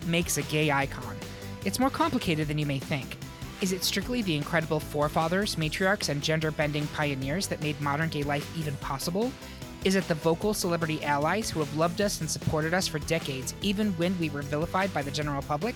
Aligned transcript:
What 0.00 0.08
makes 0.08 0.38
a 0.38 0.42
gay 0.42 0.70
icon? 0.70 1.14
It's 1.66 1.78
more 1.78 1.90
complicated 1.90 2.48
than 2.48 2.56
you 2.56 2.64
may 2.64 2.78
think. 2.78 3.18
Is 3.60 3.72
it 3.72 3.84
strictly 3.84 4.22
the 4.22 4.34
incredible 4.34 4.80
forefathers, 4.80 5.56
matriarchs, 5.56 6.08
and 6.08 6.22
gender 6.22 6.50
bending 6.50 6.86
pioneers 6.86 7.48
that 7.48 7.60
made 7.60 7.78
modern 7.82 8.08
gay 8.08 8.22
life 8.22 8.50
even 8.58 8.74
possible? 8.76 9.30
Is 9.84 9.96
it 9.96 10.08
the 10.08 10.14
vocal 10.14 10.54
celebrity 10.54 11.04
allies 11.04 11.50
who 11.50 11.60
have 11.60 11.76
loved 11.76 12.00
us 12.00 12.22
and 12.22 12.30
supported 12.30 12.72
us 12.72 12.88
for 12.88 12.98
decades, 13.00 13.52
even 13.60 13.92
when 13.98 14.18
we 14.18 14.30
were 14.30 14.40
vilified 14.40 14.94
by 14.94 15.02
the 15.02 15.10
general 15.10 15.42
public? 15.42 15.74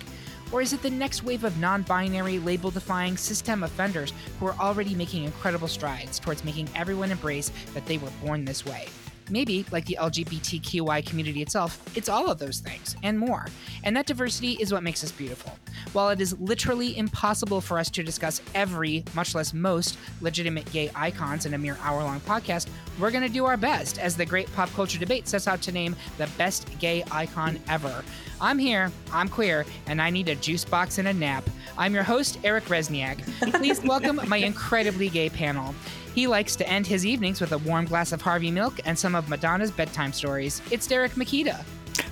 Or 0.51 0.59
is 0.59 0.73
it 0.73 0.81
the 0.81 0.89
next 0.89 1.21
wave 1.21 1.43
of 1.43 1.59
non 1.59 1.83
binary, 1.83 2.39
label 2.39 2.71
defying 2.71 3.17
system 3.17 3.61
offenders 3.61 4.11
who 4.39 4.47
are 4.47 4.55
already 4.59 4.95
making 4.95 5.23
incredible 5.23 5.67
strides 5.67 6.17
towards 6.17 6.43
making 6.43 6.67
everyone 6.73 7.11
embrace 7.11 7.51
that 7.75 7.85
they 7.85 7.99
were 7.99 8.09
born 8.23 8.43
this 8.43 8.65
way? 8.65 8.87
Maybe, 9.29 9.65
like 9.71 9.85
the 9.85 9.97
LGBTQI 9.99 11.05
community 11.05 11.41
itself, 11.41 11.79
it's 11.95 12.09
all 12.09 12.29
of 12.29 12.37
those 12.37 12.59
things 12.59 12.95
and 13.03 13.17
more. 13.17 13.47
And 13.83 13.95
that 13.95 14.05
diversity 14.05 14.53
is 14.53 14.71
what 14.71 14.83
makes 14.83 15.03
us 15.03 15.11
beautiful. 15.11 15.57
While 15.93 16.09
it 16.09 16.21
is 16.21 16.39
literally 16.39 16.97
impossible 16.97 17.61
for 17.61 17.79
us 17.79 17.89
to 17.91 18.03
discuss 18.03 18.41
every, 18.53 19.03
much 19.13 19.33
less 19.35 19.53
most, 19.53 19.97
legitimate 20.21 20.71
gay 20.71 20.91
icons 20.95 21.45
in 21.45 21.53
a 21.53 21.57
mere 21.57 21.77
hour 21.81 22.03
long 22.03 22.19
podcast, 22.21 22.67
we're 22.99 23.11
going 23.11 23.23
to 23.23 23.33
do 23.33 23.45
our 23.45 23.57
best 23.57 23.97
as 23.99 24.15
the 24.15 24.25
great 24.25 24.51
pop 24.53 24.71
culture 24.73 24.99
debate 24.99 25.27
sets 25.27 25.47
out 25.47 25.61
to 25.63 25.71
name 25.71 25.95
the 26.17 26.27
best 26.37 26.67
gay 26.79 27.03
icon 27.11 27.59
ever. 27.67 28.03
I'm 28.39 28.59
here, 28.59 28.91
I'm 29.11 29.29
queer, 29.29 29.65
and 29.87 30.01
I 30.01 30.09
need 30.09 30.29
a 30.29 30.35
juice 30.35 30.65
box 30.65 30.97
and 30.97 31.07
a 31.07 31.13
nap. 31.13 31.49
I'm 31.77 31.93
your 31.93 32.03
host, 32.03 32.39
Eric 32.43 32.65
Rezsnyak. 32.65 33.51
Please 33.53 33.81
welcome 33.81 34.19
my 34.27 34.37
incredibly 34.51 35.09
gay 35.09 35.29
panel. 35.29 35.73
He 36.15 36.27
likes 36.27 36.55
to 36.55 36.69
end 36.69 36.87
his 36.87 37.05
evenings 37.05 37.41
with 37.41 37.51
a 37.51 37.57
warm 37.57 37.83
glass 37.83 38.13
of 38.13 38.21
Harvey 38.21 38.49
milk 38.49 38.79
and 38.85 38.97
some 38.97 39.15
of 39.15 39.27
Madonna's 39.27 39.69
bedtime 39.69 40.13
stories. 40.13 40.61
It's 40.71 40.87
Derek 40.87 41.11
Mekita. 41.15 41.61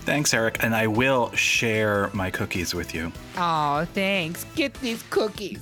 Thanks, 0.03 0.33
Eric, 0.33 0.61
and 0.61 0.75
I 0.75 0.87
will 0.87 1.31
share 1.31 2.09
my 2.11 2.29
cookies 2.29 2.75
with 2.75 2.93
you. 2.93 3.13
Oh, 3.37 3.87
thanks. 3.93 4.45
Get 4.55 4.73
these 4.75 5.03
cookies. 5.03 5.61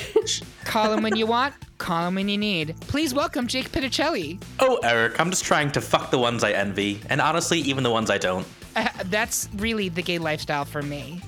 Call 0.64 0.92
him 0.92 1.02
when 1.02 1.16
you 1.16 1.26
want, 1.26 1.52
call 1.78 2.06
him 2.06 2.14
when 2.14 2.28
you 2.28 2.38
need. 2.38 2.76
Please 2.82 3.12
welcome 3.12 3.48
Jake 3.48 3.72
Pitochelli. 3.72 4.40
Oh, 4.60 4.78
Eric, 4.84 5.18
I'm 5.18 5.30
just 5.30 5.44
trying 5.44 5.72
to 5.72 5.80
fuck 5.80 6.12
the 6.12 6.18
ones 6.18 6.44
I 6.44 6.52
envy, 6.52 7.00
and 7.10 7.20
honestly, 7.20 7.58
even 7.60 7.82
the 7.82 7.90
ones 7.90 8.08
I 8.08 8.18
don't. 8.18 8.46
Uh, 8.80 8.88
that's 9.06 9.48
really 9.56 9.88
the 9.88 10.02
gay 10.02 10.18
lifestyle 10.18 10.64
for 10.64 10.82
me. 10.82 11.20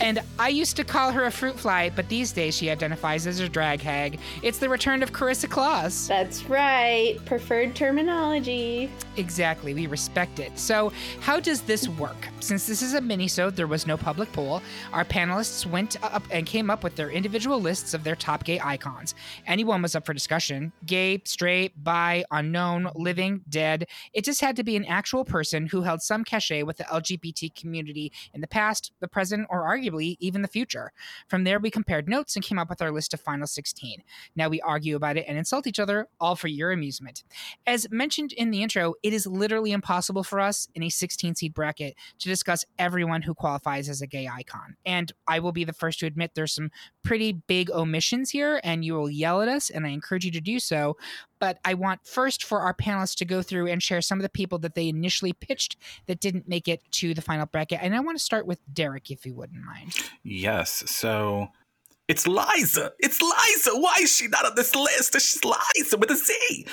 and 0.00 0.20
I 0.38 0.48
used 0.48 0.76
to 0.76 0.84
call 0.84 1.12
her 1.12 1.24
a 1.24 1.30
fruit 1.30 1.58
fly, 1.58 1.90
but 1.90 2.08
these 2.08 2.32
days 2.32 2.56
she 2.56 2.70
identifies 2.70 3.26
as 3.26 3.40
a 3.40 3.48
drag 3.48 3.80
hag. 3.82 4.18
It's 4.42 4.58
the 4.58 4.68
return 4.68 5.02
of 5.02 5.12
Karissa 5.12 5.46
Kloss. 5.46 6.08
That's 6.08 6.44
right. 6.44 7.18
Preferred 7.26 7.74
terminology. 7.74 8.90
Exactly. 9.16 9.74
We 9.74 9.86
respect 9.86 10.38
it. 10.38 10.58
So, 10.58 10.92
how 11.20 11.40
does 11.40 11.60
this 11.62 11.88
work? 11.88 12.28
Since 12.40 12.66
this 12.66 12.82
is 12.82 12.94
a 12.94 13.00
mini-sode, 13.00 13.56
there 13.56 13.66
was 13.66 13.86
no 13.86 13.96
public 13.96 14.32
poll. 14.32 14.62
Our 14.92 15.04
panelists 15.04 15.66
went 15.66 16.02
up 16.02 16.22
and 16.30 16.46
came 16.46 16.70
up 16.70 16.82
with 16.82 16.96
their 16.96 17.10
individual 17.10 17.60
lists 17.60 17.92
of 17.94 18.04
their 18.04 18.16
top 18.16 18.44
gay 18.44 18.60
icons. 18.62 19.14
Anyone 19.46 19.82
was 19.82 19.94
up 19.94 20.06
for 20.06 20.14
discussion. 20.14 20.72
Gay, 20.86 21.20
straight, 21.24 21.82
bi, 21.82 22.24
unknown, 22.30 22.88
living, 22.94 23.42
dead. 23.48 23.86
It 24.12 24.24
just 24.24 24.40
had 24.40 24.56
to 24.56 24.64
be 24.64 24.76
an 24.76 24.84
actual 24.84 25.24
person 25.24 25.66
who 25.66 25.82
held 25.82 26.02
some 26.02 26.24
cachet 26.24 26.62
with 26.62 26.76
the 26.76 26.85
LGBT 26.86 27.54
community 27.54 28.12
in 28.34 28.40
the 28.40 28.48
past, 28.48 28.92
the 29.00 29.08
present, 29.08 29.46
or 29.50 29.64
arguably 29.64 30.16
even 30.20 30.42
the 30.42 30.48
future. 30.48 30.92
From 31.28 31.44
there, 31.44 31.58
we 31.58 31.70
compared 31.70 32.08
notes 32.08 32.36
and 32.36 32.44
came 32.44 32.58
up 32.58 32.68
with 32.68 32.82
our 32.82 32.90
list 32.90 33.14
of 33.14 33.20
final 33.20 33.46
16. 33.46 34.02
Now 34.34 34.48
we 34.48 34.60
argue 34.60 34.96
about 34.96 35.16
it 35.16 35.24
and 35.28 35.38
insult 35.38 35.66
each 35.66 35.80
other, 35.80 36.08
all 36.20 36.36
for 36.36 36.48
your 36.48 36.72
amusement. 36.72 37.24
As 37.66 37.86
mentioned 37.90 38.32
in 38.32 38.50
the 38.50 38.62
intro, 38.62 38.94
it 39.02 39.12
is 39.12 39.26
literally 39.26 39.72
impossible 39.72 40.22
for 40.22 40.40
us 40.40 40.68
in 40.74 40.82
a 40.82 40.90
16 40.90 41.34
seed 41.34 41.54
bracket 41.54 41.94
to 42.18 42.28
discuss 42.28 42.64
everyone 42.78 43.22
who 43.22 43.34
qualifies 43.34 43.88
as 43.88 44.00
a 44.00 44.06
gay 44.06 44.28
icon. 44.28 44.76
And 44.84 45.12
I 45.26 45.40
will 45.40 45.52
be 45.52 45.64
the 45.64 45.72
first 45.72 46.00
to 46.00 46.06
admit 46.06 46.32
there's 46.34 46.54
some 46.54 46.70
pretty 47.02 47.32
big 47.32 47.70
omissions 47.70 48.30
here, 48.30 48.60
and 48.64 48.84
you 48.84 48.94
will 48.94 49.10
yell 49.10 49.42
at 49.42 49.48
us, 49.48 49.70
and 49.70 49.86
I 49.86 49.90
encourage 49.90 50.24
you 50.24 50.30
to 50.32 50.40
do 50.40 50.58
so 50.58 50.96
but 51.38 51.58
I 51.64 51.74
want 51.74 52.06
first 52.06 52.44
for 52.44 52.60
our 52.60 52.74
panelists 52.74 53.16
to 53.16 53.24
go 53.24 53.42
through 53.42 53.68
and 53.68 53.82
share 53.82 54.00
some 54.00 54.18
of 54.18 54.22
the 54.22 54.28
people 54.28 54.58
that 54.60 54.74
they 54.74 54.88
initially 54.88 55.32
pitched 55.32 55.76
that 56.06 56.20
didn't 56.20 56.48
make 56.48 56.68
it 56.68 56.82
to 56.92 57.14
the 57.14 57.22
final 57.22 57.46
bracket. 57.46 57.80
And 57.82 57.94
I 57.94 58.00
want 58.00 58.18
to 58.18 58.24
start 58.24 58.46
with 58.46 58.58
Derek, 58.72 59.10
if 59.10 59.26
you 59.26 59.34
wouldn't 59.34 59.62
mind. 59.64 59.94
Yes. 60.22 60.84
So 60.86 61.48
it's 62.08 62.26
Liza. 62.26 62.92
It's 63.00 63.20
Liza. 63.20 63.70
Why 63.74 63.96
is 64.00 64.14
she 64.14 64.28
not 64.28 64.46
on 64.46 64.54
this 64.54 64.74
list? 64.76 65.14
She's 65.14 65.42
Liza 65.44 65.96
with 65.96 66.10
a 66.10 66.16
Z. 66.16 66.66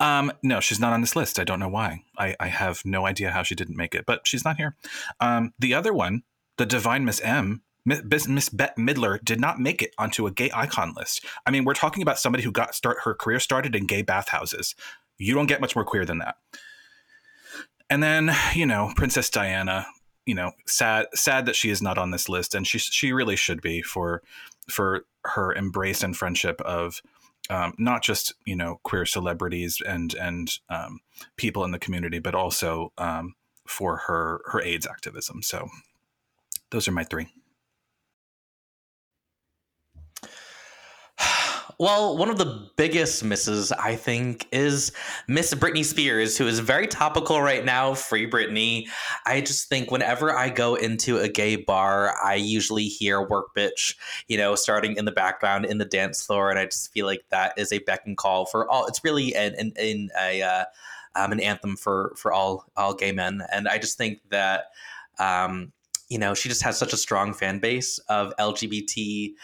Um, 0.00 0.32
no, 0.42 0.60
she's 0.60 0.80
not 0.80 0.92
on 0.92 1.00
this 1.00 1.14
list. 1.14 1.38
I 1.38 1.44
don't 1.44 1.60
know 1.60 1.68
why. 1.68 2.02
I, 2.18 2.34
I 2.40 2.48
have 2.48 2.82
no 2.84 3.06
idea 3.06 3.30
how 3.30 3.42
she 3.42 3.54
didn't 3.54 3.76
make 3.76 3.94
it, 3.94 4.04
but 4.06 4.26
she's 4.26 4.44
not 4.44 4.56
here. 4.56 4.76
Um, 5.20 5.52
the 5.58 5.74
other 5.74 5.92
one, 5.92 6.22
the 6.58 6.66
Divine 6.66 7.04
Miss 7.04 7.20
M, 7.20 7.62
Miss 7.84 8.48
Bette 8.48 8.80
Midler 8.80 9.22
did 9.24 9.40
not 9.40 9.58
make 9.58 9.82
it 9.82 9.94
onto 9.98 10.26
a 10.26 10.30
gay 10.30 10.50
icon 10.54 10.94
list. 10.96 11.24
I 11.46 11.50
mean, 11.50 11.64
we're 11.64 11.74
talking 11.74 12.02
about 12.02 12.18
somebody 12.18 12.44
who 12.44 12.52
got 12.52 12.74
start 12.74 12.98
her 13.04 13.14
career 13.14 13.40
started 13.40 13.74
in 13.74 13.86
gay 13.86 14.02
bathhouses. 14.02 14.74
You 15.18 15.34
don't 15.34 15.46
get 15.46 15.60
much 15.60 15.74
more 15.74 15.84
queer 15.84 16.04
than 16.04 16.18
that. 16.18 16.36
And 17.88 18.02
then, 18.02 18.30
you 18.54 18.66
know, 18.66 18.92
Princess 18.96 19.30
Diana, 19.30 19.86
you 20.26 20.34
know, 20.34 20.52
sad 20.66 21.06
sad 21.14 21.46
that 21.46 21.56
she 21.56 21.70
is 21.70 21.82
not 21.82 21.98
on 21.98 22.10
this 22.10 22.28
list 22.28 22.54
and 22.54 22.66
she 22.66 22.78
she 22.78 23.12
really 23.12 23.36
should 23.36 23.60
be 23.60 23.82
for 23.82 24.22
for 24.68 25.04
her 25.24 25.52
embrace 25.52 26.02
and 26.02 26.16
friendship 26.16 26.60
of 26.62 27.02
um, 27.50 27.74
not 27.78 28.02
just 28.02 28.32
you 28.46 28.54
know 28.54 28.80
queer 28.84 29.04
celebrities 29.04 29.82
and 29.84 30.14
and 30.14 30.58
um, 30.68 31.00
people 31.36 31.64
in 31.64 31.72
the 31.72 31.78
community, 31.78 32.18
but 32.18 32.34
also 32.34 32.92
um, 32.96 33.34
for 33.66 33.96
her 33.96 34.40
her 34.46 34.62
AIDS 34.62 34.86
activism. 34.86 35.42
So 35.42 35.68
those 36.70 36.86
are 36.86 36.92
my 36.92 37.04
three. 37.04 37.28
Well, 41.80 42.14
one 42.18 42.28
of 42.28 42.36
the 42.36 42.68
biggest 42.76 43.24
misses, 43.24 43.72
I 43.72 43.96
think, 43.96 44.46
is 44.52 44.92
Miss 45.26 45.54
Britney 45.54 45.82
Spears, 45.82 46.36
who 46.36 46.46
is 46.46 46.58
very 46.58 46.86
topical 46.86 47.40
right 47.40 47.64
now. 47.64 47.94
Free 47.94 48.28
Britney. 48.28 48.86
I 49.24 49.40
just 49.40 49.70
think 49.70 49.90
whenever 49.90 50.36
I 50.36 50.50
go 50.50 50.74
into 50.74 51.16
a 51.16 51.26
gay 51.26 51.56
bar, 51.56 52.14
I 52.22 52.34
usually 52.34 52.84
hear 52.84 53.26
"Work 53.26 53.54
Bitch," 53.56 53.94
you 54.28 54.36
know, 54.36 54.56
starting 54.56 54.94
in 54.98 55.06
the 55.06 55.10
background 55.10 55.64
in 55.64 55.78
the 55.78 55.86
dance 55.86 56.22
floor, 56.26 56.50
and 56.50 56.58
I 56.58 56.66
just 56.66 56.92
feel 56.92 57.06
like 57.06 57.24
that 57.30 57.54
is 57.56 57.72
a 57.72 57.78
beck 57.78 58.02
and 58.04 58.14
call 58.14 58.44
for 58.44 58.68
all. 58.68 58.84
It's 58.84 59.02
really 59.02 59.34
an 59.34 59.54
an, 59.54 59.72
an 59.78 60.10
a 60.20 60.42
uh, 60.42 60.64
um, 61.14 61.32
an 61.32 61.40
anthem 61.40 61.78
for 61.78 62.12
for 62.14 62.30
all 62.30 62.66
all 62.76 62.92
gay 62.92 63.12
men, 63.12 63.40
and 63.50 63.66
I 63.66 63.78
just 63.78 63.96
think 63.96 64.20
that. 64.28 64.64
Um, 65.18 65.72
you 66.10 66.18
know, 66.18 66.34
she 66.34 66.48
just 66.48 66.64
has 66.64 66.76
such 66.76 66.92
a 66.92 66.96
strong 66.96 67.32
fan 67.32 67.60
base 67.60 68.00
of 68.08 68.34
LGBT 68.36 69.34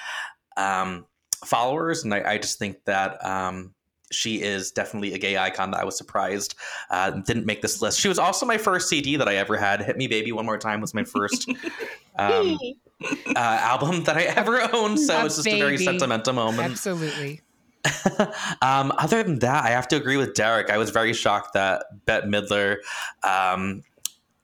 um, 0.57 1.07
followers, 1.45 2.05
and 2.05 2.15
I, 2.15 2.33
I 2.33 2.39
just 2.39 2.59
think 2.59 2.85
that 2.85 3.25
um, 3.25 3.75
she 4.11 4.43
is 4.43 4.71
definitely 4.71 5.15
a 5.15 5.19
gay 5.19 5.37
icon 5.37 5.71
that 5.73 5.81
I 5.81 5.85
was 5.85 5.97
surprised 5.97 6.55
uh, 6.91 7.11
didn't 7.11 7.47
make 7.47 7.63
this 7.63 7.83
list. 7.83 8.01
She 8.01 8.09
was 8.09 8.19
also 8.19 8.47
my 8.47 8.59
first 8.59 8.89
CD 8.89 9.17
that 9.17 9.29
I 9.29 9.37
ever 9.37 9.57
had. 9.57 9.83
Hit 9.83 9.97
Me 9.97 10.07
Baby 10.07 10.33
One 10.33 10.47
More 10.47 10.59
Time 10.59 10.81
was 10.81 10.95
my 10.95 11.05
first 11.05 11.49
um, 12.19 12.59
uh, 13.03 13.39
album 13.39 14.05
that 14.05 14.17
I 14.17 14.23
ever 14.23 14.61
owned, 14.73 14.99
so 15.01 15.25
it's 15.27 15.37
just 15.37 15.45
baby. 15.45 15.61
a 15.61 15.65
very 15.65 15.79
sentimental 15.79 16.33
moment. 16.33 16.71
Absolutely. 16.71 17.41
um, 18.63 18.93
other 18.99 19.23
than 19.23 19.39
that, 19.41 19.65
I 19.65 19.71
have 19.71 19.89
to 19.89 19.97
agree 19.97 20.17
with 20.17 20.35
Derek. 20.35 20.71
I 20.71 20.79
was 20.79 20.91
very 20.91 21.13
shocked 21.13 21.55
that 21.55 21.85
Bette 22.05 22.27
Midler 22.27 22.79
um, 23.23 23.83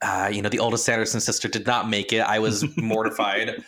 uh, 0.03 0.29
you 0.31 0.41
know, 0.41 0.49
the 0.49 0.59
oldest 0.59 0.85
Sanderson 0.85 1.21
sister 1.21 1.47
did 1.47 1.65
not 1.65 1.89
make 1.89 2.11
it. 2.11 2.19
I 2.19 2.39
was 2.39 2.65
mortified. 2.77 3.63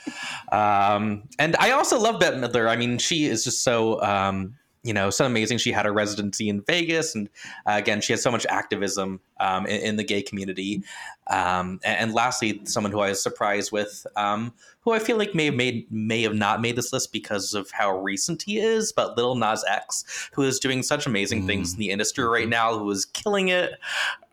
Um, 0.51 1.23
and 1.39 1.55
I 1.57 1.71
also 1.71 1.99
love 1.99 2.19
Bette 2.19 2.37
Midler. 2.37 2.69
I 2.69 2.75
mean, 2.75 2.97
she 2.97 3.25
is 3.25 3.43
just 3.43 3.63
so, 3.63 4.01
um, 4.01 4.55
you 4.85 4.93
know, 4.93 5.09
so 5.09 5.25
amazing. 5.25 5.57
She 5.57 5.71
had 5.71 5.87
a 5.87 5.91
residency 5.91 6.47
in 6.47 6.61
Vegas. 6.61 7.15
And 7.15 7.27
uh, 7.65 7.73
again, 7.73 8.01
she 8.01 8.13
had 8.13 8.19
so 8.19 8.29
much 8.29 8.45
activism 8.45 9.19
um, 9.39 9.65
in, 9.65 9.81
in, 9.81 9.95
the 9.95 10.03
gay 10.03 10.21
community. 10.21 10.83
Um, 11.27 11.79
and, 11.83 11.97
and, 11.97 12.13
lastly, 12.13 12.61
someone 12.65 12.91
who 12.91 12.99
I 12.99 13.09
was 13.09 13.21
surprised 13.21 13.71
with, 13.71 14.05
um, 14.15 14.53
who 14.81 14.91
I 14.91 14.99
feel 14.99 15.17
like 15.17 15.33
may 15.33 15.45
have 15.45 15.55
made 15.55 15.91
may 15.91 16.21
have 16.21 16.35
not 16.35 16.61
made 16.61 16.75
this 16.75 16.93
list 16.93 17.11
because 17.11 17.55
of 17.55 17.71
how 17.71 17.97
recent 17.97 18.43
he 18.43 18.59
is, 18.59 18.91
but 18.91 19.17
Lil 19.17 19.33
Nas 19.33 19.65
X, 19.67 20.29
who 20.33 20.43
is 20.43 20.59
doing 20.59 20.83
such 20.83 21.07
amazing 21.07 21.43
mm. 21.43 21.47
things 21.47 21.73
in 21.73 21.79
the 21.79 21.89
industry 21.89 22.23
right 22.23 22.47
now, 22.47 22.77
who 22.77 22.89
is 22.91 23.05
killing 23.05 23.47
it. 23.47 23.71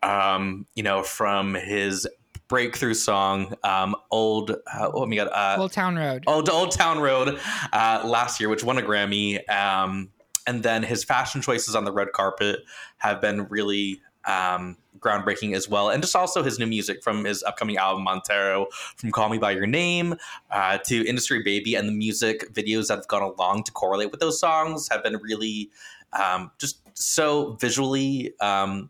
Um, 0.03 0.67
you 0.75 0.83
know, 0.83 1.01
from 1.01 1.55
his 1.55 2.07
breakthrough 2.47 2.93
song, 2.93 3.55
um, 3.63 3.95
"Old." 4.11 4.51
Uh, 4.51 4.91
oh 4.93 5.07
my 5.07 5.15
god, 5.15 5.29
uh, 5.29 5.59
Old 5.59 5.71
Town 5.71 5.95
Road. 5.95 6.23
Old 6.27 6.47
Old 6.47 6.71
Town 6.71 6.99
Road 6.99 7.39
uh, 7.71 8.03
last 8.05 8.39
year, 8.39 8.49
which 8.49 8.63
won 8.63 8.77
a 8.77 8.83
Grammy. 8.83 9.49
Um, 9.49 10.09
and 10.47 10.63
then 10.63 10.83
his 10.83 11.03
fashion 11.03 11.41
choices 11.41 11.75
on 11.75 11.85
the 11.85 11.91
red 11.91 12.11
carpet 12.13 12.61
have 12.97 13.21
been 13.21 13.47
really 13.47 14.01
um, 14.25 14.77
groundbreaking 14.99 15.55
as 15.55 15.67
well. 15.67 15.89
And 15.89 16.01
just 16.01 16.15
also 16.15 16.43
his 16.43 16.59
new 16.59 16.67
music 16.67 17.03
from 17.03 17.25
his 17.25 17.43
upcoming 17.43 17.77
album 17.77 18.03
Montero, 18.03 18.67
from 18.97 19.11
Call 19.11 19.29
Me 19.29 19.37
by 19.37 19.51
Your 19.51 19.67
Name 19.67 20.15
uh, 20.51 20.77
to 20.85 21.07
Industry 21.07 21.41
Baby, 21.43 21.75
and 21.75 21.87
the 21.87 21.93
music 21.93 22.53
videos 22.53 22.87
that 22.87 22.97
have 22.97 23.07
gone 23.07 23.21
along 23.21 23.63
to 23.63 23.71
correlate 23.71 24.11
with 24.11 24.19
those 24.19 24.39
songs 24.39 24.87
have 24.89 25.03
been 25.03 25.17
really 25.17 25.69
um, 26.13 26.51
just 26.59 26.81
so 26.97 27.53
visually 27.59 28.33
um, 28.39 28.89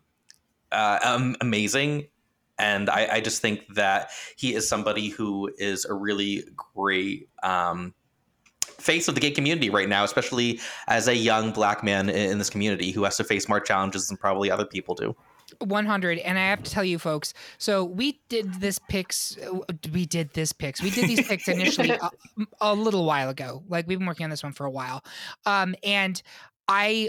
uh, 0.70 1.32
amazing. 1.40 2.08
And 2.58 2.88
I, 2.88 3.14
I, 3.14 3.20
just 3.20 3.42
think 3.42 3.62
that 3.74 4.10
he 4.36 4.54
is 4.54 4.68
somebody 4.68 5.08
who 5.08 5.50
is 5.58 5.84
a 5.84 5.92
really 5.92 6.44
great 6.54 7.28
um, 7.42 7.94
face 8.84 9.08
of 9.08 9.14
the 9.14 9.20
gay 9.20 9.30
community 9.30 9.70
right 9.70 9.88
now, 9.88 10.04
especially 10.04 10.60
as 10.88 11.08
a 11.08 11.16
young 11.16 11.52
black 11.52 11.82
man 11.82 12.10
in 12.10 12.38
this 12.38 12.50
community 12.50 12.90
who 12.90 13.02
has 13.04 13.16
to 13.16 13.24
face 13.24 13.48
more 13.48 13.60
challenges 13.60 14.08
than 14.08 14.16
probably 14.18 14.50
other 14.50 14.66
people 14.66 14.94
do. 14.94 15.16
100 15.58 16.18
and 16.18 16.38
i 16.38 16.42
have 16.42 16.62
to 16.62 16.70
tell 16.70 16.82
you 16.82 16.98
folks 16.98 17.32
so 17.58 17.84
we 17.84 18.18
did 18.28 18.54
this 18.54 18.80
picks 18.88 19.36
we 19.92 20.06
did 20.06 20.32
this 20.32 20.52
picks 20.52 20.82
we 20.82 20.90
did 20.90 21.06
these 21.06 21.24
picks 21.28 21.46
initially 21.46 21.90
a, 21.90 22.10
a, 22.62 22.74
little 22.74 23.04
while 23.04 23.28
ago 23.28 23.62
like 23.68 23.86
we've 23.86 23.98
been 23.98 24.08
working 24.08 24.24
on 24.24 24.30
this 24.30 24.42
one 24.42 24.52
for 24.52 24.64
a 24.64 24.70
while 24.70 25.04
um 25.44 25.76
and 25.84 26.22
i 26.66 27.08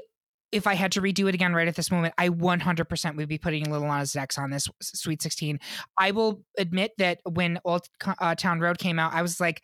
if 0.52 0.68
I 0.68 0.74
had 0.74 0.92
to 0.94 1.02
redo 1.02 1.28
it 1.28 1.36
again 1.36 1.54
right 1.54 1.68
at 1.68 1.76
this 1.76 1.92
moment, 1.92 2.14
I 2.18 2.30
100% 2.30 3.16
would 3.18 3.28
be 3.28 3.38
putting 3.38 3.70
Lil 3.70 3.86
Nas 3.86 4.16
X 4.16 4.38
on 4.38 4.52
this 4.52 4.70
Sweet 4.82 5.22
16. 5.22 5.60
I 5.98 6.12
will 6.12 6.44
admit 6.58 6.94
that 6.98 7.20
when 7.26 7.60
Old 7.66 7.90
uh, 8.20 8.36
Town 8.36 8.62
Road 8.62 8.78
came 8.78 8.98
out, 8.98 9.14
I 9.14 9.22
was 9.22 9.42
like, 9.42 9.64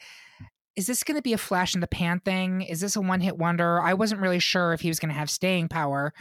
is 0.82 0.88
this 0.88 1.04
going 1.04 1.16
to 1.16 1.22
be 1.22 1.34
a 1.34 1.38
flash 1.38 1.76
in 1.76 1.82
the 1.82 1.86
pan 1.86 2.20
thing? 2.22 2.64
Is 2.64 2.80
this 2.80 2.96
a 2.96 3.02
one 3.02 3.22
hit 3.22 3.38
wonder? 3.38 3.80
I 3.80 3.94
wasn't 3.94 4.20
really 4.20 4.40
sure 4.40 4.74
if 4.74 4.82
he 4.82 4.88
was 4.88 5.00
going 5.00 5.14
to 5.14 5.16
have 5.20 5.30
staying 5.30 5.68
power. 5.68 6.12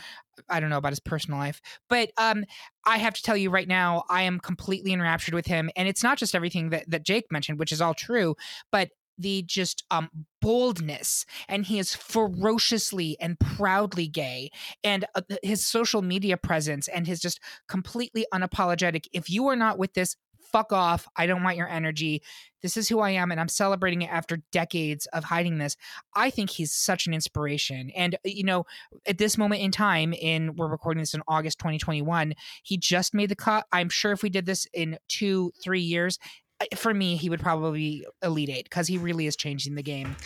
I 0.51 0.61
don't 0.61 0.69
know 0.69 0.77
about 0.77 0.93
his 0.93 1.01
personal 1.01 1.39
life, 1.39 1.63
but 1.89 2.11
um, 2.19 2.45
I 2.85 2.99
have 2.99 3.15
to 3.15 3.23
tell 3.23 3.39
you 3.39 3.49
right 3.49 3.67
now, 3.67 4.05
I 4.11 4.25
am 4.25 4.39
completely 4.39 4.93
enraptured 4.93 5.33
with 5.33 5.47
him, 5.47 5.71
and 5.77 5.89
it's 5.89 6.03
not 6.03 6.19
just 6.19 6.35
everything 6.35 6.69
that 6.71 6.91
that 6.91 7.07
Jake 7.07 7.33
mentioned, 7.33 7.59
which 7.59 7.73
is 7.73 7.81
all 7.81 7.95
true, 7.95 8.37
but 8.71 8.91
the 9.17 9.43
just 9.47 9.85
um 9.91 10.09
boldness 10.41 11.27
and 11.49 11.67
he 11.67 11.79
is 11.79 11.95
ferociously 11.95 13.19
and 13.21 13.39
proudly 13.39 14.09
gay 14.09 14.51
and 14.83 15.05
uh, 15.15 15.21
his 15.43 15.67
social 15.67 16.01
media 16.01 16.39
presence 16.39 16.89
and 16.89 17.07
his 17.07 17.21
just 17.21 17.39
completely 17.69 18.25
unapologetic 18.33 19.05
if 19.13 19.29
you 19.29 19.47
are 19.47 19.57
not 19.57 19.79
with 19.79 19.93
this 19.93 20.17
fuck 20.53 20.73
off. 20.73 21.07
I 21.17 21.27
don't 21.27 21.43
want 21.43 21.57
your 21.57 21.69
energy. 21.69 22.23
This 22.63 22.77
is 22.77 22.89
who 22.89 23.01
I 23.01 23.11
am, 23.11 23.31
and 23.31 23.41
I'm 23.41 23.49
celebrating 23.49 24.03
it 24.03 24.11
after 24.11 24.43
decades 24.53 25.07
of 25.07 25.25
hiding 25.25 25.59
this. 25.59 25.77
I 26.15 26.31
think 26.31 26.51
he's 26.51 26.73
such 26.73 27.07
an 27.07 27.15
inspiration. 27.15 27.91
And, 27.97 28.15
uh, 28.17 28.19
you 28.25 28.45
know, 28.45 28.67
at 29.07 29.19
this 29.19 29.39
moment 29.39 29.63
in 29.63 29.71
time, 29.71 30.13
in 30.13 30.57
we're 30.57 30.69
recording 30.69 31.01
this 31.01 31.15
in 31.15 31.23
August 31.27 31.59
2021, 31.59 32.35
he 32.63 32.77
just 32.77 33.15
made 33.15 33.31
the 33.31 33.37
cut. 33.37 33.67
I'm 33.73 33.89
sure 33.89 34.13
if 34.13 34.23
we 34.23 34.31
did 34.31 34.47
this 34.47 34.67
in 34.75 34.99
two, 35.09 35.53
three 35.63 35.81
years, 35.81 36.19
uh, 36.61 36.77
for 36.77 36.93
me, 36.93 37.17
he 37.17 37.31
would 37.31 37.41
probably 37.41 37.79
be 37.79 38.07
Elite 38.23 38.51
Eight 38.51 38.65
because 38.65 38.87
he 38.87 38.99
really 38.99 39.27
is 39.27 39.37
changing 39.37 39.75
the 39.75 39.83
game. 39.83 40.17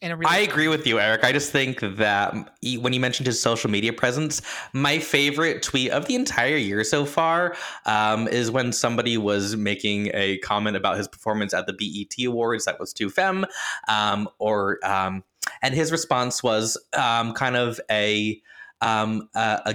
Really 0.00 0.24
I 0.26 0.38
agree 0.38 0.68
with 0.68 0.86
you, 0.86 1.00
Eric. 1.00 1.24
I 1.24 1.32
just 1.32 1.50
think 1.50 1.80
that 1.80 2.32
when 2.80 2.92
you 2.92 3.00
mentioned 3.00 3.26
his 3.26 3.40
social 3.40 3.68
media 3.68 3.92
presence, 3.92 4.40
my 4.72 5.00
favorite 5.00 5.62
tweet 5.62 5.90
of 5.90 6.06
the 6.06 6.14
entire 6.14 6.56
year 6.56 6.84
so 6.84 7.04
far 7.04 7.56
um, 7.84 8.28
is 8.28 8.48
when 8.48 8.72
somebody 8.72 9.18
was 9.18 9.56
making 9.56 10.10
a 10.14 10.38
comment 10.38 10.76
about 10.76 10.98
his 10.98 11.08
performance 11.08 11.52
at 11.52 11.66
the 11.66 11.72
BET 11.72 12.26
Awards. 12.26 12.64
That 12.64 12.78
was 12.78 12.92
too 12.92 13.10
femme, 13.10 13.44
um, 13.88 14.28
or 14.38 14.78
um, 14.84 15.24
and 15.62 15.74
his 15.74 15.90
response 15.90 16.44
was 16.44 16.78
um, 16.96 17.32
kind 17.32 17.56
of 17.56 17.80
a 17.90 18.40
um, 18.80 19.28
a, 19.34 19.60
a 19.66 19.74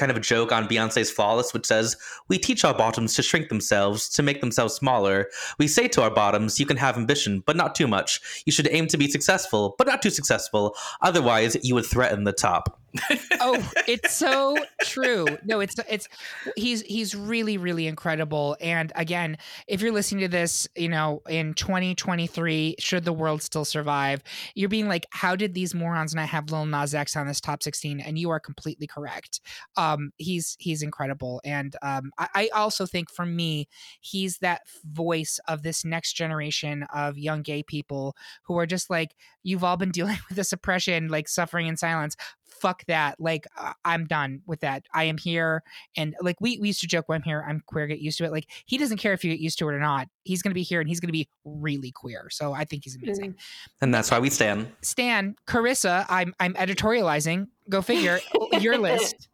kind 0.00 0.10
of 0.10 0.16
a 0.16 0.20
joke 0.20 0.50
on 0.50 0.66
Beyonce's 0.66 1.10
Flawless, 1.10 1.52
which 1.52 1.66
says, 1.66 1.96
We 2.28 2.38
teach 2.38 2.64
our 2.64 2.74
bottoms 2.74 3.14
to 3.14 3.22
shrink 3.22 3.50
themselves, 3.50 4.08
to 4.10 4.22
make 4.22 4.40
themselves 4.40 4.74
smaller. 4.74 5.28
We 5.58 5.68
say 5.68 5.86
to 5.88 6.02
our 6.02 6.10
bottoms, 6.10 6.58
You 6.58 6.66
can 6.66 6.78
have 6.78 6.96
ambition, 6.96 7.44
but 7.46 7.56
not 7.56 7.74
too 7.74 7.86
much. 7.86 8.20
You 8.46 8.52
should 8.52 8.68
aim 8.72 8.86
to 8.88 8.96
be 8.96 9.08
successful, 9.08 9.74
but 9.78 9.86
not 9.86 10.02
too 10.02 10.10
successful. 10.10 10.74
Otherwise, 11.02 11.56
you 11.62 11.74
would 11.74 11.86
threaten 11.86 12.24
the 12.24 12.32
top 12.32 12.79
oh, 13.40 13.70
it's 13.88 14.14
so 14.14 14.56
true. 14.82 15.26
No, 15.44 15.60
it's 15.60 15.74
it's 15.88 16.08
he's 16.56 16.82
he's 16.82 17.14
really 17.14 17.58
really 17.58 17.86
incredible. 17.86 18.56
And 18.60 18.92
again, 18.96 19.36
if 19.66 19.80
you're 19.80 19.92
listening 19.92 20.22
to 20.22 20.28
this, 20.28 20.68
you 20.76 20.88
know, 20.88 21.22
in 21.28 21.54
2023, 21.54 22.76
should 22.78 23.04
the 23.04 23.12
world 23.12 23.42
still 23.42 23.64
survive, 23.64 24.22
you're 24.54 24.68
being 24.68 24.88
like, 24.88 25.06
how 25.10 25.36
did 25.36 25.54
these 25.54 25.74
morons 25.74 26.14
not 26.14 26.28
have 26.28 26.50
Lil 26.50 26.66
Nas 26.66 26.94
X 26.94 27.16
on 27.16 27.26
this 27.26 27.40
top 27.40 27.62
16? 27.62 28.00
And 28.00 28.18
you 28.18 28.30
are 28.30 28.40
completely 28.40 28.86
correct. 28.86 29.40
Um, 29.76 30.12
he's 30.16 30.56
he's 30.58 30.82
incredible, 30.82 31.40
and 31.44 31.74
um, 31.82 32.10
I, 32.18 32.28
I 32.34 32.48
also 32.54 32.86
think 32.86 33.10
for 33.10 33.26
me, 33.26 33.68
he's 34.00 34.38
that 34.38 34.62
voice 34.84 35.38
of 35.48 35.62
this 35.62 35.84
next 35.84 36.14
generation 36.14 36.84
of 36.94 37.18
young 37.18 37.42
gay 37.42 37.62
people 37.62 38.16
who 38.44 38.58
are 38.58 38.66
just 38.66 38.90
like, 38.90 39.14
you've 39.42 39.64
all 39.64 39.76
been 39.76 39.90
dealing 40.00 40.18
with 40.28 40.36
this 40.36 40.52
oppression, 40.52 41.08
like 41.08 41.28
suffering 41.28 41.66
in 41.66 41.76
silence 41.76 42.16
fuck 42.50 42.84
that. 42.86 43.20
Like, 43.20 43.46
uh, 43.56 43.72
I'm 43.84 44.06
done 44.06 44.42
with 44.46 44.60
that. 44.60 44.84
I 44.94 45.04
am 45.04 45.18
here. 45.18 45.62
And 45.96 46.14
like, 46.20 46.40
we, 46.40 46.58
we 46.58 46.68
used 46.68 46.80
to 46.82 46.86
joke 46.86 47.08
when 47.08 47.16
I'm 47.16 47.22
here, 47.22 47.44
I'm 47.48 47.62
queer, 47.66 47.86
get 47.86 48.00
used 48.00 48.18
to 48.18 48.24
it. 48.24 48.32
Like, 48.32 48.46
he 48.66 48.78
doesn't 48.78 48.98
care 48.98 49.12
if 49.12 49.24
you 49.24 49.30
get 49.30 49.40
used 49.40 49.58
to 49.58 49.68
it 49.68 49.74
or 49.74 49.80
not. 49.80 50.08
He's 50.24 50.42
going 50.42 50.50
to 50.50 50.54
be 50.54 50.62
here 50.62 50.80
and 50.80 50.88
he's 50.88 51.00
going 51.00 51.08
to 51.08 51.12
be 51.12 51.28
really 51.44 51.90
queer. 51.90 52.28
So 52.30 52.52
I 52.52 52.64
think 52.64 52.84
he's 52.84 52.96
amazing. 52.96 53.36
And 53.80 53.92
that's 53.92 54.10
why 54.10 54.18
we 54.18 54.30
stand. 54.30 54.72
Stan, 54.82 55.36
Karissa, 55.46 56.06
I'm, 56.08 56.34
I'm 56.40 56.54
editorializing. 56.54 57.48
Go 57.68 57.82
figure 57.82 58.20
your 58.60 58.78
list. 58.78 59.28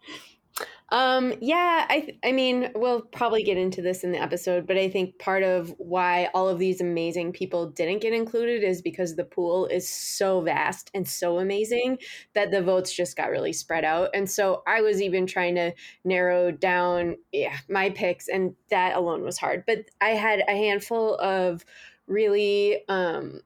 Um, 0.90 1.34
yeah, 1.40 1.84
I 1.90 2.16
I 2.24 2.30
mean, 2.30 2.70
we'll 2.76 3.00
probably 3.00 3.42
get 3.42 3.56
into 3.56 3.82
this 3.82 4.04
in 4.04 4.12
the 4.12 4.22
episode, 4.22 4.68
but 4.68 4.76
I 4.76 4.88
think 4.88 5.18
part 5.18 5.42
of 5.42 5.74
why 5.78 6.30
all 6.32 6.48
of 6.48 6.60
these 6.60 6.80
amazing 6.80 7.32
people 7.32 7.70
didn't 7.70 8.02
get 8.02 8.12
included 8.12 8.62
is 8.62 8.82
because 8.82 9.16
the 9.16 9.24
pool 9.24 9.66
is 9.66 9.88
so 9.88 10.40
vast 10.42 10.92
and 10.94 11.06
so 11.06 11.38
amazing 11.40 11.98
that 12.34 12.52
the 12.52 12.62
votes 12.62 12.92
just 12.94 13.16
got 13.16 13.30
really 13.30 13.52
spread 13.52 13.84
out. 13.84 14.10
And 14.14 14.30
so 14.30 14.62
I 14.68 14.80
was 14.80 15.02
even 15.02 15.26
trying 15.26 15.56
to 15.56 15.72
narrow 16.04 16.52
down 16.52 17.16
yeah, 17.32 17.56
my 17.68 17.90
picks 17.90 18.28
and 18.28 18.54
that 18.70 18.96
alone 18.96 19.22
was 19.22 19.38
hard. 19.38 19.64
But 19.66 19.86
I 20.00 20.10
had 20.10 20.44
a 20.46 20.52
handful 20.52 21.16
of 21.16 21.64
really 22.06 22.88
um 22.88 23.40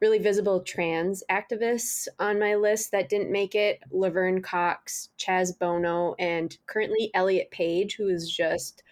really 0.00 0.18
visible 0.18 0.60
trans 0.60 1.22
activists 1.30 2.06
on 2.18 2.38
my 2.38 2.54
list 2.54 2.92
that 2.92 3.08
didn't 3.08 3.32
make 3.32 3.54
it 3.54 3.80
Laverne 3.90 4.42
Cox, 4.42 5.08
Chaz 5.18 5.58
Bono, 5.58 6.14
and 6.18 6.56
currently 6.66 7.10
Elliot 7.14 7.50
Page, 7.50 7.96
who 7.96 8.08
is 8.08 8.30
just 8.30 8.82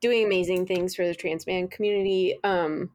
doing 0.00 0.26
amazing 0.26 0.66
things 0.66 0.94
for 0.94 1.06
the 1.06 1.14
trans 1.14 1.46
man 1.46 1.68
community. 1.68 2.38
Um, 2.44 2.90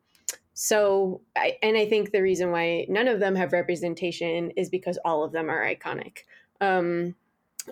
so, 0.54 1.22
I, 1.36 1.58
and 1.62 1.78
I 1.78 1.88
think 1.88 2.12
the 2.12 2.22
reason 2.22 2.52
why 2.52 2.86
none 2.90 3.08
of 3.08 3.20
them 3.20 3.36
have 3.36 3.54
representation 3.54 4.52
is 4.52 4.70
because 4.70 4.98
all 5.06 5.24
of 5.24 5.32
them 5.32 5.50
are 5.50 5.64
iconic. 5.64 6.20
Um, 6.60 7.16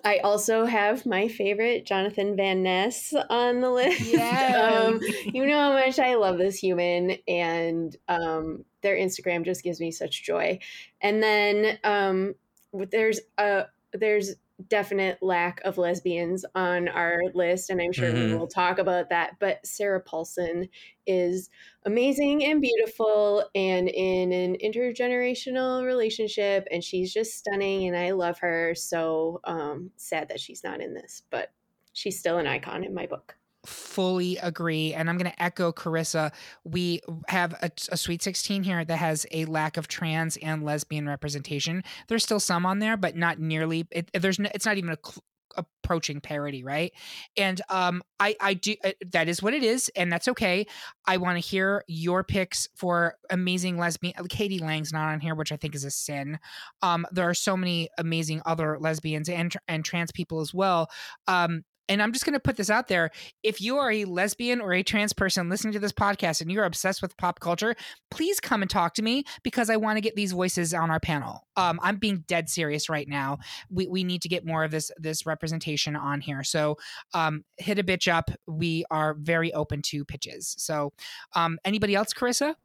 I 0.04 0.18
also 0.20 0.66
have 0.66 1.06
my 1.06 1.28
favorite 1.28 1.86
Jonathan 1.86 2.36
Van 2.36 2.64
Ness 2.64 3.14
on 3.30 3.62
the 3.62 3.72
list. 3.72 4.02
Yeah. 4.02 4.86
um, 4.88 5.00
you 5.26 5.46
know 5.46 5.58
how 5.58 5.74
much 5.74 6.00
I 6.00 6.16
love 6.16 6.38
this 6.38 6.58
human, 6.58 7.18
and 7.28 7.96
um, 8.08 8.66
their 8.86 8.96
Instagram 8.96 9.44
just 9.44 9.64
gives 9.64 9.80
me 9.80 9.92
such 9.92 10.24
joy. 10.24 10.60
And 11.02 11.22
then 11.22 11.80
um, 11.84 12.36
there's 12.72 13.20
a 13.38 13.66
there's 13.94 14.36
definite 14.70 15.18
lack 15.22 15.60
of 15.66 15.78
lesbians 15.78 16.46
on 16.54 16.88
our 16.88 17.20
list, 17.34 17.72
and 17.72 17.82
I'm 17.82 17.92
sure 17.92 18.10
mm-hmm. 18.10 18.32
we 18.32 18.36
will 18.36 18.48
talk 18.48 18.78
about 18.78 19.10
that. 19.10 19.38
But 19.40 19.66
Sarah 19.66 20.00
Paulson 20.00 20.70
is 21.08 21.50
amazing 21.86 22.46
and 22.46 22.62
beautiful 22.62 23.44
and 23.56 23.90
in 23.90 24.32
an 24.32 24.56
intergenerational 24.64 25.84
relationship, 25.84 26.68
and 26.72 26.84
she's 26.84 27.12
just 27.12 27.38
stunning, 27.38 27.88
and 27.88 27.98
I 27.98 28.12
love 28.12 28.38
her. 28.40 28.76
So 28.76 29.42
um, 29.46 29.90
sad 29.98 30.30
that 30.30 30.40
she's 30.40 30.64
not 30.64 30.80
in 30.80 30.94
this, 30.94 31.24
but 31.32 31.52
she's 31.94 32.20
still 32.20 32.38
an 32.38 32.48
icon 32.48 32.84
in 32.84 32.94
my 32.94 33.08
book 33.08 33.36
fully 33.66 34.38
agree. 34.38 34.94
And 34.94 35.10
I'm 35.10 35.18
going 35.18 35.32
to 35.32 35.44
echo 35.44 35.72
Karissa. 35.72 36.32
We 36.64 37.02
have 37.28 37.54
a, 37.62 37.72
a, 37.90 37.98
Sweet 37.98 38.22
16 38.22 38.64
here 38.64 38.86
that 38.86 38.98
has 38.98 39.26
a 39.32 39.46
lack 39.46 39.78
of 39.78 39.88
trans 39.88 40.38
and 40.38 40.64
lesbian 40.64 41.08
representation. 41.08 41.84
There's 42.08 42.24
still 42.24 42.40
some 42.40 42.66
on 42.66 42.80
there, 42.80 42.98
but 42.98 43.16
not 43.16 43.40
nearly. 43.40 43.88
It, 43.92 44.12
there's 44.14 44.40
no, 44.40 44.50
it's 44.54 44.66
not 44.66 44.78
even 44.78 44.92
a 44.92 44.98
cl- 45.04 45.24
approaching 45.58 46.20
parody 46.20 46.64
right 46.64 46.92
and 47.38 47.62
um 47.70 48.04
i 48.20 48.36
i 48.42 48.54
do 48.54 48.76
uh, 48.84 48.92
that 49.12 49.30
is 49.30 49.42
what 49.42 49.54
it 49.54 49.64
is 49.64 49.90
and 49.96 50.12
that's 50.12 50.28
okay 50.28 50.66
i 51.06 51.16
want 51.18 51.42
to 51.42 51.48
hear 51.48 51.84
your 51.88 52.24
picks 52.24 52.68
for 52.76 53.16
amazing 53.30 53.78
lesbian 53.78 54.14
k.d. 54.28 54.60
lang's 54.60 54.92
not 54.92 55.14
on 55.14 55.20
here 55.20 55.36
which 55.36 55.52
i 55.52 55.56
think 55.56 55.76
is 55.76 55.86
a 55.86 55.92
sin 55.92 56.40
um 56.82 57.06
there 57.12 57.30
are 57.30 57.34
so 57.34 57.56
many 57.56 57.88
amazing 57.98 58.42
other 58.46 58.78
lesbians 58.80 59.30
and 59.30 59.56
and 59.68 59.86
trans 59.86 60.12
people 60.12 60.42
as 60.42 60.54
well 60.54 60.90
um 61.28 61.64
and 61.88 62.02
I'm 62.02 62.12
just 62.12 62.26
going 62.26 62.34
to 62.34 62.40
put 62.40 62.58
this 62.58 62.70
out 62.70 62.88
there. 62.88 63.12
If 63.44 63.62
you 63.62 63.78
are 63.78 63.92
a 63.92 64.06
lesbian 64.06 64.62
or 64.62 64.74
a 64.74 64.84
trans 64.84 65.14
person 65.14 65.50
listening 65.50 65.74
to 65.74 65.80
this 65.80 65.92
podcast 65.92 66.42
and 66.42 66.52
you're 66.52 66.66
obsessed 66.66 67.02
with 67.02 67.16
pop 67.18 67.40
culture, 67.40 67.76
please 68.12 68.40
come 68.40 68.62
and 68.62 68.70
talk 68.70 68.94
to 68.96 69.02
me 69.02 69.24
because 69.44 69.70
I 69.70 69.78
want 69.78 69.98
to 69.98 70.02
get 70.02 70.16
these 70.16 70.32
voices 70.32 70.74
on 70.74 70.90
our 70.90 71.00
panel. 71.00 71.48
Um, 71.56 71.80
I'm 71.84 71.98
being 71.98 72.24
dead 72.28 72.50
serious 72.50 72.90
right 72.90 73.08
now. 73.08 73.40
We, 73.70 73.88
we 73.88 74.04
need 74.04 74.22
to 74.24 74.30
get 74.30 74.46
more 74.46 74.64
of 74.64 74.72
this 74.72 74.92
this 74.98 75.26
representation 75.26 75.96
on 75.96 76.22
here. 76.22 76.44
So 76.44 76.78
um, 77.14 77.44
hit 77.58 77.80
a 77.80 77.84
bitch 77.84 78.12
up. 78.12 78.32
We 78.48 78.86
are 78.90 79.14
very 79.14 79.54
open 79.54 79.82
to 79.84 80.06
pitches. 80.06 80.56
So 80.58 80.94
um, 81.34 81.60
anybody 81.66 81.96
else, 81.96 82.14
Karissa? 82.14 82.56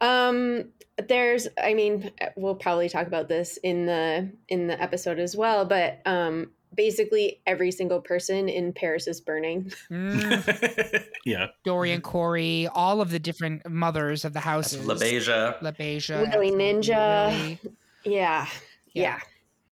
Um, 0.00 0.72
there's, 1.08 1.48
I 1.62 1.74
mean, 1.74 2.10
we'll 2.36 2.54
probably 2.54 2.88
talk 2.88 3.06
about 3.06 3.28
this 3.28 3.58
in 3.62 3.86
the 3.86 4.30
in 4.48 4.66
the 4.66 4.80
episode 4.80 5.18
as 5.18 5.36
well, 5.36 5.64
but 5.64 6.00
um, 6.04 6.50
basically 6.74 7.40
every 7.46 7.70
single 7.70 8.00
person 8.00 8.48
in 8.48 8.72
Paris 8.72 9.06
is 9.06 9.20
burning. 9.20 9.72
Mm, 9.90 11.04
yeah. 11.24 11.48
Dorian 11.64 12.00
Corey, 12.00 12.68
all 12.68 13.00
of 13.00 13.10
the 13.10 13.18
different 13.18 13.68
mothers 13.68 14.24
of 14.24 14.32
the 14.32 14.40
houses. 14.40 14.86
LaBeija. 14.86 15.60
LaBeija. 15.60 16.32
Willy 16.32 16.50
Ninja. 16.50 17.28
Willy. 17.30 17.60
Yeah. 18.04 18.46
Yeah. 18.92 19.02
Yeah. 19.02 19.18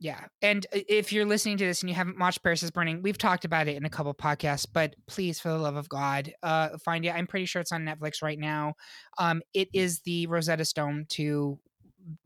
Yeah. 0.02 0.24
And 0.42 0.66
if 0.72 1.12
you're 1.12 1.24
listening 1.24 1.58
to 1.58 1.64
this 1.64 1.80
and 1.80 1.88
you 1.88 1.94
haven't 1.94 2.18
watched 2.18 2.42
Paris 2.42 2.64
is 2.64 2.72
Burning, 2.72 3.02
we've 3.02 3.18
talked 3.18 3.44
about 3.44 3.68
it 3.68 3.76
in 3.76 3.84
a 3.84 3.88
couple 3.88 4.12
podcasts, 4.14 4.66
but 4.70 4.96
please, 5.06 5.38
for 5.38 5.50
the 5.50 5.58
love 5.58 5.76
of 5.76 5.88
God, 5.88 6.32
uh, 6.42 6.70
find 6.84 7.04
it. 7.04 7.10
I'm 7.10 7.28
pretty 7.28 7.46
sure 7.46 7.62
it's 7.62 7.70
on 7.70 7.84
Netflix 7.84 8.20
right 8.20 8.38
now. 8.38 8.74
Um, 9.18 9.42
it 9.54 9.68
is 9.72 10.00
the 10.00 10.26
Rosetta 10.26 10.64
Stone 10.64 11.06
to 11.10 11.60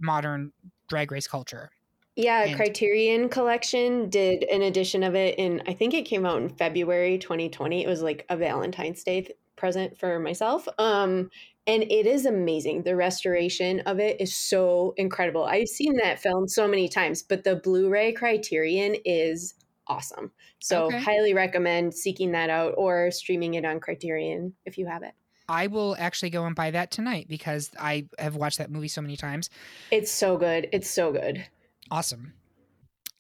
modern 0.00 0.52
drag 0.88 1.12
race 1.12 1.28
culture. 1.28 1.71
Yeah, 2.17 2.45
And- 2.45 2.57
Criterion 2.57 3.29
Collection 3.29 4.09
did 4.09 4.43
an 4.45 4.63
edition 4.63 5.03
of 5.03 5.15
it 5.15 5.39
in 5.39 5.63
I 5.67 5.75
think 5.75 5.95
it 5.95 6.03
came 6.03 6.25
out 6.27 6.41
in 6.41 6.49
February 6.49 7.19
2020. 7.19 7.85
It 7.85 7.89
was 7.89 8.03
like 8.03 8.25
a 8.29 8.37
Valentine's 8.37 9.05
Day 9.05 9.21
th- 9.23 9.39
present 9.57 9.99
for 9.99 10.19
myself. 10.19 10.67
Um 10.79 11.31
and 11.69 11.83
it 11.83 12.07
is 12.07 12.27
amazing. 12.27 12.85
The 12.85 12.95
restoration 12.97 13.81
of 13.81 13.99
it 13.99 14.21
is 14.21 14.37
so 14.37 14.95
incredible. 14.97 15.45
I've 15.45 15.67
seen 15.69 15.97
that 15.97 16.21
film 16.21 16.47
so 16.49 16.67
many 16.69 16.89
times, 16.89 17.23
but 17.25 17.43
the 17.45 17.57
Blu-ray 17.57 18.13
Criterion 18.13 18.97
is 19.05 19.55
awesome. 19.89 20.31
So 20.61 20.85
Okay. 20.87 20.99
highly 21.01 21.35
recommend 21.35 21.93
seeking 21.95 22.33
that 22.33 22.51
out 22.51 22.75
or 22.77 23.11
streaming 23.11 23.55
it 23.55 23.65
on 23.65 23.81
Criterion 23.81 24.55
if 24.65 24.79
you 24.79 24.87
have 24.87 25.03
it. 25.03 25.13
I 25.49 25.67
will 25.69 25.97
actually 25.99 26.31
go 26.31 26.45
and 26.45 26.55
buy 26.57 26.71
that 26.73 26.91
tonight 26.91 27.27
because 27.29 27.71
I 27.79 28.07
have 28.19 28.37
watched 28.37 28.59
that 28.59 28.71
movie 28.71 28.89
so 28.89 29.01
many 29.03 29.17
times. 29.17 29.49
It's 29.91 30.11
so 30.11 30.37
good. 30.37 30.69
It's 30.73 30.89
so 30.91 31.13
good. 31.13 31.45
Awesome. 31.90 32.33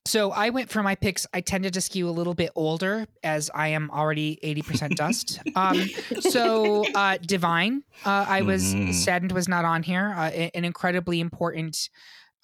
So 0.06 0.30
I 0.30 0.50
went 0.50 0.70
for 0.70 0.84
my 0.84 0.94
picks. 0.94 1.26
I 1.34 1.40
tended 1.40 1.74
to 1.74 1.80
skew 1.80 2.08
a 2.08 2.10
little 2.12 2.34
bit 2.34 2.50
older 2.54 3.06
as 3.24 3.50
I 3.52 3.68
am 3.68 3.90
already 3.90 4.38
80% 4.44 4.94
dust. 4.94 5.40
Um, 5.56 5.90
so 6.20 6.86
uh, 6.94 7.18
Divine, 7.20 7.82
uh, 8.04 8.24
I 8.28 8.42
was 8.42 8.72
Mhm. 8.74 8.94
saddened 8.94 9.32
was 9.32 9.48
not 9.48 9.64
on 9.64 9.82
here. 9.82 10.14
Uh, 10.16 10.30
an 10.54 10.64
incredibly 10.64 11.18
important. 11.18 11.90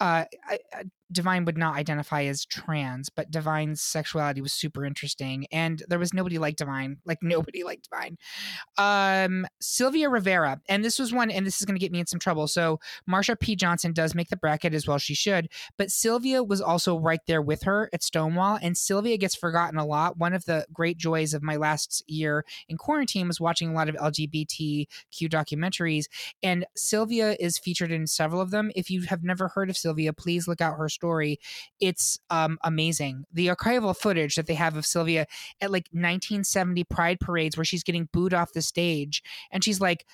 Uh, 0.01 0.25
I- 0.49 0.59
Divine 1.13 1.45
would 1.45 1.59
not 1.59 1.77
identify 1.77 2.25
as 2.25 2.45
trans, 2.45 3.09
but 3.09 3.31
Divine's 3.31 3.83
sexuality 3.83 4.41
was 4.41 4.53
super 4.53 4.85
interesting, 4.85 5.47
and 5.53 5.83
there 5.89 5.99
was 5.99 6.15
nobody 6.15 6.39
like 6.39 6.57
Divine, 6.57 6.99
like 7.05 7.19
nobody 7.23 7.65
like 7.65 7.83
Divine. 7.83 8.17
Um, 8.79 9.47
Sylvia 9.61 10.09
Rivera, 10.09 10.61
and 10.69 10.85
this 10.85 10.99
was 10.99 11.13
one, 11.13 11.31
and 11.31 11.47
this 11.47 11.61
is 11.61 11.67
going 11.67 11.77
to 11.77 11.81
get 11.81 11.93
me 11.93 12.01
in 12.01 12.07
some 12.07 12.21
trouble. 12.21 12.49
So 12.49 12.81
Marsha 13.09 13.39
P. 13.39 13.57
Johnson 13.57 13.93
does 13.93 14.15
make 14.15 14.29
the 14.29 14.37
bracket 14.37 14.75
as 14.75 14.87
well. 14.87 14.99
She 14.99 15.15
should, 15.15 15.49
but 15.77 15.91
Sylvia 15.91 16.43
was 16.43 16.61
also 16.61 16.99
right 16.99 17.21
there 17.27 17.43
with 17.43 17.63
her 17.65 17.91
at 17.93 18.03
Stonewall, 18.03 18.59
and 18.63 18.77
Sylvia 18.77 19.17
gets 19.17 19.35
forgotten 19.35 19.79
a 19.79 19.87
lot. 19.87 20.17
One 20.17 20.33
of 20.33 20.45
the 20.45 20.67
great 20.73 20.99
joys 20.99 21.35
of 21.35 21.43
my 21.43 21.57
last 21.57 22.03
year 22.07 22.45
in 22.69 22.77
quarantine 22.77 23.29
was 23.29 23.41
watching 23.41 23.71
a 23.71 23.75
lot 23.75 23.89
of 23.89 23.97
LGBTQ 23.97 24.87
documentaries, 25.29 26.05
and 26.43 26.65
Sylvia 26.77 27.37
is 27.39 27.59
featured 27.59 27.91
in 27.91 28.07
several 28.07 28.41
of 28.41 28.51
them. 28.51 28.71
If 28.75 28.91
you 28.91 29.03
have 29.03 29.23
never 29.23 29.49
heard 29.49 29.71
of 29.71 29.77
Sylvia, 29.77 30.13
please 30.13 30.49
look 30.49 30.61
out 30.61 30.77
her 30.77 30.89
story. 31.03 31.41
It's 31.81 32.21
um, 32.31 32.59
amazing. 32.63 33.25
The 33.33 33.49
archival 33.49 33.97
footage 33.97 34.37
that 34.37 34.47
they 34.47 34.55
have 34.55 34.77
of 34.77 34.87
Sylvia 34.87 35.27
at 35.61 35.73
like 35.73 35.89
1970 35.91 36.85
Pride 36.85 37.19
parades 37.19 37.57
where 37.57 37.65
she's 37.65 37.83
getting 37.83 38.09
booed 38.13 38.33
off 38.33 38.53
the 38.53 38.63
stage, 38.63 39.21
and 39.51 39.65
she's 39.65 39.81
like, 39.81 40.07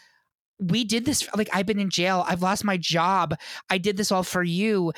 we 0.58 0.84
did 0.84 1.04
this 1.04 1.28
like 1.36 1.48
i've 1.52 1.66
been 1.66 1.78
in 1.78 1.90
jail 1.90 2.24
i've 2.28 2.42
lost 2.42 2.64
my 2.64 2.76
job 2.76 3.34
i 3.70 3.78
did 3.78 3.96
this 3.96 4.10
all 4.10 4.22
for 4.22 4.42
you 4.42 4.92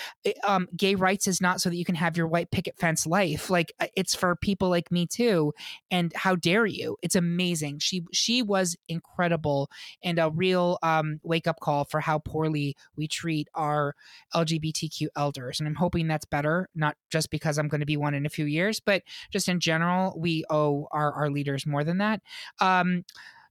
um 0.45 0.69
gay 0.77 0.95
rights 0.95 1.27
is 1.29 1.41
not 1.41 1.61
so 1.61 1.69
that 1.69 1.77
you 1.77 1.85
can 1.85 1.95
have 1.95 2.17
your 2.17 2.27
white 2.27 2.51
picket 2.51 2.77
fence 2.79 3.07
life 3.07 3.51
like 3.51 3.73
it's 3.97 4.15
for 4.15 4.37
people 4.37 4.69
like 4.69 4.91
me 4.91 5.07
too 5.07 5.53
and 5.91 6.13
how 6.15 6.37
dare 6.37 6.67
you? 6.67 6.97
It's 7.03 7.15
amazing. 7.15 7.79
She 7.81 8.05
she 8.13 8.43
was 8.43 8.77
incredible 8.89 9.71
and 10.03 10.19
a 10.19 10.31
real 10.31 10.79
um 10.83 11.21
wake 11.23 11.47
up 11.47 11.61
call 11.61 11.85
for 11.85 12.01
how 12.01 12.19
poorly 12.19 12.77
we 12.97 13.09
treat 13.09 13.49
our 13.55 13.95
lgbtq 14.35 15.07
elders 15.17 15.61
and 15.61 15.69
i'm 15.69 15.75
hoping 15.75 16.07
that's 16.07 16.25
better 16.25 16.69
not 16.75 16.97
just 17.11 17.31
because 17.31 17.59
i'm 17.59 17.69
going 17.69 17.81
to 17.81 17.87
be 17.87 17.97
one 17.97 18.15
in 18.15 18.27
a 18.27 18.31
few 18.31 18.45
years 18.45 18.81
but 18.81 19.03
just 19.31 19.49
in 19.49 19.61
general 19.61 20.15
we 20.19 20.45
owe 20.51 20.87
our 20.93 21.13
our 21.13 21.31
leaders 21.31 21.67
more 21.67 21.85
than 21.85 21.99
that. 21.99 22.21
Um 22.61 23.05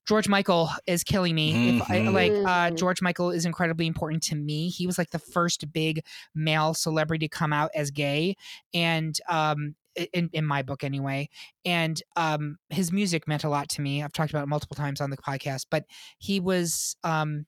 George 0.09 0.27
Michael 0.27 0.71
is 0.87 1.03
killing 1.03 1.35
me. 1.35 1.51
If 1.69 1.81
I 1.83 1.99
Mhm. 2.01 2.13
like 2.13 2.31
uh 2.43 2.71
Mhm. 2.71 2.77
George 2.79 2.99
Michael 2.99 3.29
is 3.29 3.45
incredibly 3.45 3.85
important 3.85 4.23
to 4.23 4.35
me. 4.35 4.69
He 4.69 4.87
was 4.87 4.97
like 4.97 5.11
the 5.11 5.19
first 5.19 5.71
big 5.71 6.03
male 6.33 6.73
celebrity 6.73 7.27
to 7.27 7.29
come 7.29 7.53
out 7.53 7.69
as 7.75 7.91
gay 7.91 8.35
and 8.73 9.15
um 9.29 9.75
in, 10.13 10.31
in 10.33 10.45
my 10.45 10.63
book 10.63 10.83
anyway 10.83 11.29
and 11.65 12.01
um 12.15 12.57
his 12.69 12.91
music 12.91 13.27
meant 13.27 13.43
a 13.43 13.49
lot 13.49 13.67
to 13.67 13.81
me 13.81 14.01
i've 14.01 14.13
talked 14.13 14.31
about 14.31 14.43
it 14.43 14.47
multiple 14.47 14.75
times 14.75 15.01
on 15.01 15.09
the 15.09 15.17
podcast 15.17 15.65
but 15.69 15.83
he 16.19 16.39
was 16.39 16.95
um 17.03 17.45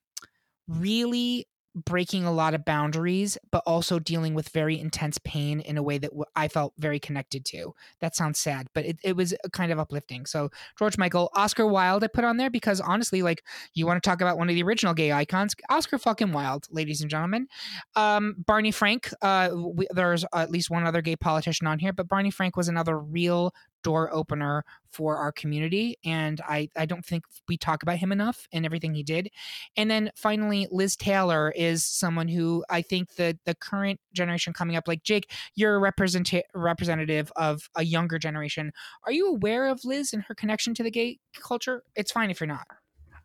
really 0.67 1.47
breaking 1.75 2.25
a 2.25 2.31
lot 2.31 2.53
of 2.53 2.65
boundaries 2.65 3.37
but 3.51 3.63
also 3.65 3.99
dealing 3.99 4.33
with 4.33 4.49
very 4.49 4.79
intense 4.79 5.17
pain 5.23 5.59
in 5.61 5.77
a 5.77 5.83
way 5.83 5.97
that 5.97 6.11
i 6.35 6.47
felt 6.47 6.73
very 6.77 6.99
connected 6.99 7.45
to. 7.45 7.73
That 7.99 8.15
sounds 8.15 8.39
sad 8.39 8.67
but 8.73 8.85
it, 8.85 8.97
it 9.03 9.15
was 9.15 9.33
kind 9.51 9.71
of 9.71 9.79
uplifting. 9.79 10.25
So 10.25 10.49
george 10.77 10.97
michael 10.97 11.29
oscar 11.35 11.65
wilde 11.65 12.03
i 12.03 12.07
put 12.07 12.23
on 12.23 12.37
there 12.37 12.49
because 12.49 12.81
honestly 12.81 13.21
like 13.21 13.43
you 13.73 13.85
want 13.85 14.01
to 14.01 14.07
talk 14.07 14.21
about 14.21 14.37
one 14.37 14.49
of 14.49 14.55
the 14.55 14.63
original 14.63 14.93
gay 14.93 15.11
icons? 15.11 15.55
Oscar 15.69 15.97
fucking 15.97 16.31
wilde 16.31 16.67
ladies 16.71 17.01
and 17.01 17.09
gentlemen. 17.09 17.47
Um, 17.95 18.35
barney 18.45 18.71
frank 18.71 19.09
uh, 19.21 19.49
we, 19.53 19.87
there's 19.91 20.25
at 20.33 20.51
least 20.51 20.69
one 20.69 20.85
other 20.85 21.01
gay 21.01 21.15
politician 21.15 21.67
on 21.67 21.79
here 21.79 21.93
but 21.93 22.07
barney 22.07 22.31
frank 22.31 22.57
was 22.57 22.67
another 22.67 22.97
real 22.97 23.53
door 23.83 24.13
opener 24.13 24.63
for 24.91 25.17
our 25.17 25.31
community 25.31 25.97
and 26.03 26.41
I, 26.41 26.67
I 26.75 26.85
don't 26.85 27.05
think 27.05 27.23
we 27.47 27.57
talk 27.57 27.81
about 27.81 27.97
him 27.97 28.11
enough 28.11 28.47
and 28.51 28.65
everything 28.65 28.93
he 28.93 29.03
did. 29.03 29.29
And 29.77 29.89
then 29.89 30.11
finally 30.15 30.67
liz 30.71 30.95
taylor 30.95 31.53
is 31.55 31.83
someone 31.83 32.27
who 32.27 32.63
i 32.69 32.81
think 32.81 33.15
the 33.15 33.37
the 33.45 33.55
current 33.55 33.99
generation 34.13 34.53
coming 34.53 34.75
up 34.75 34.87
like 34.87 35.03
jake 35.03 35.31
you're 35.55 35.75
a 35.75 35.79
represent- 35.79 36.45
representative 36.53 37.31
of 37.35 37.69
a 37.75 37.83
younger 37.83 38.19
generation. 38.19 38.71
Are 39.05 39.11
you 39.11 39.29
aware 39.29 39.67
of 39.67 39.83
liz 39.83 40.13
and 40.13 40.23
her 40.23 40.35
connection 40.35 40.73
to 40.75 40.83
the 40.83 40.91
gay 40.91 41.19
culture? 41.39 41.83
It's 41.95 42.11
fine 42.11 42.29
if 42.29 42.39
you're 42.39 42.47
not. 42.47 42.65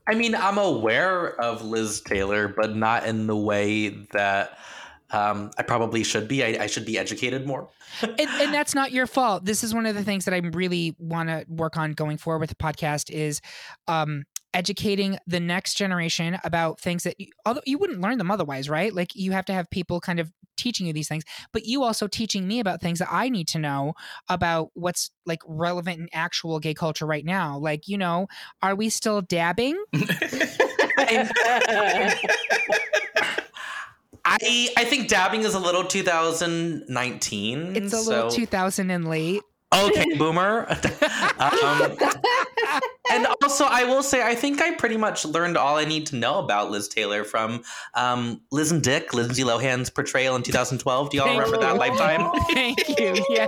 I 0.09 0.15
mean, 0.15 0.37
I'm 0.37 0.59
aware 0.59 1.41
of 1.41 1.65
Liz 1.65 2.01
Taylor, 2.01 2.47
but 2.47 2.77
not 2.77 3.07
in 3.07 3.27
the 3.27 3.37
way 3.37 3.89
that 4.13 4.57
um, 5.17 5.51
I 5.57 5.63
probably 5.63 6.05
should 6.05 6.29
be. 6.29 6.45
I, 6.45 6.65
I 6.65 6.67
should 6.67 6.85
be 6.85 6.99
educated 6.99 7.47
more. 7.47 7.71
and, 8.03 8.21
and 8.21 8.53
that's 8.53 8.75
not 8.75 8.93
your 8.93 9.07
fault. 9.07 9.47
This 9.47 9.65
is 9.65 9.73
one 9.73 9.87
of 9.87 9.95
the 9.95 10.05
things 10.05 10.27
that 10.27 10.35
I 10.35 10.39
really 10.39 10.95
want 10.99 11.31
to 11.31 11.47
work 11.49 11.79
on 11.79 11.93
going 11.93 12.19
forward 12.19 12.41
with 12.41 12.51
the 12.51 12.57
podcast 12.57 13.11
is 13.11 13.41
um, 13.89 14.25
educating 14.53 15.19
the 15.27 15.41
next 15.41 15.75
generation 15.75 16.39
about 16.45 16.81
things 16.81 17.05
that 17.05 17.19
you, 17.19 17.29
although 17.47 17.63
you 17.65 17.79
wouldn't 17.79 18.03
learn 18.03 18.19
them 18.19 18.31
otherwise, 18.31 18.69
right? 18.69 18.93
Like 18.93 19.15
you 19.15 19.33
have 19.33 19.47
to 19.47 19.55
have 19.55 19.71
people 19.71 20.01
kind 20.01 20.21
of 20.21 20.31
teaching 20.59 20.87
you 20.87 20.93
these 20.93 21.09
things, 21.09 21.25
but 21.51 21.65
you 21.65 21.83
also 21.83 22.07
teaching 22.07 22.47
me 22.47 22.61
about 22.61 22.83
things 22.83 22.99
that 22.99 23.09
I 23.11 23.31
need 23.31 23.49
to 23.49 23.59
know 23.59 23.95
about 24.29 24.69
what's 24.75 25.11
like 25.25 25.41
relevant 25.47 25.99
in 25.99 26.09
actual 26.13 26.59
gay 26.59 26.75
culture 26.75 27.07
right 27.07 27.25
now. 27.25 27.59
Like, 27.59 27.89
you 27.89 27.97
know, 27.97 28.27
are 28.63 28.75
we 28.75 28.91
still 28.91 29.23
dabbing? 29.23 29.83
I 34.29 34.69
I 34.77 34.85
think 34.85 35.09
dabbing 35.09 35.43
is 35.43 35.55
a 35.55 35.59
little 35.59 35.85
2019. 35.85 37.77
It's 37.77 37.93
a 37.93 38.01
little 38.01 38.31
so- 38.31 38.37
2000 38.37 38.91
and 38.91 39.09
late. 39.09 39.43
Okay, 39.75 40.05
boomer. 40.17 40.67
um, 41.39 41.97
and 43.11 43.27
also, 43.43 43.65
I 43.65 43.85
will 43.85 44.03
say, 44.03 44.23
I 44.23 44.35
think 44.35 44.61
I 44.61 44.75
pretty 44.75 44.97
much 44.97 45.25
learned 45.25 45.57
all 45.57 45.77
I 45.77 45.85
need 45.85 46.07
to 46.07 46.17
know 46.17 46.39
about 46.39 46.71
Liz 46.71 46.89
Taylor 46.89 47.25
from 47.25 47.63
um, 47.95 48.41
Liz 48.51 48.73
and 48.73 48.83
Dick, 48.83 49.15
Lindsay 49.15 49.45
Lohan's 49.45 49.91
portrayal 49.91 50.37
in 50.37 50.43
2012. 50.43 51.11
Do 51.11 51.17
y'all 51.17 51.27
Thank 51.27 51.41
remember 51.41 51.65
that 51.65 51.77
lifetime? 51.77 52.31
Thank 52.53 52.99
you. 52.99 53.25
Yeah. 53.31 53.47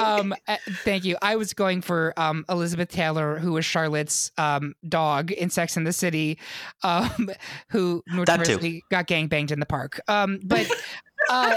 um, 0.04 0.34
uh, 0.48 0.56
thank 0.84 1.04
you. 1.04 1.16
I 1.22 1.36
was 1.36 1.54
going 1.54 1.82
for 1.82 2.12
um, 2.16 2.44
Elizabeth 2.48 2.88
Taylor, 2.88 3.38
who 3.38 3.52
was 3.52 3.64
Charlotte's 3.64 4.32
um, 4.38 4.74
dog 4.88 5.30
in 5.32 5.50
Sex 5.50 5.76
and 5.76 5.86
the 5.86 5.92
City, 5.92 6.38
um, 6.82 7.30
who 7.68 8.02
That 8.06 8.12
too. 8.12 8.16
notoriously 8.16 8.84
got 8.90 9.06
gangbanged 9.06 9.50
in 9.50 9.60
the 9.60 9.66
park. 9.66 10.00
Um, 10.08 10.40
but 10.44 10.68
uh, 11.28 11.56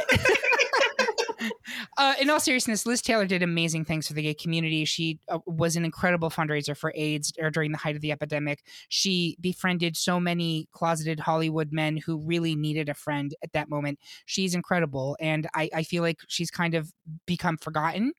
uh, 1.98 2.14
in 2.20 2.30
all 2.30 2.40
seriousness, 2.40 2.86
Liz 2.86 3.02
Taylor 3.02 3.26
did 3.26 3.44
amazing 3.44 3.86
things 3.86 4.08
for 4.08 4.14
the 4.14 4.22
gay 4.22 4.34
community. 4.34 4.86
She 4.86 5.20
uh, 5.30 5.40
was 5.46 5.76
an 5.76 5.86
incredible 5.86 6.30
fundraiser 6.30 6.76
for 6.76 6.94
AIDS 6.96 7.34
or 7.40 7.50
during 7.50 7.72
the 7.72 7.78
height 7.78 7.96
of 7.96 8.02
the 8.02 8.12
epidemic. 8.12 8.64
She 8.90 9.38
befriended 9.42 9.98
so 9.98 10.20
many 10.20 10.68
closeted 10.72 11.20
Hollywood 11.20 11.72
men 11.72 11.98
who 11.98 12.18
really 12.18 12.56
needed 12.56 12.90
a 12.90 12.94
friend 12.94 13.34
at 13.44 13.54
that 13.54 13.70
moment. 13.70 14.00
She's 14.26 14.56
incredible, 14.56 15.18
and 15.20 15.48
I, 15.54 15.70
I 15.74 15.84
feel 15.84 16.04
like 16.04 16.20
she's 16.28 16.52
kind 16.52 16.76
of 16.76 16.92
become 17.26 17.58
forgotten 17.58 18.14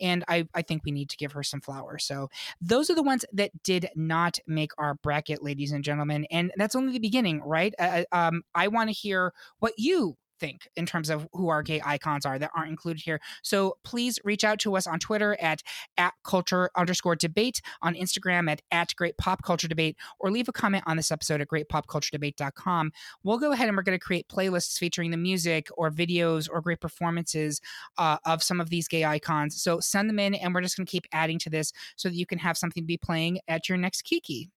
and 0.00 0.24
I, 0.28 0.48
I 0.54 0.62
think 0.62 0.82
we 0.84 0.90
need 0.90 1.10
to 1.10 1.16
give 1.16 1.32
her 1.32 1.42
some 1.42 1.60
flowers. 1.60 2.04
So 2.04 2.28
those 2.60 2.90
are 2.90 2.94
the 2.94 3.02
ones 3.02 3.24
that 3.32 3.50
did 3.62 3.88
not 3.94 4.38
make 4.46 4.72
our 4.78 4.94
bracket, 4.94 5.42
ladies 5.42 5.72
and 5.72 5.84
gentlemen, 5.84 6.26
and 6.30 6.52
that's 6.56 6.74
only 6.74 6.92
the 6.92 6.98
beginning, 6.98 7.40
right? 7.42 7.74
Uh, 7.78 8.04
uh 8.12 8.20
um, 8.20 8.42
I 8.54 8.68
want 8.68 8.88
to 8.88 8.92
hear 8.92 9.32
what 9.60 9.72
you 9.78 10.16
think 10.40 10.68
in 10.76 10.86
terms 10.86 11.10
of 11.10 11.28
who 11.32 11.48
our 11.48 11.62
gay 11.62 11.80
icons 11.84 12.26
are 12.26 12.38
that 12.38 12.50
aren't 12.56 12.70
included 12.70 13.02
here. 13.02 13.20
So 13.42 13.76
please 13.84 14.18
reach 14.24 14.42
out 14.42 14.58
to 14.60 14.76
us 14.76 14.86
on 14.86 14.98
Twitter 14.98 15.36
at 15.40 15.62
at 15.96 16.14
culture 16.24 16.70
underscore 16.76 17.16
debate, 17.16 17.60
on 17.82 17.94
Instagram 17.94 18.50
at 18.50 18.62
at 18.70 18.94
great 18.96 19.16
pop 19.18 19.44
culture 19.44 19.68
debate, 19.68 19.96
or 20.18 20.30
leave 20.30 20.48
a 20.48 20.52
comment 20.52 20.84
on 20.86 20.96
this 20.96 21.10
episode 21.10 21.40
at 21.40 21.48
greatpopculturedebate.com. 21.48 22.92
We'll 23.22 23.38
go 23.38 23.52
ahead 23.52 23.68
and 23.68 23.76
we're 23.76 23.82
going 23.82 23.98
to 23.98 24.04
create 24.04 24.28
playlists 24.28 24.78
featuring 24.78 25.10
the 25.10 25.16
music 25.16 25.68
or 25.76 25.90
videos 25.90 26.48
or 26.50 26.60
great 26.60 26.80
performances 26.80 27.60
uh, 27.98 28.18
of 28.24 28.42
some 28.42 28.60
of 28.60 28.70
these 28.70 28.88
gay 28.88 29.04
icons. 29.04 29.60
So 29.60 29.80
send 29.80 30.08
them 30.08 30.18
in, 30.18 30.34
and 30.34 30.54
we're 30.54 30.62
just 30.62 30.76
going 30.76 30.86
to 30.86 30.90
keep 30.90 31.06
adding 31.12 31.38
to 31.40 31.50
this 31.50 31.72
so 31.96 32.08
that 32.08 32.14
you 32.16 32.26
can 32.26 32.38
have 32.38 32.56
something 32.56 32.82
to 32.82 32.86
be 32.86 32.96
playing 32.96 33.40
at 33.48 33.68
your 33.68 33.78
next 33.78 34.02
Kiki. 34.02 34.50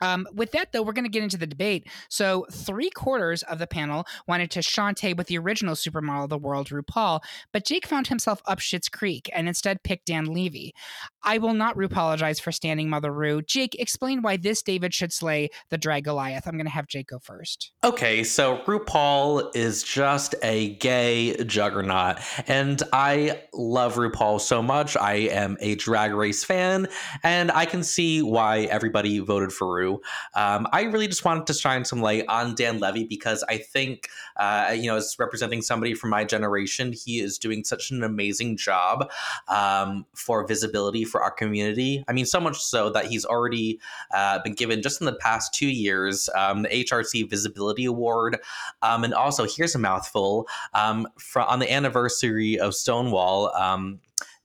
Um, 0.00 0.26
with 0.32 0.52
that, 0.52 0.72
though, 0.72 0.82
we're 0.82 0.92
going 0.92 1.04
to 1.04 1.10
get 1.10 1.22
into 1.22 1.38
the 1.38 1.46
debate. 1.46 1.88
So, 2.08 2.46
three 2.50 2.90
quarters 2.90 3.42
of 3.44 3.58
the 3.58 3.66
panel 3.66 4.06
wanted 4.26 4.50
to 4.52 4.60
shantay 4.60 5.16
with 5.16 5.26
the 5.28 5.38
original 5.38 5.74
supermodel 5.74 6.24
of 6.24 6.30
the 6.30 6.38
world, 6.38 6.68
RuPaul, 6.68 7.20
but 7.52 7.64
Jake 7.64 7.86
found 7.86 8.08
himself 8.08 8.42
up 8.46 8.58
Schitt's 8.58 8.88
Creek 8.88 9.30
and 9.34 9.48
instead 9.48 9.82
picked 9.82 10.06
Dan 10.06 10.26
Levy. 10.26 10.74
I 11.22 11.38
will 11.38 11.54
not 11.54 11.76
apologize 11.82 12.38
for 12.38 12.52
standing 12.52 12.88
Mother 12.88 13.12
Ru. 13.12 13.42
Jake, 13.42 13.74
explain 13.78 14.22
why 14.22 14.36
this 14.36 14.62
David 14.62 14.92
should 14.92 15.12
slay 15.12 15.48
the 15.70 15.78
drag 15.78 16.04
Goliath. 16.04 16.46
I'm 16.46 16.54
going 16.54 16.66
to 16.66 16.70
have 16.70 16.86
Jake 16.86 17.08
go 17.08 17.18
first. 17.18 17.72
Okay, 17.84 18.22
so 18.22 18.58
RuPaul 18.66 19.54
is 19.56 19.82
just 19.82 20.34
a 20.42 20.74
gay 20.76 21.36
juggernaut, 21.44 22.18
and 22.46 22.82
I 22.92 23.42
love 23.54 23.94
RuPaul 23.94 24.40
so 24.40 24.62
much. 24.62 24.96
I 24.96 25.14
am 25.14 25.56
a 25.60 25.74
drag 25.76 26.12
race 26.12 26.44
fan, 26.44 26.88
and 27.22 27.50
I 27.50 27.64
can 27.64 27.82
see 27.82 28.22
why 28.22 28.60
everybody 28.62 29.18
voted 29.18 29.52
for 29.52 29.66
Ru. 29.86 30.00
Um, 30.34 30.66
I 30.72 30.82
really 30.82 31.06
just 31.06 31.24
wanted 31.24 31.46
to 31.46 31.54
shine 31.54 31.84
some 31.84 32.00
light 32.00 32.24
on 32.28 32.54
Dan 32.54 32.78
Levy 32.78 33.04
because 33.04 33.44
I 33.48 33.58
think, 33.58 34.08
uh, 34.36 34.74
you 34.76 34.86
know, 34.86 34.96
as 34.96 35.16
representing 35.18 35.62
somebody 35.62 35.94
from 35.94 36.10
my 36.10 36.24
generation, 36.24 36.92
he 36.92 37.20
is 37.20 37.38
doing 37.38 37.64
such 37.64 37.90
an 37.90 38.02
amazing 38.02 38.56
job 38.56 39.10
um, 39.48 40.06
for 40.14 40.46
visibility 40.46 41.04
for 41.04 41.22
our 41.22 41.30
community. 41.30 42.04
I 42.08 42.12
mean, 42.12 42.26
so 42.26 42.40
much 42.40 42.62
so 42.62 42.90
that 42.90 43.06
he's 43.06 43.24
already 43.24 43.80
uh, 44.12 44.40
been 44.42 44.54
given 44.54 44.82
just 44.82 45.00
in 45.00 45.06
the 45.06 45.14
past 45.14 45.54
two 45.54 45.68
years 45.68 46.28
um, 46.34 46.62
the 46.62 46.68
HRC 46.68 47.28
Visibility 47.28 47.84
Award. 47.84 48.38
Um, 48.82 49.04
and 49.04 49.14
also, 49.14 49.46
here's 49.46 49.74
a 49.74 49.78
mouthful 49.78 50.48
um, 50.74 51.08
from, 51.18 51.48
on 51.48 51.58
the 51.58 51.72
anniversary 51.72 52.58
of 52.58 52.74
Stonewall. 52.74 53.54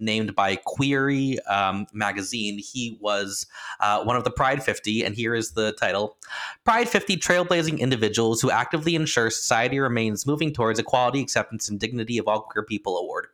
Named 0.02 0.36
by 0.36 0.58
Queerty 0.58 1.38
um, 1.50 1.88
magazine. 1.94 2.58
He 2.58 2.98
was 3.00 3.46
uh, 3.80 4.04
one 4.04 4.16
of 4.16 4.24
the 4.24 4.32
Pride 4.32 4.64
50, 4.64 5.04
and 5.04 5.16
here 5.16 5.34
is 5.36 5.52
the 5.52 5.72
title 5.74 6.18
Pride 6.66 6.90
50 6.90 7.18
Trailblazing 7.18 7.80
Individuals 7.80 8.42
Who 8.42 8.52
Actively 8.52 8.96
Ensure 8.96 9.30
Society 9.30 9.80
Remains 9.80 10.26
Moving 10.26 10.52
Towards 10.52 10.80
Equality, 10.80 11.22
Acceptance, 11.22 11.70
and 11.70 11.80
Dignity 11.80 12.18
of 12.18 12.28
All 12.28 12.42
Queer 12.42 12.64
People 12.64 12.98
Award. 12.98 13.28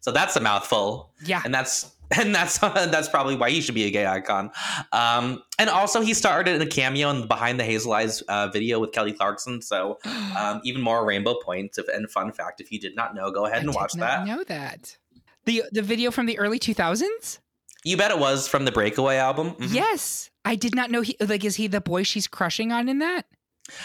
So 0.00 0.10
that's 0.10 0.36
a 0.36 0.40
mouthful. 0.40 1.12
Yeah. 1.24 1.42
And 1.44 1.54
that's 1.54 1.94
and 2.18 2.34
that's 2.34 2.58
that's 2.60 3.08
probably 3.08 3.36
why 3.36 3.50
he 3.50 3.60
should 3.60 3.74
be 3.74 3.84
a 3.84 3.90
gay 3.90 4.06
icon. 4.06 4.50
Um, 4.92 5.42
and 5.58 5.70
also, 5.70 6.00
he 6.00 6.14
started 6.14 6.54
in 6.54 6.62
a 6.62 6.66
cameo 6.66 7.10
in 7.10 7.22
the 7.22 7.26
Behind 7.26 7.58
the 7.58 7.64
Hazel 7.64 7.92
Eyes 7.92 8.22
uh, 8.22 8.48
video 8.48 8.78
with 8.80 8.92
Kelly 8.92 9.12
Clarkson. 9.12 9.62
So, 9.62 9.98
um, 10.36 10.60
even 10.64 10.82
more 10.82 11.04
rainbow 11.04 11.36
points. 11.42 11.78
If, 11.78 11.88
and 11.88 12.10
fun 12.10 12.32
fact, 12.32 12.60
if 12.60 12.70
you 12.70 12.78
did 12.78 12.96
not 12.96 13.14
know, 13.14 13.30
go 13.30 13.46
ahead 13.46 13.58
I 13.58 13.62
and 13.62 13.74
watch 13.74 13.94
that. 13.94 14.26
Know 14.26 14.44
that 14.44 14.96
the 15.44 15.64
the 15.72 15.82
video 15.82 16.10
from 16.10 16.26
the 16.26 16.38
early 16.38 16.58
2000s? 16.58 17.38
You 17.84 17.96
bet 17.96 18.10
it 18.10 18.18
was 18.18 18.46
from 18.46 18.64
the 18.64 18.72
Breakaway 18.72 19.16
album. 19.16 19.52
Mm-hmm. 19.52 19.74
Yes. 19.74 20.30
I 20.44 20.54
did 20.54 20.74
not 20.74 20.90
know 20.90 21.02
he 21.02 21.16
like 21.20 21.44
is 21.44 21.56
he 21.56 21.66
the 21.66 21.80
boy 21.80 22.02
she's 22.02 22.26
crushing 22.26 22.72
on 22.72 22.88
in 22.88 22.98
that? 23.00 23.26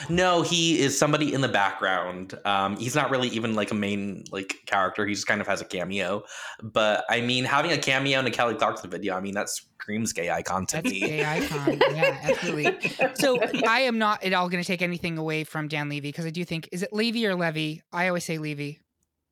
No, 0.10 0.42
he 0.42 0.80
is 0.80 0.98
somebody 0.98 1.34
in 1.34 1.42
the 1.42 1.48
background. 1.48 2.38
Um, 2.46 2.78
he's 2.78 2.96
not 2.96 3.12
really 3.12 3.30
even 3.30 3.54
like 3.54 3.72
a 3.72 3.76
main 3.76 4.24
like 4.32 4.56
character. 4.66 5.06
He 5.06 5.14
just 5.14 5.28
kind 5.28 5.40
of 5.40 5.48
has 5.48 5.62
a 5.62 5.66
cameo. 5.66 6.24
But 6.64 7.06
I 7.10 7.22
mean, 7.22 7.44
having 7.46 7.72
a 7.72 7.78
cameo 7.78 8.20
in 8.20 8.26
a 8.26 8.32
Kelly 8.32 8.56
Clarkson 8.56 8.90
video, 8.90 9.16
I 9.16 9.22
mean, 9.22 9.36
that 9.36 9.50
screams 9.50 10.14
gay 10.14 10.32
icon 10.32 10.66
to 10.68 10.78
That's 10.78 10.92
me. 10.92 11.00
Gay 11.02 11.26
icon, 11.26 11.80
yeah, 11.92 12.20
absolutely. 12.24 12.92
So 13.16 13.40
I 13.68 13.82
am 13.82 14.00
not 14.00 14.24
at 14.24 14.34
all 14.34 14.50
going 14.50 14.64
to 14.64 14.68
take 14.68 14.82
anything 14.82 15.18
away 15.18 15.44
from 15.44 15.68
Dan 15.68 15.90
Levy 15.90 16.10
because 16.10 16.26
I 16.26 16.32
do 16.32 16.44
think 16.44 16.70
is 16.72 16.82
it 16.82 16.92
Levy 16.92 17.26
or 17.28 17.36
Levy? 17.36 17.84
I 17.92 18.08
always 18.08 18.24
say 18.24 18.40
Levy. 18.40 18.80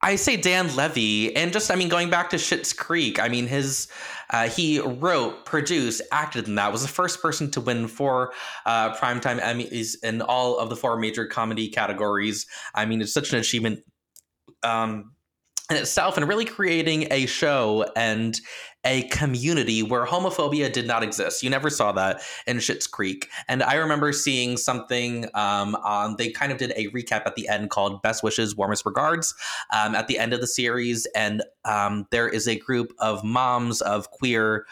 I 0.05 0.17
say 0.17 0.37
Dan 0.37 0.75
Levy, 0.75 1.35
and 1.35 1.51
just 1.51 1.71
I 1.71 1.75
mean 1.75 1.89
going 1.89 2.11
back 2.11 2.29
to 2.29 2.35
Schitt's 2.35 2.73
Creek. 2.73 3.19
I 3.19 3.27
mean 3.27 3.47
his 3.47 3.87
uh, 4.29 4.47
he 4.47 4.79
wrote, 4.79 5.45
produced, 5.45 6.03
acted 6.11 6.47
in 6.47 6.55
that. 6.55 6.71
Was 6.71 6.83
the 6.83 6.87
first 6.87 7.23
person 7.23 7.49
to 7.51 7.61
win 7.61 7.87
four 7.87 8.31
uh, 8.67 8.95
primetime 8.95 9.39
Emmys 9.39 9.95
in 10.03 10.21
all 10.21 10.59
of 10.59 10.69
the 10.69 10.75
four 10.75 10.99
major 10.99 11.25
comedy 11.25 11.69
categories. 11.69 12.45
I 12.75 12.85
mean 12.85 13.01
it's 13.01 13.13
such 13.13 13.33
an 13.33 13.39
achievement. 13.39 13.79
Um, 14.61 15.11
in 15.71 15.77
itself 15.77 16.17
and 16.17 16.27
really 16.27 16.45
creating 16.45 17.07
a 17.09 17.25
show 17.25 17.87
and 17.95 18.39
a 18.85 19.03
community 19.09 19.83
where 19.83 20.05
homophobia 20.05 20.71
did 20.71 20.87
not 20.87 21.03
exist. 21.03 21.43
You 21.43 21.49
never 21.49 21.69
saw 21.69 21.91
that 21.93 22.21
in 22.47 22.57
Schitt's 22.57 22.87
Creek. 22.87 23.29
And 23.47 23.63
I 23.63 23.75
remember 23.75 24.13
seeing 24.13 24.57
something 24.57 25.25
um, 25.33 25.75
on, 25.83 26.15
they 26.17 26.29
kind 26.29 26.51
of 26.51 26.57
did 26.57 26.71
a 26.75 26.87
recap 26.89 27.25
at 27.25 27.35
the 27.35 27.49
end 27.49 27.71
called 27.71 28.01
Best 28.01 28.23
Wishes, 28.23 28.55
Warmest 28.55 28.85
Regards 28.85 29.33
um, 29.73 29.95
at 29.95 30.07
the 30.07 30.17
end 30.19 30.33
of 30.33 30.39
the 30.39 30.47
series. 30.47 31.05
And 31.15 31.43
um, 31.65 32.07
there 32.11 32.29
is 32.29 32.47
a 32.47 32.55
group 32.57 32.93
of 32.99 33.23
moms 33.23 33.81
of 33.81 34.11
queer 34.11 34.65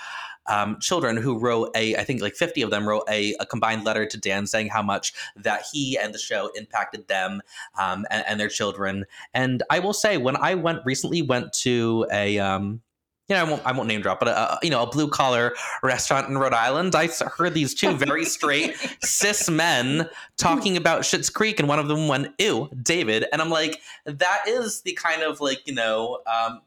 um, 0.47 0.77
children 0.79 1.17
who 1.17 1.39
wrote 1.39 1.71
a, 1.75 1.95
I 1.95 2.03
think 2.03 2.21
like 2.21 2.35
50 2.35 2.61
of 2.63 2.69
them 2.69 2.87
wrote 2.87 3.03
a, 3.09 3.33
a, 3.39 3.45
combined 3.45 3.85
letter 3.85 4.05
to 4.05 4.17
Dan 4.17 4.45
saying 4.45 4.67
how 4.67 4.81
much 4.81 5.13
that 5.37 5.63
he 5.71 5.97
and 5.97 6.13
the 6.13 6.19
show 6.19 6.49
impacted 6.55 7.07
them 7.07 7.41
um, 7.79 8.05
and, 8.11 8.25
and, 8.27 8.39
their 8.39 8.49
children. 8.49 9.05
And 9.33 9.63
I 9.69 9.79
will 9.79 9.93
say, 9.93 10.17
when 10.17 10.35
I 10.35 10.55
went 10.55 10.79
recently, 10.85 11.21
went 11.21 11.53
to 11.53 12.05
a, 12.11 12.39
um, 12.39 12.81
you 13.29 13.35
know, 13.35 13.41
I 13.41 13.49
won't, 13.49 13.65
I 13.65 13.71
won't 13.71 13.87
name 13.87 14.01
drop, 14.01 14.19
but 14.19 14.27
a, 14.27 14.59
you 14.61 14.69
know, 14.69 14.83
a 14.83 14.89
blue 14.89 15.07
collar 15.07 15.55
restaurant 15.81 16.27
in 16.27 16.37
Rhode 16.37 16.53
Island. 16.53 16.93
I 16.93 17.07
heard 17.07 17.53
these 17.53 17.73
two 17.73 17.93
very 17.95 18.25
straight 18.37 18.75
cis 19.01 19.49
men 19.49 20.09
talking 20.35 20.75
about 20.75 21.01
Schitt's 21.01 21.29
Creek, 21.29 21.59
and 21.59 21.69
one 21.69 21.79
of 21.79 21.87
them 21.87 22.09
went, 22.09 22.33
"Ew, 22.37 22.69
David," 22.81 23.25
and 23.31 23.41
I'm 23.41 23.49
like, 23.49 23.79
that 24.05 24.41
is 24.45 24.81
the 24.81 24.93
kind 24.93 25.23
of 25.23 25.39
like 25.39 25.65
you 25.65 25.73
know 25.73 26.19
um, 26.27 26.61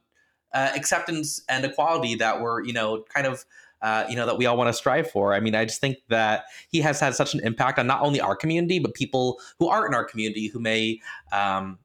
uh, 0.54 0.70
acceptance 0.74 1.42
and 1.48 1.64
equality 1.64 2.14
that 2.14 2.40
we're 2.40 2.64
you 2.64 2.72
know 2.72 3.04
kind 3.14 3.26
of 3.26 3.44
uh, 3.82 4.06
you 4.08 4.16
know 4.16 4.24
that 4.24 4.38
we 4.38 4.46
all 4.46 4.56
want 4.56 4.68
to 4.68 4.72
strive 4.72 5.10
for. 5.10 5.34
I 5.34 5.40
mean, 5.40 5.54
I 5.54 5.66
just 5.66 5.80
think 5.80 5.98
that 6.08 6.44
he 6.70 6.80
has 6.80 6.98
had 6.98 7.14
such 7.14 7.34
an 7.34 7.40
impact 7.44 7.78
on 7.78 7.86
not 7.86 8.00
only 8.00 8.20
our 8.20 8.34
community 8.34 8.78
but 8.78 8.94
people 8.94 9.38
who 9.58 9.68
aren't 9.68 9.88
in 9.88 9.94
our 9.94 10.04
community 10.04 10.48
who 10.48 10.58
may. 10.58 11.00
Um, 11.32 11.78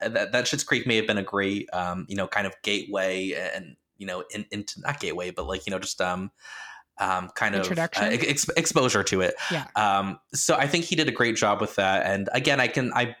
that, 0.00 0.32
that 0.32 0.44
Schitt's 0.44 0.64
Creek 0.64 0.86
may 0.86 0.96
have 0.96 1.06
been 1.06 1.18
a 1.18 1.22
great, 1.22 1.68
um, 1.72 2.06
you 2.08 2.16
know, 2.16 2.26
kind 2.26 2.46
of 2.46 2.54
gateway 2.62 3.32
and 3.32 3.76
you 3.98 4.06
know, 4.06 4.24
in, 4.34 4.44
into 4.50 4.80
not 4.80 5.00
gateway, 5.00 5.30
but 5.30 5.46
like 5.46 5.66
you 5.66 5.70
know, 5.70 5.78
just 5.78 6.00
um, 6.00 6.30
um, 6.98 7.30
kind 7.34 7.54
of 7.54 7.70
uh, 7.78 7.88
ex- 8.00 8.48
exposure 8.56 9.02
to 9.04 9.20
it. 9.22 9.34
Yeah. 9.50 9.66
Um, 9.74 10.18
so 10.34 10.54
I 10.54 10.66
think 10.66 10.84
he 10.84 10.96
did 10.96 11.08
a 11.08 11.12
great 11.12 11.36
job 11.36 11.60
with 11.60 11.76
that. 11.76 12.06
And 12.06 12.28
again, 12.32 12.60
I 12.60 12.68
can 12.68 12.92
I 12.94 13.16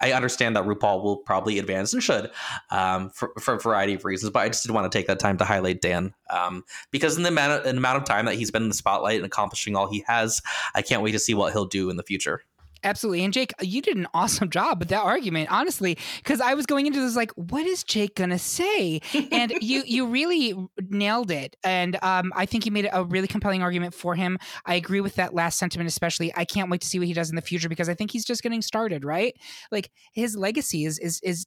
I 0.00 0.12
understand 0.12 0.56
that 0.56 0.64
RuPaul 0.64 1.02
will 1.02 1.18
probably 1.18 1.58
advance 1.58 1.92
and 1.92 2.02
should 2.02 2.30
um, 2.70 3.10
for, 3.10 3.32
for 3.38 3.54
a 3.54 3.60
variety 3.60 3.94
of 3.94 4.04
reasons, 4.04 4.32
but 4.32 4.40
I 4.40 4.48
just 4.48 4.64
did 4.64 4.72
want 4.72 4.90
to 4.90 4.98
take 4.98 5.06
that 5.08 5.18
time 5.18 5.36
to 5.38 5.44
highlight 5.44 5.82
Dan 5.82 6.14
um, 6.30 6.64
because 6.90 7.18
in 7.18 7.22
the, 7.22 7.28
amount 7.28 7.52
of, 7.52 7.66
in 7.66 7.76
the 7.76 7.80
amount 7.80 7.98
of 7.98 8.04
time 8.04 8.24
that 8.24 8.36
he's 8.36 8.50
been 8.50 8.62
in 8.62 8.68
the 8.68 8.74
spotlight 8.74 9.16
and 9.16 9.26
accomplishing 9.26 9.76
all 9.76 9.90
he 9.90 10.02
has, 10.06 10.40
I 10.74 10.80
can't 10.80 11.02
wait 11.02 11.12
to 11.12 11.18
see 11.18 11.34
what 11.34 11.52
he'll 11.52 11.66
do 11.66 11.90
in 11.90 11.96
the 11.96 12.02
future. 12.02 12.42
Absolutely. 12.82 13.24
And 13.24 13.32
Jake, 13.32 13.52
you 13.60 13.82
did 13.82 13.96
an 13.96 14.06
awesome 14.14 14.48
job 14.50 14.78
with 14.78 14.88
that 14.88 15.02
argument, 15.02 15.50
honestly, 15.50 15.98
because 16.18 16.40
I 16.40 16.54
was 16.54 16.66
going 16.66 16.86
into 16.86 17.00
this 17.00 17.16
like, 17.16 17.30
what 17.32 17.66
is 17.66 17.84
Jake 17.84 18.14
gonna 18.14 18.38
say? 18.38 19.00
And 19.32 19.52
you 19.60 19.82
you 19.86 20.06
really 20.06 20.54
nailed 20.88 21.30
it. 21.30 21.56
And 21.62 21.98
um, 22.02 22.32
I 22.34 22.46
think 22.46 22.66
you 22.66 22.72
made 22.72 22.88
a 22.92 23.04
really 23.04 23.28
compelling 23.28 23.62
argument 23.62 23.94
for 23.94 24.14
him. 24.14 24.38
I 24.64 24.74
agree 24.74 25.00
with 25.00 25.16
that 25.16 25.34
last 25.34 25.58
sentiment, 25.58 25.88
especially. 25.88 26.32
I 26.34 26.44
can't 26.44 26.70
wait 26.70 26.80
to 26.80 26.86
see 26.86 26.98
what 26.98 27.08
he 27.08 27.14
does 27.14 27.30
in 27.30 27.36
the 27.36 27.42
future 27.42 27.68
because 27.68 27.88
I 27.88 27.94
think 27.94 28.10
he's 28.10 28.24
just 28.24 28.42
getting 28.42 28.62
started, 28.62 29.04
right? 29.04 29.36
Like 29.70 29.90
his 30.12 30.36
legacy 30.36 30.84
is 30.84 30.98
is 30.98 31.20
is 31.22 31.46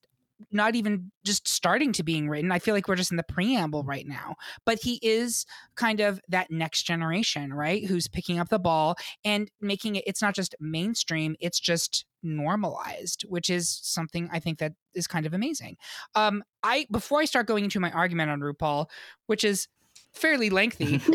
not 0.51 0.75
even 0.75 1.12
just 1.23 1.47
starting 1.47 1.93
to 1.93 2.03
being 2.03 2.29
written. 2.29 2.51
I 2.51 2.60
feel 2.60 2.73
like 2.73 2.88
we're 2.88 2.95
just 2.95 3.12
in 3.12 3.17
the 3.17 3.23
preamble 3.23 3.84
right 3.84 4.08
now. 4.08 4.36
But 4.65 4.79
he 4.82 4.99
is 5.01 5.45
kind 5.75 5.99
of 5.99 6.19
that 6.29 6.51
next 6.51 6.84
generation, 6.84 7.53
right? 7.53 7.86
Who's 7.86 8.08
picking 8.08 8.39
up 8.39 8.49
the 8.49 8.60
ball 8.60 8.95
and 9.23 9.49
making 9.62 9.95
it, 9.95 10.03
it's 10.08 10.21
not 10.21 10.36
just 10.36 10.56
mainstream, 10.60 11.36
it's 11.39 11.60
just 11.60 12.06
normalized, 12.23 13.23
which 13.27 13.49
is 13.49 13.79
something 13.84 14.29
I 14.32 14.39
think 14.39 14.60
that 14.60 14.73
is 14.95 15.08
kind 15.08 15.25
of 15.25 15.34
amazing. 15.34 15.77
Um, 16.15 16.43
I 16.63 16.88
before 16.91 17.19
I 17.19 17.25
start 17.25 17.47
going 17.47 17.65
into 17.65 17.79
my 17.79 17.91
argument 17.91 18.32
on 18.32 18.39
RuPaul, 18.39 18.88
which 19.27 19.43
is 19.43 19.67
fairly 20.13 20.49
lengthy, 20.49 21.01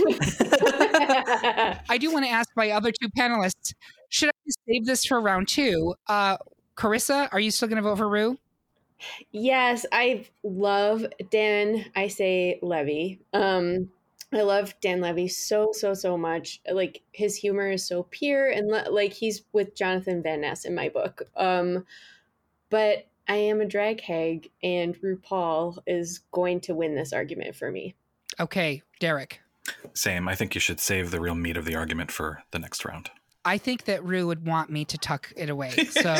I 1.88 1.98
do 1.98 2.12
want 2.12 2.24
to 2.26 2.30
ask 2.30 2.50
my 2.56 2.70
other 2.70 2.92
two 2.92 3.08
panelists: 3.18 3.74
Should 4.10 4.28
I 4.28 4.50
save 4.68 4.86
this 4.86 5.04
for 5.04 5.20
round 5.20 5.48
two? 5.48 5.94
Uh, 6.06 6.36
Karissa, 6.76 7.28
are 7.32 7.40
you 7.40 7.50
still 7.50 7.68
going 7.68 7.82
to 7.82 7.82
vote 7.82 7.98
for 7.98 8.08
Ru? 8.08 8.38
Yes, 9.30 9.86
I 9.92 10.26
love 10.42 11.06
Dan. 11.30 11.84
I 11.94 12.08
say 12.08 12.58
Levy. 12.62 13.20
Um, 13.32 13.90
I 14.32 14.42
love 14.42 14.74
Dan 14.80 15.00
Levy 15.00 15.28
so 15.28 15.70
so 15.72 15.94
so 15.94 16.18
much. 16.18 16.60
Like 16.70 17.02
his 17.12 17.36
humor 17.36 17.70
is 17.70 17.86
so 17.86 18.04
pure 18.10 18.48
and 18.48 18.68
le- 18.68 18.90
like 18.90 19.12
he's 19.12 19.42
with 19.52 19.74
Jonathan 19.74 20.22
Van 20.22 20.42
Ness 20.42 20.64
in 20.64 20.74
my 20.74 20.88
book. 20.88 21.22
Um, 21.36 21.86
but 22.70 23.06
I 23.28 23.36
am 23.36 23.60
a 23.60 23.66
drag 23.66 24.00
hag, 24.00 24.50
and 24.62 24.98
RuPaul 25.02 25.78
is 25.86 26.20
going 26.32 26.60
to 26.62 26.74
win 26.74 26.94
this 26.94 27.12
argument 27.12 27.56
for 27.56 27.70
me. 27.70 27.94
Okay, 28.40 28.82
Derek. 29.00 29.40
Same. 29.92 30.28
I 30.28 30.34
think 30.34 30.54
you 30.54 30.60
should 30.60 30.80
save 30.80 31.10
the 31.10 31.20
real 31.20 31.34
meat 31.34 31.58
of 31.58 31.66
the 31.66 31.74
argument 31.76 32.10
for 32.10 32.42
the 32.52 32.58
next 32.58 32.84
round. 32.86 33.10
I 33.48 33.56
think 33.56 33.84
that 33.84 34.04
Ru 34.04 34.26
would 34.26 34.46
want 34.46 34.68
me 34.68 34.84
to 34.84 34.98
tuck 34.98 35.32
it 35.34 35.48
away. 35.48 35.72
So 35.98 36.12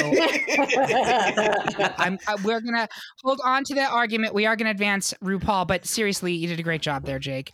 I'm, 1.99 2.19
we're 2.43 2.61
going 2.61 2.75
to 2.75 2.89
hold 3.23 3.41
on 3.45 3.65
to 3.65 3.75
that 3.75 3.93
argument. 3.93 4.35
We 4.35 4.47
are 4.47 4.57
going 4.57 4.65
to 4.65 4.71
advance 4.71 5.15
RuPaul, 5.23 5.69
but 5.69 5.87
seriously, 5.87 6.33
you 6.33 6.49
did 6.49 6.59
a 6.59 6.63
great 6.63 6.81
job 6.81 7.05
there, 7.05 7.19
Jake. 7.19 7.53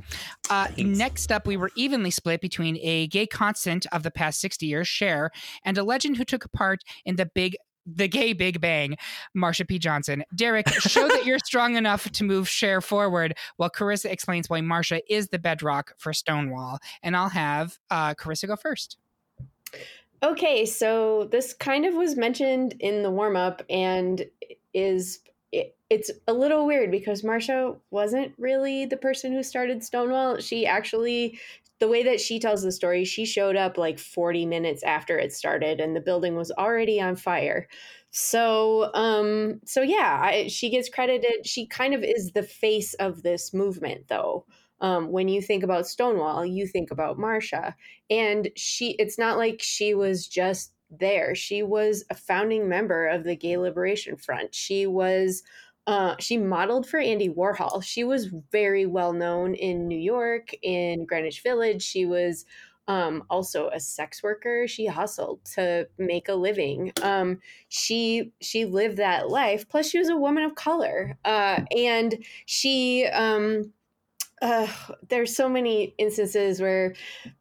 Uh, 0.48 0.68
next 0.78 1.32
up, 1.32 1.46
we 1.46 1.56
were 1.56 1.70
evenly 1.76 2.10
split 2.10 2.40
between 2.40 2.78
a 2.80 3.08
gay 3.08 3.26
constant 3.26 3.84
of 3.92 4.04
the 4.04 4.10
past 4.10 4.40
60 4.40 4.64
years, 4.64 4.88
Cher, 4.88 5.30
and 5.64 5.76
a 5.76 5.82
legend 5.82 6.16
who 6.16 6.24
took 6.24 6.50
part 6.52 6.80
in 7.04 7.16
the 7.16 7.26
big 7.26 7.56
the 7.86 8.08
gay 8.08 8.32
Big 8.32 8.60
Bang, 8.60 8.96
Marsha 9.36 9.68
P. 9.68 9.78
Johnson. 9.78 10.24
Derek, 10.34 10.68
show 10.68 11.06
that 11.06 11.26
you're 11.26 11.38
strong 11.40 11.76
enough 11.76 12.10
to 12.12 12.24
move 12.24 12.48
Cher 12.48 12.80
forward 12.80 13.36
while 13.56 13.68
Karissa 13.68 14.06
explains 14.06 14.48
why 14.48 14.60
Marsha 14.60 15.00
is 15.08 15.28
the 15.28 15.38
bedrock 15.38 15.92
for 15.98 16.12
Stonewall. 16.12 16.78
And 17.02 17.16
I'll 17.16 17.28
have 17.28 17.76
uh, 17.90 18.14
Karissa 18.14 18.46
go 18.46 18.56
first. 18.56 18.96
Okay, 20.22 20.64
so 20.64 21.28
this 21.30 21.52
kind 21.52 21.84
of 21.84 21.94
was 21.94 22.16
mentioned 22.16 22.74
in 22.80 23.02
the 23.02 23.10
warm 23.10 23.36
up 23.36 23.62
and 23.68 24.24
is 24.72 25.20
it, 25.52 25.76
it's 25.90 26.10
a 26.26 26.32
little 26.32 26.66
weird 26.66 26.90
because 26.90 27.22
Marsha 27.22 27.78
wasn't 27.90 28.32
really 28.38 28.86
the 28.86 28.96
person 28.96 29.32
who 29.32 29.42
started 29.42 29.84
Stonewall. 29.84 30.38
She 30.38 30.66
actually 30.66 31.38
the 31.80 31.88
way 31.88 32.02
that 32.04 32.20
she 32.20 32.38
tells 32.38 32.62
the 32.62 32.72
story, 32.72 33.04
she 33.04 33.26
showed 33.26 33.56
up 33.56 33.76
like 33.76 33.98
40 33.98 34.46
minutes 34.46 34.82
after 34.82 35.18
it 35.18 35.32
started 35.32 35.80
and 35.80 35.94
the 35.94 36.00
building 36.00 36.36
was 36.36 36.50
already 36.52 37.00
on 37.00 37.16
fire. 37.16 37.68
So, 38.10 38.94
um 38.94 39.60
so 39.66 39.82
yeah, 39.82 40.20
I, 40.22 40.46
she 40.48 40.70
gets 40.70 40.88
credited. 40.88 41.46
She 41.46 41.66
kind 41.66 41.92
of 41.94 42.02
is 42.02 42.32
the 42.32 42.42
face 42.44 42.94
of 42.94 43.22
this 43.22 43.52
movement 43.52 44.08
though. 44.08 44.46
Um, 44.80 45.10
when 45.10 45.28
you 45.28 45.40
think 45.40 45.62
about 45.62 45.86
Stonewall, 45.86 46.44
you 46.44 46.66
think 46.66 46.90
about 46.90 47.18
Marsha. 47.18 47.74
And 48.10 48.50
she, 48.56 48.92
it's 48.98 49.18
not 49.18 49.38
like 49.38 49.62
she 49.62 49.94
was 49.94 50.26
just 50.26 50.72
there. 50.90 51.34
She 51.34 51.62
was 51.62 52.04
a 52.10 52.14
founding 52.14 52.68
member 52.68 53.06
of 53.06 53.24
the 53.24 53.36
Gay 53.36 53.56
Liberation 53.56 54.16
Front. 54.16 54.54
She 54.54 54.86
was, 54.86 55.42
uh, 55.86 56.16
she 56.18 56.38
modeled 56.38 56.88
for 56.88 56.98
Andy 56.98 57.28
Warhol. 57.28 57.82
She 57.82 58.04
was 58.04 58.30
very 58.52 58.86
well 58.86 59.12
known 59.12 59.54
in 59.54 59.88
New 59.88 59.98
York, 59.98 60.50
in 60.62 61.04
Greenwich 61.06 61.42
Village. 61.42 61.82
She 61.82 62.06
was 62.06 62.44
um, 62.88 63.24
also 63.30 63.68
a 63.68 63.80
sex 63.80 64.22
worker. 64.22 64.68
She 64.68 64.86
hustled 64.86 65.44
to 65.54 65.88
make 65.98 66.28
a 66.28 66.34
living. 66.34 66.92
Um, 67.02 67.40
she 67.68 68.32
she 68.40 68.64
lived 68.64 68.98
that 68.98 69.30
life. 69.30 69.68
Plus, 69.68 69.88
she 69.88 69.98
was 69.98 70.10
a 70.10 70.16
woman 70.16 70.44
of 70.44 70.54
color, 70.54 71.16
uh, 71.24 71.60
and 71.74 72.24
she 72.46 73.06
um, 73.06 73.72
uh, 74.42 74.66
there's 75.08 75.34
so 75.36 75.48
many 75.48 75.94
instances 75.98 76.60
where 76.60 76.94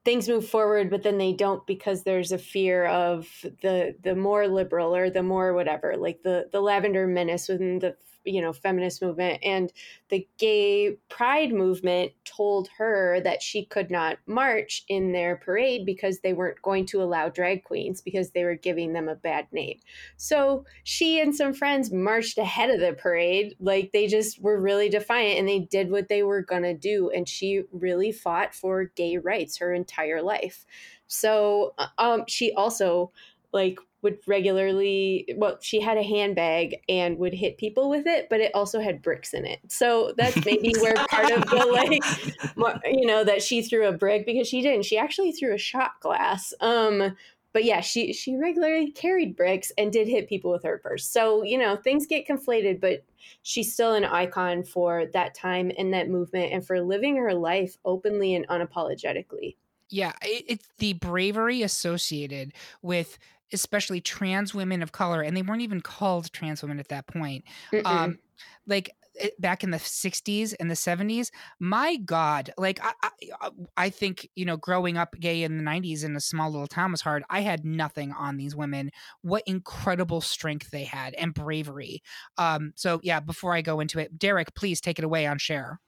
things 0.05 0.29
move 0.29 0.47
forward, 0.47 0.89
but 0.89 1.03
then 1.03 1.17
they 1.17 1.33
don't 1.33 1.65
because 1.65 2.03
there's 2.03 2.31
a 2.31 2.37
fear 2.37 2.85
of 2.85 3.27
the 3.61 3.95
the 4.01 4.15
more 4.15 4.47
liberal 4.47 4.95
or 4.95 5.09
the 5.09 5.23
more 5.23 5.53
whatever, 5.53 5.95
like 5.97 6.21
the 6.23 6.49
the 6.51 6.61
lavender 6.61 7.07
menace 7.07 7.47
within 7.49 7.79
the 7.79 7.95
you 8.25 8.41
know 8.41 8.53
feminist 8.53 9.01
movement 9.01 9.39
and 9.43 9.71
the 10.09 10.27
gay 10.37 10.95
pride 11.09 11.51
movement 11.51 12.11
told 12.25 12.69
her 12.77 13.19
that 13.21 13.41
she 13.41 13.65
could 13.65 13.89
not 13.91 14.17
march 14.25 14.83
in 14.87 15.11
their 15.11 15.37
parade 15.37 15.85
because 15.85 16.19
they 16.19 16.33
weren't 16.33 16.61
going 16.61 16.85
to 16.85 17.01
allow 17.01 17.29
drag 17.29 17.63
queens 17.63 18.01
because 18.01 18.31
they 18.31 18.43
were 18.43 18.55
giving 18.55 18.93
them 18.93 19.07
a 19.07 19.15
bad 19.15 19.47
name. 19.51 19.79
So 20.17 20.65
she 20.83 21.19
and 21.19 21.35
some 21.35 21.53
friends 21.53 21.91
marched 21.91 22.37
ahead 22.37 22.69
of 22.69 22.79
the 22.79 22.93
parade 22.93 23.55
like 23.59 23.91
they 23.91 24.07
just 24.07 24.41
were 24.41 24.59
really 24.59 24.89
defiant 24.89 25.39
and 25.39 25.47
they 25.47 25.59
did 25.59 25.89
what 25.89 26.09
they 26.09 26.23
were 26.23 26.41
going 26.41 26.63
to 26.63 26.73
do 26.73 27.09
and 27.09 27.27
she 27.27 27.63
really 27.71 28.11
fought 28.11 28.53
for 28.53 28.85
gay 28.95 29.17
rights 29.17 29.57
her 29.57 29.73
entire 29.73 30.21
life. 30.21 30.65
So 31.07 31.73
uh, 31.77 31.87
um, 31.97 32.23
she 32.27 32.53
also 32.53 33.11
like 33.51 33.79
would 34.03 34.19
regularly 34.27 35.33
well 35.37 35.57
she 35.61 35.79
had 35.79 35.97
a 35.97 36.03
handbag 36.03 36.75
and 36.89 37.17
would 37.17 37.33
hit 37.33 37.57
people 37.57 37.89
with 37.89 38.05
it 38.05 38.27
but 38.29 38.41
it 38.41 38.51
also 38.53 38.79
had 38.79 39.01
bricks 39.01 39.33
in 39.33 39.45
it. 39.45 39.59
So 39.69 40.13
that's 40.17 40.45
maybe 40.45 40.73
where 40.81 40.95
part 41.09 41.31
of 41.31 41.45
the 41.49 41.65
like 41.65 42.83
you 42.85 43.07
know 43.07 43.23
that 43.23 43.41
she 43.41 43.61
threw 43.61 43.87
a 43.87 43.93
brick 43.93 44.25
because 44.25 44.47
she 44.47 44.61
didn't. 44.61 44.85
She 44.85 44.97
actually 44.97 45.31
threw 45.31 45.53
a 45.53 45.57
shot 45.57 45.99
glass. 46.01 46.53
Um 46.59 47.15
but 47.53 47.63
yeah 47.63 47.79
she 47.81 48.11
she 48.13 48.35
regularly 48.35 48.91
carried 48.91 49.35
bricks 49.35 49.71
and 49.77 49.91
did 49.91 50.07
hit 50.07 50.27
people 50.27 50.51
with 50.51 50.63
her 50.63 50.79
purse. 50.79 51.05
So 51.05 51.43
you 51.43 51.57
know 51.57 51.77
things 51.77 52.05
get 52.05 52.27
conflated 52.27 52.81
but 52.81 53.05
she's 53.41 53.73
still 53.73 53.93
an 53.93 54.03
icon 54.03 54.63
for 54.63 55.05
that 55.13 55.33
time 55.33 55.71
and 55.77 55.93
that 55.93 56.09
movement 56.09 56.51
and 56.51 56.65
for 56.65 56.81
living 56.81 57.15
her 57.15 57.33
life 57.33 57.77
openly 57.85 58.35
and 58.35 58.47
unapologetically. 58.49 59.55
Yeah 59.89 60.13
it, 60.21 60.45
it's 60.47 60.67
the 60.79 60.93
bravery 60.93 61.61
associated 61.61 62.51
with 62.81 63.17
especially 63.53 64.01
trans 64.01 64.53
women 64.53 64.81
of 64.81 64.91
color, 64.91 65.21
and 65.21 65.35
they 65.35 65.41
weren't 65.41 65.61
even 65.61 65.81
called 65.81 66.31
trans 66.33 66.61
women 66.61 66.79
at 66.79 66.89
that 66.89 67.07
point. 67.07 67.43
Um, 67.85 68.19
like 68.67 68.91
eh, 69.19 69.29
back 69.39 69.63
in 69.63 69.71
the 69.71 69.77
60s 69.77 70.53
and 70.59 70.69
the 70.69 70.75
70s 70.75 71.29
my 71.59 71.97
god 71.97 72.51
like 72.57 72.79
I, 72.83 72.91
I, 73.03 73.09
uh, 73.41 73.49
I 73.77 73.89
think 73.89 74.27
you 74.35 74.45
know 74.45 74.57
growing 74.57 74.97
up 74.97 75.15
gay 75.19 75.43
in 75.43 75.57
the 75.57 75.63
90s 75.63 76.03
in 76.03 76.15
a 76.15 76.19
small 76.19 76.51
little 76.51 76.67
town 76.67 76.91
was 76.91 77.01
hard. 77.01 77.23
I 77.29 77.41
had 77.41 77.65
nothing 77.65 78.11
on 78.13 78.37
these 78.37 78.55
women. 78.55 78.91
What 79.21 79.43
incredible 79.45 80.21
strength 80.21 80.71
they 80.71 80.83
had 80.83 81.13
and 81.15 81.33
bravery. 81.33 82.01
Um 82.37 82.73
so 82.75 82.99
yeah 83.03 83.19
before 83.19 83.53
i 83.53 83.61
go 83.61 83.79
into 83.79 83.99
it 83.99 84.17
derek 84.17 84.53
please 84.55 84.81
take 84.81 84.99
it 84.99 85.05
away 85.05 85.25
on 85.25 85.37
Cher 85.37 85.79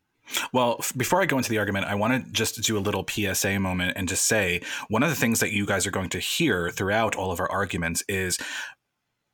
well, 0.52 0.84
before 0.96 1.22
I 1.22 1.26
go 1.26 1.38
into 1.38 1.50
the 1.50 1.58
argument, 1.58 1.86
I 1.86 1.96
want 1.96 2.26
to 2.26 2.32
just 2.32 2.62
do 2.64 2.78
a 2.78 2.80
little 2.80 3.06
PSA 3.08 3.60
moment 3.60 3.94
and 3.96 4.08
just 4.08 4.26
say 4.26 4.62
one 4.90 5.04
of 5.04 5.10
the 5.10 5.16
things 5.16 5.40
that 5.40 5.52
you 5.52 5.66
guys 5.66 5.86
are 5.86 5.92
going 5.92 6.10
to 6.10 6.20
hear 6.20 6.70
throughout 6.70 7.16
all 7.16 7.32
of 7.32 7.40
our 7.40 7.50
arguments 7.52 8.04
is 8.08 8.38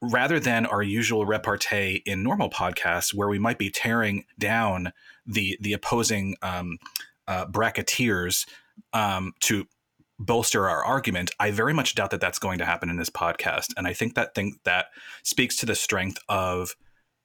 rather 0.02 0.40
than 0.40 0.66
our 0.66 0.82
usual 0.82 1.26
repartee 1.26 2.02
in 2.06 2.24
normal 2.24 2.50
podcasts 2.50 3.14
where 3.14 3.30
we 3.30 3.40
might 3.40 3.58
be 3.58 3.70
tearing 3.70 4.26
down 4.40 4.92
the 5.26 5.58
the 5.62 5.74
opposing 5.74 6.36
um, 6.42 6.78
uh, 7.28 7.46
bracketeers 7.46 8.48
um, 8.94 9.34
to 9.42 9.66
bolster 10.20 10.70
our 10.70 10.84
argument, 10.84 11.32
I 11.40 11.52
very 11.52 11.74
much 11.74 11.96
doubt 11.96 12.12
that 12.12 12.22
that's 12.22 12.40
going 12.40 12.60
to 12.60 12.66
happen 12.66 12.90
in 12.90 12.98
this 12.98 13.10
podcast, 13.10 13.68
and 13.78 13.88
I 13.88 13.94
think 13.94 14.16
that 14.16 14.36
thing 14.36 14.58
that 14.64 14.88
speaks 15.24 15.56
to 15.58 15.66
the 15.66 15.76
strength 15.76 16.20
of 16.30 16.76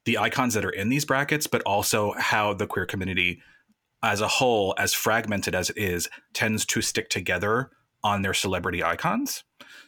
the 0.05 0.17
icons 0.17 0.53
that 0.53 0.65
are 0.65 0.69
in 0.69 0.89
these 0.89 1.05
brackets, 1.05 1.47
but 1.47 1.61
also 1.63 2.13
how 2.17 2.53
the 2.53 2.65
queer 2.67 2.85
community 2.85 3.41
as 4.03 4.21
a 4.21 4.27
whole, 4.27 4.73
as 4.77 4.93
fragmented 4.93 5.55
as 5.55 5.69
it 5.69 5.77
is, 5.77 6.09
tends 6.33 6.65
to 6.65 6.81
stick 6.81 7.09
together 7.09 7.71
on 8.03 8.21
their 8.21 8.33
celebrity 8.33 8.83
icons. 8.83 9.43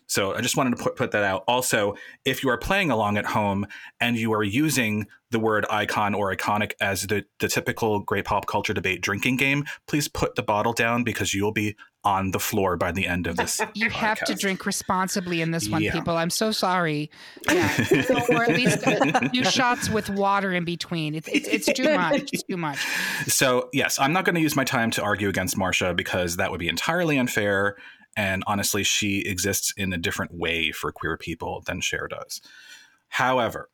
So 0.09 0.33
I 0.33 0.41
just 0.41 0.57
wanted 0.57 0.75
to 0.75 0.83
put, 0.83 0.95
put 0.95 1.11
that 1.11 1.23
out. 1.23 1.43
Also, 1.47 1.93
if 2.25 2.43
you 2.43 2.49
are 2.49 2.57
playing 2.57 2.89
along 2.89 3.17
at 3.17 3.25
home 3.25 3.67
and 4.01 4.17
you 4.17 4.33
are 4.33 4.43
using 4.43 5.05
the 5.29 5.39
word 5.39 5.67
icon 5.69 6.15
or 6.15 6.35
iconic 6.35 6.71
as 6.81 7.03
the, 7.05 7.23
the 7.39 7.47
typical 7.47 7.99
great 7.99 8.25
pop 8.25 8.47
culture 8.47 8.73
debate 8.73 9.01
drinking 9.01 9.37
game, 9.37 9.65
please 9.87 10.07
put 10.07 10.33
the 10.35 10.41
bottle 10.41 10.73
down 10.73 11.03
because 11.03 11.35
you'll 11.35 11.51
be 11.51 11.75
on 12.03 12.31
the 12.31 12.39
floor 12.39 12.75
by 12.75 12.91
the 12.91 13.05
end 13.05 13.27
of 13.27 13.35
this. 13.35 13.61
You 13.75 13.89
podcast. 13.89 13.93
have 13.93 14.23
to 14.25 14.33
drink 14.33 14.65
responsibly 14.65 15.41
in 15.41 15.51
this 15.51 15.69
one, 15.69 15.83
Yeah. 15.83 15.91
people. 15.91 16.17
I'm 16.17 16.31
so 16.31 16.51
sorry. 16.51 17.11
Yeah. 17.47 17.67
or 18.29 18.43
at 18.43 18.55
least 18.55 18.79
a 18.87 19.29
few 19.31 19.43
shots 19.43 19.91
with 19.91 20.09
water 20.09 20.53
in 20.53 20.65
between. 20.65 21.13
It's, 21.13 21.27
it's, 21.27 21.47
it's 21.47 21.65
too 21.77 21.93
much. 21.95 22.29
It's 22.33 22.43
too 22.43 22.57
much. 22.57 22.79
So, 23.27 23.69
yes, 23.73 23.99
I'm 23.99 24.13
not 24.13 24.25
going 24.25 24.35
to 24.35 24.41
use 24.41 24.55
my 24.55 24.63
time 24.63 24.89
to 24.91 25.03
argue 25.03 25.29
against 25.29 25.55
Marsha 25.55 25.95
because 25.95 26.37
that 26.37 26.49
would 26.49 26.59
be 26.59 26.67
entirely 26.69 27.19
unfair. 27.19 27.75
And 28.15 28.43
honestly, 28.47 28.83
she 28.83 29.21
exists 29.21 29.73
in 29.77 29.93
a 29.93 29.97
different 29.97 30.33
way 30.33 30.71
for 30.71 30.91
queer 30.91 31.17
people 31.17 31.63
than 31.65 31.81
Cher 31.81 32.07
does. 32.07 32.41
However, 33.09 33.69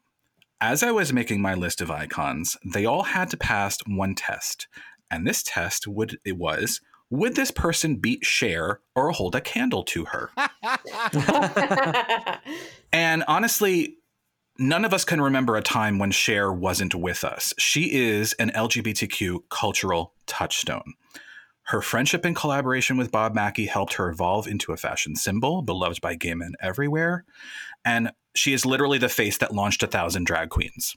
as 0.62 0.84
I 0.84 0.92
was 0.92 1.12
making 1.12 1.42
my 1.42 1.54
list 1.54 1.82
of 1.82 1.92
icons, 1.92 2.56
they 2.64 2.86
all 2.86 3.04
had 3.04 3.30
to 3.32 3.38
pass 3.38 3.78
one 3.88 4.16
test. 4.16 4.68
And 5.12 5.26
this 5.26 5.44
test 5.44 5.88
would 5.88 6.20
it 6.24 6.38
was 6.38 6.82
would 7.12 7.36
this 7.36 7.52
person 7.52 7.98
beat 7.98 8.26
Cher 8.26 8.80
or 8.96 9.12
hold 9.12 9.36
a 9.36 9.42
candle 9.42 9.84
to 9.84 10.06
her? 10.06 10.32
and 12.94 13.24
honestly, 13.28 13.98
none 14.58 14.86
of 14.86 14.94
us 14.94 15.06
can 15.06 15.22
remember 15.22 15.56
a 15.56 15.62
time 15.62 16.00
when 16.00 16.12
Cher 16.12 16.52
wasn't 16.52 16.96
with 16.96 17.24
us. 17.24 17.54
She 17.58 17.94
is 17.94 18.34
an 18.34 18.52
LGBTQ 18.52 19.44
cultural 19.50 20.14
touchstone. 20.26 20.94
Her 21.66 21.82
friendship 21.82 22.26
and 22.26 22.36
collaboration 22.36 22.96
with 22.98 23.12
Bob 23.12 23.34
Mackie 23.34 23.66
helped 23.66 23.94
her 23.94 24.10
evolve 24.10 24.48
into 24.48 24.72
a 24.72 24.78
fashion 24.78 25.16
symbol, 25.16 25.62
beloved 25.62 26.00
by 26.00 26.16
gay 26.16 26.36
men 26.36 26.54
everywhere. 26.62 27.26
And 27.84 28.12
she 28.36 28.54
is 28.54 28.66
literally 28.66 28.98
the 28.98 29.10
face 29.10 29.38
that 29.40 29.54
launched 29.54 29.82
a 29.82 29.88
thousand 29.88 30.26
drag 30.26 30.50
queens. 30.50 30.96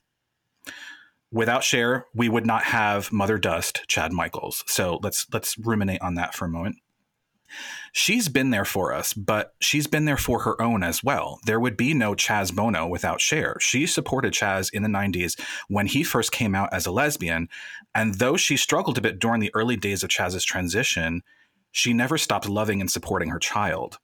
Without 1.31 1.65
Cher, 1.65 2.07
we 2.15 2.29
would 2.29 2.47
not 2.47 2.65
have 2.65 3.13
Mother 3.13 3.39
Dust, 3.39 3.83
Chad 3.87 4.13
Michaels. 4.13 4.65
So 4.67 4.99
let's 5.03 5.27
let's 5.33 5.59
ruminate 5.59 6.01
on 6.01 6.15
that 6.15 6.35
for 6.35 6.47
a 6.47 6.51
moment 6.51 6.77
she's 7.93 8.29
been 8.29 8.51
there 8.51 8.65
for 8.65 8.93
us, 8.93 9.13
but 9.13 9.55
she's 9.61 9.87
been 9.87 10.05
there 10.05 10.17
for 10.17 10.41
her 10.41 10.61
own 10.61 10.83
as 10.83 11.03
well. 11.03 11.39
There 11.45 11.61
would 11.61 11.77
be 11.77 11.95
no 11.95 12.15
Chaz 12.15 12.55
Bono 12.55 12.87
without 12.87 13.21
Cher. 13.21 13.57
She 13.61 13.87
supported 13.87 14.33
Chaz 14.33 14.73
in 14.73 14.83
the 14.83 14.89
90s 14.89 15.39
when 15.69 15.87
he 15.87 16.03
first 16.03 16.33
came 16.33 16.55
out 16.55 16.73
as 16.73 16.87
a 16.87 16.93
lesbian. 16.93 17.49
And 17.95 18.15
though 18.15 18.37
she 18.37 18.57
struggled 18.57 18.99
a 18.99 19.03
bit 19.03 19.19
during 19.19 19.41
the 19.41 19.55
early 19.55 19.77
days 19.77 20.03
of 20.03 20.11
Chaz's 20.11 20.45
transition, 20.45 21.23
she 21.73 21.93
never 21.93 22.19
stopped 22.19 22.49
loving 22.49 22.81
and 22.81 22.91
supporting 22.91 23.31
her 23.31 23.39
child. 23.39 23.99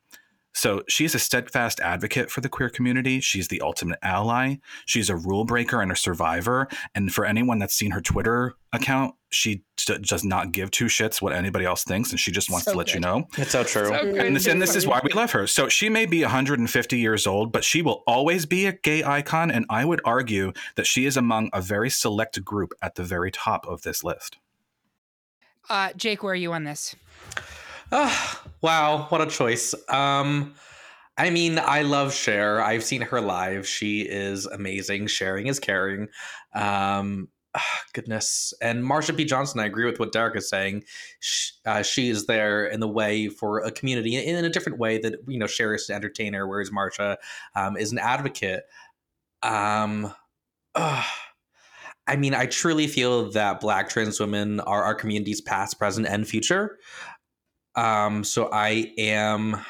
So 0.55 0.83
she's 0.88 1.14
a 1.14 1.19
steadfast 1.19 1.81
advocate 1.81 2.31
for 2.31 2.40
the 2.40 2.49
queer 2.49 2.71
community. 2.71 3.21
She's 3.21 3.49
the 3.49 3.61
ultimate 3.61 3.99
ally. 4.03 4.57
She's 4.87 5.11
a 5.11 5.17
rule 5.17 5.45
breaker 5.45 5.83
and 5.83 5.90
a 5.90 5.97
survivor. 5.97 6.69
And 6.95 7.12
for 7.12 7.25
anyone 7.25 7.59
that's 7.59 7.75
seen 7.75 7.90
her 7.90 8.01
Twitter 8.01 8.55
account, 8.73 9.14
she 9.31 9.64
d- 9.77 9.99
does 9.99 10.25
not 10.25 10.53
give 10.53 10.71
two 10.71 10.85
shits 10.85 11.21
what 11.21 11.33
anybody 11.33 11.64
else 11.64 11.83
thinks, 11.83 12.11
and 12.11 12.21
she 12.21 12.31
just 12.31 12.51
wants 12.51 12.67
so 12.67 12.73
to 12.73 12.79
let 12.79 12.87
good. 12.87 12.95
you 12.95 13.01
know. 13.01 13.27
It's 13.37 13.51
so 13.51 13.64
true. 13.64 13.87
So 13.87 13.95
and, 13.95 14.37
this, 14.37 14.47
and 14.47 14.62
this 14.62 14.77
is 14.77 14.87
why 14.87 15.01
we 15.03 15.12
love 15.12 15.33
her. 15.33 15.49
So 15.49 15.69
she 15.69 15.88
may 15.88 16.07
be 16.07 16.23
150 16.23 16.99
years 16.99 17.27
old, 17.27 17.51
but 17.51 17.64
she 17.64 17.83
will 17.83 18.05
always 18.07 18.47
be 18.47 18.67
a 18.67 18.73
gay 18.73 19.03
icon. 19.03 19.51
And 19.51 19.67
I 19.69 19.85
would 19.85 20.01
argue 20.05 20.53
that 20.77 20.87
she 20.87 21.05
is 21.05 21.17
among 21.17 21.51
a 21.53 21.61
very 21.61 21.90
select 21.90 22.43
group 22.45 22.73
at 22.81 22.95
the 22.95 23.03
very 23.03 23.33
top 23.33 23.67
of 23.67 23.83
this 23.83 24.05
list. 24.05 24.38
Uh, 25.69 25.93
Jake, 25.97 26.23
where 26.23 26.33
are 26.33 26.37
you 26.37 26.53
on 26.53 26.64
this? 26.64 26.95
Oh, 27.96 28.40
wow, 28.61 29.07
what 29.09 29.20
a 29.20 29.26
choice. 29.26 29.72
Um, 29.88 30.54
I 31.16 31.30
mean, 31.30 31.61
I 31.61 31.83
love 31.83 32.12
Cher. 32.12 32.61
I've 32.61 32.83
seen 32.83 33.02
her 33.02 33.20
live. 33.20 33.68
She 33.68 34.02
is 34.02 34.46
amazing. 34.46 35.07
Sharing 35.07 35.46
is 35.46 35.61
caring. 35.61 36.09
Um, 36.54 37.28
oh, 37.54 37.61
goodness. 37.92 38.52
And 38.61 38.83
Marsha 38.83 39.16
P. 39.16 39.24
Johnson, 39.24 39.61
I 39.61 39.66
agree 39.66 39.87
with 39.87 40.00
what 40.00 40.11
Derek 40.12 40.37
is 40.37 40.48
saying. 40.48 40.83
She, 41.20 41.52
uh, 41.64 41.83
she 41.83 42.09
is 42.09 42.26
there 42.26 42.66
in 42.66 42.80
the 42.80 42.88
way 42.88 43.28
for 43.28 43.61
a 43.61 43.70
community 43.70 44.16
in, 44.16 44.37
in, 44.37 44.44
a 44.44 44.50
different 44.50 44.78
way 44.78 44.98
that, 44.98 45.14
you 45.28 45.38
know, 45.38 45.46
Cher 45.46 45.72
is 45.72 45.88
an 45.88 45.94
entertainer, 45.94 46.48
whereas 46.48 46.70
Marsha 46.70 47.16
um, 47.54 47.76
is 47.76 47.92
an 47.92 47.98
advocate. 47.98 48.64
Um, 49.44 50.12
uh, 50.74 51.04
I 52.07 52.16
mean, 52.16 52.35
I 52.35 52.44
truly 52.44 52.87
feel 52.87 53.30
that 53.30 53.62
Black 53.62 53.88
trans 53.88 54.20
women 54.20 54.61
are 54.61 54.85
our 54.85 54.94
community's 54.94 55.40
past, 55.40 55.78
present, 55.78 56.07
and 56.07 56.28
future. 56.28 56.78
Um, 57.77 58.25
so 58.25 58.49
I 58.53 58.93
am. 58.99 59.57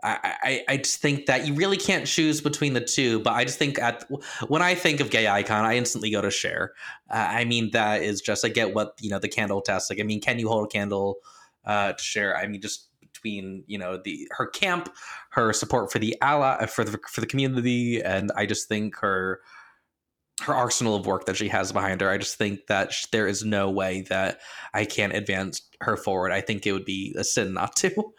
I, 0.00 0.36
I, 0.44 0.64
I 0.68 0.76
just 0.76 1.00
think 1.00 1.26
that 1.26 1.44
you 1.44 1.54
really 1.54 1.76
can't 1.76 2.06
choose 2.06 2.40
between 2.40 2.72
the 2.72 2.80
two, 2.80 3.18
but 3.18 3.32
I 3.32 3.44
just 3.44 3.58
think 3.58 3.80
at 3.80 4.08
when 4.46 4.62
I 4.62 4.76
think 4.76 5.00
of 5.00 5.10
gay 5.10 5.26
icon, 5.26 5.64
I 5.64 5.76
instantly 5.76 6.12
go 6.12 6.20
to 6.20 6.30
Cher. 6.30 6.72
Uh, 7.10 7.26
I 7.30 7.44
mean, 7.44 7.72
that 7.72 8.02
is 8.02 8.20
just 8.20 8.44
I 8.44 8.48
get 8.48 8.74
what 8.74 8.94
you 9.00 9.10
know 9.10 9.18
the 9.18 9.28
candle 9.28 9.60
test. 9.60 9.90
Like, 9.90 9.98
I 9.98 10.04
mean, 10.04 10.20
can 10.20 10.38
you 10.38 10.46
hold 10.46 10.66
a 10.66 10.68
candle 10.68 11.16
uh, 11.64 11.94
to 11.94 12.02
Cher? 12.02 12.36
I 12.36 12.46
mean, 12.46 12.60
just 12.60 12.88
between 13.00 13.64
you 13.66 13.78
know 13.78 13.96
the 13.96 14.28
her 14.36 14.46
camp, 14.46 14.94
her 15.30 15.52
support 15.52 15.90
for 15.90 15.98
the 15.98 16.16
ally 16.22 16.66
for 16.66 16.84
the 16.84 16.98
for 17.08 17.20
the 17.20 17.26
community, 17.26 18.00
and 18.00 18.30
I 18.36 18.46
just 18.46 18.68
think 18.68 18.96
her 18.98 19.40
her 20.40 20.54
arsenal 20.54 20.94
of 20.94 21.06
work 21.06 21.26
that 21.26 21.36
she 21.36 21.48
has 21.48 21.72
behind 21.72 22.00
her. 22.00 22.10
I 22.10 22.18
just 22.18 22.36
think 22.36 22.66
that 22.68 22.92
sh- 22.92 23.06
there 23.06 23.26
is 23.26 23.44
no 23.44 23.70
way 23.70 24.02
that 24.02 24.40
I 24.72 24.84
can't 24.84 25.14
advance 25.14 25.62
her 25.80 25.96
forward. 25.96 26.32
I 26.32 26.40
think 26.40 26.66
it 26.66 26.72
would 26.72 26.84
be 26.84 27.14
a 27.18 27.24
sin 27.24 27.54
not 27.54 27.76
to. 27.76 28.12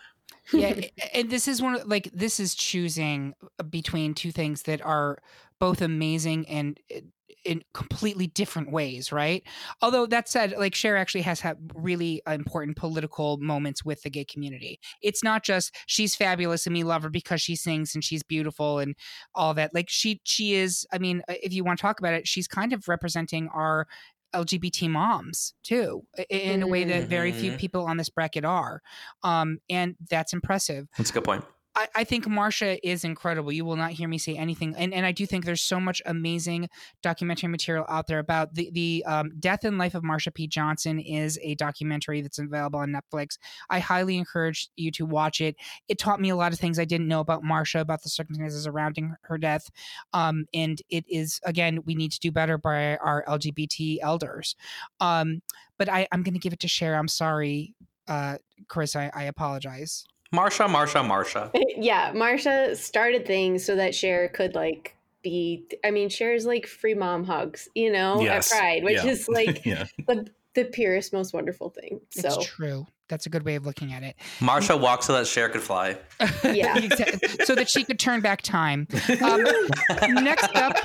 yeah, 0.53 0.79
and 1.13 1.29
this 1.29 1.47
is 1.47 1.61
one 1.61 1.75
of 1.75 1.87
like 1.87 2.09
this 2.13 2.39
is 2.39 2.55
choosing 2.55 3.33
between 3.69 4.13
two 4.13 4.31
things 4.31 4.63
that 4.63 4.83
are 4.85 5.19
both 5.59 5.81
amazing 5.81 6.47
and 6.47 6.79
eh, 6.89 7.01
in 7.49 7.63
completely 7.73 8.27
different 8.27 8.71
ways, 8.71 9.11
right? 9.11 9.41
Although 9.81 10.05
that 10.05 10.29
said, 10.29 10.53
like 10.59 10.75
Cher 10.75 10.95
actually 10.95 11.23
has 11.23 11.39
had 11.39 11.57
really 11.73 12.21
important 12.27 12.77
political 12.77 13.37
moments 13.37 13.83
with 13.83 14.03
the 14.03 14.11
gay 14.11 14.23
community. 14.23 14.79
It's 15.01 15.23
not 15.23 15.43
just 15.43 15.75
she's 15.87 16.15
fabulous 16.15 16.67
and 16.67 16.75
we 16.75 16.83
love 16.83 17.01
her 17.01 17.09
because 17.09 17.41
she 17.41 17.55
sings 17.55 17.95
and 17.95 18.03
she's 18.03 18.21
beautiful 18.21 18.77
and 18.77 18.95
all 19.33 19.55
that. 19.55 19.73
Like 19.73 19.89
she 19.89 20.21
she 20.25 20.53
is, 20.53 20.85
I 20.93 20.99
mean, 20.99 21.23
uh, 21.27 21.33
if 21.41 21.51
you 21.51 21.63
want 21.63 21.79
to 21.79 21.81
talk 21.81 21.99
about 21.99 22.13
it, 22.13 22.27
she's 22.27 22.47
kind 22.47 22.71
of 22.71 22.87
representing 22.87 23.47
our 23.47 23.87
LGBT 24.35 24.87
moms 24.87 25.55
too, 25.63 26.03
in 26.29 26.61
a 26.61 26.67
way 26.67 26.83
that 26.83 27.07
very 27.07 27.31
few 27.31 27.49
mm-hmm. 27.49 27.57
people 27.57 27.85
on 27.85 27.97
this 27.97 28.09
bracket 28.09 28.45
are. 28.45 28.83
Um, 29.23 29.57
and 29.71 29.95
that's 30.07 30.33
impressive. 30.33 30.87
That's 30.99 31.09
a 31.09 31.13
good 31.13 31.23
point. 31.23 31.43
I, 31.75 31.87
I 31.95 32.03
think 32.03 32.25
Marsha 32.25 32.79
is 32.83 33.03
incredible. 33.03 33.51
You 33.51 33.63
will 33.63 33.75
not 33.75 33.91
hear 33.91 34.07
me 34.07 34.17
say 34.17 34.35
anything, 34.35 34.75
and 34.75 34.93
and 34.93 35.05
I 35.05 35.11
do 35.11 35.25
think 35.25 35.45
there's 35.45 35.61
so 35.61 35.79
much 35.79 36.01
amazing 36.05 36.67
documentary 37.03 37.49
material 37.49 37.85
out 37.87 38.07
there 38.07 38.19
about 38.19 38.55
the 38.55 38.71
the 38.71 39.03
um, 39.05 39.31
death 39.39 39.63
and 39.63 39.77
life 39.77 39.93
of 39.93 40.03
Marsha 40.03 40.33
P. 40.33 40.47
Johnson 40.47 40.99
is 40.99 41.39
a 41.43 41.55
documentary 41.55 42.21
that's 42.21 42.39
available 42.39 42.79
on 42.79 42.89
Netflix. 42.89 43.37
I 43.69 43.79
highly 43.79 44.17
encourage 44.17 44.69
you 44.77 44.91
to 44.91 45.05
watch 45.05 45.41
it. 45.41 45.55
It 45.87 45.99
taught 45.99 46.19
me 46.19 46.29
a 46.29 46.35
lot 46.35 46.53
of 46.53 46.59
things 46.59 46.79
I 46.79 46.85
didn't 46.85 47.07
know 47.07 47.19
about 47.19 47.43
Marsha, 47.43 47.79
about 47.79 48.01
the 48.01 48.09
circumstances 48.09 48.63
surrounding 48.63 49.13
her 49.21 49.37
death, 49.37 49.69
um, 50.13 50.45
and 50.53 50.81
it 50.89 51.05
is 51.07 51.39
again 51.45 51.79
we 51.85 51.93
need 51.93 52.11
to 52.11 52.19
do 52.19 52.31
better 52.31 52.57
by 52.57 52.97
our 52.97 53.23
LGBT 53.27 53.97
elders. 54.01 54.55
Um, 54.99 55.41
but 55.77 55.87
I, 55.87 56.07
I'm 56.11 56.23
going 56.23 56.33
to 56.33 56.39
give 56.39 56.53
it 56.53 56.59
to 56.61 56.67
Cher. 56.67 56.95
I'm 56.95 57.07
sorry, 57.07 57.75
uh, 58.07 58.37
Chris. 58.67 58.95
I, 58.95 59.11
I 59.13 59.23
apologize. 59.23 60.05
Marsha, 60.33 60.67
Marsha, 60.67 61.03
Marsha. 61.05 61.51
yeah, 61.77 62.13
Marsha 62.13 62.75
started 62.75 63.25
things 63.25 63.65
so 63.65 63.75
that 63.75 63.95
Cher 63.95 64.27
could 64.29 64.55
like 64.55 64.95
be. 65.23 65.65
I 65.83 65.91
mean, 65.91 66.09
Cher's 66.09 66.45
like 66.45 66.67
free 66.67 66.93
mom 66.93 67.23
hugs, 67.23 67.67
you 67.73 67.91
know, 67.91 68.21
yes. 68.21 68.51
at 68.51 68.57
Pride, 68.57 68.83
which 68.83 69.03
yeah. 69.03 69.05
is 69.07 69.27
like 69.27 69.65
yeah. 69.65 69.85
the 70.07 70.27
the 70.53 70.65
purest, 70.65 71.13
most 71.13 71.33
wonderful 71.33 71.69
thing. 71.69 72.01
So 72.11 72.27
it's 72.27 72.45
true. 72.45 72.85
That's 73.09 73.25
a 73.25 73.29
good 73.29 73.43
way 73.43 73.55
of 73.55 73.65
looking 73.65 73.91
at 73.91 74.03
it. 74.03 74.15
Marsha 74.39 74.79
walked 74.79 75.03
so 75.03 75.13
that 75.13 75.27
Cher 75.27 75.49
could 75.49 75.61
fly. 75.61 75.97
Yeah. 76.43 76.75
so 77.45 77.55
that 77.55 77.69
she 77.69 77.83
could 77.83 77.99
turn 77.99 78.21
back 78.21 78.41
time. 78.41 78.87
Um, 79.21 79.43
next 80.23 80.53
up, 80.55 80.75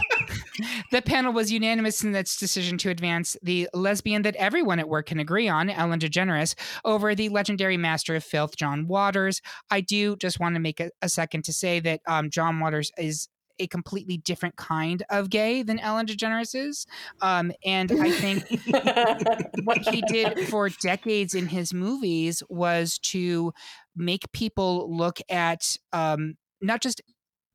the 0.91 1.03
panel 1.03 1.33
was 1.33 1.51
unanimous 1.51 2.05
in 2.05 2.15
its 2.15 2.37
decision 2.37 2.79
to 2.79 2.91
advance 2.91 3.37
the 3.43 3.69
lesbian 3.73 4.23
that 4.23 4.37
everyone 4.37 4.79
at 4.79 4.89
work 4.89 5.07
can 5.07 5.19
agree 5.19 5.49
on, 5.49 5.71
Ellen 5.71 6.01
DeGeneres, 6.01 6.55
over 6.85 7.15
the 7.15 7.29
legendary 7.29 7.77
master 7.77 8.15
of 8.15 8.25
filth, 8.25 8.57
John 8.57 8.87
Waters. 8.87 9.41
I 9.71 9.81
do 9.81 10.17
just 10.17 10.39
want 10.39 10.55
to 10.55 10.61
make 10.61 10.81
a, 10.81 10.91
a 11.03 11.09
second 11.09 11.45
to 11.45 11.53
say 11.53 11.81
that 11.81 12.01
um, 12.07 12.31
John 12.31 12.61
Waters 12.61 12.91
is 12.97 13.29
a 13.59 13.67
completely 13.67 14.17
different 14.17 14.57
kind 14.57 15.03
of 15.11 15.31
gay 15.31 15.63
than 15.63 15.79
Ellen 15.79 16.07
DeGeneres 16.07 16.55
is. 16.55 16.87
Um, 17.21 17.53
and 17.65 17.91
I 17.93 18.11
think 18.11 18.45
what 19.65 19.79
he 19.79 20.03
did 20.03 20.49
for 20.49 20.69
decades 20.69 21.35
in 21.35 21.47
his 21.47 21.73
movies 21.73 22.43
was 22.49 22.99
to 22.99 23.53
make 23.97 24.31
people 24.33 24.95
look 24.95 25.21
at 25.29 25.77
um, 25.93 26.35
not 26.61 26.81
just 26.81 27.01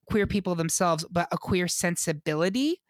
queer 0.09 0.27
people 0.27 0.55
themselves, 0.55 1.05
but 1.12 1.27
a 1.31 1.38
queer 1.38 1.67
sensibility 1.67 2.81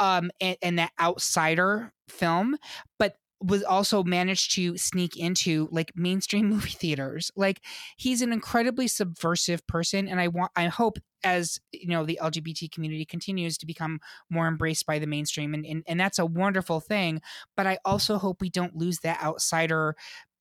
um, 0.00 0.30
and, 0.40 0.56
and 0.62 0.78
that 0.78 0.92
outsider 1.00 1.92
film. 2.08 2.56
But 2.98 3.16
was 3.40 3.62
also 3.62 4.02
managed 4.02 4.54
to 4.56 4.76
sneak 4.76 5.16
into 5.16 5.68
like 5.70 5.92
mainstream 5.94 6.48
movie 6.50 6.70
theaters. 6.70 7.30
Like 7.36 7.60
he's 7.96 8.22
an 8.22 8.32
incredibly 8.32 8.88
subversive 8.88 9.66
person 9.66 10.08
and 10.08 10.20
I 10.20 10.28
want 10.28 10.52
I 10.56 10.66
hope 10.66 10.98
as 11.24 11.58
you 11.72 11.88
know 11.88 12.04
the 12.04 12.18
LGBT 12.22 12.70
community 12.70 13.04
continues 13.04 13.58
to 13.58 13.66
become 13.66 14.00
more 14.30 14.48
embraced 14.48 14.86
by 14.86 14.98
the 14.98 15.06
mainstream 15.06 15.54
and 15.54 15.66
and, 15.66 15.82
and 15.86 16.00
that's 16.00 16.18
a 16.18 16.26
wonderful 16.26 16.80
thing, 16.80 17.20
but 17.56 17.66
I 17.66 17.78
also 17.84 18.18
hope 18.18 18.40
we 18.40 18.50
don't 18.50 18.76
lose 18.76 18.98
that 19.00 19.22
outsider 19.22 19.94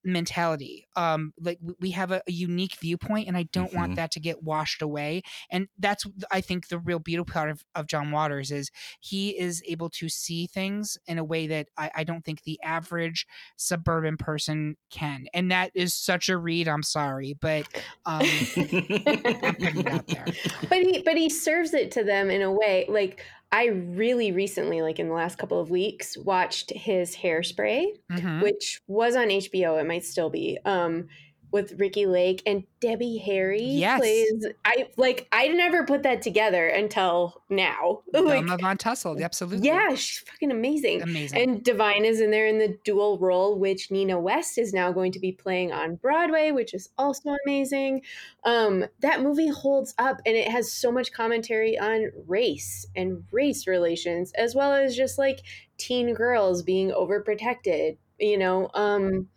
mentality. 0.08 0.88
Um, 0.96 1.34
like 1.39 1.60
we 1.80 1.91
have 1.91 2.12
a, 2.12 2.22
a 2.28 2.32
unique 2.32 2.78
viewpoint, 2.80 3.28
and 3.28 3.38
I 3.38 3.43
don't 3.52 3.72
Mhm. 3.72 3.76
want 3.76 3.96
that 3.96 4.12
to 4.12 4.20
get 4.20 4.43
washed 4.43 4.82
away. 4.82 5.22
And 5.52 5.67
that's 5.78 6.06
I 6.32 6.41
think 6.41 6.70
the 6.70 6.80
real 6.80 7.00
beautiful 7.00 7.32
part 7.34 7.50
of, 7.50 7.63
of 7.76 7.88
John 7.88 8.12
Waters 8.12 8.52
is 8.52 8.72
he 9.00 9.38
is 9.38 9.62
able 9.67 9.89
to 9.91 10.10
see 10.10 10.48
things 10.48 10.98
in 11.08 11.17
a 11.17 11.24
way 11.24 11.48
that 11.48 11.67
I, 11.78 11.91
I 11.96 12.04
don't 12.04 12.24
think 12.24 12.43
the 12.43 12.60
average 12.63 13.26
suburban 13.58 14.17
person 14.17 14.78
can. 14.89 15.26
And 15.34 15.52
that 15.52 15.72
is 15.76 15.93
such 15.93 16.30
a 16.30 16.38
read. 16.38 16.67
I'm 16.67 16.84
sorry, 16.84 17.34
but 17.39 17.67
um, 18.06 18.48
I'm 18.58 19.56
putting 19.56 19.80
it 19.82 19.88
out 19.88 20.06
there. 20.10 20.26
but 20.70 20.80
he 20.80 21.02
but 21.04 21.17
he 21.17 21.30
serves 21.30 21.74
it 21.74 21.91
to 21.91 22.04
them 22.04 22.30
in 22.30 22.41
a 22.41 22.52
way 22.52 22.86
like 22.88 23.24
I 23.52 23.68
really 23.68 24.32
recently, 24.34 24.82
like 24.82 25.00
in 25.00 25.08
the 25.08 25.14
last 25.14 25.38
couple 25.38 25.60
of 25.60 25.70
weeks, 25.70 26.18
watched 26.18 26.72
his 26.72 27.16
hairspray, 27.16 27.86
Mhm. 28.12 28.42
which 28.44 28.82
was 28.88 29.16
on 29.16 29.32
HBO. 29.32 29.78
It 29.78 29.86
might 29.88 30.04
still 30.04 30.30
be. 30.30 30.58
Um, 30.66 31.08
with 31.52 31.80
Ricki 31.80 32.06
Lake 32.06 32.44
and 32.46 32.64
Debbie 32.82 33.18
Harry 33.18 33.64
Yes. 33.64 34.00
plays. 34.00 34.48
I 34.66 34.90
like. 34.98 35.28
I 35.32 35.48
never 35.48 35.86
put 35.86 36.04
that 36.04 36.22
together 36.22 36.68
until 36.68 37.42
now. 37.50 38.02
Like, 38.14 38.46
Velma 38.46 38.58
Von 38.58 38.78
Tussle, 38.78 39.22
absolutely. 39.24 39.66
yeah, 39.68 39.90
she's 39.96 40.20
fucking 40.28 40.52
amazing. 40.52 41.02
Amazing. 41.04 41.40
And 41.42 41.64
Divine 41.64 42.04
is 42.04 42.20
in 42.20 42.32
there 42.32 42.48
in 42.48 42.58
the 42.60 42.78
dual 42.84 43.18
role, 43.20 43.58
which 43.58 43.90
Nina 43.92 44.20
West 44.20 44.58
is 44.58 44.74
now 44.74 44.92
going 44.92 45.12
to 45.14 45.20
be 45.20 45.32
playing 45.32 45.72
on 45.72 45.96
Broadway, 45.96 46.52
which 46.52 46.74
is 46.74 46.90
also 46.98 47.36
amazing. 47.46 48.02
Um, 48.44 48.86
that 49.00 49.22
movie 49.22 49.48
holds 49.50 49.94
up 49.98 50.20
and 50.26 50.36
it 50.36 50.48
has 50.50 50.72
so 50.72 50.92
much 50.92 51.12
commentary 51.14 51.78
on 51.80 52.12
race 52.28 52.86
and 52.96 53.24
race 53.32 53.68
relations, 53.68 54.32
as 54.34 54.54
well 54.56 54.74
as 54.74 54.96
just 54.96 55.18
like 55.18 55.42
teen 55.78 56.14
girls 56.14 56.64
being 56.64 56.92
overprotected. 56.92 57.98
You 58.20 58.38
know, 58.38 58.70
um, 58.74 59.28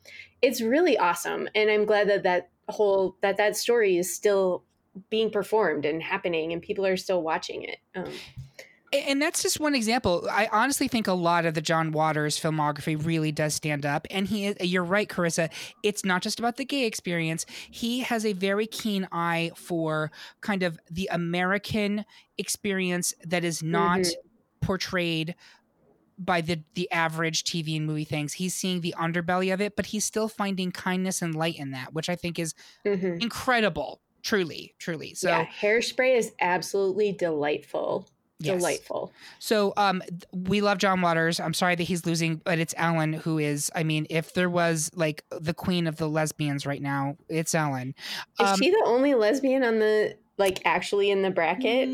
it's 0.42 0.60
really 0.60 0.96
awesome, 0.98 1.48
and 1.54 1.70
I'm 1.70 1.84
glad 1.84 2.08
that 2.08 2.22
that 2.24 2.50
whole 2.68 3.16
that 3.20 3.36
that 3.36 3.56
story 3.56 3.96
is 3.98 4.14
still 4.14 4.62
being 5.08 5.30
performed 5.30 5.84
and 5.84 6.02
happening, 6.02 6.52
and 6.52 6.60
people 6.60 6.86
are 6.86 6.96
still 6.96 7.22
watching 7.22 7.62
it. 7.62 7.78
Um, 7.94 8.12
And 8.92 9.22
that's 9.22 9.40
just 9.40 9.60
one 9.60 9.76
example. 9.76 10.26
I 10.28 10.48
honestly 10.50 10.88
think 10.88 11.06
a 11.06 11.12
lot 11.12 11.46
of 11.46 11.54
the 11.54 11.60
John 11.60 11.92
Waters 11.92 12.40
filmography 12.40 12.96
really 13.06 13.30
does 13.30 13.54
stand 13.54 13.86
up. 13.86 14.04
And 14.10 14.26
he 14.26 14.46
is, 14.46 14.56
you're 14.60 14.82
right, 14.82 15.08
Karissa. 15.08 15.48
It's 15.84 16.04
not 16.04 16.22
just 16.22 16.40
about 16.40 16.56
the 16.56 16.64
gay 16.64 16.86
experience. 16.86 17.46
He 17.70 18.00
has 18.00 18.26
a 18.26 18.32
very 18.32 18.66
keen 18.66 19.06
eye 19.12 19.52
for 19.54 20.10
kind 20.40 20.64
of 20.64 20.76
the 20.90 21.08
American 21.12 22.04
experience 22.36 23.14
that 23.24 23.44
is 23.44 23.62
not 23.62 24.00
Mhm. 24.00 24.12
portrayed 24.60 25.36
by 26.20 26.40
the 26.42 26.62
the 26.74 26.90
average 26.92 27.44
TV 27.44 27.76
and 27.76 27.86
movie 27.86 28.04
things. 28.04 28.34
He's 28.34 28.54
seeing 28.54 28.82
the 28.82 28.94
underbelly 28.98 29.52
of 29.52 29.60
it, 29.60 29.74
but 29.74 29.86
he's 29.86 30.04
still 30.04 30.28
finding 30.28 30.70
kindness 30.70 31.22
and 31.22 31.34
light 31.34 31.58
in 31.58 31.70
that, 31.72 31.94
which 31.94 32.08
I 32.08 32.14
think 32.16 32.38
is 32.38 32.54
mhm. 32.86 33.20
incredible. 33.22 34.00
Truly, 34.22 34.74
truly. 34.78 35.14
So 35.14 35.30
yeah, 35.30 35.46
hairspray 35.46 36.16
is 36.16 36.32
absolutely 36.40 37.12
delightful. 37.12 38.06
yes. 38.38 38.58
Delightful. 38.58 39.12
So 39.38 39.72
um 39.78 40.02
we 40.30 40.60
love 40.60 40.76
John 40.76 41.00
Waters. 41.00 41.40
I'm 41.40 41.54
sorry 41.54 41.74
that 41.74 41.84
he's 41.84 42.04
losing, 42.04 42.36
but 42.36 42.58
it's 42.58 42.74
Ellen 42.76 43.14
who 43.14 43.38
is 43.38 43.70
I 43.74 43.82
mean, 43.82 44.06
if 44.10 44.34
there 44.34 44.50
was 44.50 44.90
like 44.94 45.24
the 45.30 45.54
queen 45.54 45.86
of 45.86 45.96
the 45.96 46.08
lesbians 46.08 46.66
right 46.66 46.82
now, 46.82 47.16
it's 47.30 47.54
Ellen. 47.54 47.94
Is 48.38 48.46
Um, 48.46 48.58
she 48.58 48.70
the 48.70 48.82
only 48.84 49.14
lesbian 49.14 49.64
on 49.64 49.78
the 49.78 50.16
like 50.40 50.60
actually 50.64 51.10
in 51.10 51.22
the 51.22 51.30
bracket? 51.30 51.88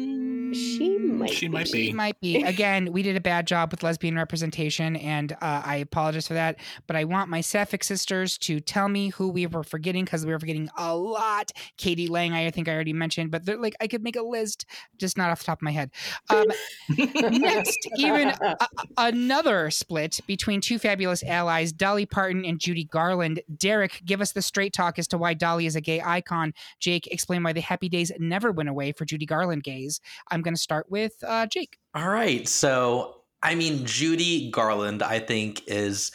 She 0.54 0.96
might. 0.98 1.30
She 1.30 1.48
might 1.48 1.66
She 1.66 1.88
be. 1.88 1.92
might 1.92 2.20
be. 2.20 2.42
Again, 2.44 2.92
we 2.92 3.02
did 3.02 3.16
a 3.16 3.20
bad 3.20 3.48
job 3.48 3.72
with 3.72 3.82
lesbian 3.82 4.14
representation, 4.16 4.94
and 4.94 5.32
uh, 5.32 5.62
I 5.64 5.76
apologize 5.78 6.28
for 6.28 6.34
that. 6.34 6.60
But 6.86 6.94
I 6.94 7.02
want 7.02 7.28
my 7.28 7.40
Sapphic 7.40 7.82
sisters 7.82 8.38
to 8.38 8.60
tell 8.60 8.88
me 8.88 9.08
who 9.08 9.28
we 9.28 9.46
were 9.48 9.64
forgetting 9.64 10.04
because 10.04 10.24
we 10.24 10.30
were 10.32 10.38
forgetting 10.38 10.68
a 10.78 10.94
lot. 10.96 11.50
k.d. 11.78 12.06
lang, 12.06 12.32
I 12.32 12.50
think 12.52 12.68
I 12.68 12.74
already 12.74 12.92
mentioned, 12.92 13.32
but 13.32 13.44
they're 13.44 13.58
like 13.58 13.74
I 13.80 13.88
could 13.88 14.04
make 14.04 14.14
a 14.14 14.22
list, 14.22 14.66
just 14.98 15.18
not 15.18 15.30
off 15.30 15.40
the 15.40 15.46
top 15.46 15.58
of 15.58 15.62
my 15.62 15.72
head. 15.72 15.90
Um, 16.30 16.46
next, 16.96 17.78
even 17.96 18.28
a- 18.28 18.56
a- 18.60 18.68
another 18.98 19.70
split 19.70 20.20
between 20.28 20.60
two 20.60 20.78
fabulous 20.78 21.24
allies, 21.24 21.72
Dolly 21.72 22.06
Parton 22.06 22.44
and 22.44 22.60
Judy 22.60 22.84
Garland. 22.84 23.40
Derek, 23.56 24.00
give 24.04 24.20
us 24.20 24.30
the 24.32 24.42
straight 24.42 24.72
talk 24.72 24.98
as 24.98 25.08
to 25.08 25.18
why 25.18 25.34
Dolly 25.34 25.66
is 25.66 25.74
a 25.74 25.80
gay 25.80 26.00
icon. 26.04 26.52
Jake, 26.78 27.08
explain 27.08 27.42
why 27.42 27.52
the 27.52 27.60
happy 27.60 27.88
days 27.88 28.12
never 28.18 28.35
went 28.44 28.68
away 28.68 28.92
for 28.92 29.04
Judy 29.04 29.26
Garland 29.26 29.62
gays. 29.62 30.00
I'm 30.30 30.42
going 30.42 30.54
to 30.54 30.60
start 30.60 30.90
with 30.90 31.12
uh, 31.26 31.46
Jake. 31.46 31.78
All 31.94 32.08
right. 32.08 32.46
So, 32.48 33.22
I 33.42 33.54
mean, 33.54 33.84
Judy 33.84 34.50
Garland, 34.50 35.02
I 35.02 35.18
think, 35.18 35.62
is 35.66 36.12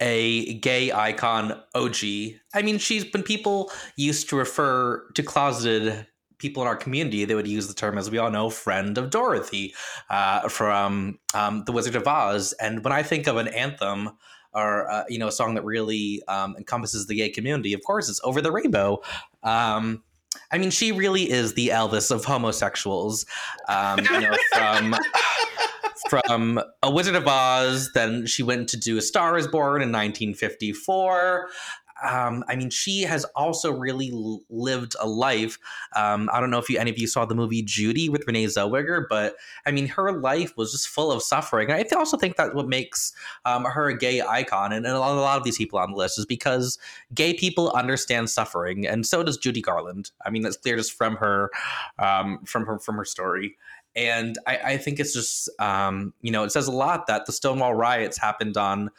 a 0.00 0.54
gay 0.54 0.92
icon 0.92 1.60
OG. 1.74 1.96
I 2.54 2.62
mean, 2.62 2.78
she's 2.78 3.04
been 3.04 3.22
people 3.22 3.70
used 3.96 4.28
to 4.30 4.36
refer 4.36 5.08
to 5.14 5.22
closeted 5.22 6.06
people 6.38 6.62
in 6.62 6.68
our 6.68 6.76
community. 6.76 7.24
They 7.24 7.34
would 7.34 7.46
use 7.46 7.68
the 7.68 7.74
term, 7.74 7.96
as 7.96 8.10
we 8.10 8.18
all 8.18 8.30
know, 8.30 8.50
friend 8.50 8.98
of 8.98 9.10
Dorothy 9.10 9.74
uh, 10.10 10.48
from 10.48 11.18
um, 11.32 11.64
The 11.64 11.72
Wizard 11.72 11.96
of 11.96 12.06
Oz. 12.06 12.52
And 12.60 12.84
when 12.84 12.92
I 12.92 13.02
think 13.02 13.26
of 13.26 13.36
an 13.36 13.48
anthem, 13.48 14.10
or 14.52 14.90
uh, 14.90 15.04
you 15.08 15.18
know, 15.18 15.28
a 15.28 15.32
song 15.32 15.54
that 15.54 15.64
really 15.64 16.22
um, 16.28 16.54
encompasses 16.56 17.06
the 17.06 17.14
gay 17.16 17.28
community, 17.28 17.72
of 17.72 17.82
course, 17.82 18.08
it's 18.08 18.20
"Over 18.22 18.40
the 18.40 18.52
Rainbow." 18.52 19.02
Um, 19.42 20.04
I 20.50 20.58
mean, 20.58 20.70
she 20.70 20.92
really 20.92 21.30
is 21.30 21.54
the 21.54 21.68
Elvis 21.68 22.10
of 22.10 22.24
homosexuals. 22.24 23.26
Um, 23.68 24.00
you 24.00 24.20
know, 24.20 24.36
from 24.52 24.94
from 26.08 26.60
A 26.82 26.90
Wizard 26.90 27.14
of 27.14 27.26
Oz. 27.26 27.90
Then 27.94 28.26
she 28.26 28.42
went 28.42 28.68
to 28.70 28.76
do 28.76 28.96
A 28.98 29.02
Star 29.02 29.36
Is 29.36 29.46
Born 29.46 29.82
in 29.82 29.90
1954. 29.90 31.48
Um, 32.02 32.44
I 32.48 32.56
mean, 32.56 32.70
she 32.70 33.02
has 33.02 33.24
also 33.36 33.72
really 33.72 34.10
lived 34.50 34.96
a 35.00 35.06
life. 35.06 35.58
Um, 35.94 36.28
I 36.32 36.40
don't 36.40 36.50
know 36.50 36.58
if 36.58 36.68
you, 36.68 36.78
any 36.78 36.90
of 36.90 36.98
you 36.98 37.06
saw 37.06 37.24
the 37.24 37.34
movie 37.34 37.62
Judy 37.62 38.08
with 38.08 38.26
Renee 38.26 38.46
Zellweger, 38.46 39.04
but 39.08 39.36
I 39.66 39.70
mean, 39.70 39.86
her 39.88 40.12
life 40.12 40.56
was 40.56 40.72
just 40.72 40.88
full 40.88 41.12
of 41.12 41.22
suffering. 41.22 41.70
I 41.70 41.84
also 41.94 42.16
think 42.16 42.36
that 42.36 42.54
what 42.54 42.68
makes 42.68 43.12
um, 43.44 43.64
her 43.64 43.88
a 43.88 43.96
gay 43.96 44.20
icon, 44.20 44.72
and, 44.72 44.84
and 44.84 44.94
a, 44.94 44.98
lot, 44.98 45.16
a 45.16 45.20
lot 45.20 45.38
of 45.38 45.44
these 45.44 45.58
people 45.58 45.78
on 45.78 45.92
the 45.92 45.96
list, 45.96 46.18
is 46.18 46.26
because 46.26 46.78
gay 47.14 47.34
people 47.34 47.70
understand 47.72 48.30
suffering, 48.30 48.86
and 48.86 49.06
so 49.06 49.22
does 49.22 49.36
Judy 49.36 49.62
Garland. 49.62 50.10
I 50.26 50.30
mean, 50.30 50.42
that's 50.42 50.56
clear 50.56 50.76
just 50.76 50.92
from 50.92 51.16
her, 51.16 51.50
um, 51.98 52.40
from 52.44 52.66
her, 52.66 52.78
from 52.78 52.96
her 52.96 53.04
story 53.04 53.56
and 53.96 54.38
I, 54.46 54.56
I 54.56 54.76
think 54.76 54.98
it's 54.98 55.12
just 55.12 55.48
um, 55.60 56.12
you 56.20 56.30
know 56.30 56.44
it 56.44 56.50
says 56.50 56.66
a 56.66 56.72
lot 56.72 57.06
that 57.06 57.26
the 57.26 57.32
Stonewall 57.32 57.74
riots 57.74 58.18
happened 58.18 58.56
on 58.56 58.90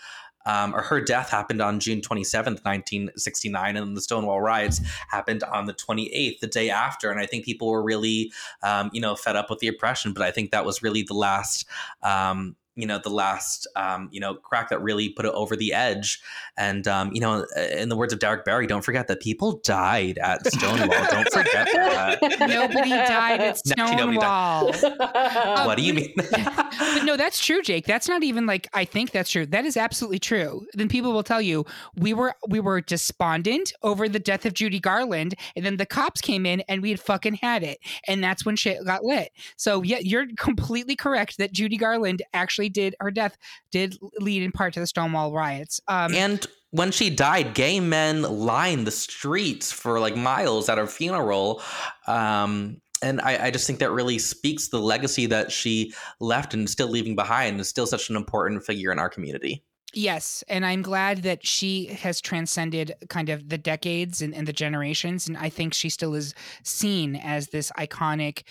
um, 0.46 0.76
or 0.76 0.82
her 0.82 1.02
death 1.02 1.30
happened 1.30 1.62
on 1.62 1.80
June 1.80 2.02
27th 2.02 2.64
1969 2.64 3.78
and 3.78 3.98
the 3.98 4.02
Stonewall 4.02 4.42
riots 4.42 4.82
happened 5.10 5.44
on 5.44 5.66
the 5.66 5.74
28th 5.74 6.40
the 6.40 6.48
day 6.48 6.70
after. 6.70 7.12
And 7.12 7.20
I 7.20 7.26
think 7.26 7.46
people 7.46 7.70
were 7.70 7.84
really 7.84 8.32
um, 8.64 8.90
you 8.94 9.02
know 9.02 9.16
fed 9.16 9.36
up 9.36 9.50
with 9.50 9.60
the 9.60 9.68
oppression 9.68 10.14
but 10.14 10.24
I 10.24 10.32
think 10.32 10.52
that 10.52 10.66
was 10.66 10.84
really 10.84 11.04
the 11.04 11.14
last 11.14 11.66
um, 12.04 12.56
you 12.76 12.86
know 12.86 13.00
the 13.04 13.10
last 13.10 13.68
um, 13.76 14.10
you 14.12 14.20
know 14.20 14.36
crack 14.36 14.70
that 14.70 14.82
really 14.82 15.10
put 15.10 15.26
it 15.26 15.34
over 15.34 15.56
the 15.56 15.74
edge 15.74 16.22
and 16.58 16.88
um, 16.88 17.12
you 17.14 17.22
know 17.22 17.46
in 17.72 17.90
the 17.90 17.96
words 17.96 18.14
of 18.14 18.20
Derek 18.20 18.46
Barry 18.46 18.68
don't 18.68 18.84
forget 18.84 19.08
that 19.08 19.22
people 19.22 19.60
died 19.64 20.18
at 20.20 20.46
Stonewall 20.48 20.88
don't 21.10 21.32
forget 21.32 21.68
that 21.74 22.20
Nobody 22.40 22.90
died 22.90 23.42
at 23.42 23.56
Actually, 23.78 23.96
nobody 23.96 24.18
died. 24.18 24.76
Stonewall. 24.76 25.66
what 25.66 25.78
do 25.78 25.84
you 25.84 25.94
mean 25.94 26.14
but 26.16 27.04
no, 27.04 27.18
that's 27.18 27.44
true, 27.44 27.62
Jake. 27.62 27.86
That's 27.86 28.08
not 28.08 28.24
even 28.24 28.46
like 28.46 28.68
I 28.74 28.86
think 28.86 29.12
that's 29.12 29.30
true. 29.30 29.46
That 29.46 29.66
is 29.66 29.78
absolutely 29.78 30.20
true. 30.20 30.66
Then 30.74 30.88
people 30.88 31.14
will 31.14 31.24
tell 31.24 31.42
you 31.42 31.66
we 31.96 32.14
were 32.14 32.34
we 32.48 32.60
were 32.60 32.82
despondent 32.82 33.74
over 33.84 34.08
the 34.10 34.20
death 34.20 34.46
of 34.46 34.54
Judy 34.54 34.80
Garland, 34.80 35.36
and 35.56 35.66
then 35.66 35.78
the 35.78 35.86
cops 35.86 36.22
came 36.22 36.46
in 36.46 36.62
and 36.62 36.82
we 36.82 36.90
had 36.90 37.00
fucking 37.00 37.36
had 37.36 37.64
it, 37.64 37.80
and 38.08 38.24
that's 38.24 38.46
when 38.46 38.56
shit 38.56 38.84
got 38.86 39.04
lit. 39.04 39.32
So 39.58 39.82
yeah, 39.84 40.00
you're 40.02 40.28
completely 40.38 40.96
correct 40.96 41.38
that 41.38 41.54
Judy 41.54 41.78
Garland 41.78 42.22
actually 42.34 42.65
did 42.70 42.96
her 43.00 43.12
death 43.12 43.38
did 43.72 43.98
lead 44.20 44.44
in 44.44 44.52
part 44.52 44.74
to 44.74 44.80
the 44.80 44.88
Stonewall 44.88 45.34
riots. 45.34 45.80
Um, 45.88 46.14
And 46.14 46.46
when 46.72 46.92
she 46.92 47.10
died, 47.10 47.54
gay 47.54 47.80
men 47.80 48.22
lined 48.24 48.86
the 48.86 48.92
streets 48.92 49.72
for 49.72 50.00
like 50.00 50.16
miles 50.16 50.68
at 50.68 50.78
her 50.78 50.88
funeral. 50.88 51.62
Um, 52.08 52.82
and 53.02 53.22
I, 53.22 53.46
I 53.46 53.52
just 53.52 53.68
think 53.68 53.80
that 53.80 53.92
really 53.92 54.20
speaks 54.20 54.70
the 54.70 54.80
legacy 54.80 55.26
that 55.28 55.52
she 55.52 55.94
left 56.20 56.54
and 56.54 56.70
still 56.70 56.90
leaving 56.90 57.16
behind 57.16 57.60
is 57.60 57.70
still 57.70 57.88
such 57.88 58.10
an 58.10 58.16
important 58.16 58.66
figure 58.66 58.92
in 58.92 59.00
our 59.00 59.10
community. 59.10 59.64
Yes, 59.94 60.44
and 60.50 60.66
I'm 60.66 60.82
glad 60.82 61.20
that 61.20 61.48
she 61.48 61.86
has 61.86 62.20
transcended 62.20 62.94
kind 63.08 63.30
of 63.30 63.48
the 63.48 63.58
decades 63.58 64.22
and, 64.22 64.36
and 64.36 64.46
the 64.46 64.52
generations, 64.52 65.26
and 65.26 65.38
I 65.38 65.48
think 65.48 65.74
she 65.74 65.90
still 65.90 66.14
is 66.16 66.34
seen 66.64 67.16
as 67.16 67.48
this 67.48 67.72
iconic 67.78 68.44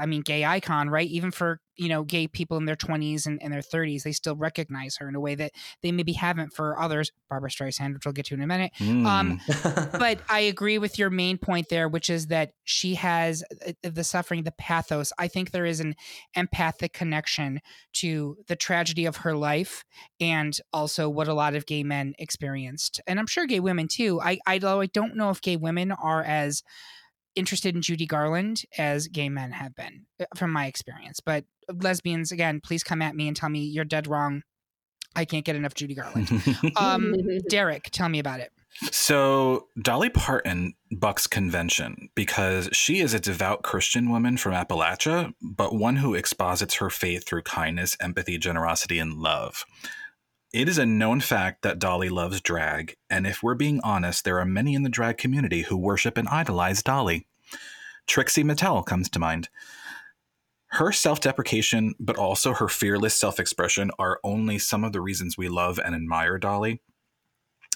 I 0.00 0.06
mean, 0.06 0.22
gay 0.22 0.44
icon, 0.44 0.90
right? 0.90 1.08
Even 1.08 1.30
for 1.30 1.60
you 1.76 1.88
know 1.88 2.02
gay 2.02 2.26
people 2.26 2.56
in 2.56 2.64
their 2.64 2.76
20s 2.76 3.26
and, 3.26 3.42
and 3.42 3.52
their 3.52 3.60
30s, 3.60 4.02
they 4.02 4.12
still 4.12 4.36
recognize 4.36 4.96
her 4.96 5.08
in 5.08 5.14
a 5.14 5.20
way 5.20 5.34
that 5.34 5.52
they 5.82 5.92
maybe 5.92 6.12
haven't 6.12 6.52
for 6.52 6.80
others. 6.80 7.12
Barbra 7.28 7.50
Streisand, 7.50 7.94
which 7.94 8.04
we'll 8.04 8.12
get 8.12 8.26
to 8.26 8.34
in 8.34 8.42
a 8.42 8.46
minute. 8.46 8.72
Mm. 8.78 9.06
Um, 9.06 9.40
but 9.98 10.20
I 10.28 10.40
agree 10.40 10.78
with 10.78 10.98
your 10.98 11.10
main 11.10 11.38
point 11.38 11.68
there, 11.68 11.88
which 11.88 12.10
is 12.10 12.26
that 12.28 12.52
she 12.64 12.94
has 12.96 13.44
uh, 13.66 13.72
the 13.82 14.04
suffering, 14.04 14.42
the 14.42 14.52
pathos. 14.52 15.12
I 15.18 15.28
think 15.28 15.50
there 15.50 15.66
is 15.66 15.80
an 15.80 15.94
empathic 16.34 16.92
connection 16.92 17.60
to 17.94 18.36
the 18.48 18.56
tragedy 18.56 19.06
of 19.06 19.18
her 19.18 19.36
life 19.36 19.84
and 20.20 20.56
also 20.72 21.08
what 21.08 21.28
a 21.28 21.34
lot 21.34 21.54
of 21.54 21.66
gay 21.66 21.82
men 21.84 22.14
experienced, 22.18 23.00
and 23.06 23.18
I'm 23.18 23.26
sure 23.26 23.46
gay 23.46 23.60
women 23.60 23.88
too. 23.88 24.20
I 24.20 24.38
I, 24.46 24.60
I 24.62 24.86
don't 24.86 25.16
know 25.16 25.30
if 25.30 25.40
gay 25.40 25.56
women 25.56 25.92
are 25.92 26.22
as 26.22 26.62
interested 27.34 27.74
in 27.74 27.82
Judy 27.82 28.06
Garland 28.06 28.62
as 28.78 29.08
gay 29.08 29.28
men 29.28 29.52
have 29.52 29.74
been, 29.74 30.06
uh, 30.20 30.26
from 30.36 30.52
my 30.52 30.66
experience. 30.66 31.20
But 31.20 31.44
lesbians, 31.68 32.32
again, 32.32 32.60
please 32.62 32.82
come 32.82 33.02
at 33.02 33.14
me 33.14 33.28
and 33.28 33.36
tell 33.36 33.48
me 33.48 33.60
you're 33.60 33.84
dead 33.84 34.06
wrong. 34.06 34.42
I 35.16 35.24
can't 35.24 35.44
get 35.44 35.56
enough 35.56 35.74
Judy 35.74 35.94
Garland. 35.94 36.30
Um, 36.76 37.14
Derek, 37.48 37.90
tell 37.90 38.08
me 38.08 38.20
about 38.20 38.40
it. 38.40 38.52
So 38.92 39.66
Dolly 39.82 40.08
Parton 40.08 40.74
bucks 40.92 41.26
convention 41.26 42.08
because 42.14 42.68
she 42.72 43.00
is 43.00 43.12
a 43.12 43.20
devout 43.20 43.62
Christian 43.62 44.10
woman 44.10 44.36
from 44.36 44.52
Appalachia, 44.52 45.34
but 45.42 45.74
one 45.74 45.96
who 45.96 46.14
exposits 46.14 46.74
her 46.74 46.90
faith 46.90 47.26
through 47.26 47.42
kindness, 47.42 47.96
empathy, 48.00 48.38
generosity, 48.38 48.98
and 48.98 49.14
love. 49.14 49.64
It 50.52 50.68
is 50.68 50.78
a 50.78 50.86
known 50.86 51.20
fact 51.20 51.62
that 51.62 51.78
Dolly 51.78 52.08
loves 52.08 52.40
drag, 52.40 52.96
and 53.08 53.24
if 53.24 53.40
we're 53.40 53.54
being 53.54 53.80
honest, 53.84 54.24
there 54.24 54.40
are 54.40 54.44
many 54.44 54.74
in 54.74 54.82
the 54.82 54.88
drag 54.88 55.16
community 55.16 55.62
who 55.62 55.76
worship 55.76 56.18
and 56.18 56.28
idolize 56.28 56.82
Dolly. 56.82 57.28
Trixie 58.08 58.42
Mattel 58.42 58.84
comes 58.84 59.08
to 59.10 59.20
mind. 59.20 59.48
Her 60.72 60.90
self 60.90 61.20
deprecation, 61.20 61.94
but 62.00 62.16
also 62.16 62.52
her 62.52 62.66
fearless 62.66 63.14
self 63.14 63.38
expression, 63.38 63.92
are 63.96 64.18
only 64.24 64.58
some 64.58 64.82
of 64.82 64.92
the 64.92 65.00
reasons 65.00 65.38
we 65.38 65.48
love 65.48 65.78
and 65.78 65.94
admire 65.94 66.36
Dolly. 66.36 66.80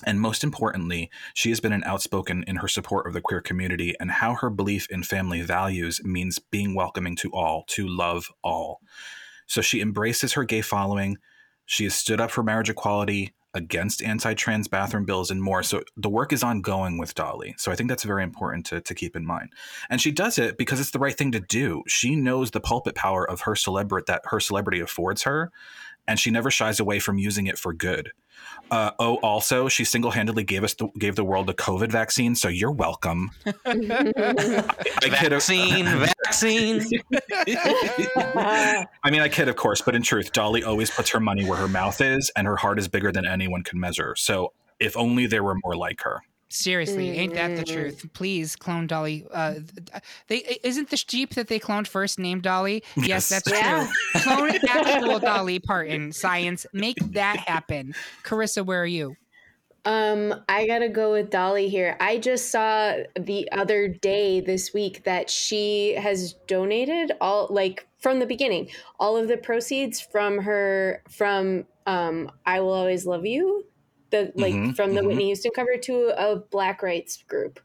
And 0.03 0.21
most 0.21 0.43
importantly, 0.43 1.13
she 1.33 1.51
has 1.51 1.61
been 1.61 1.73
an 1.73 1.85
outspoken 1.85 2.43
in 2.49 2.57
her 2.57 2.67
support 2.67 3.07
of 3.07 3.13
the 3.13 3.21
queer 3.21 3.41
community 3.41 3.95
and 4.01 4.11
how 4.11 4.35
her 4.35 4.51
belief 4.51 4.91
in 4.91 5.05
family 5.05 5.43
values 5.43 6.01
means 6.03 6.41
being 6.41 6.75
welcoming 6.75 7.15
to 7.17 7.31
all, 7.31 7.63
to 7.69 7.87
love 7.87 8.27
all. 8.43 8.81
So 9.47 9.61
she 9.61 9.81
embraces 9.81 10.33
her 10.33 10.43
gay 10.43 10.61
following, 10.61 11.19
she 11.67 11.85
has 11.85 11.95
stood 11.95 12.21
up 12.21 12.31
for 12.31 12.43
marriage 12.43 12.71
equality, 12.71 13.33
against 13.55 14.03
anti-trans 14.03 14.69
bathroom 14.69 15.05
bills 15.05 15.31
and 15.31 15.41
more. 15.41 15.63
So 15.63 15.83
the 15.97 16.09
work 16.11 16.33
is 16.33 16.43
ongoing 16.43 16.99
with 16.99 17.15
Dolly. 17.15 17.55
So 17.57 17.71
I 17.71 17.77
think 17.77 17.89
that's 17.89 18.03
very 18.03 18.25
important 18.25 18.67
to, 18.67 18.81
to 18.81 18.95
keep 18.95 19.17
in 19.17 19.25
mind. 19.25 19.51
And 19.89 20.01
she 20.01 20.11
does 20.11 20.39
it 20.39 20.59
because 20.59 20.81
it's 20.81 20.91
the 20.91 20.99
right 20.99 21.17
thing 21.17 21.33
to 21.33 21.41
do. 21.41 21.85
She 21.87 22.17
knows 22.17 22.51
the 22.51 22.61
pulpit 22.61 22.97
power 22.97 23.29
of 23.29 23.43
her 23.43 23.55
celebrity 23.55 24.05
that 24.09 24.23
her 24.25 24.41
celebrity 24.41 24.81
affords 24.81 25.23
her, 25.23 25.53
and 26.07 26.19
she 26.19 26.31
never 26.31 26.51
shies 26.51 26.81
away 26.81 26.99
from 26.99 27.17
using 27.19 27.47
it 27.47 27.57
for 27.57 27.73
good. 27.73 28.11
Uh, 28.71 28.91
oh, 28.99 29.17
also, 29.17 29.69
she 29.69 29.85
single-handedly 29.85 30.43
gave 30.43 30.65
us 30.65 30.75
the, 30.75 30.89
gave 30.99 31.17
the 31.17 31.25
world 31.25 31.49
a 31.49 31.55
COVID 31.55 31.91
vaccine, 31.91 32.35
so 32.35 32.49
you're 32.49 32.73
welcome. 32.73 33.31
I, 33.47 33.53
I 35.03 35.09
kid, 35.09 35.31
vaccine, 35.31 35.87
vaccine. 36.43 36.81
I 39.05 39.11
mean, 39.11 39.21
I 39.21 39.29
kid, 39.29 39.49
of 39.49 39.57
course, 39.57 39.81
but 39.81 39.95
in 39.95 40.03
truth, 40.03 40.33
Dolly 40.33 40.65
always 40.65 40.91
puts 40.91 41.11
her 41.11 41.21
money 41.21 41.45
where 41.49 41.59
her 41.59 41.69
mouth 41.69 42.01
is, 42.01 42.31
and 42.37 42.47
her 42.47 42.57
heart 42.57 42.79
is 42.79 42.89
bigger 42.89 43.13
than 43.13 43.27
anyone 43.27 43.63
can 43.63 43.79
measure. 43.81 44.15
So, 44.17 44.53
if 44.81 44.97
only 44.97 45.27
there 45.27 45.43
were 45.45 45.57
more 45.65 45.77
like 45.77 46.01
her. 46.03 46.21
Seriously, 46.51 47.11
ain't 47.11 47.35
that 47.35 47.57
the 47.57 47.65
truth? 47.65 48.07
Please 48.13 48.55
clone 48.55 48.87
Dolly. 48.87 49.27
Uh, 49.33 49.55
they 50.29 50.59
isn't 50.63 50.89
the 50.91 50.97
sheep 50.97 51.35
that 51.35 51.49
they 51.49 51.59
cloned 51.59 51.89
first 51.89 52.17
named 52.19 52.43
Dolly? 52.43 52.85
Yes, 52.97 53.09
Yes. 53.09 53.29
that's 53.29 53.51
Yeah. 53.51 53.89
true. 54.13 54.21
Clone 54.21 54.51
actual 54.69 55.19
Dolly 55.21 55.59
Parton. 55.59 56.13
Science, 56.13 56.65
make 56.73 56.99
that 57.13 57.39
happen. 57.39 57.95
Karissa, 58.23 58.65
where 58.65 58.81
are 58.81 58.87
you? 58.87 59.17
Um, 59.87 60.43
I 60.49 60.67
gotta 60.67 60.89
go 60.89 61.13
with 61.13 61.29
Dolly 61.31 61.69
here. 61.69 61.97
I 62.01 62.17
just 62.19 62.51
saw 62.51 62.97
the 63.21 63.51
other 63.53 63.87
day 63.87 64.41
this 64.41 64.73
week 64.73 65.05
that 65.05 65.29
she 65.29 65.95
has 65.95 66.33
donated 66.47 67.13
all 67.21 67.49
like 67.51 67.87
from 67.99 68.19
the 68.19 68.27
beginning, 68.27 68.71
all 68.99 69.17
of 69.19 69.29
the 69.29 69.37
proceeds 69.37 70.01
from 70.01 70.39
her 70.39 71.03
from 71.11 71.67
um 71.87 72.31
I 72.47 72.61
Will 72.61 72.73
Always 72.73 73.05
Love 73.07 73.27
You, 73.27 73.67
the 74.11 74.33
like 74.37 74.67
Mhm, 74.67 74.75
from 74.75 74.95
the 74.95 75.03
mhm. 75.03 75.05
Whitney 75.05 75.27
Houston 75.27 75.51
cover 75.55 75.77
to 75.83 76.15
a 76.17 76.37
black 76.37 76.83
rights 76.83 77.23
group. 77.23 77.61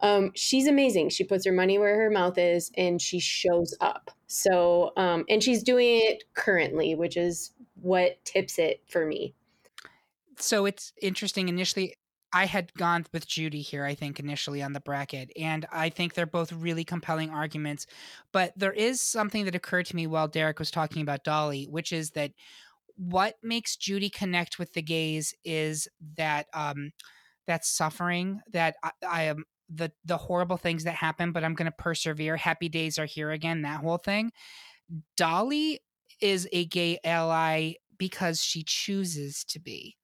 Um, 0.00 0.32
she's 0.34 0.68
amazing. 0.68 1.10
She 1.10 1.24
puts 1.24 1.46
her 1.46 1.52
money 1.52 1.78
where 1.78 1.96
her 2.02 2.10
mouth 2.10 2.38
is 2.38 2.70
and 2.76 3.02
she 3.02 3.20
shows 3.20 3.76
up. 3.80 4.10
So 4.28 4.92
um 4.96 5.24
and 5.28 5.42
she's 5.42 5.62
doing 5.62 6.00
it 6.04 6.24
currently, 6.34 6.94
which 6.94 7.16
is 7.16 7.52
what 7.76 8.24
tips 8.24 8.58
it 8.58 8.82
for 8.88 9.06
me. 9.06 9.34
So 10.40 10.66
it's 10.66 10.92
interesting. 11.02 11.48
Initially, 11.48 11.94
I 12.32 12.46
had 12.46 12.72
gone 12.74 13.06
with 13.12 13.26
Judy 13.26 13.62
here, 13.62 13.84
I 13.84 13.94
think, 13.94 14.20
initially 14.20 14.62
on 14.62 14.72
the 14.72 14.80
bracket. 14.80 15.30
And 15.36 15.66
I 15.72 15.88
think 15.88 16.14
they're 16.14 16.26
both 16.26 16.52
really 16.52 16.84
compelling 16.84 17.30
arguments. 17.30 17.86
But 18.32 18.52
there 18.56 18.72
is 18.72 19.00
something 19.00 19.44
that 19.46 19.54
occurred 19.54 19.86
to 19.86 19.96
me 19.96 20.06
while 20.06 20.28
Derek 20.28 20.58
was 20.58 20.70
talking 20.70 21.02
about 21.02 21.24
Dolly, 21.24 21.64
which 21.64 21.92
is 21.92 22.10
that 22.10 22.32
what 22.96 23.36
makes 23.42 23.76
Judy 23.76 24.10
connect 24.10 24.58
with 24.58 24.72
the 24.72 24.82
gays 24.82 25.32
is 25.44 25.88
that 26.16 26.46
um 26.52 26.90
that 27.46 27.64
suffering 27.64 28.40
that 28.52 28.74
I, 28.82 28.90
I 29.08 29.22
am 29.24 29.44
the 29.70 29.92
the 30.04 30.16
horrible 30.16 30.56
things 30.56 30.84
that 30.84 30.96
happen, 30.96 31.32
but 31.32 31.44
I'm 31.44 31.54
gonna 31.54 31.72
persevere. 31.72 32.36
Happy 32.36 32.68
days 32.68 32.98
are 32.98 33.06
here 33.06 33.30
again, 33.30 33.62
that 33.62 33.80
whole 33.80 33.98
thing. 33.98 34.32
Dolly 35.16 35.80
is 36.20 36.48
a 36.52 36.64
gay 36.66 36.98
ally 37.04 37.74
because 37.98 38.42
she 38.42 38.64
chooses 38.64 39.44
to 39.44 39.60
be 39.60 39.96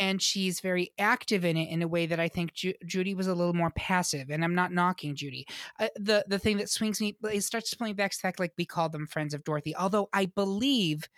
and 0.00 0.20
she's 0.20 0.60
very 0.60 0.92
active 0.98 1.44
in 1.44 1.58
it 1.58 1.68
in 1.68 1.82
a 1.82 1.86
way 1.86 2.06
that 2.06 2.18
I 2.18 2.26
think 2.26 2.54
Ju- 2.54 2.72
Judy 2.86 3.14
was 3.14 3.26
a 3.26 3.34
little 3.34 3.52
more 3.52 3.70
passive. 3.70 4.30
And 4.30 4.42
I'm 4.42 4.54
not 4.54 4.72
knocking 4.72 5.14
Judy. 5.14 5.46
Uh, 5.78 5.88
the 5.94 6.24
the 6.26 6.38
thing 6.38 6.56
that 6.56 6.70
swings 6.70 7.00
me, 7.00 7.16
it 7.30 7.42
starts 7.42 7.70
to 7.70 7.76
playing 7.76 7.94
back 7.94 8.10
to 8.12 8.16
the 8.16 8.22
fact 8.22 8.40
like 8.40 8.52
we 8.56 8.64
call 8.64 8.88
them 8.88 9.06
friends 9.06 9.34
of 9.34 9.44
Dorothy. 9.44 9.76
Although 9.76 10.08
I 10.12 10.26
believe 10.26 11.08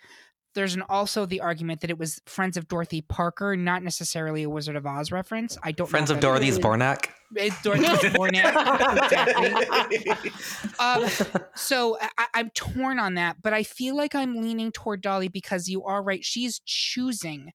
there's 0.53 0.75
an 0.75 0.83
also 0.87 1.25
the 1.25 1.41
argument 1.41 1.81
that 1.81 1.89
it 1.89 1.97
was 1.97 2.21
friends 2.25 2.57
of 2.57 2.67
Dorothy 2.67 3.01
Parker, 3.01 3.55
not 3.55 3.83
necessarily 3.83 4.43
a 4.43 4.49
Wizard 4.49 4.75
of 4.75 4.85
Oz 4.85 5.11
reference. 5.11 5.57
I 5.63 5.71
don't. 5.71 5.89
Friends 5.89 6.11
of 6.11 6.19
Dorothy's 6.19 6.59
Bornak. 6.59 7.07
It's 7.35 7.59
Dorothy 7.63 7.85
Bornak. 8.09 8.53
exactly. 9.91 10.31
Um, 10.79 11.39
so 11.55 11.97
I, 12.17 12.27
I'm 12.33 12.49
torn 12.51 12.99
on 12.99 13.15
that, 13.15 13.37
but 13.41 13.53
I 13.53 13.63
feel 13.63 13.95
like 13.95 14.13
I'm 14.13 14.41
leaning 14.41 14.71
toward 14.71 15.01
Dolly 15.01 15.29
because 15.29 15.67
you 15.67 15.83
are 15.83 16.03
right. 16.03 16.23
She's 16.23 16.59
choosing 16.65 17.51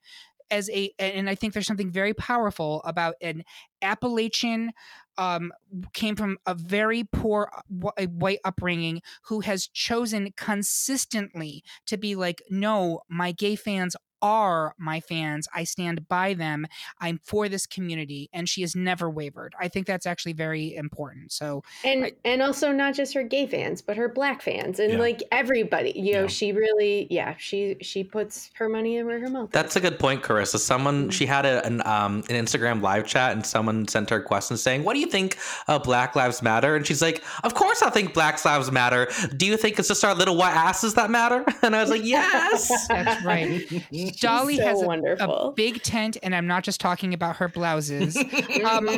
as 0.51 0.71
a, 0.71 0.91
and 0.99 1.29
I 1.29 1.35
think 1.35 1.53
there's 1.53 1.67
something 1.67 1.91
very 1.91 2.15
powerful 2.15 2.83
about 2.85 3.15
an 3.21 3.45
Appalachian, 3.83 4.73
um, 5.17 5.53
came 5.95 6.17
from 6.17 6.39
a 6.47 6.55
very 6.55 7.05
poor 7.05 7.51
uh, 7.55 8.07
white 8.07 8.39
upbringing 8.45 9.03
who 9.25 9.41
has 9.41 9.67
chosen 9.67 10.33
consistently 10.37 11.65
to 11.87 11.97
be 11.97 12.15
like, 12.15 12.43
no, 12.51 13.01
my 13.09 13.33
gay 13.33 13.57
fans 13.57 13.97
are 14.23 14.75
my 14.79 15.01
fans. 15.01 15.49
I 15.55 15.65
stand 15.65 16.09
by 16.09 16.35
them. 16.35 16.67
I'm 17.01 17.21
for 17.25 17.49
this 17.49 17.67
community, 17.67 18.29
and 18.33 18.49
she 18.49 18.61
has 18.63 18.75
never 18.77 19.09
wavered. 19.11 19.55
I 19.61 19.69
think 19.69 19.87
that's 19.87 20.07
actually 20.07 20.33
very 20.33 20.75
important. 20.75 21.33
So 21.33 21.63
and 21.85 22.07
I- 22.07 22.13
and 22.25 22.43
also 22.43 22.73
not 22.73 22.95
just 22.95 23.15
her 23.15 23.23
gay 23.23 23.47
fans 23.47 23.81
but 23.83 23.97
her 23.97 24.09
black 24.09 24.43
fans 24.43 24.79
and 24.81 24.95
Yeah. 24.95 24.99
like 24.99 25.23
everybody 25.33 25.93
you 25.97 26.13
know 26.15 26.23
Yeah. 26.23 26.27
she 26.29 26.53
really 26.53 27.07
yeah 27.11 27.35
she 27.39 27.77
she 27.81 28.03
puts 28.05 28.51
her 28.55 28.69
money 28.69 29.03
where 29.03 29.21
her 29.21 29.29
mouth 29.29 29.51
That's 29.51 29.77
a 29.77 29.81
good 29.81 29.99
point, 29.99 30.23
Karissa. 30.23 30.59
Someone 30.59 31.11
she 31.11 31.27
had 31.27 31.45
a, 31.47 31.65
an 31.67 31.81
um 31.87 32.25
an 32.29 32.37
Instagram 32.45 32.83
live 32.83 33.07
chat, 33.07 33.33
and 33.33 33.45
someone 33.47 33.87
sent 33.89 34.11
her 34.11 34.17
a 34.17 34.23
question 34.23 34.57
saying, 34.57 34.85
"What 34.85 34.95
do 34.95 35.01
you 35.01 35.07
think 35.07 35.37
of 35.69 35.83
Black 35.85 36.17
Lives 36.17 36.43
Matter?" 36.43 36.77
And 36.77 36.87
she's 36.87 37.03
like, 37.03 37.23
"Of 37.45 37.55
course, 37.55 37.83
I 37.83 37.91
think 37.91 38.15
Black 38.15 38.43
Lives 38.45 38.71
Matter. 38.71 39.09
Do 39.37 39.47
you 39.47 39.57
think 39.57 39.79
it's 39.79 39.89
just 39.89 40.05
our 40.05 40.15
little 40.15 40.37
white 40.37 40.55
asses 40.57 40.95
that 40.95 41.11
matter?" 41.11 41.45
And 41.63 41.75
I 41.77 41.81
was 41.81 41.91
like, 41.91 42.05
"Yes." 42.17 42.69
that's 42.89 43.25
right. 43.25 43.67
Dolly 44.13 44.57
so 44.57 44.65
has 44.65 44.83
a, 44.83 45.25
a 45.25 45.53
big 45.53 45.83
tent, 45.83 46.17
and 46.23 46.35
I'm 46.35 46.47
not 46.47 46.65
just 46.65 46.81
talking 46.81 47.15
about 47.15 47.37
her 47.37 47.49
blouses. 47.49 48.17
um. 48.65 48.89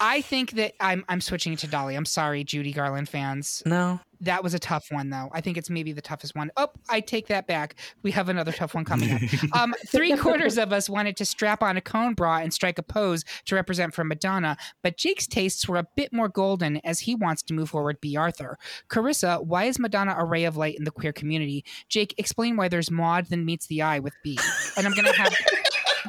I 0.00 0.20
think 0.20 0.52
that 0.52 0.72
I'm 0.80 1.04
I'm 1.08 1.20
switching 1.20 1.56
to 1.56 1.66
Dolly. 1.66 1.94
I'm 1.94 2.04
sorry, 2.04 2.44
Judy 2.44 2.72
Garland 2.72 3.08
fans. 3.08 3.62
no. 3.66 4.00
That 4.22 4.44
was 4.44 4.52
a 4.52 4.58
tough 4.58 4.88
one, 4.90 5.08
though. 5.08 5.30
I 5.32 5.40
think 5.40 5.56
it's 5.56 5.70
maybe 5.70 5.92
the 5.94 6.02
toughest 6.02 6.36
one. 6.36 6.50
Oh, 6.58 6.68
I 6.90 7.00
take 7.00 7.28
that 7.28 7.46
back. 7.46 7.76
We 8.02 8.10
have 8.10 8.28
another 8.28 8.52
tough 8.52 8.74
one 8.74 8.84
coming 8.84 9.10
up. 9.12 9.20
Um, 9.54 9.74
three 9.86 10.14
quarters 10.14 10.58
of 10.58 10.74
us 10.74 10.90
wanted 10.90 11.16
to 11.16 11.24
strap 11.24 11.62
on 11.62 11.78
a 11.78 11.80
cone 11.80 12.12
bra 12.12 12.36
and 12.36 12.52
strike 12.52 12.78
a 12.78 12.82
pose 12.82 13.24
to 13.46 13.54
represent 13.54 13.94
for 13.94 14.04
Madonna, 14.04 14.58
but 14.82 14.98
Jake's 14.98 15.26
tastes 15.26 15.66
were 15.66 15.78
a 15.78 15.86
bit 15.96 16.12
more 16.12 16.28
golden 16.28 16.84
as 16.84 17.00
he 17.00 17.14
wants 17.14 17.42
to 17.44 17.54
move 17.54 17.70
forward 17.70 17.98
Bea 18.02 18.16
Arthur. 18.18 18.58
Karissa, 18.90 19.42
why 19.42 19.64
is 19.64 19.78
Madonna 19.78 20.14
a 20.18 20.24
ray 20.26 20.44
of 20.44 20.54
light 20.54 20.76
in 20.76 20.84
the 20.84 20.90
queer 20.90 21.14
community? 21.14 21.64
Jake, 21.88 22.14
explain 22.18 22.56
why 22.56 22.68
there's 22.68 22.90
Maude 22.90 23.24
then 23.30 23.46
meets 23.46 23.68
the 23.68 23.80
eye 23.80 24.00
with 24.00 24.12
Bea. 24.22 24.38
And 24.76 24.86
I'm 24.86 24.92
gonna 24.92 25.14
have 25.14 25.34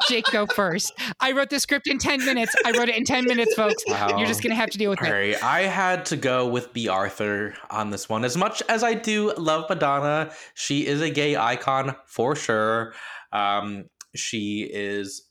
Jake 0.08 0.26
go 0.32 0.46
first. 0.46 0.94
I 1.20 1.32
wrote 1.32 1.50
the 1.50 1.60
script 1.60 1.88
in 1.88 1.98
10 1.98 2.26
minutes. 2.26 2.56
I 2.66 2.72
wrote 2.72 2.89
it 2.89 2.96
in 2.96 3.04
10 3.04 3.26
minutes, 3.26 3.54
folks. 3.56 3.84
Wow. 3.88 4.18
You're 4.18 4.28
just 4.28 4.42
going 4.42 4.52
to 4.52 4.56
have 4.56 4.70
to 4.72 4.78
deal 4.78 4.89
with 4.89 5.02
All 5.02 5.08
it. 5.08 5.44
I 5.44 5.62
had 5.62 6.06
to 6.08 6.18
go 6.18 6.48
with 6.48 6.74
Bea 6.74 6.88
Arthur 6.88 7.56
on 7.70 7.89
this 7.89 8.10
one. 8.10 8.24
As 8.26 8.38
much 8.38 8.62
as 8.70 8.84
I 8.84 8.94
do 8.94 9.34
love 9.38 9.70
Madonna, 9.70 10.32
she 10.54 10.86
is 10.86 11.02
a 11.02 11.10
gay 11.10 11.36
icon 11.36 11.96
for 12.06 12.36
sure. 12.36 12.94
Um, 13.32 13.86
she 14.16 14.70
is 14.72 15.24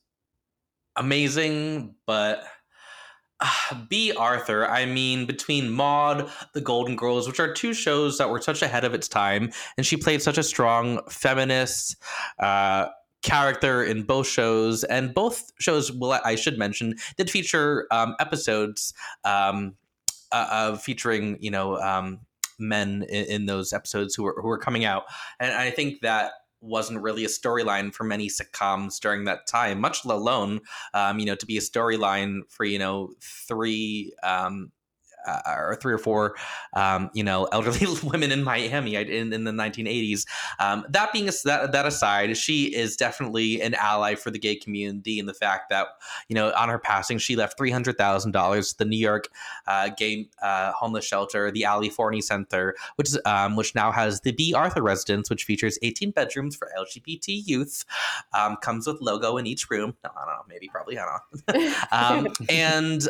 amazing, 0.96 1.94
but 2.06 2.44
uh, 3.40 3.74
Bea 3.88 4.12
Arthur, 4.12 4.66
I 4.68 4.86
mean, 4.86 5.26
between 5.26 5.70
Maude, 5.70 6.28
The 6.54 6.60
Golden 6.60 6.96
Girls, 6.96 7.26
which 7.26 7.40
are 7.40 7.52
two 7.52 7.72
shows 7.72 8.18
that 8.18 8.30
were 8.30 8.40
such 8.40 8.62
ahead 8.62 8.84
of 8.84 8.94
its 8.94 9.08
time, 9.08 9.50
and 9.76 9.86
she 9.86 9.96
played 9.96 10.22
such 10.22 10.38
a 10.38 10.42
strong 10.42 11.00
feminist 11.08 11.96
uh, 12.38 12.86
character 13.22 13.84
in 13.84 14.02
both 14.02 14.26
shows, 14.26 14.84
and 14.84 15.14
both 15.14 15.50
shows, 15.58 15.92
well, 15.92 16.20
I 16.24 16.34
should 16.34 16.58
mention, 16.58 16.96
did 17.16 17.30
feature 17.30 17.86
um, 17.90 18.14
episodes 18.20 18.94
um, 19.24 19.74
uh, 20.32 20.48
of 20.50 20.82
featuring, 20.82 21.38
you 21.40 21.50
know, 21.50 21.76
um, 21.78 22.20
men 22.58 23.04
in, 23.08 23.24
in 23.26 23.46
those 23.46 23.72
episodes 23.72 24.14
who 24.14 24.22
were 24.22 24.36
who 24.40 24.48
were 24.48 24.58
coming 24.58 24.84
out, 24.84 25.04
and 25.38 25.52
I 25.52 25.70
think 25.70 26.00
that 26.02 26.32
wasn't 26.62 27.00
really 27.00 27.24
a 27.24 27.28
storyline 27.28 27.92
for 27.92 28.04
many 28.04 28.28
sitcoms 28.28 29.00
during 29.00 29.24
that 29.24 29.46
time, 29.46 29.80
much 29.80 30.04
alone, 30.04 30.60
um, 30.92 31.18
you 31.18 31.24
know, 31.24 31.34
to 31.34 31.46
be 31.46 31.56
a 31.56 31.60
storyline 31.60 32.40
for 32.48 32.64
you 32.64 32.78
know 32.78 33.10
three 33.20 34.12
um, 34.22 34.70
uh, 35.26 35.40
or 35.46 35.76
three 35.80 35.92
or 35.92 35.98
four, 35.98 36.34
um, 36.74 37.10
you 37.14 37.22
know, 37.22 37.44
elderly 37.52 37.86
women 38.02 38.32
in 38.32 38.42
Miami 38.42 38.94
in, 38.94 39.32
in 39.32 39.44
the 39.44 39.50
1980s. 39.50 40.26
Um, 40.58 40.84
that 40.88 41.12
being 41.12 41.26
that, 41.26 41.72
that 41.72 41.86
aside, 41.86 42.36
she 42.36 42.74
is 42.74 42.96
definitely 42.96 43.60
an 43.60 43.74
ally 43.74 44.14
for 44.14 44.30
the 44.30 44.38
gay 44.38 44.56
community 44.56 45.18
in 45.18 45.26
the 45.26 45.34
fact 45.34 45.70
that, 45.70 45.88
you 46.28 46.34
know, 46.34 46.52
on 46.52 46.68
her 46.68 46.78
passing, 46.78 47.18
she 47.18 47.36
left 47.36 47.58
$300,000 47.58 48.70
to 48.70 48.78
the 48.78 48.84
New 48.84 48.96
York 48.98 49.28
uh, 49.66 49.90
gay 49.96 50.28
uh, 50.42 50.72
homeless 50.72 51.04
shelter, 51.04 51.50
the 51.50 51.66
Ali 51.66 51.90
Forney 51.90 52.20
Center, 52.20 52.74
which 52.96 53.08
is, 53.08 53.18
um, 53.24 53.56
which 53.56 53.74
now 53.74 53.90
has 53.92 54.20
the 54.20 54.32
Bea 54.32 54.54
Arthur 54.54 54.82
residence, 54.82 55.30
which 55.30 55.44
features 55.44 55.78
18 55.82 56.10
bedrooms 56.12 56.56
for 56.56 56.70
LGBT 56.78 57.42
youth, 57.46 57.84
um, 58.32 58.56
comes 58.56 58.86
with 58.86 59.00
logo 59.00 59.36
in 59.36 59.46
each 59.46 59.70
room. 59.70 59.94
No, 60.04 60.10
I 60.16 60.26
don't 60.26 60.34
know, 60.34 60.44
maybe, 60.48 60.68
probably, 60.68 60.98
I 60.98 61.04
don't 61.04 61.10
um, 61.92 62.28
and 62.48 63.08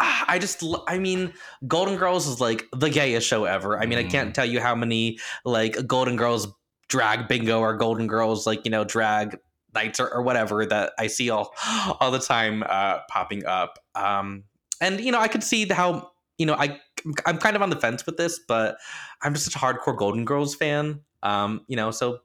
I 0.00 0.38
just, 0.38 0.62
I 0.86 0.98
mean, 0.98 1.32
Golden 1.66 1.96
Girls 1.96 2.26
is 2.26 2.40
like 2.40 2.66
the 2.72 2.90
gayest 2.90 3.26
show 3.26 3.44
ever. 3.44 3.78
I 3.80 3.86
mean, 3.86 3.98
I 3.98 4.04
can't 4.04 4.34
tell 4.34 4.46
you 4.46 4.60
how 4.60 4.74
many 4.74 5.18
like 5.44 5.86
Golden 5.86 6.16
Girls 6.16 6.48
drag 6.88 7.28
bingo 7.28 7.60
or 7.60 7.76
Golden 7.76 8.06
Girls 8.06 8.46
like 8.46 8.64
you 8.64 8.70
know 8.70 8.84
drag 8.84 9.38
nights 9.74 10.00
or, 10.00 10.08
or 10.12 10.22
whatever 10.22 10.64
that 10.66 10.92
I 10.98 11.06
see 11.06 11.30
all 11.30 11.52
all 12.00 12.10
the 12.10 12.18
time 12.18 12.62
uh, 12.68 13.00
popping 13.08 13.46
up. 13.46 13.78
Um, 13.94 14.44
and 14.80 15.00
you 15.00 15.12
know, 15.12 15.20
I 15.20 15.28
could 15.28 15.42
see 15.42 15.66
how 15.68 16.10
you 16.38 16.46
know 16.46 16.54
I 16.54 16.80
I'm 17.24 17.38
kind 17.38 17.56
of 17.56 17.62
on 17.62 17.70
the 17.70 17.76
fence 17.76 18.04
with 18.06 18.16
this, 18.16 18.40
but 18.46 18.78
I'm 19.22 19.34
just 19.34 19.46
such 19.46 19.56
a 19.56 19.58
hardcore 19.58 19.96
Golden 19.96 20.24
Girls 20.24 20.54
fan. 20.54 21.00
Um, 21.22 21.62
you 21.68 21.76
know, 21.76 21.90
so 21.90 22.20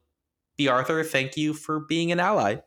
Bea 0.57 0.67
Arthur, 0.67 1.03
thank 1.03 1.37
you 1.37 1.53
for 1.53 1.79
being 1.79 2.11
an 2.11 2.19
ally. 2.19 2.57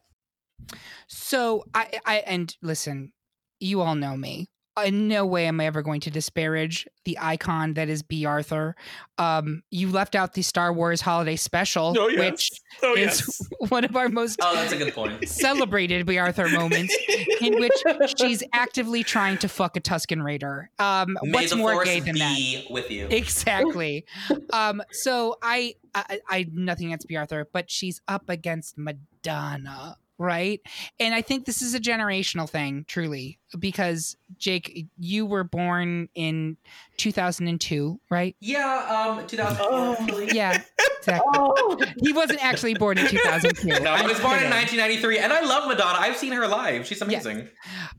So 1.07 1.65
I, 1.75 1.91
I 2.07 2.17
and 2.27 2.57
listen, 2.63 3.13
you 3.61 3.81
all 3.81 3.95
know 3.95 4.17
me. 4.17 4.49
In 4.85 5.07
no 5.07 5.25
way 5.25 5.47
am 5.47 5.61
I 5.61 5.67
ever 5.67 5.83
going 5.83 6.01
to 6.01 6.11
disparage 6.11 6.87
the 7.05 7.17
icon 7.21 7.75
that 7.75 7.89
is 7.89 8.03
Bea 8.03 8.25
Arthur. 8.25 8.75
Um, 9.19 9.63
you 9.71 9.89
left 9.89 10.15
out 10.17 10.35
the 10.35 10.43
Star 10.43 10.73
Wars 10.73 11.01
Holiday 11.01 11.37
Special, 11.37 11.95
Oh, 11.97 12.09
yes. 12.09 12.19
which 12.19 12.51
Oh, 12.83 12.95
is 12.95 13.49
one 13.69 13.85
of 13.85 13.95
our 13.95 14.09
most 14.09 14.41
Oh, 14.43 14.53
that's 14.55 14.73
a 14.73 14.77
good 14.77 14.93
point. 14.93 15.29
celebrated 15.29 16.07
Bea 16.07 16.19
Arthur 16.19 16.49
moments, 16.49 16.97
in 17.41 17.55
which 17.61 17.73
she's 18.19 18.43
actively 18.53 19.05
trying 19.05 19.39
to 19.39 19.49
fuck 19.49 19.77
a 19.77 19.81
Tusken 19.81 20.25
Raider. 20.25 20.71
Um, 20.81 21.17
May 21.23 21.31
what's 21.33 21.51
the 21.51 21.57
more 21.57 21.85
gay 21.85 22.01
than 22.01 22.17
that? 22.19 22.35
be 22.35 22.67
with 22.71 22.91
you. 22.91 23.07
Exactly. 23.11 24.05
um, 24.53 24.83
so 24.91 25.37
I, 25.41 25.75
I, 25.95 26.21
I 26.29 26.47
nothing 26.53 26.89
against 26.89 27.07
Bea 27.07 27.17
Arthur, 27.17 27.47
but 27.53 27.71
she's 27.71 28.01
up 28.09 28.29
against 28.29 28.77
Madonna, 28.77 29.99
right? 30.19 30.61
And 31.01 31.15
I 31.15 31.23
think 31.23 31.45
this 31.45 31.61
is 31.63 31.75
a 31.75 31.81
generational 31.81 32.49
thing, 32.49 32.85
truly, 32.89 33.39
because 33.59 34.17
Jake, 34.39 34.87
you 34.99 35.27
were 35.27 35.45
born 35.45 36.09
in 36.15 36.57
2002, 36.99 38.01
right? 38.11 38.37
Yeah, 38.41 39.17
um, 39.19 39.27
2004. 39.27 40.23
Yeah, 40.35 40.63
exactly. 40.99 41.23
Oh, 41.35 41.79
He 42.03 42.13
wasn't 42.13 42.45
actually 42.45 42.75
born 42.75 42.99
in 42.99 43.07
2002. 43.09 43.69
No, 43.85 43.91
I 43.93 44.03
was 44.07 44.21
born 44.21 44.43
in 44.43 44.51
1993, 44.51 45.19
and 45.19 45.33
I 45.33 45.41
love 45.43 45.69
Madonna. 45.69 45.99
I've 45.99 46.17
seen 46.17 46.33
her 46.33 46.47
live. 46.47 46.87
She's 46.87 47.03
amazing. 47.03 47.49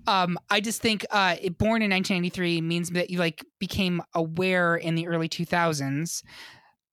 um 0.07 0.37
i 0.49 0.59
just 0.59 0.81
think 0.81 1.05
uh 1.11 1.35
it, 1.41 1.57
born 1.57 1.81
in 1.81 1.91
1993 1.91 2.61
means 2.61 2.89
that 2.91 3.09
you 3.09 3.17
like 3.19 3.43
became 3.59 4.01
aware 4.13 4.75
in 4.75 4.95
the 4.95 5.07
early 5.07 5.27
2000s 5.27 6.23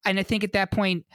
and 0.05 0.19
i 0.19 0.23
think 0.23 0.43
at 0.43 0.53
that 0.53 0.71
point 0.71 1.05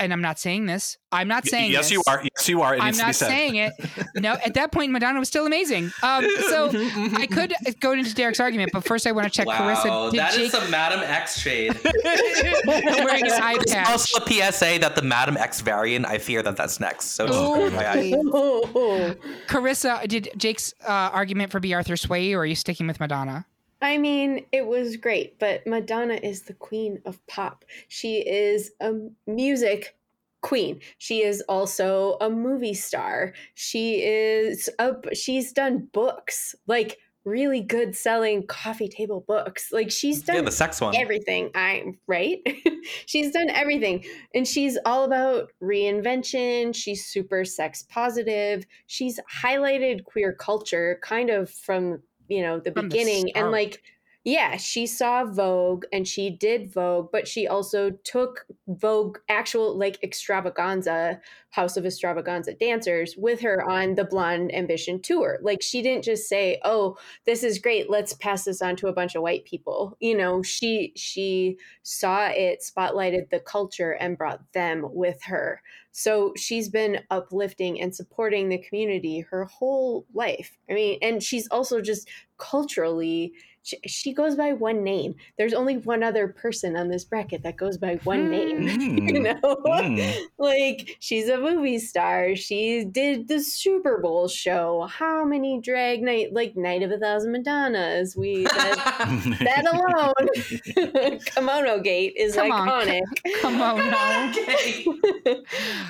and 0.00 0.12
i'm 0.12 0.20
not 0.22 0.38
saying 0.38 0.66
this 0.66 0.98
i'm 1.12 1.28
not 1.28 1.46
saying 1.46 1.70
yes, 1.72 1.84
this. 1.86 1.92
you 1.92 2.02
are. 2.06 2.22
Yes, 2.22 2.48
you 2.48 2.62
are. 2.62 2.74
It 2.74 2.80
i'm 2.80 2.86
needs 2.86 2.98
to 2.98 3.02
be 3.04 3.06
not 3.06 3.14
saying 3.14 3.56
it 3.56 3.72
no 4.16 4.32
at 4.44 4.54
that 4.54 4.72
point 4.72 4.92
madonna 4.92 5.18
was 5.18 5.28
still 5.28 5.46
amazing 5.46 5.92
um 6.02 6.24
so 6.50 6.68
Mm-hmm, 6.70 7.16
i 7.16 7.26
could 7.26 7.54
go 7.80 7.92
into 7.92 8.14
derek's 8.14 8.40
argument 8.40 8.70
but 8.72 8.84
first 8.84 9.06
i 9.06 9.12
want 9.12 9.24
to 9.26 9.30
check 9.30 9.46
Wow, 9.46 9.58
karissa 9.60 10.10
did 10.10 10.20
that 10.20 10.30
is 10.32 10.36
jake 10.36 10.50
some 10.50 10.70
Madame 10.70 11.00
X 11.00 11.38
shade. 11.38 11.72
I'm 11.84 13.04
wearing 13.04 13.24
an 13.26 13.32
eye 13.42 13.56
It's 13.60 13.72
patch 13.72 13.88
also 13.88 14.22
a 14.24 14.28
PSA 14.52 14.78
that 14.80 14.94
the 14.96 15.02
Madame 15.02 15.36
X 15.36 15.60
variant. 15.60 16.06
I 16.06 16.18
fear 16.18 16.42
that 16.42 16.56
that's 16.56 16.80
next. 16.80 17.06
So 17.12 17.26
just 17.26 17.38
Oh, 17.38 17.70
FYI. 17.70 19.16
karissa 19.46 20.06
did 20.08 20.28
jake's 20.36 20.74
uh, 20.86 20.90
argument 21.12 21.50
for 21.52 21.60
bea 21.60 21.74
arthur 21.74 21.96
sway 21.96 22.26
you 22.26 22.36
or 22.36 22.40
are 22.40 22.46
you 22.46 22.54
sticking 22.54 22.86
with 22.86 23.00
madonna 23.00 23.46
I 23.80 23.98
mean, 23.98 24.46
it 24.52 24.66
was 24.66 24.96
great, 24.96 25.38
but 25.38 25.66
Madonna 25.66 26.14
is 26.14 26.42
the 26.42 26.54
queen 26.54 27.00
of 27.04 27.24
pop. 27.26 27.64
She 27.88 28.18
is 28.18 28.70
a 28.80 28.94
music 29.26 29.96
queen. 30.40 30.80
She 30.98 31.22
is 31.22 31.42
also 31.48 32.16
a 32.20 32.30
movie 32.30 32.74
star. 32.74 33.34
She 33.54 34.02
is 34.02 34.68
a 34.78 34.94
she's 35.14 35.52
done 35.52 35.88
books, 35.92 36.54
like 36.66 36.98
really 37.26 37.60
good 37.60 37.96
selling 37.96 38.46
coffee 38.46 38.88
table 38.88 39.24
books. 39.26 39.72
Like 39.72 39.90
she's 39.90 40.22
done 40.22 40.36
yeah, 40.36 40.42
the 40.42 40.52
sex 40.52 40.80
one. 40.80 40.94
everything 40.94 41.50
i 41.54 41.84
right 42.06 42.38
she's 43.06 43.32
done 43.32 43.50
everything 43.50 44.04
and 44.34 44.46
she's 44.46 44.78
all 44.86 45.04
about 45.04 45.50
reinvention 45.60 46.74
she's 46.74 47.04
super 47.04 47.44
sex 47.44 47.82
positive 47.82 48.64
she's 48.86 49.18
highlighted 49.42 50.04
queer 50.04 50.32
culture 50.32 51.00
kind 51.02 51.28
of 51.30 51.50
from 51.50 52.00
you 52.28 52.42
know 52.42 52.60
the 52.60 52.72
From 52.72 52.88
the 52.88 52.96
beginning 52.96 53.32
and 53.36 53.50
like 53.50 53.82
yeah 54.26 54.56
she 54.58 54.86
saw 54.86 55.24
vogue 55.24 55.84
and 55.92 56.06
she 56.06 56.28
did 56.28 56.70
vogue 56.70 57.08
but 57.12 57.26
she 57.26 57.46
also 57.46 57.90
took 58.04 58.44
vogue 58.66 59.16
actual 59.30 59.78
like 59.78 60.02
extravaganza 60.02 61.18
house 61.56 61.78
of 61.78 61.86
extravaganza 61.86 62.52
dancers 62.52 63.16
with 63.16 63.40
her 63.40 63.66
on 63.68 63.94
the 63.94 64.04
blonde 64.04 64.54
ambition 64.54 65.00
tour. 65.00 65.38
Like 65.40 65.62
she 65.62 65.80
didn't 65.80 66.04
just 66.04 66.28
say 66.28 66.60
oh 66.64 66.98
this 67.24 67.42
is 67.42 67.58
great 67.58 67.88
let's 67.88 68.12
pass 68.12 68.44
this 68.44 68.60
on 68.60 68.76
to 68.76 68.88
a 68.88 68.92
bunch 68.92 69.14
of 69.14 69.22
white 69.22 69.46
people. 69.46 69.96
You 70.00 70.16
know 70.18 70.42
she 70.42 70.92
she 70.94 71.56
saw 71.82 72.28
it 72.28 72.62
spotlighted 72.62 73.30
the 73.30 73.40
culture 73.40 73.92
and 73.92 74.18
brought 74.18 74.52
them 74.52 74.84
with 74.92 75.22
her. 75.24 75.62
So 75.92 76.34
she's 76.36 76.68
been 76.68 77.00
uplifting 77.10 77.80
and 77.80 77.96
supporting 77.96 78.50
the 78.50 78.58
community 78.58 79.20
her 79.20 79.46
whole 79.46 80.04
life. 80.12 80.58
I 80.68 80.74
mean 80.74 80.98
and 81.00 81.22
she's 81.22 81.48
also 81.48 81.80
just 81.80 82.06
culturally 82.36 83.32
she, 83.66 83.78
she 83.86 84.12
goes 84.12 84.36
by 84.36 84.52
one 84.52 84.84
name. 84.84 85.16
There's 85.36 85.52
only 85.52 85.76
one 85.78 86.04
other 86.04 86.28
person 86.28 86.76
on 86.76 86.88
this 86.88 87.04
bracket 87.04 87.42
that 87.42 87.56
goes 87.56 87.76
by 87.78 87.96
one 88.04 88.30
name 88.30 88.62
you 88.68 88.76
Mm. 89.16 89.42
know? 89.42 89.56
Mm. 89.66 90.18
like 90.38 90.96
she's 91.00 91.28
a 91.28 91.36
movie 91.38 91.78
star. 91.80 92.36
She 92.36 92.84
did 92.84 93.26
the 93.26 93.40
super 93.40 93.98
bowl 94.00 94.28
show. 94.28 94.86
How 94.88 95.24
many 95.24 95.60
drag 95.60 96.02
night 96.02 96.32
like 96.32 96.56
night 96.56 96.82
of 96.84 96.92
a 96.92 96.98
thousand 96.98 97.32
madonnas? 97.32 98.16
We 98.16 98.44
that, 98.44 99.36
that 99.40 99.66
alone. 99.66 101.18
Kimono 101.34 101.80
gate 101.80 102.14
is 102.16 102.36
Come 102.36 102.50
iconic. 102.52 103.02
Come 103.40 103.60
on 103.60 103.76
now 103.78 104.30
okay. 104.30 104.84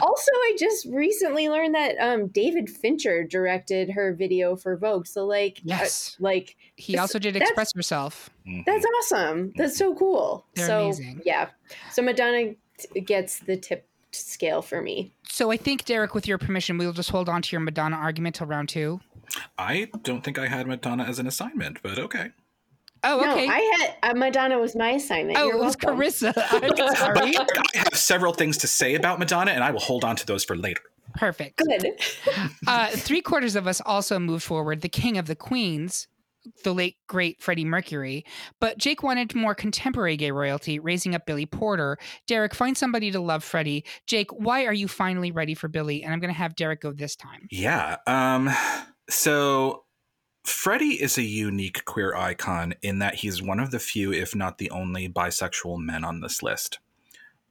also 0.00 0.30
i 0.32 0.56
just 0.58 0.86
recently 0.90 1.48
learned 1.48 1.74
that 1.74 1.96
um 2.00 2.28
david 2.28 2.68
fincher 2.70 3.24
directed 3.24 3.90
her 3.90 4.14
video 4.14 4.56
for 4.56 4.76
vogue. 4.76 5.06
So 5.06 5.26
like 5.26 5.58
uh, 5.58 5.76
Yes. 5.76 6.16
like 6.18 6.56
he 6.76 6.96
also 6.98 7.18
did 7.18 7.34
that's- 7.34 7.50
express 7.66 7.84
herself 7.86 8.30
that's 8.64 8.86
awesome 8.98 9.52
that's 9.56 9.76
so 9.76 9.94
cool 9.94 10.46
They're 10.54 10.66
so 10.66 10.84
amazing. 10.84 11.22
yeah 11.24 11.48
so 11.92 12.02
madonna 12.02 12.54
t- 12.78 13.00
gets 13.00 13.40
the 13.40 13.56
tip 13.56 13.86
scale 14.12 14.62
for 14.62 14.80
me 14.80 15.12
So 15.28 15.50
I 15.50 15.56
think, 15.58 15.84
Derek, 15.84 16.14
with 16.14 16.26
your 16.26 16.38
permission, 16.38 16.78
we'll 16.78 16.94
just 16.94 17.10
hold 17.10 17.28
on 17.28 17.42
to 17.42 17.52
your 17.52 17.60
Madonna 17.60 17.96
argument 17.96 18.36
till 18.36 18.46
round 18.46 18.70
two. 18.70 19.00
I 19.58 19.88
don't 20.02 20.24
think 20.24 20.38
I 20.38 20.46
had 20.46 20.66
Madonna 20.66 21.04
as 21.04 21.18
an 21.18 21.26
assignment, 21.26 21.82
but 21.82 21.98
okay. 21.98 22.30
Oh, 23.04 23.20
no 23.20 23.32
okay. 23.34 23.46
i 23.46 23.76
had 23.78 24.10
uh, 24.10 24.14
madonna 24.18 24.58
was 24.58 24.74
my 24.74 24.92
assignment 24.92 25.38
oh, 25.38 25.46
You're 25.48 25.56
it 25.56 25.58
was 25.58 25.76
welcome. 25.82 26.00
Karissa. 26.00 26.32
I'm 26.50 26.96
sorry. 26.96 27.36
I 27.36 27.78
have 27.78 27.94
several 27.94 28.32
things 28.32 28.56
to 28.58 28.66
say 28.66 28.94
about 28.94 29.18
Madonna, 29.18 29.50
and 29.50 29.62
I 29.62 29.70
will 29.70 29.80
hold 29.80 30.02
on 30.02 30.16
to 30.16 30.24
those 30.26 30.44
for 30.44 30.56
later. 30.56 30.80
Perfect. 31.14 31.58
Good. 31.58 31.88
Uh, 32.66 32.88
three 32.88 33.20
quarters 33.20 33.54
of 33.54 33.66
us 33.66 33.82
also 33.84 34.18
moved 34.18 34.44
forward 34.44 34.80
the 34.80 34.88
king 34.88 35.18
of 35.18 35.26
the 35.26 35.36
queens, 35.36 36.08
the 36.64 36.74
late 36.74 36.96
great 37.06 37.40
Freddie 37.40 37.64
Mercury. 37.64 38.24
But 38.60 38.78
Jake 38.78 39.02
wanted 39.02 39.34
more 39.34 39.54
contemporary 39.54 40.16
gay 40.16 40.30
royalty, 40.30 40.78
raising 40.78 41.14
up 41.14 41.26
Billy 41.26 41.46
Porter. 41.46 41.98
Derek, 42.26 42.54
find 42.54 42.76
somebody 42.76 43.10
to 43.10 43.20
love 43.20 43.44
Freddie. 43.44 43.84
Jake, 44.06 44.30
why 44.32 44.64
are 44.64 44.74
you 44.74 44.88
finally 44.88 45.30
ready 45.30 45.54
for 45.54 45.68
Billy? 45.68 46.02
And 46.02 46.12
I'm 46.12 46.20
going 46.20 46.32
to 46.32 46.38
have 46.38 46.56
Derek 46.56 46.80
go 46.80 46.92
this 46.92 47.16
time. 47.16 47.46
Yeah. 47.50 47.96
Um, 48.06 48.50
so 49.08 49.84
Freddie 50.44 51.02
is 51.02 51.18
a 51.18 51.22
unique 51.22 51.84
queer 51.84 52.14
icon 52.14 52.74
in 52.82 53.00
that 53.00 53.16
he's 53.16 53.42
one 53.42 53.60
of 53.60 53.70
the 53.70 53.80
few, 53.80 54.12
if 54.12 54.34
not 54.34 54.58
the 54.58 54.70
only, 54.70 55.08
bisexual 55.08 55.78
men 55.78 56.04
on 56.04 56.20
this 56.20 56.42
list. 56.42 56.78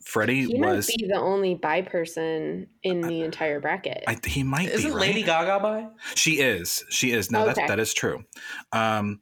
Freddie 0.05 0.45
He 0.45 0.59
might 0.59 0.75
was. 0.75 0.87
be 0.87 1.07
the 1.07 1.19
only 1.19 1.55
bi 1.55 1.81
person 1.81 2.67
in 2.83 3.01
the 3.01 3.21
entire 3.21 3.59
bracket. 3.59 4.03
I, 4.07 4.17
he 4.25 4.43
might 4.43 4.69
Isn't 4.69 4.91
be. 4.91 4.95
Right? 4.95 5.07
Lady 5.07 5.23
Gaga 5.23 5.59
bi? 5.61 5.87
She 6.13 6.39
is. 6.39 6.85
She 6.89 7.11
is. 7.11 7.31
No, 7.31 7.41
Okay. 7.49 7.53
that 7.61 7.67
that 7.69 7.79
is 7.79 7.93
true. 7.93 8.23
Um, 8.71 9.21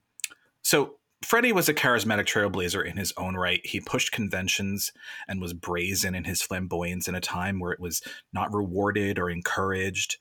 so 0.61 0.95
Freddie 1.23 1.53
was 1.53 1.69
a 1.69 1.73
charismatic 1.73 2.25
trailblazer 2.25 2.85
in 2.85 2.97
his 2.97 3.13
own 3.15 3.35
right. 3.35 3.61
He 3.65 3.79
pushed 3.79 4.11
conventions 4.11 4.91
and 5.27 5.39
was 5.39 5.53
brazen 5.53 6.15
in 6.15 6.25
his 6.25 6.41
flamboyance 6.41 7.07
in 7.07 7.15
a 7.15 7.21
time 7.21 7.61
where 7.61 7.71
it 7.71 7.79
was 7.79 8.01
not 8.33 8.53
rewarded 8.53 9.17
or 9.17 9.29
encouraged. 9.29 10.17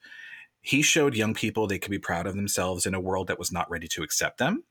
He 0.61 0.81
showed 0.81 1.17
young 1.17 1.35
people 1.35 1.67
they 1.67 1.81
could 1.81 1.91
be 1.91 1.99
proud 1.99 2.29
of 2.29 2.37
themselves 2.37 2.87
in 2.87 2.95
a 2.95 3.01
world 3.01 3.27
that 3.27 3.39
was 3.39 3.51
not 3.51 3.69
ready 3.69 3.89
to 3.89 4.05
accept 4.05 4.39
them. 4.39 4.63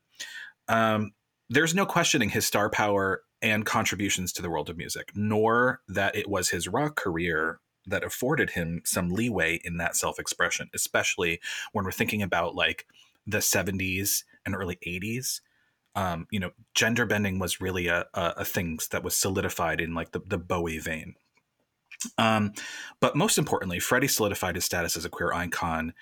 Um, 0.68 1.12
there's 1.50 1.74
no 1.74 1.84
questioning 1.84 2.30
his 2.30 2.46
star 2.46 2.70
power 2.70 3.22
and 3.42 3.66
contributions 3.66 4.32
to 4.32 4.42
the 4.42 4.48
world 4.48 4.70
of 4.70 4.76
music, 4.76 5.10
nor 5.14 5.80
that 5.88 6.14
it 6.16 6.30
was 6.30 6.50
his 6.50 6.68
rock 6.68 6.96
career 6.96 7.60
that 7.86 8.04
afforded 8.04 8.50
him 8.50 8.80
some 8.84 9.10
leeway 9.10 9.60
in 9.64 9.76
that 9.78 9.96
self 9.96 10.18
expression, 10.18 10.70
especially 10.72 11.40
when 11.72 11.84
we're 11.84 11.90
thinking 11.90 12.22
about 12.22 12.54
like 12.54 12.86
the 13.26 13.38
70s 13.38 14.24
and 14.46 14.54
early 14.54 14.78
80s. 14.86 15.40
Um, 15.94 16.26
you 16.30 16.40
know, 16.40 16.52
gender 16.74 17.04
bending 17.04 17.38
was 17.38 17.60
really 17.60 17.88
a, 17.88 18.06
a, 18.14 18.34
a 18.38 18.44
thing 18.44 18.78
that 18.92 19.04
was 19.04 19.14
solidified 19.16 19.80
in 19.80 19.94
like 19.94 20.12
the, 20.12 20.20
the 20.24 20.38
Bowie 20.38 20.78
vein. 20.78 21.16
Um, 22.16 22.52
but 23.00 23.14
most 23.14 23.36
importantly, 23.36 23.78
Freddie 23.78 24.08
solidified 24.08 24.54
his 24.54 24.64
status 24.64 24.96
as 24.96 25.04
a 25.04 25.10
queer 25.10 25.32
icon 25.32 25.92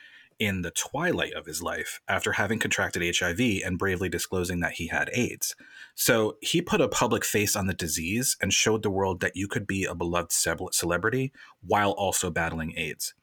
in 0.41 0.62
the 0.62 0.70
twilight 0.70 1.34
of 1.34 1.47
his 1.47 1.62
life 1.62 2.01
after 2.09 2.32
having 2.32 2.59
contracted 2.59 3.16
HIV 3.16 3.41
and 3.64 3.78
bravely 3.78 4.09
disclosing 4.09 4.61
that 4.61 4.72
he 4.72 4.88
had 4.88 5.11
AIDS. 5.12 5.55
So 5.95 6.38
he 6.41 6.62
put 6.62 6.80
a 6.80 6.88
public 6.88 7.24
face 7.24 7.55
on 7.55 7.66
the 7.66 7.74
disease 7.74 8.36
and 8.41 8.53
showed 8.53 8.82
the 8.82 8.91
world 8.91 9.20
that 9.20 9.36
you 9.36 9.47
could 9.47 9.66
be 9.66 9.84
a 9.84 9.95
beloved 9.95 10.32
celebrity 10.32 11.32
while 11.61 11.91
also 11.93 12.30
battling 12.30 12.72
AIDS. 12.76 13.14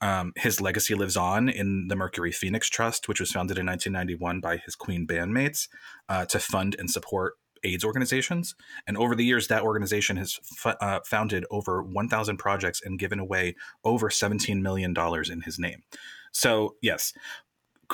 Um, 0.00 0.32
his 0.36 0.60
legacy 0.60 0.94
lives 0.94 1.16
on 1.16 1.48
in 1.48 1.88
the 1.88 1.96
Mercury 1.96 2.30
Phoenix 2.30 2.68
Trust, 2.68 3.08
which 3.08 3.18
was 3.18 3.32
founded 3.32 3.58
in 3.58 3.66
1991 3.66 4.40
by 4.40 4.58
his 4.58 4.76
Queen 4.76 5.06
bandmates 5.06 5.68
uh, 6.08 6.26
to 6.26 6.38
fund 6.38 6.76
and 6.78 6.90
support 6.90 7.34
AIDS 7.64 7.84
organizations. 7.84 8.54
And 8.86 8.96
over 8.96 9.14
the 9.14 9.24
years, 9.24 9.48
that 9.48 9.62
organization 9.62 10.16
has 10.18 10.38
fu- 10.44 10.68
uh, 10.68 11.00
founded 11.04 11.44
over 11.50 11.82
1,000 11.82 12.36
projects 12.36 12.82
and 12.84 12.98
given 12.98 13.18
away 13.18 13.56
over 13.84 14.08
$17 14.08 14.60
million 14.60 14.94
in 15.30 15.40
his 15.42 15.58
name. 15.58 15.82
So, 16.36 16.76
yes, 16.82 17.14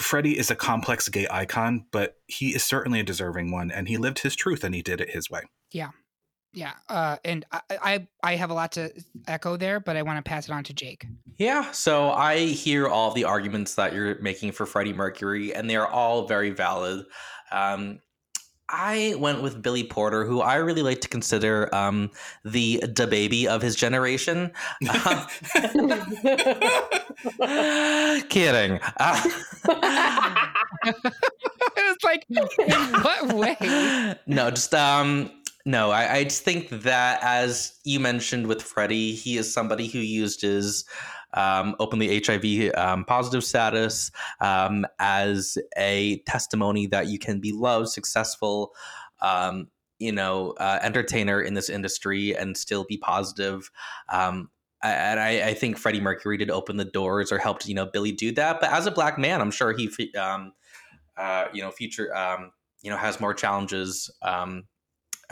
Freddie 0.00 0.36
is 0.36 0.50
a 0.50 0.56
complex 0.56 1.08
gay 1.08 1.28
icon, 1.30 1.86
but 1.92 2.16
he 2.26 2.56
is 2.56 2.64
certainly 2.64 2.98
a 2.98 3.04
deserving 3.04 3.52
one, 3.52 3.70
and 3.70 3.86
he 3.86 3.96
lived 3.96 4.18
his 4.18 4.34
truth 4.34 4.64
and 4.64 4.74
he 4.74 4.82
did 4.82 5.00
it 5.00 5.10
his 5.10 5.30
way. 5.30 5.42
Yeah. 5.70 5.90
Yeah, 6.54 6.72
uh, 6.90 7.16
and 7.24 7.46
I, 7.50 7.60
I, 7.70 8.08
I 8.22 8.36
have 8.36 8.50
a 8.50 8.54
lot 8.54 8.72
to 8.72 8.92
echo 9.26 9.56
there, 9.56 9.80
but 9.80 9.96
I 9.96 10.02
want 10.02 10.22
to 10.22 10.28
pass 10.28 10.48
it 10.48 10.52
on 10.52 10.64
to 10.64 10.74
Jake. 10.74 11.06
Yeah, 11.38 11.70
so 11.70 12.10
I 12.10 12.40
hear 12.40 12.88
all 12.88 13.12
the 13.12 13.24
arguments 13.24 13.76
that 13.76 13.94
you're 13.94 14.18
making 14.20 14.52
for 14.52 14.66
Freddie 14.66 14.92
Mercury, 14.92 15.54
and 15.54 15.70
they 15.70 15.76
are 15.76 15.86
all 15.86 16.26
very 16.26 16.50
valid. 16.50 17.06
Um, 17.52 18.00
I 18.72 19.14
went 19.18 19.42
with 19.42 19.62
Billy 19.62 19.84
Porter, 19.84 20.24
who 20.24 20.40
I 20.40 20.56
really 20.56 20.82
like 20.82 21.02
to 21.02 21.08
consider 21.08 21.72
um, 21.74 22.10
the 22.44 22.82
the 22.88 23.06
baby 23.06 23.46
of 23.46 23.60
his 23.60 23.76
generation. 23.76 24.50
Uh, 24.88 25.26
kidding. 28.28 28.80
Uh, 30.84 30.90
it's 31.76 32.04
like, 32.04 32.24
in 32.28 32.42
what 33.02 33.32
way? 33.34 34.16
no, 34.26 34.50
just 34.50 34.74
um 34.74 35.30
no, 35.64 35.90
I, 35.90 36.16
I 36.16 36.24
just 36.24 36.42
think 36.42 36.70
that 36.70 37.22
as 37.22 37.78
you 37.84 38.00
mentioned 38.00 38.48
with 38.48 38.60
Freddie, 38.62 39.14
he 39.14 39.36
is 39.36 39.52
somebody 39.52 39.86
who 39.86 40.00
used 40.00 40.42
his 40.42 40.84
um, 41.34 41.74
openly 41.78 42.22
HIV 42.24 42.74
um, 42.76 43.04
positive 43.04 43.44
status 43.44 44.10
um, 44.40 44.86
as 44.98 45.58
a 45.76 46.18
testimony 46.26 46.86
that 46.88 47.06
you 47.08 47.18
can 47.18 47.40
be 47.40 47.52
loved, 47.52 47.88
successful, 47.88 48.72
um, 49.20 49.68
you 49.98 50.12
know, 50.12 50.54
uh, 50.58 50.78
entertainer 50.82 51.40
in 51.40 51.54
this 51.54 51.68
industry 51.68 52.36
and 52.36 52.56
still 52.56 52.84
be 52.84 52.98
positive. 52.98 53.70
Um, 54.08 54.50
and 54.82 55.20
I, 55.20 55.48
I 55.48 55.54
think 55.54 55.78
Freddie 55.78 56.00
Mercury 56.00 56.36
did 56.36 56.50
open 56.50 56.76
the 56.76 56.84
doors 56.84 57.30
or 57.30 57.38
helped, 57.38 57.68
you 57.68 57.74
know, 57.74 57.86
Billy 57.86 58.10
do 58.10 58.32
that. 58.32 58.60
But 58.60 58.72
as 58.72 58.86
a 58.86 58.90
black 58.90 59.16
man, 59.16 59.40
I'm 59.40 59.52
sure 59.52 59.72
he, 59.72 59.88
um, 60.16 60.52
uh, 61.16 61.44
you 61.52 61.62
know, 61.62 61.70
future, 61.70 62.14
um, 62.16 62.50
you 62.82 62.90
know, 62.90 62.96
has 62.96 63.20
more 63.20 63.32
challenges 63.32 64.10
um, 64.22 64.64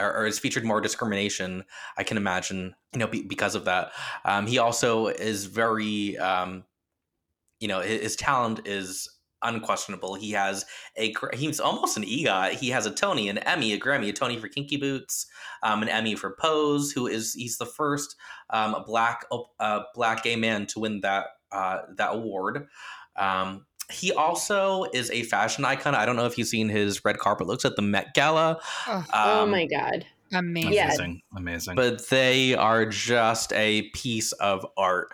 or, 0.01 0.17
or 0.17 0.25
has 0.25 0.39
featured 0.39 0.65
more 0.65 0.81
discrimination. 0.81 1.65
I 1.97 2.03
can 2.03 2.17
imagine, 2.17 2.75
you 2.93 2.99
know, 2.99 3.07
be, 3.07 3.23
because 3.23 3.55
of 3.55 3.65
that. 3.67 3.93
Um, 4.25 4.47
he 4.47 4.59
also 4.59 5.09
is 5.09 5.45
very, 5.45 6.17
um, 6.19 6.65
you 7.61 7.69
know, 7.69 7.81
his, 7.81 8.03
his 8.03 8.17
talent 8.17 8.67
is 8.67 9.09
unquestionable. 9.43 10.15
He 10.15 10.33
has 10.33 10.65
a 10.97 11.15
he's 11.35 11.61
almost 11.61 11.97
an 11.97 12.05
EGOT. 12.05 12.53
He 12.53 12.71
has 12.71 12.87
a 12.87 12.91
Tony, 12.91 13.29
an 13.29 13.39
Emmy, 13.39 13.73
a 13.73 13.79
Grammy, 13.79 14.09
a 14.09 14.13
Tony 14.13 14.39
for 14.39 14.49
Kinky 14.49 14.77
Boots, 14.77 15.27
um, 15.63 15.83
an 15.83 15.89
Emmy 15.89 16.15
for 16.15 16.37
Pose. 16.39 16.93
Who 16.93 17.07
is 17.07 17.35
he's 17.35 17.59
the 17.59 17.67
first 17.67 18.17
um, 18.51 18.77
black 18.87 19.25
uh, 19.59 19.81
black 19.95 20.23
gay 20.23 20.37
man 20.37 20.67
to 20.67 20.81
win 20.81 21.01
that 21.01 21.27
uh, 21.53 21.79
that 21.97 22.15
award. 22.15 22.67
Um, 23.17 23.67
he 23.91 24.13
also 24.13 24.85
is 24.93 25.11
a 25.11 25.23
fashion 25.25 25.65
icon. 25.65 25.95
I 25.95 26.07
don't 26.07 26.17
know 26.17 26.27
if 26.27 26.39
you've 26.39 26.49
seen 26.49 26.69
his 26.69 27.05
red 27.05 27.19
carpet 27.19 27.47
looks 27.47 27.65
at 27.65 27.77
the 27.77 27.83
Met 27.83 28.15
Gala. 28.15 28.59
Oh, 28.87 29.05
oh 29.13 29.43
Um, 29.43 29.51
my 29.51 29.67
god. 29.67 30.07
amazing. 30.33 30.73
Yeah. 30.73 30.85
Amazing. 30.87 31.23
Amazing. 31.37 31.75
but 31.77 32.09
they 32.09 32.55
are 32.55 32.87
just 32.87 33.53
a 33.53 33.83
piece 33.95 34.33
of 34.33 34.65
art. 34.77 35.09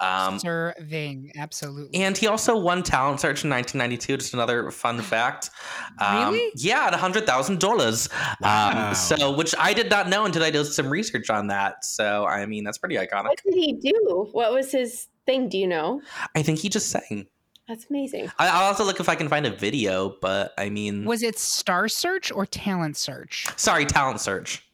Um, 0.00 0.38
Serving, 0.38 1.32
absolutely. 1.36 1.98
and 2.00 2.16
he 2.16 2.28
also 2.28 2.56
won 2.56 2.84
Talent 2.84 3.18
Search 3.18 3.42
in 3.42 3.50
1992. 3.50 4.18
Just 4.18 4.32
another 4.32 4.70
fun 4.70 5.00
fact. 5.02 5.50
Um, 5.98 6.34
Really? 6.34 6.52
Yeah, 6.54 6.86
at 6.86 6.94
hundred 6.94 7.26
thousand 7.26 7.58
dollars. 7.58 8.08
Wow. 8.40 8.90
Um, 8.90 8.94
so, 8.94 9.32
which 9.34 9.56
I 9.58 9.72
did 9.74 9.90
not 9.90 10.08
know 10.08 10.24
until 10.24 10.44
I 10.44 10.50
did 10.50 10.66
some 10.66 10.88
research 10.88 11.30
on 11.30 11.48
that. 11.48 11.84
So, 11.84 12.24
I 12.26 12.46
mean, 12.46 12.62
that's 12.62 12.78
pretty 12.78 12.94
iconic. 12.94 13.24
What 13.24 13.42
did 13.44 13.54
he 13.54 13.72
do? 13.72 14.28
What 14.30 14.52
was 14.52 14.70
his 14.70 15.08
thing? 15.26 15.48
Do 15.48 15.58
you 15.58 15.66
know? 15.66 16.00
I 16.36 16.42
think 16.42 16.60
he 16.60 16.68
just 16.68 16.90
sang. 16.90 17.26
That's 17.68 17.86
amazing. 17.90 18.30
I, 18.38 18.48
I'll 18.48 18.64
also 18.68 18.82
look 18.84 18.98
if 18.98 19.08
I 19.10 19.14
can 19.14 19.28
find 19.28 19.44
a 19.46 19.50
video. 19.50 20.16
But 20.20 20.54
I 20.56 20.70
mean, 20.70 21.04
Was 21.04 21.22
it 21.22 21.38
Star 21.38 21.86
Search 21.88 22.32
or 22.32 22.46
Talent 22.46 22.96
Search? 22.96 23.46
sorry, 23.56 23.84
Talent 23.84 24.20
Search. 24.20 24.64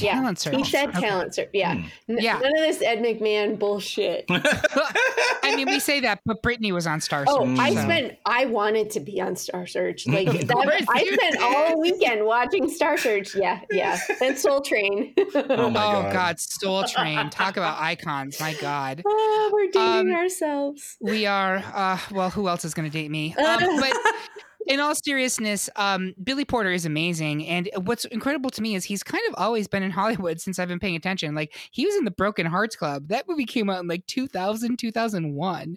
Yeah, 0.00 0.14
Talent 0.14 0.38
Search. 0.38 0.56
He 0.56 0.64
said 0.64 0.88
Okay. 0.90 1.00
talent 1.00 1.34
search. 1.34 1.48
Yeah. 1.52 1.74
Hmm. 1.74 1.80
N- 2.10 2.18
Yeah. 2.20 2.38
None 2.38 2.52
of 2.52 2.60
this 2.60 2.82
Ed 2.82 2.98
McMahon 3.00 3.58
bullshit. 3.58 4.24
I 4.30 5.54
mean, 5.56 5.66
we 5.66 5.80
say 5.80 6.00
that, 6.00 6.20
but 6.24 6.42
Britney 6.42 6.72
was 6.72 6.86
on 6.86 7.00
Star 7.00 7.26
Search. 7.26 7.34
Oh, 7.36 7.56
I 7.58 7.74
so- 7.74 7.80
spent. 7.82 8.18
I 8.26 8.46
wanted 8.46 8.90
to 8.90 9.00
be 9.00 9.20
on 9.20 9.34
Star 9.36 9.66
Search. 9.66 10.06
Like 10.06 10.26
that, 10.26 10.86
I 10.88 11.04
spent 11.04 11.32
did. 11.32 11.40
all 11.42 11.80
weekend 11.80 12.24
watching 12.24 12.68
Star 12.68 12.96
Search. 12.96 13.34
Yeah, 13.34 13.60
yeah. 13.70 13.98
And 14.22 14.36
Soul 14.38 14.60
Train. 14.60 15.14
Oh 15.34 15.70
my 15.70 15.84
oh 15.84 16.02
God. 16.02 16.12
God, 16.12 16.40
Soul 16.40 16.84
Train. 16.84 17.30
Talk 17.30 17.56
about 17.56 17.80
icons. 17.80 18.38
My 18.40 18.54
God. 18.54 19.02
Oh, 19.40 19.50
we're 19.52 19.66
dating 19.70 20.12
Um, 20.12 20.14
ourselves. 20.14 20.96
We 21.00 21.24
are, 21.26 21.56
uh, 21.74 21.98
well, 22.12 22.30
who 22.30 22.46
else 22.48 22.64
is 22.64 22.74
going 22.74 22.88
to 22.90 22.92
date 22.92 23.10
me? 23.10 23.34
Um, 23.36 23.58
but 23.80 23.92
in 24.68 24.80
all 24.80 24.94
seriousness, 24.94 25.70
um, 25.76 26.14
Billy 26.22 26.44
Porter 26.44 26.70
is 26.70 26.84
amazing. 26.84 27.46
And 27.46 27.70
what's 27.84 28.04
incredible 28.04 28.50
to 28.50 28.60
me 28.60 28.74
is 28.74 28.84
he's 28.84 29.02
kind 29.02 29.22
of 29.28 29.34
always 29.38 29.66
been 29.66 29.82
in 29.82 29.90
Hollywood 29.98 30.40
since 30.40 30.58
I've 30.58 30.68
been 30.68 30.78
paying 30.78 30.94
attention. 30.94 31.34
Like, 31.34 31.56
he 31.70 31.86
was 31.86 31.96
in 31.96 32.04
the 32.04 32.10
Broken 32.10 32.44
Hearts 32.44 32.76
Club. 32.76 33.08
That 33.08 33.26
movie 33.26 33.46
came 33.46 33.70
out 33.70 33.80
in 33.80 33.88
like 33.88 34.06
2000, 34.06 34.78
2001. 34.78 35.76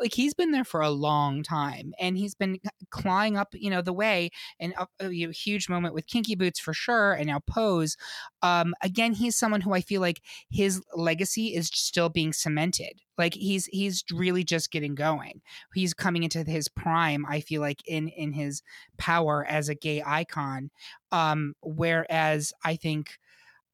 Like, 0.00 0.14
he's 0.14 0.34
been 0.34 0.52
there 0.52 0.64
for 0.64 0.80
a 0.80 0.90
long 0.90 1.42
time. 1.42 1.92
And 1.98 2.16
he's 2.16 2.36
been 2.36 2.60
clawing 2.90 3.36
up, 3.36 3.54
you 3.54 3.70
know, 3.70 3.82
the 3.82 3.92
way. 3.92 4.30
And 4.60 4.72
a, 4.78 4.86
a 5.00 5.32
huge 5.32 5.68
moment 5.68 5.92
with 5.92 6.06
Kinky 6.06 6.36
Boots 6.36 6.60
for 6.60 6.72
sure. 6.72 7.14
And 7.14 7.26
now 7.26 7.40
Pose. 7.40 7.96
Um, 8.42 8.72
again, 8.82 9.14
he's 9.14 9.36
someone 9.36 9.62
who 9.62 9.74
I 9.74 9.80
feel 9.80 10.00
like 10.00 10.22
his 10.48 10.80
legacy 10.94 11.56
is 11.56 11.66
still 11.74 12.08
being 12.08 12.32
cemented. 12.32 13.02
Like 13.18 13.34
he's 13.34 13.66
he's 13.66 14.04
really 14.12 14.44
just 14.44 14.70
getting 14.70 14.94
going. 14.94 15.42
He's 15.74 15.92
coming 15.92 16.22
into 16.22 16.44
his 16.44 16.68
prime. 16.68 17.26
I 17.26 17.40
feel 17.40 17.60
like 17.60 17.82
in 17.86 18.08
in 18.08 18.32
his 18.32 18.62
power 18.96 19.44
as 19.44 19.68
a 19.68 19.74
gay 19.74 20.02
icon. 20.06 20.70
Um, 21.12 21.54
whereas 21.60 22.52
I 22.64 22.76
think 22.76 23.18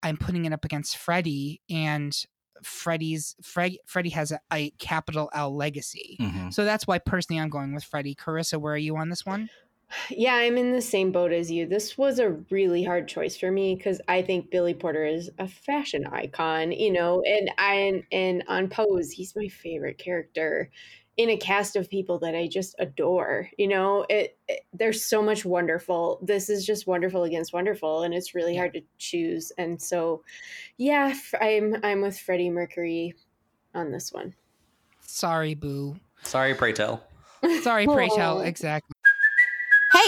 I'm 0.03 0.17
putting 0.17 0.45
it 0.47 0.53
up 0.53 0.65
against 0.65 0.97
Freddie, 0.97 1.61
and 1.71 2.17
Freddie's 2.63 3.37
Fred, 3.43 3.77
Freddie 3.87 4.11
has 4.11 4.33
a, 4.33 4.41
a 4.53 4.71
capital 4.79 5.31
L 5.35 5.55
legacy. 5.55 6.17
Mhm. 6.21 6.53
So 6.53 6.65
that's 6.65 6.87
why 6.87 6.99
personally 6.99 7.41
I'm 7.41 7.51
going 7.51 7.75
with 7.75 7.85
Freddie. 7.85 8.15
Karissa, 8.15 8.59
where 8.61 8.75
are 8.75 8.79
you 8.79 8.97
on 8.97 9.11
this 9.11 9.27
one? 9.27 9.51
Yeah, 10.11 10.35
I'm 10.35 10.57
in 10.59 10.73
the 10.73 10.81
same 10.83 11.13
boat 11.13 11.33
as 11.33 11.51
you. 11.51 11.67
This 11.67 11.97
was 11.99 12.19
a 12.19 12.31
really 12.51 12.85
hard 12.85 13.09
choice 13.09 13.37
for 13.37 13.51
me 13.51 13.75
because 13.75 14.01
I 14.09 14.23
think 14.23 14.51
Billy 14.51 14.75
Porter 14.75 15.05
is 15.05 15.31
a 15.39 15.49
fashion 15.49 16.07
icon, 16.07 16.73
you 16.73 16.93
know, 16.93 17.23
and 17.23 17.51
I 17.59 18.05
and 18.13 18.45
on 18.49 18.69
Pose, 18.69 19.11
he's 19.11 19.35
my 19.37 19.49
favorite 19.49 19.99
character 19.99 20.71
in 21.17 21.31
a 21.31 21.37
cast 21.37 21.77
of 21.77 21.89
people 21.89 22.19
that 22.19 22.35
I 22.35 22.49
just 22.49 22.75
adore. 22.79 23.49
You 23.57 23.69
know, 23.69 24.05
it, 24.09 24.37
it 24.49 24.61
there's 24.73 25.05
so 25.05 25.23
much 25.23 25.45
wonderful. 25.45 26.19
This 26.23 26.49
is 26.51 26.67
just 26.67 26.87
wonderful 26.87 27.23
against 27.25 27.53
wonderful, 27.53 28.03
and 28.03 28.13
it's 28.15 28.35
really 28.35 28.55
Yeah. 28.55 28.61
hard 28.61 28.75
to 28.75 28.83
choose. 28.99 29.53
And 29.59 29.81
so, 29.81 30.23
yeah, 30.77 31.09
f- 31.13 31.35
I'm 31.41 31.77
I'm 31.85 32.01
with 32.03 32.19
Freddie 32.19 32.51
Mercury 32.51 33.15
on 33.75 33.93
this 33.93 34.13
one. 34.13 34.35
Sorry, 35.01 35.55
boo. 35.55 35.97
Sorry, 36.23 36.55
pray 36.55 36.73
tell. 36.73 37.05
Sorry, 37.63 37.87
pray 37.87 38.09
tell. 38.09 38.41
Exactly. 38.47 38.94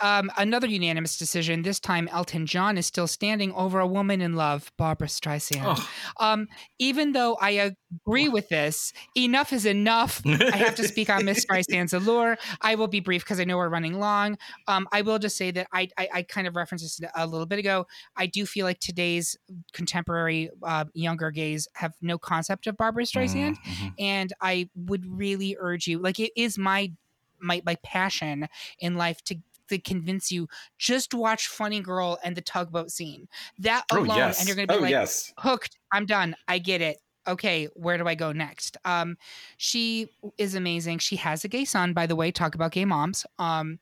Um, 0.00 0.30
another 0.36 0.66
unanimous 0.66 1.16
decision. 1.16 1.62
This 1.62 1.80
time, 1.80 2.06
Elton 2.08 2.46
John 2.46 2.76
is 2.76 2.84
still 2.86 3.06
standing 3.06 3.52
over 3.52 3.80
a 3.80 3.86
woman 3.86 4.20
in 4.20 4.34
love, 4.34 4.70
Barbra 4.76 5.06
Streisand. 5.08 5.62
Oh. 5.64 5.88
Um, 6.20 6.48
even 6.78 7.12
though 7.12 7.36
I 7.40 7.72
agree 8.06 8.28
with 8.28 8.48
this, 8.50 8.92
enough 9.16 9.52
is 9.52 9.64
enough. 9.64 10.20
I 10.26 10.56
have 10.56 10.74
to 10.74 10.86
speak 10.86 11.08
on 11.08 11.24
Miss 11.24 11.44
Streisand's 11.50 11.92
allure. 11.94 12.36
I 12.60 12.74
will 12.74 12.88
be 12.88 13.00
brief 13.00 13.24
because 13.24 13.40
I 13.40 13.44
know 13.44 13.56
we're 13.56 13.68
running 13.70 13.98
long. 13.98 14.36
Um, 14.68 14.86
I 14.92 15.00
will 15.02 15.18
just 15.18 15.36
say 15.36 15.50
that 15.52 15.68
I, 15.72 15.88
I, 15.96 16.08
I 16.14 16.22
kind 16.22 16.46
of 16.46 16.54
referenced 16.54 16.84
this 16.98 17.10
a 17.16 17.26
little 17.26 17.46
bit 17.46 17.58
ago. 17.58 17.86
I 18.16 18.26
do 18.26 18.44
feel 18.44 18.66
like 18.66 18.78
today's 18.80 19.36
contemporary 19.72 20.50
uh, 20.62 20.84
younger 20.92 21.30
gays 21.30 21.66
have 21.74 21.94
no 22.02 22.18
concept 22.18 22.66
of 22.66 22.76
Barbra 22.76 23.04
Streisand, 23.04 23.56
Mhm. 23.62 23.92
and 23.98 24.32
I 24.40 24.68
would 24.74 25.06
really 25.06 25.56
urge 25.58 25.86
you. 25.86 25.98
Like, 25.98 26.20
it 26.20 26.32
is 26.36 26.58
my 26.58 26.92
my 27.40 27.60
my 27.66 27.76
passion 27.82 28.46
in 28.78 28.94
life 28.96 29.20
to 29.24 29.36
to 29.68 29.78
convince 29.78 30.30
you 30.30 30.48
just 30.78 31.14
watch 31.14 31.48
Funny 31.48 31.80
Girl 31.80 32.18
and 32.24 32.36
the 32.36 32.40
tugboat 32.40 32.90
scene. 32.90 33.28
That 33.58 33.84
Oh 33.92 33.98
alone, 33.98 34.16
yes. 34.16 34.38
and 34.38 34.48
you're 34.48 34.56
gonna 34.56 34.66
be 34.68 34.74
oh 34.74 34.78
like, 34.78 34.90
yes. 34.90 35.32
hooked. 35.38 35.78
I'm 35.92 36.06
done. 36.06 36.34
I 36.48 36.58
get 36.58 36.80
it. 36.80 36.98
Okay, 37.28 37.68
where 37.74 37.98
do 37.98 38.08
I 38.08 38.16
go 38.16 38.32
next? 38.32 38.76
Um, 38.84 39.16
she 39.56 40.08
is 40.38 40.56
amazing. 40.56 40.98
She 40.98 41.14
has 41.16 41.44
a 41.44 41.48
gay 41.48 41.64
son, 41.64 41.92
by 41.92 42.06
the 42.06 42.16
way. 42.16 42.32
Talk 42.32 42.56
about 42.56 42.72
gay 42.72 42.84
moms. 42.84 43.24
Um, 43.38 43.78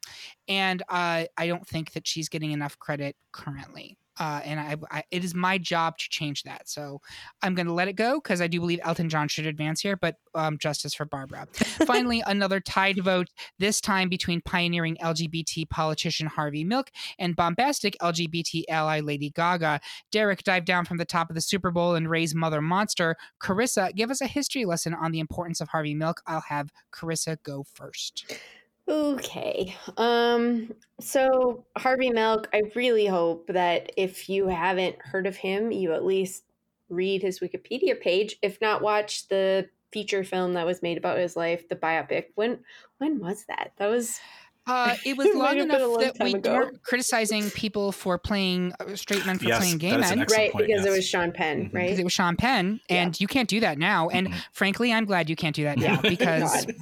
and 0.47 0.83
uh, 0.91 1.25
I 1.39 1.47
don't 1.47 1.67
think 1.67 1.93
that 1.93 2.07
she's 2.07 2.29
getting 2.29 2.53
enough 2.53 2.79
credit 2.79 3.17
currently. 3.33 3.97
Uh, 4.21 4.43
and 4.45 4.61
I, 4.61 4.77
I, 4.91 5.03
it 5.11 5.25
is 5.25 5.35
my 5.35 5.57
job 5.57 5.97
to 5.97 6.09
change 6.11 6.43
that. 6.43 6.69
So 6.69 7.01
I'm 7.43 7.55
going 7.55 7.67
to 7.67 7.73
let 7.73 7.89
it 7.89 7.95
go 7.95 8.21
because 8.21 8.43
I 8.43 8.49
do 8.49 8.61
believe 8.61 8.79
Elton 8.83 9.09
John 9.09 9.29
should 9.29 9.47
advance 9.47 9.81
here. 9.81 9.97
But 9.97 10.17
um, 10.35 10.59
justice 10.59 10.93
for 10.93 11.07
Barbra. 11.07 11.49
Finally, 11.87 12.23
another 12.27 12.61
tied 12.61 13.03
vote. 13.03 13.29
This 13.59 13.81
time 13.81 14.11
between 14.11 14.43
pioneering 14.43 14.97
LGBT 15.03 15.71
politician 15.71 16.27
Harvey 16.27 16.65
Milk 16.65 16.91
and 17.19 17.35
bombastic 17.35 17.97
LGBT 18.03 18.65
ally 18.69 19.01
Lady 19.01 19.31
Gaga. 19.31 19.81
Derek, 20.13 20.45
dive 20.45 20.67
down 20.67 20.85
from 20.85 20.99
the 20.99 21.07
top 21.07 21.31
of 21.31 21.35
the 21.35 21.41
Super 21.41 21.71
Bowl 21.71 21.95
and 21.95 22.11
raise 22.11 22.35
Mother 22.35 22.61
Monster. 22.61 23.17
Karissa, 23.43 23.95
give 23.95 24.11
us 24.11 24.21
a 24.21 24.27
history 24.27 24.67
lesson 24.67 24.93
on 24.93 25.13
the 25.13 25.21
importance 25.21 25.63
of 25.63 25.69
Harvey 25.69 25.95
Milk. 25.95 26.21
I'll 26.27 26.43
have 26.43 26.69
Karissa 26.93 27.39
go 27.43 27.65
first. 27.75 28.31
Okay. 28.91 29.75
Um 29.97 30.75
so 31.01 31.65
Harvey 31.79 32.11
Milk, 32.11 32.49
I 32.53 32.63
really 32.75 33.07
hope 33.07 33.47
that 33.49 33.93
if 33.97 34.29
you 34.29 34.49
haven't 34.49 34.97
heard 35.01 35.27
of 35.27 35.37
him, 35.37 35.71
you 35.71 35.93
at 35.95 36.05
least 36.05 36.45
read 36.89 37.23
his 37.23 37.39
Wikipedia 37.39 37.99
page, 38.01 38.37
if 38.43 38.61
not 38.61 38.83
watch 38.83 39.29
the 39.29 39.69
feature 39.93 40.25
film 40.25 40.55
that 40.55 40.67
was 40.67 40.83
made 40.83 40.99
about 40.99 41.19
his 41.19 41.37
life, 41.37 41.69
the 41.69 41.77
biopic. 41.77 42.27
When 42.35 42.59
when 42.99 43.21
was 43.21 43.45
that? 43.47 43.73
That 43.79 43.87
was 43.87 44.19
Uh, 44.67 44.95
it 45.07 45.17
was 45.17 45.29
long 45.35 45.57
have 45.57 45.67
enough 45.67 45.81
long 45.81 45.99
that 46.01 46.17
we 46.21 46.35
ago. 46.35 46.53
weren't 46.53 46.83
criticizing 46.83 47.51
people 47.53 47.93
for 47.93 48.19
playing 48.19 48.73
uh, 48.81 48.95
straight 48.97 49.25
men 49.25 49.39
for 49.39 49.47
Yes, 49.47 49.59
playing 49.59 49.79
gay 49.79 49.91
that 49.91 50.01
is 50.01 50.11
an 50.11 50.19
men. 50.19 50.27
right 50.31 50.53
point, 50.53 50.67
because 50.67 50.85
it 50.85 50.91
was 50.91 51.05
Sean 51.09 51.33
Penn, 51.33 51.67
Mhm. 51.67 51.75
right? 51.75 51.85
Because 51.85 51.99
it 52.01 52.05
was 52.05 52.13
Sean 52.13 52.37
Penn, 52.37 52.81
Yeah. 52.89 53.03
and 53.03 53.21
you 53.21 53.27
can't 53.29 53.49
do 53.49 53.61
that 53.61 53.79
now. 53.79 54.09
And 54.11 54.29
Mhm. 54.29 54.43
frankly, 54.53 54.93
I'm 54.93 55.05
glad 55.07 55.31
you 55.31 55.37
can't 55.37 55.55
do 55.57 55.65
that 55.65 55.79
now 55.79 56.01
because 56.09 56.67
God. 56.67 56.75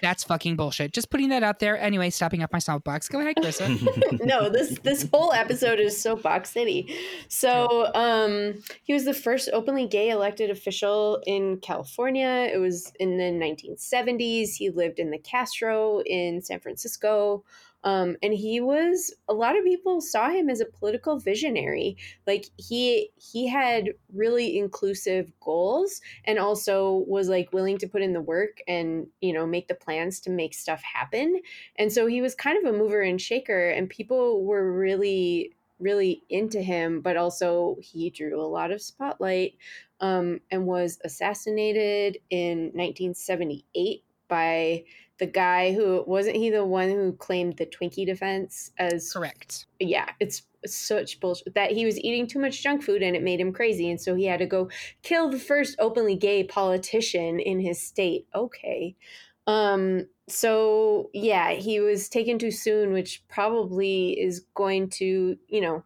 That's 0.00 0.24
fucking 0.24 0.56
bullshit. 0.56 0.92
Just 0.92 1.10
putting 1.10 1.28
that 1.28 1.42
out 1.42 1.60
there. 1.60 1.78
Anyway, 1.78 2.10
stopping 2.10 2.42
up 2.42 2.52
my 2.52 2.58
soapbox. 2.58 3.08
Go 3.08 3.20
ahead, 3.20 3.36
Karissa. 3.36 4.20
no, 4.24 4.48
this 4.48 4.78
this 4.80 5.08
whole 5.12 5.32
episode 5.32 5.78
is 5.78 6.00
soapbox 6.00 6.50
city. 6.50 6.94
So, 7.28 7.92
um, 7.94 8.62
he 8.82 8.92
was 8.92 9.04
the 9.04 9.14
first 9.14 9.48
openly 9.52 9.86
gay 9.86 10.10
elected 10.10 10.50
official 10.50 11.22
in 11.26 11.58
California. 11.58 12.50
It 12.52 12.58
was 12.58 12.92
in 12.98 13.18
the 13.18 13.24
1970s. 13.24 14.54
He 14.54 14.70
lived 14.70 14.98
in 14.98 15.10
the 15.10 15.18
Castro 15.18 16.00
in 16.00 16.42
San 16.42 16.60
Francisco. 16.60 17.44
Um, 17.84 18.16
and 18.22 18.32
he 18.32 18.60
was 18.60 19.14
a 19.28 19.34
lot 19.34 19.56
of 19.56 19.64
people 19.64 20.00
saw 20.00 20.30
him 20.30 20.48
as 20.48 20.60
a 20.60 20.64
political 20.64 21.18
visionary. 21.18 21.96
Like 22.26 22.46
he 22.56 23.10
he 23.16 23.46
had 23.46 23.90
really 24.12 24.58
inclusive 24.58 25.30
goals 25.40 26.00
and 26.24 26.38
also 26.38 27.04
was 27.06 27.28
like 27.28 27.52
willing 27.52 27.78
to 27.78 27.86
put 27.86 28.02
in 28.02 28.14
the 28.14 28.20
work 28.20 28.58
and 28.66 29.06
you 29.20 29.32
know 29.32 29.46
make 29.46 29.68
the 29.68 29.74
plans 29.74 30.18
to 30.20 30.30
make 30.30 30.54
stuff 30.54 30.82
happen. 30.82 31.40
And 31.76 31.92
so 31.92 32.06
he 32.06 32.22
was 32.22 32.34
kind 32.34 32.58
of 32.58 32.74
a 32.74 32.76
mover 32.76 33.02
and 33.02 33.20
shaker, 33.20 33.68
and 33.68 33.88
people 33.88 34.44
were 34.44 34.72
really, 34.72 35.52
really 35.78 36.22
into 36.30 36.62
him, 36.62 37.00
but 37.02 37.16
also 37.16 37.76
he 37.80 38.08
drew 38.10 38.40
a 38.40 38.46
lot 38.46 38.72
of 38.72 38.80
spotlight 38.80 39.54
um, 40.00 40.40
and 40.50 40.66
was 40.66 40.98
assassinated 41.04 42.18
in 42.30 42.70
1978 42.74 44.04
by 44.28 44.84
the 45.18 45.26
guy 45.26 45.72
who 45.72 46.02
wasn't 46.06 46.36
he 46.36 46.50
the 46.50 46.64
one 46.64 46.90
who 46.90 47.12
claimed 47.12 47.56
the 47.56 47.66
Twinkie 47.66 48.06
defense 48.06 48.70
as 48.78 49.12
Correct. 49.12 49.66
yeah, 49.78 50.10
it's 50.20 50.42
such 50.66 51.20
bullshit 51.20 51.54
that 51.54 51.72
he 51.72 51.84
was 51.84 52.00
eating 52.00 52.26
too 52.26 52.38
much 52.38 52.62
junk 52.62 52.82
food 52.82 53.02
and 53.02 53.14
it 53.14 53.22
made 53.22 53.40
him 53.40 53.52
crazy. 53.52 53.90
And 53.90 54.00
so 54.00 54.14
he 54.14 54.24
had 54.24 54.38
to 54.38 54.46
go 54.46 54.70
kill 55.02 55.28
the 55.28 55.38
first 55.38 55.76
openly 55.78 56.16
gay 56.16 56.44
politician 56.44 57.38
in 57.38 57.60
his 57.60 57.80
state. 57.80 58.26
Okay. 58.34 58.96
Um, 59.46 60.08
so 60.28 61.10
yeah, 61.12 61.52
he 61.52 61.80
was 61.80 62.08
taken 62.08 62.38
too 62.38 62.50
soon, 62.50 62.92
which 62.92 63.22
probably 63.28 64.18
is 64.18 64.46
going 64.54 64.88
to, 64.90 65.36
you 65.48 65.60
know, 65.60 65.84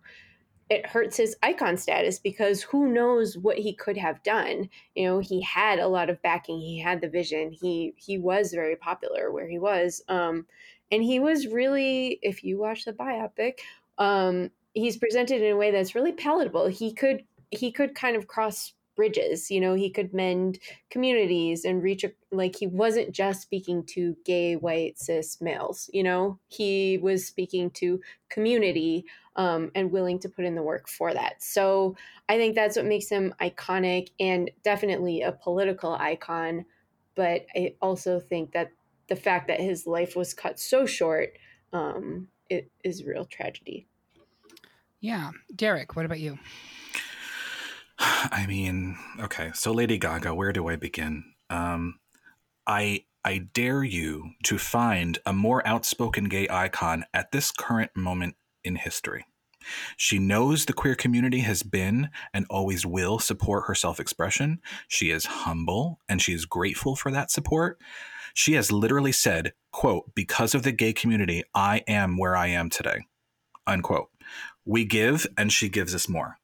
it 0.70 0.86
hurts 0.86 1.16
his 1.16 1.36
icon 1.42 1.76
status 1.76 2.18
because 2.18 2.62
who 2.62 2.88
knows 2.88 3.38
what 3.38 3.58
he 3.58 3.72
could 3.72 3.96
have 3.96 4.22
done. 4.22 4.68
You 4.94 5.06
know 5.06 5.18
he 5.18 5.40
had 5.42 5.78
a 5.78 5.88
lot 5.88 6.10
of 6.10 6.20
backing 6.22 6.60
he 6.60 6.78
had 6.78 7.00
the 7.00 7.08
vision 7.08 7.50
he 7.52 7.94
he 7.96 8.18
was 8.18 8.52
very 8.52 8.76
popular 8.76 9.32
where 9.32 9.48
he 9.48 9.58
was 9.58 10.02
um 10.08 10.46
and 10.90 11.02
he 11.02 11.20
was 11.20 11.46
really 11.46 12.18
if 12.22 12.44
you 12.44 12.58
watch 12.58 12.84
the 12.84 12.92
biopic 12.92 13.58
um 13.98 14.50
he's 14.74 14.96
presented 14.96 15.42
in 15.42 15.52
a 15.52 15.56
way 15.56 15.70
that's 15.70 15.94
really 15.94 16.12
palatable. 16.12 16.66
He 16.68 16.92
could 16.92 17.24
he 17.50 17.72
could 17.72 17.94
kind 17.94 18.16
of 18.16 18.26
cross 18.28 18.74
bridges 18.96 19.48
you 19.48 19.60
know 19.60 19.74
he 19.74 19.88
could 19.90 20.12
mend 20.12 20.58
communities 20.90 21.64
and 21.64 21.84
reach 21.84 22.02
a, 22.02 22.10
like 22.32 22.56
he 22.56 22.66
wasn't 22.66 23.12
just 23.12 23.40
speaking 23.40 23.84
to 23.84 24.16
gay 24.24 24.56
white 24.56 24.98
cis 24.98 25.40
males 25.40 25.88
you 25.92 26.02
know? 26.02 26.38
He 26.48 26.98
was 26.98 27.24
speaking 27.24 27.70
to 27.72 28.00
community 28.28 29.04
um, 29.38 29.70
and 29.74 29.90
willing 29.90 30.18
to 30.18 30.28
put 30.28 30.44
in 30.44 30.54
the 30.54 30.62
work 30.62 30.88
for 30.88 31.14
that 31.14 31.42
so 31.42 31.96
i 32.28 32.36
think 32.36 32.54
that's 32.54 32.76
what 32.76 32.84
makes 32.84 33.08
him 33.08 33.34
iconic 33.40 34.08
and 34.20 34.50
definitely 34.62 35.22
a 35.22 35.32
political 35.32 35.94
icon 35.94 36.64
but 37.14 37.46
i 37.56 37.74
also 37.80 38.20
think 38.20 38.52
that 38.52 38.70
the 39.08 39.16
fact 39.16 39.48
that 39.48 39.60
his 39.60 39.86
life 39.86 40.14
was 40.14 40.34
cut 40.34 40.58
so 40.58 40.84
short 40.84 41.38
um, 41.72 42.28
it 42.50 42.70
is 42.84 43.04
real 43.04 43.24
tragedy 43.24 43.86
Yeah. 45.00 45.30
Derek, 45.54 45.96
what 45.96 46.04
about 46.04 46.20
you? 46.20 46.38
I 47.98 48.46
mean, 48.46 48.96
okay. 49.20 49.50
So 49.54 49.72
Lady 49.72 49.98
Gaga, 49.98 50.34
where 50.34 50.52
do 50.52 50.68
I 50.68 50.76
begin? 50.76 51.24
Um, 51.50 51.98
I 52.66 53.04
I 53.24 53.38
dare 53.38 53.82
you 53.84 54.30
to 54.44 54.58
find 54.58 55.18
a 55.26 55.32
more 55.32 55.66
outspoken 55.66 56.24
gay 56.24 56.48
icon 56.48 57.04
at 57.12 57.32
this 57.32 57.50
current 57.50 57.90
moment 57.96 58.36
in 58.64 58.76
history. 58.76 59.24
She 59.96 60.18
knows 60.18 60.64
the 60.64 60.72
queer 60.72 60.94
community 60.94 61.40
has 61.40 61.62
been 61.62 62.10
and 62.32 62.46
always 62.48 62.86
will 62.86 63.18
support 63.18 63.64
her 63.66 63.74
self 63.74 64.00
expression. 64.00 64.60
She 64.86 65.10
is 65.10 65.26
humble 65.26 65.98
and 66.08 66.22
she 66.22 66.32
is 66.32 66.44
grateful 66.44 66.96
for 66.96 67.10
that 67.10 67.30
support. 67.30 67.78
She 68.34 68.52
has 68.52 68.70
literally 68.70 69.12
said, 69.12 69.52
quote, 69.72 70.14
because 70.14 70.54
of 70.54 70.62
the 70.62 70.72
gay 70.72 70.92
community, 70.92 71.42
I 71.54 71.82
am 71.88 72.16
where 72.16 72.36
I 72.36 72.48
am 72.48 72.70
today, 72.70 73.06
unquote. 73.66 74.10
We 74.64 74.84
give 74.84 75.26
and 75.36 75.52
she 75.52 75.68
gives 75.68 75.94
us 75.94 76.08
more. 76.08 76.38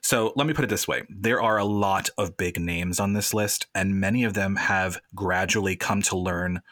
So 0.00 0.32
let 0.36 0.46
me 0.46 0.54
put 0.54 0.64
it 0.64 0.70
this 0.70 0.88
way 0.88 1.02
there 1.08 1.40
are 1.40 1.58
a 1.58 1.64
lot 1.64 2.08
of 2.16 2.36
big 2.36 2.58
names 2.58 2.98
on 2.98 3.12
this 3.12 3.34
list, 3.34 3.66
and 3.74 4.00
many 4.00 4.24
of 4.24 4.34
them 4.34 4.56
have 4.56 4.98
gradually 5.14 5.76
come 5.76 6.02
to 6.02 6.16
learn 6.16 6.62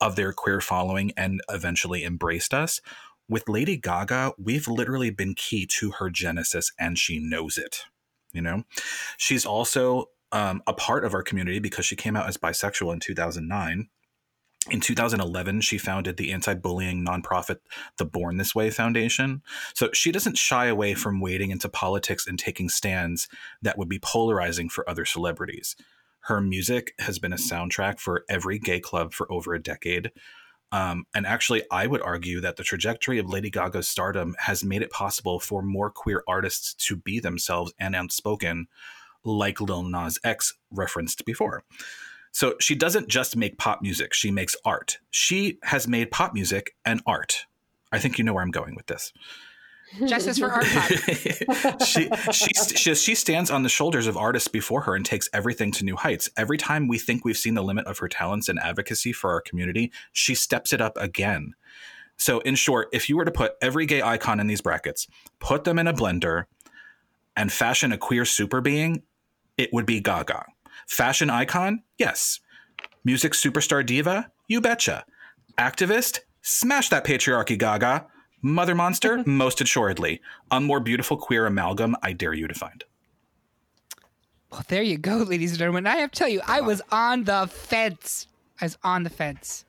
of 0.00 0.16
their 0.16 0.32
queer 0.32 0.60
following 0.60 1.12
and 1.16 1.40
eventually 1.48 2.04
embraced 2.04 2.52
us. 2.52 2.80
With 3.28 3.48
Lady 3.48 3.76
Gaga, 3.76 4.32
we've 4.38 4.68
literally 4.68 5.10
been 5.10 5.34
key 5.34 5.66
to 5.78 5.92
her 5.92 6.10
genesis, 6.10 6.72
and 6.78 6.98
she 6.98 7.18
knows 7.18 7.56
it. 7.56 7.84
You 8.32 8.42
know, 8.42 8.64
she's 9.16 9.46
also 9.46 10.06
um, 10.32 10.62
a 10.66 10.72
part 10.72 11.04
of 11.04 11.14
our 11.14 11.22
community 11.22 11.58
because 11.58 11.84
she 11.84 11.96
came 11.96 12.16
out 12.16 12.28
as 12.28 12.36
bisexual 12.36 12.92
in 12.92 13.00
2009. 13.00 13.88
In 14.70 14.80
2011, 14.80 15.60
she 15.62 15.76
founded 15.76 16.16
the 16.16 16.32
anti 16.32 16.54
bullying 16.54 17.04
nonprofit, 17.04 17.58
the 17.98 18.04
Born 18.04 18.36
This 18.36 18.54
Way 18.54 18.70
Foundation. 18.70 19.42
So 19.74 19.90
she 19.92 20.12
doesn't 20.12 20.38
shy 20.38 20.66
away 20.66 20.94
from 20.94 21.20
wading 21.20 21.50
into 21.50 21.68
politics 21.68 22.26
and 22.26 22.38
taking 22.38 22.68
stands 22.68 23.28
that 23.60 23.76
would 23.76 23.88
be 23.88 23.98
polarizing 23.98 24.68
for 24.68 24.88
other 24.88 25.04
celebrities. 25.04 25.74
Her 26.26 26.40
music 26.40 26.92
has 27.00 27.18
been 27.18 27.32
a 27.32 27.36
soundtrack 27.36 27.98
for 27.98 28.24
every 28.28 28.60
gay 28.60 28.78
club 28.78 29.12
for 29.12 29.30
over 29.32 29.52
a 29.52 29.62
decade. 29.62 30.12
Um, 30.72 31.06
and 31.14 31.26
actually, 31.26 31.62
I 31.70 31.86
would 31.86 32.00
argue 32.00 32.40
that 32.40 32.56
the 32.56 32.64
trajectory 32.64 33.18
of 33.18 33.28
Lady 33.28 33.50
Gaga's 33.50 33.88
stardom 33.88 34.34
has 34.38 34.64
made 34.64 34.80
it 34.80 34.90
possible 34.90 35.38
for 35.38 35.62
more 35.62 35.90
queer 35.90 36.24
artists 36.26 36.72
to 36.86 36.96
be 36.96 37.20
themselves 37.20 37.74
and 37.78 37.94
outspoken, 37.94 38.68
like 39.22 39.60
Lil 39.60 39.82
Nas 39.82 40.18
X 40.24 40.54
referenced 40.70 41.24
before. 41.26 41.62
So 42.32 42.54
she 42.58 42.74
doesn't 42.74 43.08
just 43.08 43.36
make 43.36 43.58
pop 43.58 43.82
music, 43.82 44.14
she 44.14 44.30
makes 44.30 44.56
art. 44.64 44.98
She 45.10 45.58
has 45.62 45.86
made 45.86 46.10
pop 46.10 46.32
music 46.32 46.74
and 46.86 47.02
art. 47.06 47.44
I 47.92 47.98
think 47.98 48.16
you 48.16 48.24
know 48.24 48.32
where 48.32 48.42
I'm 48.42 48.50
going 48.50 48.74
with 48.74 48.86
this. 48.86 49.12
Justice 50.06 50.38
for 50.38 50.50
art 50.52 50.64
she, 51.86 52.08
she, 52.32 52.76
she, 52.76 52.94
she 52.94 53.14
stands 53.14 53.50
on 53.50 53.62
the 53.62 53.68
shoulders 53.68 54.06
of 54.06 54.16
artists 54.16 54.48
before 54.48 54.82
her 54.82 54.94
and 54.94 55.04
takes 55.04 55.28
everything 55.32 55.70
to 55.72 55.84
new 55.84 55.96
heights. 55.96 56.30
Every 56.36 56.56
time 56.56 56.88
we 56.88 56.98
think 56.98 57.24
we've 57.24 57.36
seen 57.36 57.54
the 57.54 57.62
limit 57.62 57.86
of 57.86 57.98
her 57.98 58.08
talents 58.08 58.48
and 58.48 58.58
advocacy 58.58 59.12
for 59.12 59.30
our 59.30 59.40
community, 59.40 59.92
she 60.12 60.34
steps 60.34 60.72
it 60.72 60.80
up 60.80 60.96
again. 60.96 61.54
So, 62.16 62.40
in 62.40 62.54
short, 62.54 62.88
if 62.92 63.08
you 63.08 63.16
were 63.16 63.24
to 63.24 63.30
put 63.30 63.54
every 63.60 63.86
gay 63.86 64.02
icon 64.02 64.38
in 64.40 64.46
these 64.46 64.60
brackets, 64.60 65.08
put 65.40 65.64
them 65.64 65.78
in 65.78 65.86
a 65.86 65.92
blender, 65.92 66.44
and 67.36 67.50
fashion 67.50 67.92
a 67.92 67.98
queer 67.98 68.24
super 68.24 68.60
being, 68.60 69.02
it 69.56 69.72
would 69.72 69.86
be 69.86 70.00
Gaga. 70.00 70.44
Fashion 70.86 71.30
icon? 71.30 71.82
Yes. 71.98 72.40
Music 73.04 73.32
superstar 73.32 73.84
diva? 73.84 74.30
You 74.46 74.60
betcha. 74.60 75.04
Activist? 75.58 76.20
Smash 76.42 76.88
that 76.90 77.04
patriarchy, 77.04 77.58
Gaga. 77.58 78.06
Mother 78.42 78.74
monster? 78.74 79.22
Most 79.26 79.60
assuredly. 79.60 80.20
A 80.50 80.60
more 80.60 80.80
beautiful 80.80 81.16
queer 81.16 81.46
amalgam 81.46 81.96
I 82.02 82.12
dare 82.12 82.34
you 82.34 82.48
to 82.48 82.54
find. 82.54 82.84
Well, 84.50 84.62
there 84.68 84.82
you 84.82 84.98
go, 84.98 85.16
ladies 85.18 85.52
and 85.52 85.58
gentlemen. 85.58 85.86
I 85.86 85.96
have 85.96 86.10
to 86.10 86.18
tell 86.18 86.28
you, 86.28 86.42
I 86.46 86.60
was 86.60 86.82
on 86.90 87.24
the 87.24 87.46
fence. 87.46 88.26
I 88.60 88.66
was 88.66 88.76
on 88.84 89.02
the 89.04 89.10
fence. 89.10 89.64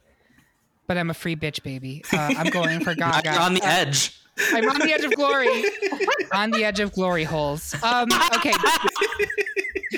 But 0.88 0.97
I'm 0.97 1.09
a 1.09 1.13
free 1.13 1.36
bitch, 1.38 1.63
baby. 1.63 2.03
Uh, 2.11 2.34
I'm 2.38 2.47
going 2.49 2.82
for 2.82 2.93
Gaga. 2.95 3.32
You're 3.32 3.39
on 3.41 3.53
the 3.53 3.61
Uh, 3.61 3.67
edge. 3.69 4.19
I'm 4.51 4.67
on 4.69 4.80
the 4.80 4.91
edge 4.91 5.03
of 5.03 5.13
glory. 5.15 5.47
on 6.34 6.51
the 6.51 6.65
edge 6.65 6.80
of 6.82 6.91
glory 6.93 7.24
holes. 7.24 7.74
Um, 7.84 8.09
okay. 8.36 8.51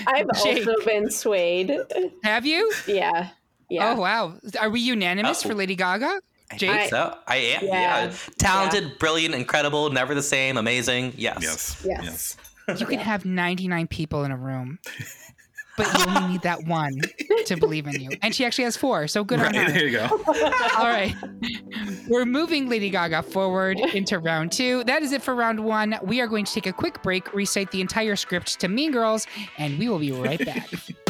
I've 0.07 0.27
Jake. 0.43 0.67
also 0.67 0.85
been 0.85 1.09
swayed. 1.09 1.75
Have 2.23 2.45
you? 2.45 2.71
Yeah. 2.85 3.29
Yeah. 3.69 3.93
Oh, 3.97 4.01
wow. 4.01 4.35
Are 4.59 4.69
we 4.69 4.81
unanimous 4.81 5.43
Oh. 5.43 5.49
for 5.49 5.55
Lady 5.55 5.75
Gaga? 5.75 6.21
I 6.55 6.57
Jake? 6.57 6.71
think 6.71 6.89
so. 6.89 7.17
I 7.27 7.35
am. 7.37 7.65
Yeah. 7.65 7.71
Yeah. 8.05 8.13
Talented, 8.37 8.97
brilliant, 8.99 9.35
incredible, 9.35 9.89
never 9.89 10.15
the 10.15 10.23
same, 10.23 10.57
amazing. 10.57 11.13
Yes. 11.17 11.41
Yes. 11.41 11.85
Yes. 11.85 12.37
You 12.79 12.85
can 12.87 12.99
have 12.99 13.25
99 13.25 13.87
people 13.87 14.23
in 14.23 14.31
a 14.31 14.37
room, 14.37 14.79
but 15.77 15.85
you 15.99 16.05
only 16.07 16.31
need 16.33 16.41
that 16.41 16.63
one 16.65 16.99
to 17.45 17.55
believe 17.59 17.85
in 17.85 18.01
you. 18.01 18.09
And 18.23 18.33
she 18.33 18.43
actually 18.43 18.63
has 18.63 18.75
four, 18.75 19.07
so 19.07 19.23
good 19.23 19.39
on 19.39 19.53
her. 19.53 19.69
there 19.69 19.85
you 19.87 19.91
go. 19.97 20.07
All 20.77 20.87
right. 20.87 21.13
We're 22.07 22.25
moving 22.25 22.67
Lady 22.67 22.89
Gaga 22.89 23.21
forward 23.21 23.79
into 23.79 24.17
round 24.17 24.51
two. 24.51 24.83
That 24.85 25.03
is 25.03 25.11
it 25.11 25.21
for 25.21 25.35
round 25.35 25.59
one. 25.59 25.95
We 26.01 26.21
are 26.21 26.27
going 26.27 26.45
to 26.45 26.53
take 26.53 26.65
a 26.65 26.73
quick 26.73 27.03
break, 27.03 27.31
recite 27.35 27.69
the 27.69 27.81
entire 27.81 28.15
script 28.15 28.59
to 28.61 28.67
Mean 28.67 28.91
Girls, 28.91 29.27
and 29.59 29.77
we 29.77 29.87
will 29.87 29.99
be 29.99 30.11
right 30.11 30.43
back. 30.43 30.67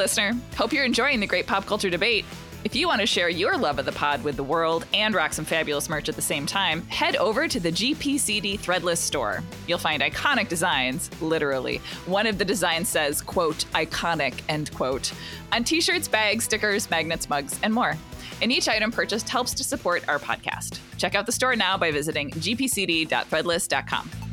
listener. 0.00 0.32
Hope 0.56 0.72
you're 0.72 0.84
enjoying 0.84 1.20
the 1.20 1.26
great 1.26 1.46
pop 1.46 1.66
culture 1.66 1.90
debate. 1.90 2.24
If 2.64 2.74
you 2.74 2.88
want 2.88 3.02
to 3.02 3.06
share 3.06 3.28
your 3.28 3.58
love 3.58 3.78
of 3.78 3.84
the 3.84 3.92
pod 3.92 4.24
with 4.24 4.36
the 4.36 4.42
world 4.42 4.86
and 4.94 5.14
rock 5.14 5.34
some 5.34 5.44
fabulous 5.44 5.90
merch 5.90 6.08
at 6.08 6.16
the 6.16 6.22
same 6.22 6.46
time, 6.46 6.80
head 6.86 7.16
over 7.16 7.46
to 7.46 7.60
the 7.60 7.70
GPCD 7.70 8.58
Threadless 8.58 8.96
store. 8.96 9.42
You'll 9.66 9.78
find 9.78 10.02
iconic 10.02 10.48
designs, 10.48 11.10
literally. 11.20 11.78
One 12.06 12.26
of 12.26 12.38
the 12.38 12.46
designs 12.46 12.88
says, 12.88 13.20
quote, 13.20 13.66
iconic, 13.74 14.40
end 14.48 14.74
quote, 14.74 15.12
on 15.52 15.64
t 15.64 15.82
shirts, 15.82 16.08
bags, 16.08 16.44
stickers, 16.44 16.90
magnets, 16.90 17.28
mugs, 17.28 17.60
and 17.62 17.74
more. 17.74 17.94
And 18.40 18.50
each 18.50 18.68
item 18.68 18.90
purchased 18.90 19.28
helps 19.28 19.52
to 19.54 19.64
support 19.64 20.08
our 20.08 20.18
podcast. 20.18 20.78
Check 20.96 21.14
out 21.14 21.26
the 21.26 21.32
store 21.32 21.56
now 21.56 21.76
by 21.76 21.90
visiting 21.90 22.30
gpcd.threadless.com. 22.30 24.29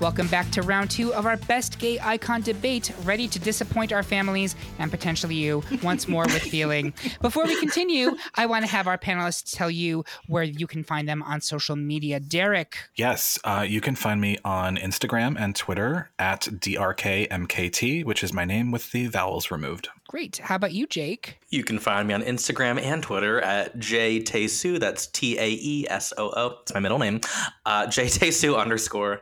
Welcome 0.00 0.28
back 0.28 0.50
to 0.52 0.62
round 0.62 0.90
two 0.90 1.12
of 1.12 1.26
our 1.26 1.36
best 1.36 1.78
gay 1.78 1.98
icon 2.00 2.40
debate, 2.40 2.90
ready 3.04 3.28
to 3.28 3.38
disappoint 3.38 3.92
our 3.92 4.02
families 4.02 4.56
and 4.78 4.90
potentially 4.90 5.34
you 5.34 5.62
once 5.82 6.08
more 6.08 6.22
with 6.24 6.40
feeling. 6.40 6.94
Before 7.20 7.44
we 7.44 7.60
continue, 7.60 8.16
I 8.34 8.46
want 8.46 8.64
to 8.64 8.70
have 8.70 8.86
our 8.88 8.96
panelists 8.96 9.54
tell 9.54 9.70
you 9.70 10.04
where 10.26 10.42
you 10.42 10.66
can 10.66 10.84
find 10.84 11.06
them 11.06 11.22
on 11.22 11.42
social 11.42 11.76
media. 11.76 12.18
Derek, 12.18 12.78
Yes, 12.96 13.38
uh, 13.44 13.66
you 13.68 13.82
can 13.82 13.94
find 13.94 14.22
me 14.22 14.38
on 14.42 14.78
Instagram 14.78 15.38
and 15.38 15.54
Twitter 15.54 16.10
at 16.18 16.42
DRKMKT, 16.44 18.02
which 18.04 18.24
is 18.24 18.32
my 18.32 18.46
name 18.46 18.70
with 18.70 18.90
the 18.92 19.06
vowels 19.06 19.50
removed. 19.50 19.88
great. 20.08 20.38
How 20.38 20.54
about 20.54 20.72
you, 20.72 20.86
Jake? 20.86 21.38
You 21.50 21.62
can 21.62 21.78
find 21.78 22.08
me 22.08 22.14
on 22.14 22.22
Instagram 22.22 22.80
and 22.80 23.02
Twitter 23.02 23.40
at 23.42 23.76
jtaesoo. 23.78 24.80
That's 24.80 25.06
T 25.08 25.38
A 25.38 25.48
E 25.50 25.86
S 25.90 26.14
O 26.16 26.30
O. 26.30 26.58
It's 26.62 26.72
my 26.72 26.80
middle 26.80 26.98
name. 26.98 27.20
Uh, 27.66 27.86
jtaesoo 27.86 28.58
underscore. 28.58 29.20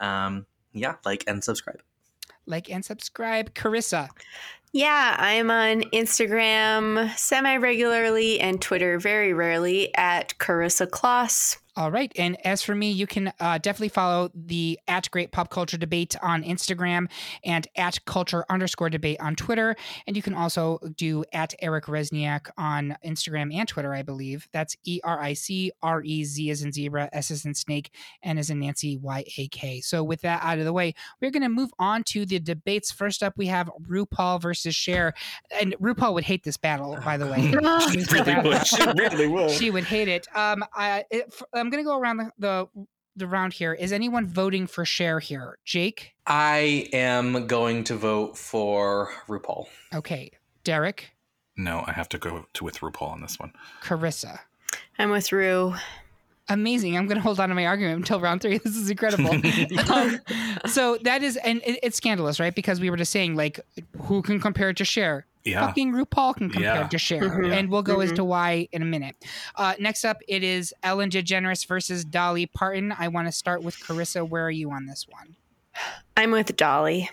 Um, 0.00 0.46
yeah, 0.72 0.96
like 1.04 1.24
and 1.26 1.42
subscribe. 1.42 1.82
Like 2.46 2.70
and 2.70 2.84
subscribe. 2.84 3.54
Karissa. 3.54 4.08
Yeah, 4.72 5.16
I'm 5.18 5.50
on 5.50 5.82
Instagram 5.92 7.16
semi 7.16 7.56
regularly 7.56 8.38
and 8.38 8.60
Twitter 8.60 8.98
very 8.98 9.32
rarely 9.32 9.94
at 9.96 10.34
Karissa 10.38 10.86
Kloss. 10.86 11.56
All 11.78 11.92
right. 11.92 12.10
And 12.16 12.44
as 12.44 12.60
for 12.60 12.74
me, 12.74 12.90
you 12.90 13.06
can 13.06 13.32
uh, 13.38 13.58
definitely 13.58 13.90
follow 13.90 14.32
the 14.34 14.80
at 14.88 15.08
Great 15.12 15.30
Pop 15.30 15.48
Culture 15.48 15.76
Debate 15.76 16.16
on 16.20 16.42
Instagram 16.42 17.08
and 17.44 17.68
at 17.76 18.04
Culture 18.04 18.44
underscore 18.50 18.90
debate 18.90 19.20
on 19.20 19.36
Twitter. 19.36 19.76
And 20.04 20.16
you 20.16 20.22
can 20.22 20.34
also 20.34 20.80
do 20.96 21.24
at 21.32 21.54
Eric 21.60 21.84
Rezsnyak 21.84 22.50
on 22.58 22.96
Instagram 23.04 23.54
and 23.54 23.68
Twitter, 23.68 23.94
I 23.94 24.02
believe. 24.02 24.48
That's 24.50 24.76
E 24.86 24.98
R 25.04 25.22
I 25.22 25.34
C 25.34 25.70
R 25.80 26.02
E 26.02 26.24
Z 26.24 26.50
as 26.50 26.62
in 26.62 26.72
zebra, 26.72 27.10
S 27.12 27.30
as 27.30 27.44
in 27.44 27.54
snake, 27.54 27.92
N 28.24 28.38
as 28.38 28.50
in 28.50 28.58
Nancy, 28.58 28.96
Y 28.96 29.24
A 29.36 29.46
K. 29.46 29.80
So 29.80 30.02
with 30.02 30.22
that 30.22 30.42
out 30.42 30.58
of 30.58 30.64
the 30.64 30.72
way, 30.72 30.96
we're 31.22 31.30
going 31.30 31.44
to 31.44 31.48
move 31.48 31.70
on 31.78 32.02
to 32.06 32.26
the 32.26 32.40
debates. 32.40 32.90
First 32.90 33.22
up, 33.22 33.34
we 33.36 33.46
have 33.46 33.70
RuPaul 33.88 34.42
versus 34.42 34.74
Cher. 34.74 35.14
And 35.60 35.76
RuPaul 35.80 36.12
would 36.14 36.24
hate 36.24 36.42
this 36.42 36.56
battle, 36.56 36.98
by 37.04 37.16
the 37.16 37.28
way. 37.28 37.52
She 37.92 38.02
really 38.12 38.48
would. 38.48 38.66
She 38.66 38.84
really 38.84 39.28
would. 39.28 39.50
she 39.52 39.70
would 39.70 39.84
hate 39.84 40.08
it. 40.08 40.26
Um, 40.34 40.64
I, 40.74 41.04
it, 41.10 41.26
f- 41.28 41.42
I'm 41.68 41.70
gonna 41.70 41.84
go 41.84 41.98
around 41.98 42.16
the, 42.16 42.32
the 42.38 42.68
the 43.14 43.26
round 43.26 43.52
here. 43.52 43.74
Is 43.74 43.92
anyone 43.92 44.26
voting 44.26 44.66
for 44.66 44.86
Cher 44.86 45.20
here? 45.20 45.58
Jake. 45.66 46.14
I 46.26 46.88
am 46.94 47.46
going 47.46 47.84
to 47.84 47.94
vote 47.94 48.38
for 48.38 49.10
RuPaul. 49.28 49.66
Okay. 49.94 50.30
Derek. 50.64 51.10
No, 51.58 51.84
I 51.86 51.92
have 51.92 52.08
to 52.08 52.18
go 52.18 52.46
to 52.54 52.64
with 52.64 52.78
RuPaul 52.78 53.10
on 53.10 53.20
this 53.20 53.38
one. 53.38 53.52
Karissa. 53.82 54.38
I'm 54.98 55.10
with 55.10 55.30
Ru. 55.30 55.74
Amazing. 56.48 56.96
I'm 56.96 57.06
going 57.06 57.18
to 57.18 57.22
hold 57.22 57.38
on 57.38 57.50
to 57.50 57.54
my 57.54 57.66
argument 57.66 57.98
until 57.98 58.18
round 58.18 58.40
three. 58.40 58.58
This 58.64 58.74
is 58.74 58.88
incredible. 58.88 59.30
um, 59.92 60.20
so 60.64 60.96
that 61.02 61.22
is, 61.22 61.36
and 61.36 61.60
it, 61.66 61.80
it's 61.82 61.98
scandalous, 61.98 62.40
right? 62.40 62.54
Because 62.54 62.80
we 62.80 62.88
were 62.88 62.96
just 62.96 63.12
saying, 63.12 63.36
like, 63.36 63.60
who 64.04 64.22
can 64.22 64.40
compare 64.40 64.70
it 64.70 64.78
to 64.78 64.86
Cher? 64.86 65.26
Yeah. 65.50 65.66
Fucking 65.66 65.92
RuPaul 65.92 66.36
can 66.36 66.50
compare 66.50 66.74
Yeah. 66.82 66.86
to 66.88 66.98
Cher. 66.98 67.20
Mhm. 67.22 67.52
And 67.52 67.70
we'll 67.70 67.82
go 67.82 68.00
as 68.00 68.12
Mhm. 68.12 68.16
to 68.16 68.24
why 68.24 68.68
in 68.72 68.82
a 68.82 68.84
minute. 68.84 69.16
Uh, 69.56 69.74
next 69.78 70.04
up, 70.04 70.18
it 70.28 70.42
is 70.42 70.72
Ellen 70.82 71.10
DeGeneres 71.10 71.66
versus 71.66 72.04
Dolly 72.04 72.46
Parton. 72.46 72.92
I 72.98 73.08
want 73.08 73.28
to 73.28 73.32
start 73.32 73.62
with 73.62 73.76
Karissa. 73.78 74.28
Where 74.28 74.44
are 74.46 74.50
you 74.50 74.70
on 74.70 74.86
this 74.86 75.06
one? 75.08 75.36
I'm 76.16 76.30
with 76.30 76.56
Dolly. 76.56 77.10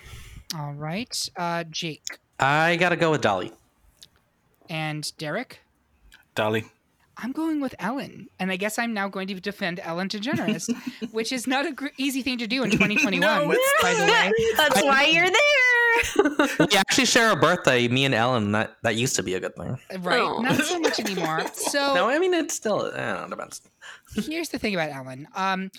All 0.57 0.73
right. 0.73 1.29
Uh, 1.35 1.63
Jake 1.65 2.03
I 2.39 2.75
gotta 2.75 2.95
go 2.95 3.11
with 3.11 3.21
Dolly. 3.21 3.51
and 4.69 5.11
Derek. 5.17 5.61
Dolly. 6.33 6.65
I'm 7.17 7.31
going 7.31 7.61
with 7.61 7.73
Ellen, 7.79 8.27
and 8.39 8.51
I 8.51 8.57
guess 8.57 8.77
I'm 8.77 8.93
now 8.93 9.07
going 9.07 9.27
to 9.29 9.35
defend 9.39 9.79
Ellen 9.81 10.09
DeGeneres, 10.09 10.67
which 11.11 11.31
is 11.31 11.47
not 11.47 11.65
a 11.65 11.71
gr- 11.71 11.87
easy 11.97 12.21
thing 12.21 12.37
to 12.39 12.47
do 12.47 12.61
in 12.63 12.69
2021. 12.71 13.21
No, 13.21 13.55
by 13.81 13.93
the 13.93 14.03
way, 14.03 14.33
That's 14.57 14.83
why 14.83 15.05
you're 15.05 15.23
there. 15.29 15.64
We 16.59 16.75
actually 16.77 17.05
share 17.05 17.31
a 17.31 17.35
birthday, 17.35 17.87
me 17.87 18.05
and 18.05 18.13
Ellen. 18.13 18.51
That 18.51 18.77
that 18.83 18.95
used 18.95 19.15
to 19.17 19.23
be 19.23 19.33
a 19.35 19.39
good 19.39 19.55
thing. 19.55 19.77
right? 19.99 20.19
Oh. 20.21 20.41
Not 20.41 20.61
so 20.63 20.79
much 20.79 20.99
anymore. 21.05 21.45
So 21.53 21.93
No, 21.93 22.09
I 22.09 22.19
mean 22.19 22.33
it's 22.33 22.53
still. 22.53 22.91
I 22.93 23.13
don't 23.13 23.29
know, 23.29 23.35
depends. 23.35 23.61
here's 24.15 24.49
the 24.49 24.59
thing 24.59 24.73
about 24.75 24.89
Ellen. 24.91 25.27
Um, 25.35 25.71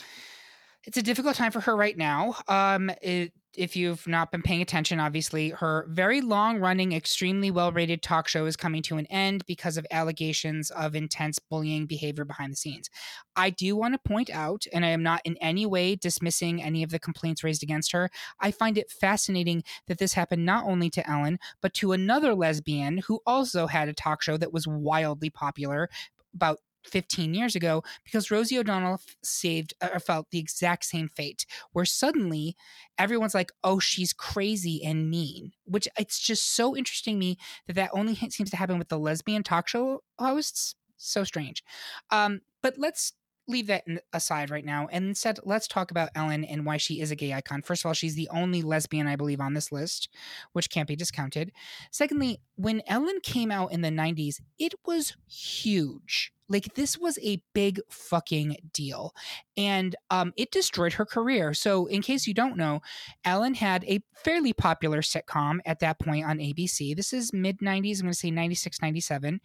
it's 0.87 0.97
a 0.97 1.03
difficult 1.03 1.35
time 1.35 1.53
for 1.53 1.61
her 1.61 1.77
right 1.77 1.97
now. 1.97 2.37
Um, 2.49 2.91
it, 3.03 3.33
if 3.57 3.75
you've 3.75 4.07
not 4.07 4.31
been 4.31 4.43
paying 4.43 4.63
attention, 4.63 5.01
obviously, 5.01 5.51
her 5.51 5.87
very 5.89 6.21
long 6.21 6.59
running, 6.59 6.93
extremely 6.93 7.51
well 7.51 7.73
rated 7.73 8.03
talk 8.03 8.29
show 8.29 8.47
is 8.47 8.57
coming 8.57 8.83
to 8.83 8.99
an 8.99 9.07
end 9.07 9.45
because 9.47 9.77
of 9.77 9.87
allegations 9.91 10.71
of 10.71 10.95
intense 10.95 11.39
bullying 11.39 11.87
behavior 11.87 12.25
behind 12.25 12.53
the 12.53 12.57
scenes. 12.57 12.91
I 13.35 13.51
do 13.51 13.75
want 13.75 13.95
to 13.95 14.09
point 14.09 14.31
out, 14.31 14.65
and 14.73 14.85
I 14.85 14.91
am 14.91 15.03
not 15.03 15.23
in 15.25 15.37
any 15.39 15.67
way 15.67 15.97
dismissing 15.97 16.63
any 16.63 16.83
of 16.83 16.91
the 16.91 16.99
complaints 16.99 17.43
raised 17.43 17.63
against 17.63 17.93
her, 17.93 18.11
I 18.41 18.51
find 18.51 18.79
it 18.79 18.91
fascinating 18.91 19.65
that 19.89 19.99
this 19.99 20.13
happened 20.13 20.45
not 20.45 20.67
only 20.67 20.91
to 20.91 21.11
Ellen, 21.11 21.39
but 21.63 21.75
to 21.75 21.93
another 21.93 22.35
lesbian 22.35 22.99
who 22.99 23.21
also 23.27 23.67
had 23.67 23.89
a 23.89 23.95
talk 23.95 24.23
show 24.23 24.37
that 24.37 24.53
was 24.53 24.67
wildly 24.67 25.31
popular 25.31 25.89
about 26.35 26.59
15 26.87 27.35
years 27.35 27.55
ago 27.55 27.83
because 28.05 28.31
Rosie 28.31 28.59
O'Donnell 28.59 28.95
f- 28.95 29.17
saved 29.23 29.75
or 29.83 29.99
felt 30.01 30.31
the 30.31 30.39
exact 30.39 30.85
same 30.85 31.09
fate 31.09 31.47
where 31.73 31.85
suddenly 31.85 32.57
everyone's 32.99 33.35
like 33.35 33.53
oh 33.65 33.79
she's 33.79 34.13
crazy 34.13 34.83
and 34.85 35.11
mean 35.11 35.53
which 35.65 35.89
it's 35.99 36.19
just 36.19 36.55
so 36.55 36.77
interesting 36.77 37.15
to 37.15 37.19
me 37.19 37.39
that 37.67 37.75
that 37.75 37.91
only 37.93 38.15
seems 38.15 38.51
to 38.51 38.57
happen 38.57 38.79
with 38.79 38.89
the 38.89 38.99
lesbian 38.99 39.43
talk 39.43 39.69
show 39.69 40.03
hosts. 40.19 40.75
So 40.97 41.25
strange. 41.25 41.63
Um 42.11 42.41
but 42.63 42.75
let's 42.79 43.13
leave 43.49 43.67
that 43.69 43.85
aside 44.13 44.51
right 44.51 44.65
now 44.65 44.89
and 44.91 45.07
instead 45.07 45.39
let's 45.45 45.69
talk 45.69 45.91
about 45.91 46.11
Ellen 46.15 46.45
and 46.45 46.65
why 46.65 46.77
she 46.77 47.01
is 47.01 47.11
a 47.11 47.17
gay 47.17 47.33
icon. 47.33 47.63
First 47.63 47.85
of 47.85 47.89
all 47.89 47.95
she's 47.95 48.15
the 48.15 48.29
only 48.31 48.63
lesbian 48.63 49.07
I 49.07 49.17
believe 49.17 49.41
on 49.41 49.55
this 49.55 49.73
list 49.73 50.09
which 50.53 50.71
can't 50.71 50.89
be 50.89 50.97
discounted. 50.97 51.53
Secondly 51.91 52.41
when 52.57 52.83
Ellen 52.87 53.19
came 53.23 53.51
out 53.51 53.73
in 53.73 53.83
the 53.83 53.89
90s 53.91 54.41
it 54.59 54.75
was 54.85 55.17
huge. 55.29 56.33
Like 56.49 56.75
this 56.75 56.97
was 56.97 57.19
a 57.23 57.43
big 57.55 57.81
fucking 57.91 58.57
deal 58.73 59.13
and 59.57 59.97
um, 60.11 60.33
it 60.37 60.53
destroyed 60.53 60.93
her 60.93 61.05
career. 61.05 61.55
So 61.55 61.87
in 61.87 62.03
case 62.03 62.27
you 62.27 62.35
don't 62.35 62.57
know 62.57 62.81
ellen 63.25 63.55
had 63.55 63.85
a 63.85 64.01
fairly 64.15 64.53
popular 64.53 65.01
sitcom 65.01 65.59
at 65.67 65.81
that 65.81 65.99
point 65.99 66.25
on 66.25 66.39
abc 66.39 66.97
this 66.97 67.13
is 67.13 67.33
mid 67.33 67.59
90s 67.59 67.99
i'm 67.99 68.07
going 68.07 68.13
to 68.13 68.15
say 68.15 68.31
96 68.31 68.81
97 68.81 69.41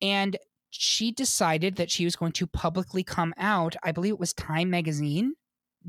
and 0.00 0.36
she 0.72 1.12
decided 1.12 1.76
that 1.76 1.90
she 1.90 2.04
was 2.04 2.16
going 2.16 2.32
to 2.32 2.46
publicly 2.46 3.04
come 3.04 3.34
out 3.38 3.76
i 3.84 3.92
believe 3.92 4.14
it 4.14 4.20
was 4.20 4.32
time 4.34 4.70
magazine 4.70 5.34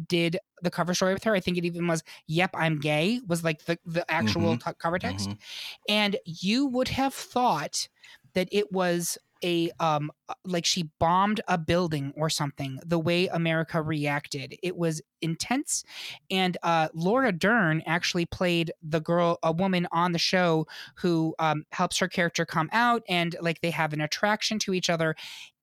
did 0.07 0.37
the 0.63 0.71
cover 0.71 0.93
story 0.93 1.13
with 1.13 1.23
her 1.23 1.35
i 1.35 1.39
think 1.39 1.57
it 1.57 1.65
even 1.65 1.87
was 1.87 2.03
yep 2.27 2.51
i'm 2.55 2.79
gay 2.79 3.21
was 3.27 3.43
like 3.43 3.65
the, 3.65 3.77
the 3.85 4.09
actual 4.11 4.55
Mhm. 4.55 4.59
t- 4.59 4.71
cover 4.79 4.99
text 4.99 5.35
Mhm. 5.35 5.39
and 5.89 6.17
you 6.25 6.67
would 6.67 6.89
have 6.89 7.13
thought 7.13 7.87
that 8.33 8.49
it 8.51 8.71
was 8.71 9.17
a 9.43 9.71
um 9.79 10.11
uh, 10.29 10.33
like 10.45 10.65
she 10.65 10.89
bombed 10.99 11.41
a 11.47 11.57
building 11.57 12.13
or 12.15 12.29
something 12.29 12.79
the 12.85 12.99
way 12.99 13.27
america 13.27 13.81
reacted 13.81 14.55
it 14.63 14.75
was 14.75 15.01
intense 15.21 15.83
and 16.29 16.57
uh 16.63 16.87
laura 16.93 17.31
dern 17.31 17.81
actually 17.85 18.25
played 18.25 18.71
the 18.81 18.99
girl 19.01 19.37
a 19.43 19.51
woman 19.51 19.87
on 19.91 20.11
the 20.11 20.19
show 20.19 20.65
who 20.95 21.35
um 21.39 21.65
helps 21.71 21.97
her 21.97 22.07
character 22.07 22.45
come 22.45 22.69
out 22.71 23.03
and 23.07 23.35
like 23.41 23.61
they 23.61 23.71
have 23.71 23.93
an 23.93 24.01
attraction 24.01 24.59
to 24.59 24.73
each 24.73 24.89
other 24.89 25.15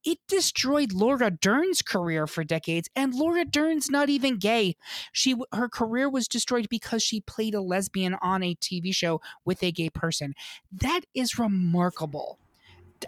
it 0.05 0.19
destroyed 0.29 0.93
Laura 0.93 1.31
Dern's 1.31 1.83
career 1.83 2.27
for 2.27 2.43
decades, 2.43 2.89
and 2.97 3.15
Laura 3.15 3.45
Dern's 3.45 3.91
not 3.91 4.09
even 4.09 4.39
gay. 4.39 4.77
She 5.13 5.37
her 5.53 5.69
career 5.69 6.09
was 6.09 6.27
destroyed 6.27 6.69
because 6.71 7.03
she 7.03 7.21
played 7.21 7.55
a 7.55 7.61
lesbian 7.61 8.15
on 8.23 8.43
a 8.43 8.55
TV 8.55 8.95
show 8.95 9.21
with 9.45 9.63
a 9.63 9.73
gay 9.73 9.91
person. 9.91 10.35
That 10.73 11.03
is 11.15 11.39
remarkable. 11.39 12.40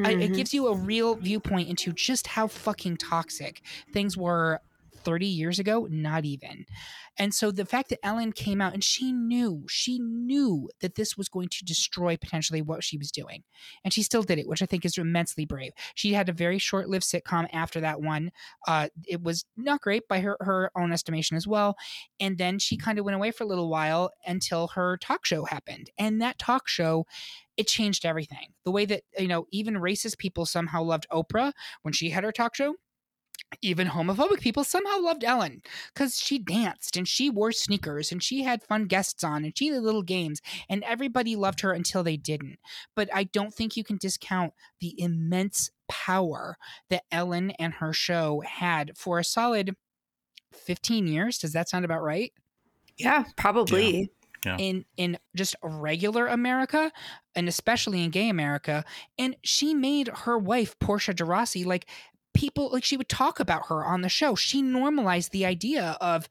I- 0.05 0.13
it 0.13 0.33
Mhm. 0.33 0.35
gives 0.37 0.55
you 0.55 0.69
a 0.69 0.75
real 0.75 1.15
viewpoint 1.17 1.69
into 1.69 1.93
just 1.93 2.29
how 2.29 2.47
fucking 2.49 2.97
toxic 2.99 3.63
things 3.93 4.17
were 4.17 4.61
30 5.05 5.27
years 5.27 5.59
ago, 5.59 5.87
not 5.91 6.25
even. 6.25 6.67
And 7.19 7.35
so 7.35 7.51
the 7.51 7.67
fact 7.67 7.91
that 7.91 8.05
Ellen 8.05 8.33
came 8.33 8.61
out 8.61 8.73
and 8.73 8.83
she 8.83 9.13
knew, 9.13 9.65
she 9.69 9.99
knew 9.99 10.71
that 10.81 10.95
this 10.95 11.17
was 11.17 11.29
going 11.29 11.49
to 11.49 11.65
destroy 11.65 12.17
potentially 12.17 12.63
what 12.63 12.83
she 12.83 12.97
was 12.97 13.11
doing. 13.11 13.43
And 13.85 13.93
she 13.93 14.03
still 14.03 14.23
did 14.23 14.39
it, 14.39 14.49
which 14.49 14.63
I 14.63 14.67
think 14.67 14.85
is 14.85 14.97
immensely 14.97 15.45
brave. 15.45 15.73
She 15.95 16.15
had 16.15 16.29
a 16.29 16.33
very 16.33 16.59
short 16.59 16.89
lived 16.89 17.05
sitcom 17.05 17.49
after 17.53 17.81
that 17.81 18.01
one. 18.01 18.31
Uh, 18.67 18.89
it 19.07 19.23
was 19.23 19.45
not 19.57 19.83
great 19.83 20.09
by 20.09 20.21
her, 20.21 20.37
her 20.41 20.71
own 20.77 20.93
estimation 20.93 21.37
as 21.37 21.47
well. 21.47 21.77
And 22.19 22.39
then 22.39 22.59
she 22.59 22.77
kind 22.77 22.99
of 22.99 23.05
went 23.05 23.17
away 23.17 23.31
for 23.31 23.45
a 23.45 23.49
little 23.49 23.69
while 23.69 24.11
until 24.27 24.69
her 24.69 24.97
talk 24.97 25.27
show 25.27 25.45
happened. 25.45 25.91
And 25.99 26.23
that 26.23 26.39
talk 26.39 26.67
show, 26.67 27.05
it 27.57 27.67
changed 27.67 28.07
everything. 28.07 28.49
The 28.65 28.71
way 28.71 28.87
that, 28.87 29.03
you 29.19 29.29
know, 29.29 29.47
even 29.51 29.75
racist 29.75 30.19
people 30.19 30.47
somehow 30.47 30.83
loved 30.83 31.07
Oprah 31.13 31.53
when 31.83 31.93
she 31.93 32.11
had 32.11 32.25
her 32.25 32.33
talk 32.33 32.55
show. 32.55 32.77
Even 33.61 33.89
homophobic 33.89 34.41
people 34.41 34.65
somehow 34.65 35.01
loved 35.01 35.25
Ellen 35.25 35.63
because 35.95 36.19
she 36.19 36.39
danced 36.39 36.97
and 36.97 37.07
she 37.07 37.29
wore 37.29 37.53
sneakers 37.53 38.11
and 38.11 38.23
she 38.23 38.43
had 38.43 38.63
fun 38.63 38.87
guests 38.87 39.23
on 39.23 39.45
and 39.45 39.57
she 39.57 39.69
did 39.69 39.83
little 39.83 40.03
games 40.03 40.41
and 40.69 40.83
everybody 40.85 41.37
loved 41.37 41.61
her 41.61 41.73
until 41.73 42.03
they 42.03 42.17
didn't. 42.17 42.59
But 42.97 43.09
I 43.13 43.25
don't 43.25 43.53
think 43.53 43.77
you 43.77 43.85
can 43.85 43.99
discount 43.99 44.55
the 44.81 44.95
immense 44.99 45.71
power 45.89 46.57
that 46.89 47.05
Ellen 47.13 47.51
and 47.53 47.75
her 47.75 47.93
show 47.93 48.43
had 48.47 48.97
for 48.97 49.19
a 49.19 49.25
solid 49.25 49.77
15 50.53 51.07
years. 51.07 51.39
Does 51.39 51.53
that 51.53 51.69
sound 51.69 51.85
about 51.85 52.03
right? 52.03 52.33
Yeah, 52.99 53.25
probably. 53.37 54.11
Yeah. 54.45 54.57
in 54.59 54.85
in 54.97 55.19
just 55.37 55.55
regular 55.63 56.27
America 56.27 56.91
and 57.37 57.47
especially 57.47 58.03
in 58.03 58.11
gay 58.11 58.29
America 58.29 58.85
and 59.17 59.37
she 59.45 59.73
made 59.73 60.09
her 60.09 60.37
wife 60.37 60.77
Portia 60.81 61.15
de 61.15 61.25
Rossi 61.25 61.63
like 61.63 61.87
people 62.35 62.71
like 62.73 62.85
she 62.85 62.97
would 62.97 63.09
talk 63.09 63.41
about 63.41 63.67
her 63.69 63.85
on 63.85 64.03
the 64.03 64.09
show. 64.09 64.35
She 64.35 64.63
normalized 64.63 65.33
the 65.33 65.47
idea 65.47 65.97
of 66.01 66.29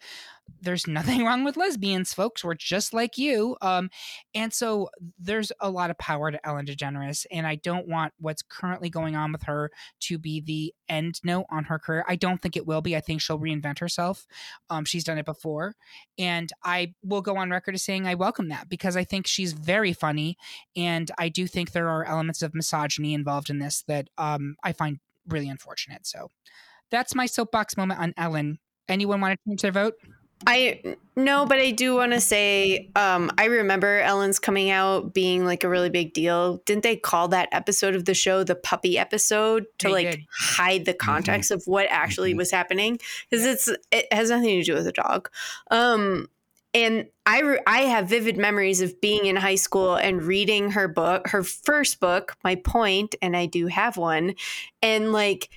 there's 0.62 0.88
nothing 0.88 1.24
wrong 1.26 1.44
with 1.44 1.58
lesbians. 1.58 2.14
Folks 2.14 2.44
we're 2.44 2.56
just 2.56 2.94
like 2.94 3.18
you. 3.18 3.56
Um 3.62 3.90
and 4.34 4.54
so 4.54 4.90
there's 5.20 5.52
a 5.60 5.70
lot 5.70 5.90
of 5.90 5.98
power 5.98 6.32
to 6.32 6.46
Ellen 6.46 6.66
DeGeneres 6.66 7.26
and 7.32 7.46
I 7.46 7.56
don't 7.56 7.88
want 7.88 8.14
what's 8.20 8.42
currently 8.42 8.90
going 8.90 9.16
on 9.16 9.32
with 9.32 9.44
her 9.44 9.72
to 10.02 10.18
be 10.18 10.42
the 10.42 10.74
end 10.90 11.20
note 11.24 11.46
on 11.50 11.66
her 11.66 11.80
career. 11.80 12.04
I 12.08 12.16
don't 12.16 12.42
think 12.42 12.58
it 12.58 12.68
will 12.68 12.82
be. 12.82 12.96
I 12.96 13.02
think 13.02 13.22
she'll 13.22 13.40
reinvent 13.40 13.80
herself. 13.80 14.26
Um 14.70 14.86
she's 14.86 15.04
done 15.04 15.18
it 15.18 15.26
before. 15.26 15.76
And 16.18 16.52
I 16.64 16.94
will 17.04 17.22
go 17.22 17.38
on 17.38 17.52
record 17.52 17.76
as 17.76 17.84
saying 17.84 18.08
I 18.08 18.16
welcome 18.16 18.50
that 18.50 18.70
because 18.70 18.98
I 18.98 19.04
think 19.04 19.28
she's 19.28 19.54
very 19.54 19.94
funny, 19.94 20.38
and 20.76 21.10
I 21.18 21.30
do 21.30 21.48
think 21.48 21.72
there 21.72 21.90
are 21.90 22.06
elements 22.06 22.42
of 22.42 22.54
misogyny 22.54 23.14
involved 23.14 23.50
in 23.50 23.60
this 23.60 23.84
that 23.88 24.10
um, 24.18 24.56
I 24.64 24.74
find 24.74 25.00
really 25.28 25.50
unfortunate. 25.50 26.06
So 26.06 26.30
that's 26.90 27.16
my 27.16 27.26
soapbox 27.26 27.78
moment 27.78 28.00
on 28.00 28.14
Ellen. 28.18 28.60
Anyone 28.90 29.22
want 29.22 29.34
to 29.40 29.50
change 29.50 29.62
their 29.62 29.72
vote? 29.72 29.96
I 30.48 30.96
no, 31.16 31.46
but 31.46 31.60
I 31.60 31.70
do 31.70 31.94
want 31.94 32.14
to 32.14 32.20
say 32.20 32.90
um, 32.96 33.30
I 33.38 33.46
remember 33.46 34.00
Ellen's 34.00 34.40
coming 34.40 34.72
out 34.72 35.14
being 35.14 35.46
like 35.46 35.64
a 35.64 35.70
really 35.70 35.92
big 35.92 36.14
deal. 36.14 36.58
Didn't 36.66 36.82
they 36.82 36.96
call 36.96 37.28
that 37.28 37.48
episode 37.52 37.94
of 37.96 38.06
the 38.06 38.16
show 38.16 38.44
the 38.44 38.56
puppy 38.56 38.98
episode 38.98 39.66
to 39.78 39.88
They 39.88 39.94
like 39.94 40.12
did. 40.12 40.26
hide 40.36 40.86
the 40.86 40.96
context 40.96 41.52
of 41.52 41.62
what 41.68 41.86
actually 41.92 42.34
Mhm. 42.34 42.38
was 42.38 42.50
happening? 42.50 42.98
Because 43.30 43.46
it's 43.46 43.70
it 43.92 44.12
has 44.12 44.32
nothing 44.32 44.60
to 44.60 44.64
do 44.64 44.74
with 44.74 44.86
the 44.86 44.92
dog. 44.92 45.30
Um, 45.70 46.28
and 46.74 47.08
I 47.26 47.42
re- 47.42 47.60
I 47.68 47.82
have 47.82 48.10
vivid 48.10 48.38
memories 48.38 48.82
of 48.82 49.00
being 49.02 49.26
in 49.26 49.36
high 49.36 49.56
school 49.56 49.96
and 49.96 50.22
reading 50.22 50.72
her 50.72 50.88
book, 50.88 51.28
her 51.30 51.44
first 51.44 52.00
book, 52.00 52.36
My 52.44 52.56
Point, 52.56 53.16
and 53.22 53.36
I 53.36 53.46
do 53.46 53.68
have 53.68 53.98
one, 53.98 54.36
and 54.82 55.12
like 55.12 55.50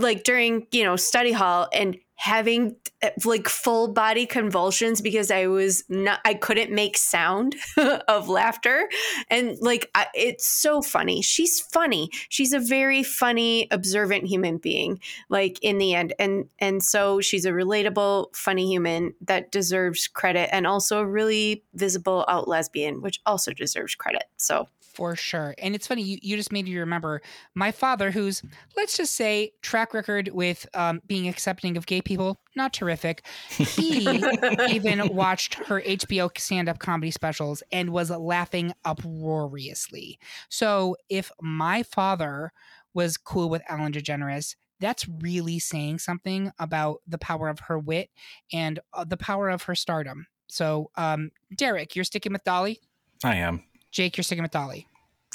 like 0.00 0.24
during 0.24 0.66
you 0.70 0.84
know 0.84 0.96
study 0.96 1.32
hall 1.32 1.68
and 1.72 1.96
having 2.16 2.76
uh, 3.02 3.10
like 3.24 3.48
full 3.48 3.88
body 3.88 4.24
convulsions 4.24 5.00
because 5.00 5.30
I 5.30 5.46
was 5.46 5.84
not 5.88 6.20
I 6.24 6.34
couldn't 6.34 6.70
make 6.70 6.96
sound 6.96 7.56
of 8.08 8.28
laughter. 8.28 8.88
And 9.28 9.58
like 9.60 9.90
I, 9.94 10.06
it's 10.14 10.46
so 10.46 10.80
funny. 10.80 11.22
She's 11.22 11.60
funny. 11.60 12.10
She's 12.28 12.52
a 12.52 12.60
very 12.60 13.02
funny 13.02 13.66
observant 13.70 14.26
human 14.26 14.58
being 14.58 15.00
like 15.28 15.58
in 15.60 15.78
the 15.78 15.94
end. 15.94 16.14
And 16.18 16.48
and 16.58 16.82
so 16.82 17.20
she's 17.20 17.44
a 17.44 17.50
relatable 17.50 18.34
funny 18.34 18.68
human 18.68 19.14
that 19.22 19.50
deserves 19.50 20.06
credit 20.08 20.54
and 20.54 20.66
also 20.66 21.00
a 21.00 21.06
really 21.06 21.64
visible 21.74 22.24
out 22.28 22.48
lesbian 22.48 23.02
which 23.02 23.20
also 23.26 23.52
deserves 23.52 23.94
credit. 23.94 24.24
So 24.36 24.68
For 24.94 25.14
sure. 25.14 25.54
And 25.58 25.74
it's 25.74 25.86
funny, 25.86 26.02
you, 26.02 26.18
you 26.22 26.36
just 26.36 26.52
made 26.52 26.64
me 26.64 26.76
remember 26.78 27.20
my 27.54 27.70
father, 27.70 28.10
who's, 28.10 28.42
let's 28.76 28.96
just 28.96 29.14
say, 29.14 29.52
track 29.60 29.92
record 29.92 30.30
with 30.32 30.66
um, 30.74 31.02
being 31.06 31.28
accepting 31.28 31.76
of 31.76 31.86
gay 31.86 32.00
people 32.00 32.14
people, 32.14 32.40
not 32.54 32.72
terrific. 32.72 33.26
He 33.48 34.06
even 34.70 35.08
watched 35.14 35.54
her 35.54 35.80
HBO 35.80 36.30
stand 36.38 36.68
up 36.68 36.78
comedy 36.78 37.10
specials 37.10 37.62
and 37.72 37.90
was 37.90 38.10
laughing 38.10 38.72
uproariously. 38.84 40.18
So 40.48 40.96
if 41.08 41.30
my 41.40 41.82
father 41.82 42.52
was 42.92 43.16
cool 43.16 43.48
with 43.48 43.62
Ellen 43.68 43.92
DeGeneres, 43.92 44.54
that's 44.78 45.08
really 45.08 45.58
saying 45.58 45.98
something 45.98 46.52
about 46.58 47.00
the 47.06 47.18
power 47.18 47.48
of 47.48 47.58
her 47.60 47.78
wit 47.78 48.10
and 48.52 48.78
uh, 48.92 49.04
the 49.04 49.16
power 49.16 49.48
of 49.48 49.64
her 49.64 49.74
stardom. 49.74 50.26
So, 50.46 50.90
um, 50.96 51.30
Derek, 51.56 51.96
you're 51.96 52.04
sticking 52.04 52.32
with 52.32 52.44
Dolly. 52.44 52.80
I 53.24 53.36
am. 53.36 53.64
Jake, 53.94 54.16
you're 54.16 54.24
sticking 54.24 54.42
with 54.42 54.50
Dolly. 54.50 54.88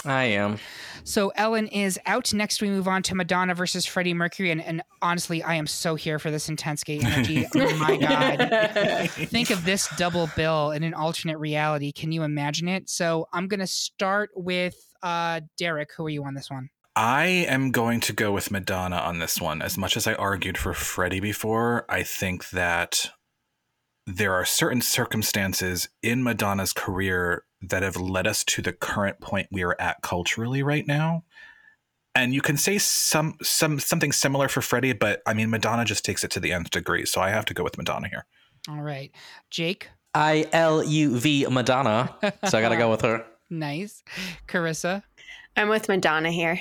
I 0.05 0.25
am. 0.25 0.57
So 1.05 1.31
Ellen 1.35 1.67
is 1.67 1.97
out. 2.05 2.33
Next, 2.33 2.61
we 2.61 2.69
move 2.69 2.89
on 2.89 3.01
to 3.03 3.15
Madonna 3.15 3.55
versus 3.55 3.85
Freddie 3.85 4.13
Mercury, 4.13 4.51
and, 4.51 4.61
and 4.61 4.81
honestly, 5.01 5.41
I 5.41 5.55
am 5.55 5.65
so 5.65 5.95
here 5.95 6.19
for 6.19 6.29
this 6.29 6.49
intense 6.49 6.83
gay 6.83 6.99
energy. 6.99 7.47
oh 7.55 7.77
my 7.77 7.97
god! 7.97 9.09
Think 9.11 9.49
of 9.49 9.63
this 9.63 9.89
double 9.97 10.29
bill 10.35 10.71
in 10.71 10.83
an 10.83 10.93
alternate 10.93 11.37
reality. 11.37 11.93
Can 11.93 12.11
you 12.11 12.23
imagine 12.23 12.67
it? 12.67 12.89
So 12.89 13.27
I'm 13.33 13.47
gonna 13.47 13.67
start 13.67 14.29
with 14.35 14.75
uh, 15.01 15.39
Derek. 15.57 15.91
Who 15.95 16.05
are 16.05 16.09
you 16.09 16.25
on 16.25 16.33
this 16.33 16.49
one? 16.49 16.69
I 16.95 17.25
am 17.25 17.71
going 17.71 18.01
to 18.01 18.13
go 18.13 18.33
with 18.33 18.51
Madonna 18.51 18.97
on 18.97 19.19
this 19.19 19.39
one. 19.39 19.61
As 19.61 19.77
much 19.77 19.95
as 19.95 20.05
I 20.05 20.15
argued 20.15 20.57
for 20.57 20.73
Freddie 20.73 21.21
before, 21.21 21.85
I 21.87 22.03
think 22.03 22.49
that 22.49 23.11
there 24.05 24.33
are 24.33 24.43
certain 24.43 24.81
circumstances 24.81 25.87
in 26.01 26.23
Madonna's 26.23 26.73
career 26.73 27.45
that 27.61 27.83
have 27.83 27.97
led 27.97 28.25
us 28.27 28.43
to 28.45 28.61
the 28.61 28.71
current 28.73 29.19
point 29.19 29.47
we 29.51 29.63
are 29.63 29.75
at 29.79 30.01
culturally 30.01 30.63
right 30.63 30.87
now. 30.87 31.23
And 32.15 32.33
you 32.33 32.41
can 32.41 32.57
say 32.57 32.77
some 32.77 33.35
some 33.41 33.79
something 33.79 34.11
similar 34.11 34.47
for 34.47 34.61
Freddie, 34.61 34.93
but 34.93 35.21
I 35.25 35.33
mean 35.33 35.49
Madonna 35.49 35.85
just 35.85 36.03
takes 36.03 36.23
it 36.23 36.31
to 36.31 36.39
the 36.39 36.51
nth 36.51 36.71
degree. 36.71 37.05
So 37.05 37.21
I 37.21 37.29
have 37.29 37.45
to 37.45 37.53
go 37.53 37.63
with 37.63 37.77
Madonna 37.77 38.07
here. 38.09 38.25
All 38.67 38.81
right, 38.81 39.11
Jake. 39.49 39.89
I 40.13 40.47
L 40.51 40.83
U 40.83 41.17
V 41.17 41.45
Madonna. 41.49 42.15
So 42.47 42.57
I 42.57 42.61
gotta 42.61 42.77
go 42.77 42.89
with 42.89 43.01
her. 43.01 43.25
Nice, 43.51 44.03
Karissa. 44.47 45.01
I'm 45.57 45.69
with 45.69 45.87
Madonna 45.89 46.29
here. 46.31 46.59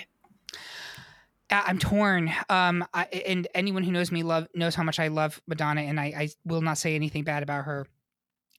I- 1.51 1.65
I'm 1.67 1.79
torn. 1.79 2.33
Um, 2.49 2.83
I, 2.95 3.05
and 3.05 3.47
anyone 3.55 3.83
who 3.83 3.93
knows 3.93 4.11
me 4.11 4.23
love 4.23 4.49
knows 4.55 4.75
how 4.75 4.83
much 4.85 4.99
I 4.99 5.09
love 5.09 5.39
Madonna, 5.47 5.83
and 5.83 6.01
I, 6.01 6.05
I 6.17 6.29
will 6.47 6.63
not 6.63 6.79
say 6.79 6.95
anything 6.95 7.25
bad 7.25 7.43
about 7.43 7.65
her. 7.67 7.87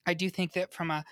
I 0.05 0.13
do 0.13 0.29
think 0.29 0.53
that 0.53 0.73
from 0.73 0.91
a 0.91 1.03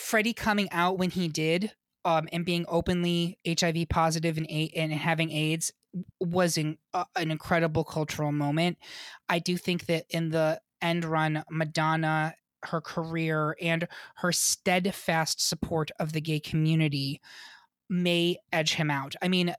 Freddie 0.00 0.32
coming 0.32 0.68
out 0.72 0.98
when 0.98 1.10
he 1.10 1.28
did, 1.28 1.72
um, 2.04 2.26
and 2.32 2.44
being 2.44 2.64
openly 2.68 3.38
HIV 3.46 3.88
positive 3.90 4.38
and 4.38 4.48
and 4.50 4.92
having 4.92 5.30
AIDS 5.30 5.72
was 6.20 6.56
an, 6.56 6.78
uh, 6.94 7.04
an 7.16 7.30
incredible 7.30 7.84
cultural 7.84 8.32
moment. 8.32 8.78
I 9.28 9.38
do 9.38 9.56
think 9.56 9.86
that 9.86 10.06
in 10.08 10.30
the 10.30 10.60
end 10.80 11.04
run, 11.04 11.44
Madonna, 11.50 12.34
her 12.64 12.80
career, 12.80 13.56
and 13.60 13.86
her 14.16 14.32
steadfast 14.32 15.46
support 15.46 15.90
of 15.98 16.12
the 16.12 16.20
gay 16.20 16.40
community 16.40 17.20
may 17.88 18.38
edge 18.52 18.74
him 18.74 18.90
out. 18.90 19.14
I 19.20 19.28
mean, 19.28 19.54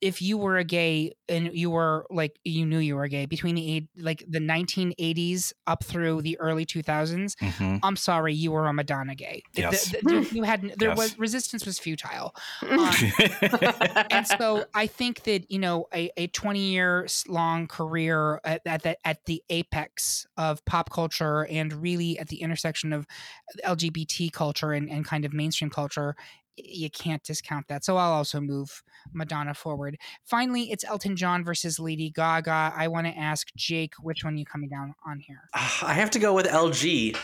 if 0.00 0.22
you 0.22 0.38
were 0.38 0.56
a 0.58 0.64
gay 0.64 1.12
and 1.28 1.50
you 1.52 1.70
were 1.70 2.06
like 2.10 2.38
you 2.44 2.64
knew 2.64 2.78
you 2.78 2.94
were 2.96 3.08
gay 3.08 3.26
between 3.26 3.54
the 3.56 3.72
eight, 3.76 3.88
like 3.98 4.22
the 4.28 4.38
1980s 4.38 5.52
up 5.66 5.82
through 5.82 6.22
the 6.22 6.38
early 6.38 6.64
2000s, 6.64 7.34
Mhm. 7.36 7.80
I'm 7.82 7.96
sorry, 7.96 8.32
you 8.34 8.52
were 8.52 8.66
a 8.66 8.72
Madonna 8.72 9.14
gay. 9.14 9.42
Yes. 9.54 9.90
the- 9.90 9.98
the- 10.02 10.28
you 10.36 10.44
had 10.44 10.72
there 10.78 10.90
Yes. 10.90 10.98
was 10.98 11.18
resistance 11.18 11.66
was 11.66 11.78
futile. 11.78 12.34
Um, 12.62 12.90
and 14.10 14.26
so 14.26 14.66
I 14.74 14.86
think 14.86 15.24
that 15.24 15.50
you 15.50 15.58
know 15.58 15.86
a, 15.92 16.10
a 16.16 16.28
20 16.28 16.60
year 16.60 17.06
long 17.26 17.66
career 17.66 18.40
at, 18.44 18.62
at 18.66 18.82
the 18.82 18.96
at 19.06 19.24
the 19.24 19.42
apex 19.50 20.26
of 20.36 20.64
pop 20.64 20.90
culture 20.90 21.44
and 21.46 21.72
really 21.72 22.18
at 22.18 22.28
the 22.28 22.40
intersection 22.40 22.92
of 22.92 23.06
LGBT 23.64 24.32
culture 24.32 24.72
and, 24.72 24.88
and 24.90 25.04
kind 25.04 25.24
of 25.24 25.32
mainstream 25.32 25.70
culture, 25.70 26.14
you 26.64 26.90
can't 26.90 27.22
discount 27.22 27.68
that. 27.68 27.84
So 27.84 27.96
I'll 27.96 28.12
also 28.12 28.40
move 28.40 28.82
Madonna 29.12 29.54
forward. 29.54 29.98
Finally, 30.24 30.70
it's 30.70 30.84
Elton 30.84 31.16
John 31.16 31.44
versus 31.44 31.78
Lady 31.78 32.10
Gaga. 32.10 32.72
I 32.76 32.88
want 32.88 33.06
to 33.06 33.16
ask 33.16 33.48
Jake, 33.56 33.94
which 34.00 34.24
one 34.24 34.36
you 34.36 34.44
coming 34.44 34.68
down 34.68 34.94
on 35.06 35.20
here? 35.20 35.42
I 35.54 35.94
have 35.94 36.10
to 36.10 36.18
go 36.18 36.34
with 36.34 36.46
LG. 36.46 37.16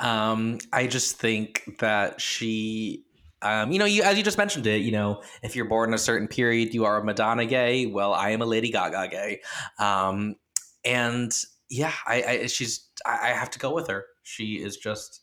Um, 0.00 0.58
I 0.72 0.86
just 0.86 1.16
think 1.16 1.78
that 1.78 2.20
she, 2.20 3.04
um, 3.42 3.70
you 3.70 3.78
know, 3.78 3.84
you 3.84 4.02
as 4.02 4.16
you 4.16 4.24
just 4.24 4.38
mentioned 4.38 4.66
it, 4.66 4.82
you 4.82 4.92
know, 4.92 5.22
if 5.42 5.54
you're 5.54 5.68
born 5.68 5.90
in 5.90 5.94
a 5.94 5.98
certain 5.98 6.26
period, 6.26 6.72
you 6.72 6.84
are 6.84 7.00
a 7.00 7.04
Madonna 7.04 7.44
gay. 7.44 7.86
Well, 7.86 8.14
I 8.14 8.30
am 8.30 8.40
a 8.40 8.46
Lady 8.46 8.70
Gaga 8.70 9.08
gay, 9.10 9.40
um, 9.78 10.36
and 10.84 11.32
yeah, 11.68 11.92
I, 12.06 12.22
I 12.22 12.46
she's 12.46 12.88
I, 13.04 13.30
I 13.30 13.34
have 13.34 13.50
to 13.50 13.58
go 13.58 13.74
with 13.74 13.88
her. 13.88 14.06
She 14.22 14.54
is 14.54 14.76
just 14.76 15.22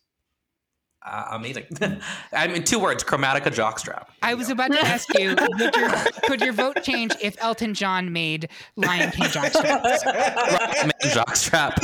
uh, 1.09 1.27
amazing. 1.31 1.65
I 2.33 2.47
mean, 2.47 2.63
two 2.63 2.79
words: 2.79 3.03
chromatica 3.03 3.45
jockstrap. 3.47 4.07
I 4.21 4.33
was 4.33 4.49
about 4.49 4.71
to 4.71 4.79
ask 4.85 5.07
you, 5.17 5.35
would 5.37 5.75
your, 5.75 5.89
could 6.23 6.41
your 6.41 6.53
vote 6.53 6.83
change 6.83 7.13
if 7.21 7.35
Elton 7.41 7.73
John 7.73 8.11
made 8.11 8.49
Lion 8.75 9.11
King 9.11 9.27
jockstraps? 9.27 9.99
jockstrap. 11.03 11.77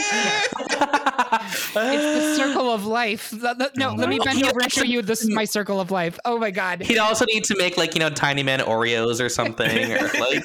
It's 1.75 1.75
the 1.75 2.35
circle 2.37 2.71
of 2.71 2.85
life. 2.85 3.29
The- 3.31 3.37
the- 3.53 3.71
no, 3.75 3.91
Oh 3.91 3.95
let 3.95 4.09
me 4.09 4.19
bend 4.23 4.43
over 4.43 4.61
and 4.61 4.71
show 4.71 4.83
you 4.83 5.01
this 5.01 5.21
is 5.23 5.29
my 5.29 5.45
circle 5.45 5.79
of 5.79 5.91
life. 5.91 6.19
Oh 6.25 6.37
my 6.37 6.51
god. 6.51 6.81
He'd 6.81 6.97
also 6.97 7.25
need 7.25 7.43
to 7.45 7.55
make 7.57 7.77
like 7.77 7.93
you 7.95 7.99
know 7.99 8.09
Tiny 8.09 8.43
Man 8.43 8.59
Oreos 8.59 9.19
or 9.19 9.29
something, 9.29 9.91
or 9.93 10.09
like 10.19 10.43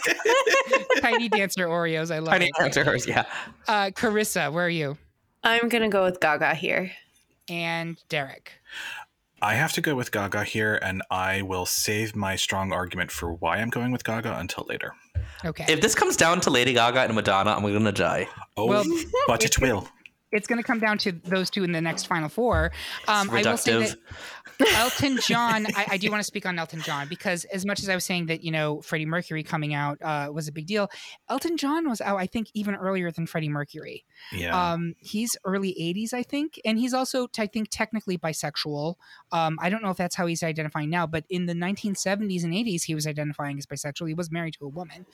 Tiny 1.01 1.29
Dancer 1.29 1.67
Oreos. 1.67 2.15
I 2.15 2.19
love 2.21 2.33
Tiny 2.33 2.47
it. 2.47 2.55
Oreos. 2.59 3.07
Yeah. 3.07 3.25
Uh, 3.67 3.91
Karissa, 3.91 4.53
where 4.53 4.67
are 4.67 4.71
you? 4.71 4.97
I'm 5.45 5.69
gonna 5.69 5.89
go 5.89 6.05
with 6.05 6.21
Gaga 6.21 6.55
here. 6.55 6.91
And 7.51 7.99
Derek. 8.11 8.53
I 9.41 9.55
have 9.55 9.73
to 9.75 9.81
go 9.81 9.95
with 9.95 10.11
Gaga 10.11 10.45
here, 10.45 10.79
and 10.83 11.03
I 11.11 11.43
will 11.43 11.65
save 11.67 12.17
my 12.17 12.35
strong 12.37 12.73
argument 12.73 13.11
for 13.11 13.33
why 13.33 13.59
I'm 13.59 13.71
going 13.71 13.93
with 13.93 14.03
Gaga 14.05 14.37
until 14.39 14.65
later. 14.69 14.95
Okay. 15.45 15.65
If 15.69 15.81
this 15.81 15.95
comes 15.95 16.17
down 16.17 16.41
to 16.43 16.51
Lady 16.51 16.73
Gaga 16.73 17.03
and 17.03 17.15
Madonna, 17.15 17.53
I'm 17.53 17.63
gonna 17.63 17.93
die. 17.93 18.29
Oh, 18.57 18.67
Well- 18.67 18.85
but 19.29 19.45
it 19.45 19.61
will. 19.61 19.89
It's 20.33 20.47
going 20.47 20.59
to 20.59 20.67
come 20.67 20.79
down 20.79 20.99
to 20.99 21.13
those 21.13 21.51
two 21.51 21.65
in 21.65 21.73
the 21.73 21.81
next 21.81 22.07
final 22.07 22.29
four. 22.29 22.71
Um, 23.07 23.31
I 23.31 23.43
will 23.43 23.57
say 23.57 23.79
that 23.79 23.97
Elton 24.77 25.19
John, 25.23 25.67
I, 25.75 25.87
I 25.93 25.97
do 25.97 26.11
want 26.11 26.21
to 26.21 26.25
speak 26.25 26.45
on 26.45 26.59
Elton 26.59 26.81
John 26.83 27.09
because 27.09 27.45
as 27.45 27.65
much 27.65 27.81
as 27.81 27.89
I 27.89 27.95
was 27.95 28.05
saying 28.05 28.27
that, 28.27 28.43
you 28.43 28.51
know, 28.51 28.81
Freddie 28.83 29.07
Mercury 29.07 29.43
coming 29.43 29.75
out 29.75 29.99
uh, 30.03 30.31
was 30.33 30.49
a 30.49 30.53
big 30.53 30.67
deal, 30.67 30.91
Elton 31.29 31.57
John 31.57 31.89
was 31.89 32.01
out, 32.01 32.19
I 32.19 32.27
think, 32.27 32.49
even 32.55 32.75
earlier 32.75 33.11
than 33.11 33.27
Freddie 33.27 33.49
Mercury. 33.49 34.05
Yeah. 34.33 34.73
Um, 34.73 34.95
he's 34.99 35.31
early 35.45 35.75
80s, 35.81 36.13
I 36.13 36.23
think. 36.23 36.61
And 36.65 36.79
he's 36.79 36.93
also, 36.93 37.29
I 37.39 37.47
think, 37.47 37.69
technically 37.71 38.19
bisexual. 38.19 38.97
Um, 39.33 39.59
I 39.61 39.71
don't 39.71 39.83
know 39.83 39.91
if 39.91 39.97
that's 39.97 40.17
how 40.17 40.27
he's 40.27 40.43
identifying 40.43 40.91
now, 40.91 41.07
but 41.07 41.25
in 41.31 41.47
the 41.47 41.55
1970s 41.55 42.45
and 42.45 42.53
80s, 42.53 42.83
he 42.85 42.95
was 42.95 43.07
identifying 43.07 43.59
as 43.59 43.67
bisexual. 43.67 44.09
He 44.09 44.15
was 44.15 44.31
married 44.31 44.55
to 44.55 44.65
a 44.65 44.69
woman. 44.69 45.07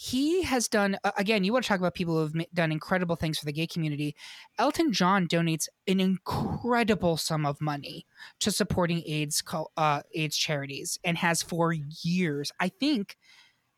He 0.00 0.44
has 0.44 0.68
done, 0.68 0.96
again, 1.16 1.42
you 1.42 1.52
want 1.52 1.64
to 1.64 1.68
talk 1.68 1.80
about 1.80 1.96
people 1.96 2.14
who 2.14 2.20
have 2.20 2.54
done 2.54 2.70
incredible 2.70 3.16
things 3.16 3.36
for 3.36 3.46
the 3.46 3.52
gay 3.52 3.66
community. 3.66 4.14
Elton 4.56 4.92
John 4.92 5.26
donates 5.26 5.66
an 5.88 5.98
incredible 5.98 7.16
sum 7.16 7.44
of 7.44 7.60
money 7.60 8.06
to 8.38 8.52
supporting 8.52 9.02
AIDS, 9.04 9.42
uh, 9.76 10.02
AIDS 10.14 10.36
charities 10.36 11.00
and 11.02 11.18
has 11.18 11.42
for 11.42 11.72
years. 11.72 12.52
I 12.60 12.68
think 12.68 13.16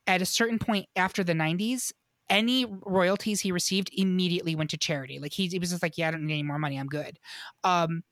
at 0.07 0.21
a 0.21 0.27
certain 0.27 0.59
point 0.59 0.89
after 0.95 1.25
the 1.25 1.33
90s, 1.33 1.91
any 2.29 2.67
royalties 2.67 3.41
he 3.41 3.51
received 3.51 3.89
immediately 3.95 4.55
went 4.55 4.69
to 4.71 4.77
charity. 4.77 5.21
Like 5.21 5.33
he, 5.33 5.47
he 5.47 5.59
was 5.59 5.71
just 5.71 5.83
like, 5.83 5.97
yeah, 5.97 6.09
I 6.09 6.11
don't 6.11 6.27
need 6.27 6.35
any 6.35 6.43
more 6.43 6.59
money. 6.59 6.79
I'm 6.79 6.87
good. 6.87 7.19
Um, 7.65 8.03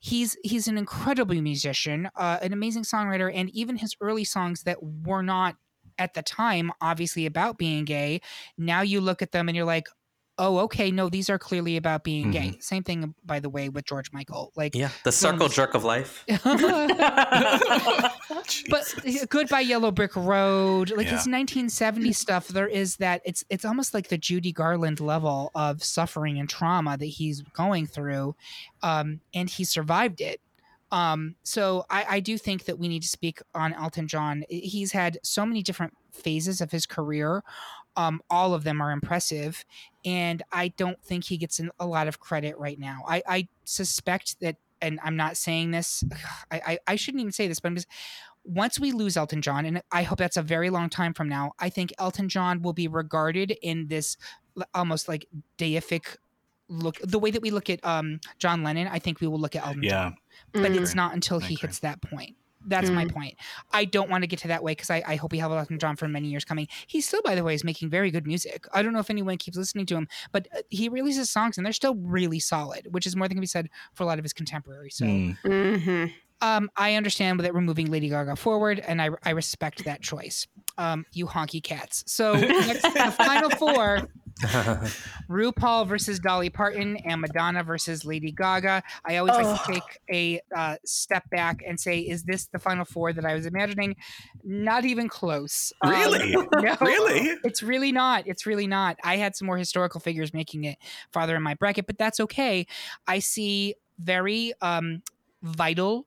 he's 0.00 0.36
he's 0.44 0.68
an 0.68 0.76
incredible 0.76 1.40
musician, 1.40 2.10
uh, 2.14 2.40
an 2.42 2.52
amazing 2.52 2.82
songwriter, 2.82 3.32
and 3.34 3.48
even 3.54 3.76
his 3.76 3.96
early 4.02 4.24
songs 4.24 4.64
that 4.64 4.82
were 4.82 5.22
not 5.22 5.56
at 5.98 6.14
the 6.14 6.22
time 6.22 6.70
obviously 6.80 7.26
about 7.26 7.58
being 7.58 7.84
gay. 7.84 8.20
Now 8.56 8.82
you 8.82 9.00
look 9.00 9.22
at 9.22 9.32
them 9.32 9.48
and 9.48 9.56
you're 9.56 9.66
like, 9.66 9.86
oh, 10.40 10.58
okay, 10.58 10.92
no, 10.92 11.08
these 11.08 11.28
are 11.28 11.38
clearly 11.38 11.76
about 11.76 12.04
being 12.04 12.30
gay. 12.30 12.56
Same 12.60 12.84
thing, 12.84 13.12
by 13.24 13.40
the 13.40 13.48
way, 13.50 13.68
with 13.68 13.84
George 13.84 14.12
Michael. 14.12 14.52
Like, 14.54 14.72
Yeah, 14.74 14.90
the 15.02 15.10
circle 15.10 15.48
jerk 15.48 15.74
of 15.74 15.82
life. 15.82 16.24
but 18.70 18.94
goodbye 19.28 19.60
yellow 19.60 19.90
brick 19.90 20.14
road 20.16 20.90
like 20.90 21.06
his 21.06 21.26
Yeah. 21.26 21.38
1970 21.38 22.12
stuff 22.12 22.48
there 22.48 22.68
is 22.68 22.96
that 22.96 23.22
it's 23.24 23.44
it's 23.50 23.64
almost 23.64 23.94
like 23.94 24.08
the 24.08 24.18
judy 24.18 24.52
garland 24.52 25.00
level 25.00 25.50
of 25.54 25.82
suffering 25.82 26.38
and 26.38 26.48
trauma 26.48 26.96
that 26.96 27.06
he's 27.06 27.42
going 27.52 27.86
through 27.86 28.34
um 28.82 29.20
and 29.34 29.50
he 29.50 29.64
survived 29.64 30.20
it 30.20 30.40
um 30.90 31.34
so 31.42 31.84
i 31.90 32.04
i 32.08 32.20
do 32.20 32.38
think 32.38 32.64
that 32.64 32.78
we 32.78 32.88
need 32.88 33.02
to 33.02 33.08
speak 33.08 33.40
on 33.54 33.72
elton 33.74 34.08
john 34.08 34.44
he's 34.48 34.92
had 34.92 35.18
so 35.22 35.44
many 35.44 35.62
different 35.62 35.92
phases 36.12 36.60
of 36.60 36.70
his 36.70 36.86
career 36.86 37.42
um 37.96 38.20
all 38.30 38.54
of 38.54 38.64
them 38.64 38.80
are 38.80 38.90
impressive 38.90 39.64
and 40.04 40.42
i 40.52 40.68
don't 40.68 41.02
think 41.02 41.24
he 41.24 41.36
gets 41.36 41.58
an- 41.58 41.70
a 41.78 41.86
lot 41.86 42.08
of 42.08 42.20
credit 42.20 42.58
right 42.58 42.78
now 42.78 43.02
i 43.06 43.22
i 43.28 43.48
suspect 43.64 44.40
that 44.40 44.56
and 44.80 44.98
i'm 45.02 45.16
not 45.16 45.36
saying 45.36 45.70
this 45.70 46.02
I, 46.50 46.60
I 46.66 46.78
i 46.88 46.96
shouldn't 46.96 47.20
even 47.20 47.32
say 47.32 47.48
this 47.48 47.60
but 47.60 47.68
i'm 47.68 47.76
just 47.76 47.88
once 48.48 48.80
we 48.80 48.92
lose 48.92 49.16
Elton 49.16 49.42
John, 49.42 49.66
and 49.66 49.82
I 49.92 50.02
hope 50.02 50.18
that's 50.18 50.38
a 50.38 50.42
very 50.42 50.70
long 50.70 50.88
time 50.88 51.12
from 51.12 51.28
now, 51.28 51.52
I 51.58 51.68
think 51.68 51.92
Elton 51.98 52.28
John 52.30 52.62
will 52.62 52.72
be 52.72 52.88
regarded 52.88 53.54
in 53.62 53.88
this 53.88 54.16
almost 54.74 55.06
like 55.06 55.26
deific 55.58 56.16
look. 56.68 56.98
The 57.02 57.18
way 57.18 57.30
that 57.30 57.42
we 57.42 57.50
look 57.50 57.68
at 57.68 57.84
um, 57.84 58.20
John 58.38 58.62
Lennon, 58.62 58.88
I 58.88 59.00
think 59.00 59.20
we 59.20 59.26
will 59.26 59.38
look 59.38 59.54
at 59.54 59.66
Elton 59.66 59.82
John. 60.04 60.16
Yeah. 60.54 60.62
But 60.62 60.72
it's 60.72 60.94
not 60.94 61.14
until 61.14 61.38
he 61.38 61.54
hits 61.54 61.80
that 61.80 62.02
point. 62.02 62.36
That's 62.66 62.90
my 62.90 63.06
point. 63.06 63.36
I 63.72 63.84
don't 63.84 64.10
want 64.10 64.24
to 64.24 64.26
get 64.26 64.40
to 64.40 64.48
that 64.48 64.62
way 64.62 64.72
because 64.72 64.90
I, 64.90 65.02
I 65.06 65.16
hope 65.16 65.32
we 65.32 65.38
have 65.38 65.50
Elton 65.50 65.78
John 65.78 65.96
for 65.96 66.08
many 66.08 66.28
years 66.28 66.44
coming. 66.44 66.66
He 66.86 67.00
still, 67.00 67.22
by 67.22 67.34
the 67.34 67.44
way, 67.44 67.54
is 67.54 67.64
making 67.64 67.88
very 67.88 68.10
good 68.10 68.26
music. 68.26 68.66
I 68.74 68.82
don't 68.82 68.92
know 68.92 68.98
if 68.98 69.10
anyone 69.10 69.38
keeps 69.38 69.56
listening 69.56 69.86
to 69.86 69.96
him, 69.96 70.08
but 70.32 70.48
uh, 70.54 70.62
he 70.68 70.88
releases 70.88 71.30
songs 71.30 71.56
and 71.56 71.64
they're 71.64 71.72
still 71.72 71.94
really 71.94 72.40
solid, 72.40 72.88
which 72.90 73.06
is 73.06 73.16
more 73.16 73.28
than 73.28 73.36
can 73.36 73.40
be 73.40 73.46
said 73.46 73.70
for 73.94 74.02
a 74.02 74.06
lot 74.06 74.18
of 74.18 74.24
his 74.24 74.32
contemporaries. 74.32 74.96
So 74.96 75.04
Mm. 75.06 75.36
hmm 75.42 76.06
um, 76.40 76.70
I 76.76 76.94
understand 76.94 77.40
that 77.40 77.52
we're 77.52 77.60
moving 77.60 77.90
Lady 77.90 78.08
Gaga 78.08 78.36
forward, 78.36 78.78
and 78.78 79.02
I, 79.02 79.10
I 79.24 79.30
respect 79.30 79.84
that 79.84 80.02
choice. 80.02 80.46
Um, 80.76 81.04
you 81.12 81.26
honky 81.26 81.60
cats. 81.60 82.04
So 82.06 82.34
next, 82.34 82.82
the 82.82 83.12
final 83.16 83.50
four: 83.50 84.06
RuPaul 85.28 85.86
versus 85.86 86.18
Dolly 86.18 86.50
Parton 86.50 86.96
and 86.98 87.20
Madonna 87.20 87.62
versus 87.62 88.04
Lady 88.04 88.30
Gaga. 88.32 88.82
I 89.04 89.16
always 89.16 89.34
like 89.34 89.44
to 89.44 89.48
Oh. 89.70 89.72
take 89.74 90.00
a 90.12 90.40
uh, 90.56 90.76
step 90.84 91.28
back 91.30 91.62
and 91.66 91.78
say, 91.78 92.00
is 92.00 92.22
this 92.24 92.46
the 92.46 92.58
final 92.58 92.84
four 92.84 93.12
that 93.12 93.24
I 93.24 93.34
was 93.34 93.46
imagining? 93.46 93.96
Not 94.44 94.84
even 94.84 95.08
close. 95.08 95.72
Um, 95.82 95.90
Really? 95.90 96.32
no, 96.54 96.76
Really? 96.80 97.36
It's 97.44 97.62
really 97.62 97.92
not. 97.92 98.26
It's 98.26 98.46
really 98.46 98.66
not. 98.66 98.96
I 99.02 99.16
had 99.16 99.36
some 99.36 99.46
more 99.46 99.58
historical 99.58 100.00
figures 100.00 100.32
making 100.32 100.64
it 100.64 100.78
farther 101.12 101.36
in 101.36 101.42
my 101.42 101.54
bracket, 101.54 101.86
but 101.86 101.98
that's 101.98 102.20
okay. 102.20 102.66
I 103.06 103.18
see 103.18 103.74
very 103.98 104.52
um, 104.60 105.02
vital 105.42 106.06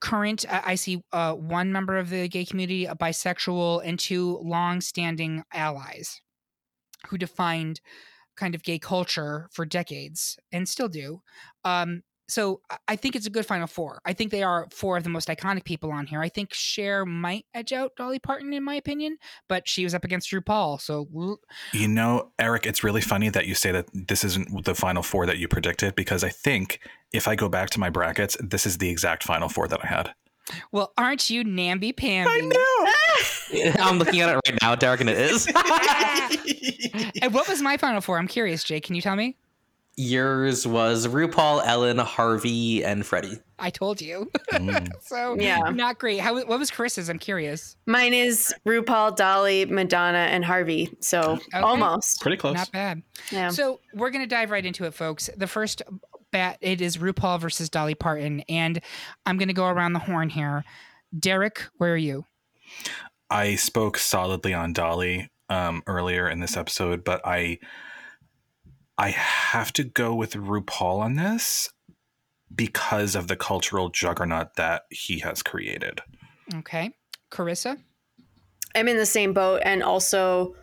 current 0.00 0.46
I 0.50 0.62
I 0.72 0.74
see 0.76 1.04
uh, 1.12 1.34
one 1.34 1.72
member 1.72 1.98
of 1.98 2.08
the 2.10 2.26
gay 2.28 2.44
community, 2.44 2.86
a 2.86 2.94
bisexual, 2.94 3.82
and 3.84 3.98
two 3.98 4.38
long-standing 4.42 5.44
allies 5.52 6.22
who 7.08 7.18
defined 7.18 7.80
kind 8.36 8.54
of 8.54 8.62
gay 8.62 8.78
culture 8.78 9.48
for 9.52 9.64
decades 9.66 10.38
and 10.52 10.68
still 10.68 10.88
do. 10.88 11.22
Um, 11.64 12.02
so 12.28 12.60
I- 12.88 12.96
think 12.96 13.16
it's 13.16 13.26
a 13.26 13.30
good 13.30 13.44
final 13.44 13.66
four. 13.66 14.00
I 14.04 14.12
think 14.12 14.30
they 14.30 14.44
are 14.44 14.68
four 14.70 14.96
of 14.96 15.02
the 15.02 15.10
most 15.10 15.28
iconic 15.28 15.64
people 15.64 15.90
on 15.90 16.06
here. 16.06 16.22
I 16.22 16.28
think 16.28 16.54
Cher 16.54 17.04
might 17.04 17.44
edge 17.54 17.72
out 17.72 17.96
Dolly 17.96 18.20
Parton 18.20 18.52
in 18.52 18.62
my 18.62 18.76
opinion, 18.76 19.18
but 19.48 19.68
she 19.68 19.82
was 19.82 19.94
up 19.94 20.04
against 20.04 20.30
RuPaul, 20.30 20.80
so 20.80 21.08
You 21.72 21.88
know, 21.88 22.30
Eric, 22.38 22.66
it's 22.66 22.84
really 22.84 23.00
funny 23.00 23.30
that 23.30 23.46
you 23.46 23.54
say 23.54 23.72
that 23.72 23.88
this 23.92 24.22
isn't 24.22 24.64
the 24.64 24.74
final 24.76 25.02
four 25.02 25.26
that 25.26 25.38
you 25.38 25.48
predicted 25.48 25.96
because 25.96 26.22
I 26.22 26.28
think 26.28 26.80
if 27.12 27.26
I 27.26 27.34
go 27.34 27.48
back 27.48 27.70
to 27.70 27.80
my 27.80 27.90
brackets, 27.90 28.36
this 28.40 28.64
is 28.64 28.78
the 28.78 28.90
exact 28.90 29.24
final 29.24 29.48
four 29.48 29.66
that 29.66 29.84
I 29.84 29.88
had. 29.88 30.14
Well, 30.72 30.92
aren't 30.98 31.30
you 31.30 31.44
namby 31.44 31.92
pamby? 31.92 32.30
I 32.32 32.40
know. 32.40 33.72
I'm 33.84 33.98
looking 33.98 34.20
at 34.20 34.30
it 34.30 34.40
right 34.46 34.58
now, 34.62 34.74
Derek, 34.74 35.00
and 35.00 35.10
it 35.10 35.18
is. 35.18 35.48
And 37.22 37.34
what 37.34 37.48
was 37.48 37.60
my 37.60 37.76
final 37.76 38.00
four? 38.00 38.18
I'm 38.18 38.28
curious, 38.28 38.64
Jake. 38.64 38.84
Can 38.84 38.94
you 38.94 39.02
tell 39.02 39.16
me? 39.16 39.36
Yours 39.96 40.66
was 40.66 41.06
RuPaul, 41.06 41.62
Ellen, 41.64 41.98
Harvey, 41.98 42.82
and 42.82 43.04
Freddie. 43.04 43.38
I 43.58 43.68
told 43.70 44.00
you. 44.00 44.30
Mm. 44.52 44.88
so 45.02 45.36
Yeah. 45.38 45.58
not 45.70 45.98
great. 45.98 46.20
How 46.20 46.34
what 46.34 46.58
was 46.58 46.70
Chris's? 46.70 47.10
I'm 47.10 47.18
curious. 47.18 47.76
Mine 47.86 48.14
is 48.14 48.54
RuPaul, 48.66 49.14
Dolly, 49.16 49.66
Madonna, 49.66 50.18
and 50.18 50.44
Harvey. 50.44 50.90
So 51.00 51.38
almost. 51.52 52.20
Pretty 52.22 52.38
close. 52.38 52.54
Not 52.54 52.72
bad. 52.72 53.02
Yeah. 53.30 53.50
So 53.50 53.80
we're 53.92 54.10
gonna 54.10 54.26
dive 54.26 54.50
right 54.50 54.64
into 54.64 54.84
it, 54.84 54.94
folks. 54.94 55.28
The 55.36 55.46
first 55.46 55.82
bat 56.30 56.58
it 56.60 56.80
is 56.80 56.96
RuPaul 56.96 57.40
versus 57.40 57.68
Dolly 57.68 57.94
Parton, 57.94 58.40
and 58.48 58.80
I'm 59.26 59.38
gonna 59.38 59.52
go 59.52 59.66
around 59.66 59.92
the 59.92 59.98
horn 60.00 60.30
here. 60.30 60.64
Derek, 61.18 61.62
where 61.78 61.92
are 61.92 61.96
you? 61.96 62.24
I 63.28 63.56
spoke 63.56 63.98
solidly 63.98 64.54
on 64.54 64.72
Dolly 64.72 65.30
um, 65.48 65.82
earlier 65.86 66.28
in 66.28 66.40
this 66.40 66.56
episode, 66.56 67.04
but 67.04 67.20
I 67.24 67.58
I 68.98 69.10
have 69.10 69.72
to 69.74 69.84
go 69.84 70.14
with 70.14 70.34
RuPaul 70.34 71.00
on 71.00 71.14
this 71.14 71.70
because 72.54 73.14
of 73.14 73.28
the 73.28 73.36
cultural 73.36 73.88
juggernaut 73.88 74.56
that 74.56 74.82
he 74.90 75.20
has 75.20 75.42
created. 75.42 76.00
Okay, 76.54 76.90
Karissa. 77.30 77.78
I'm 78.74 78.88
in 78.88 78.96
the 78.96 79.06
same 79.06 79.32
boat, 79.32 79.62
and 79.64 79.82
also 79.82 80.54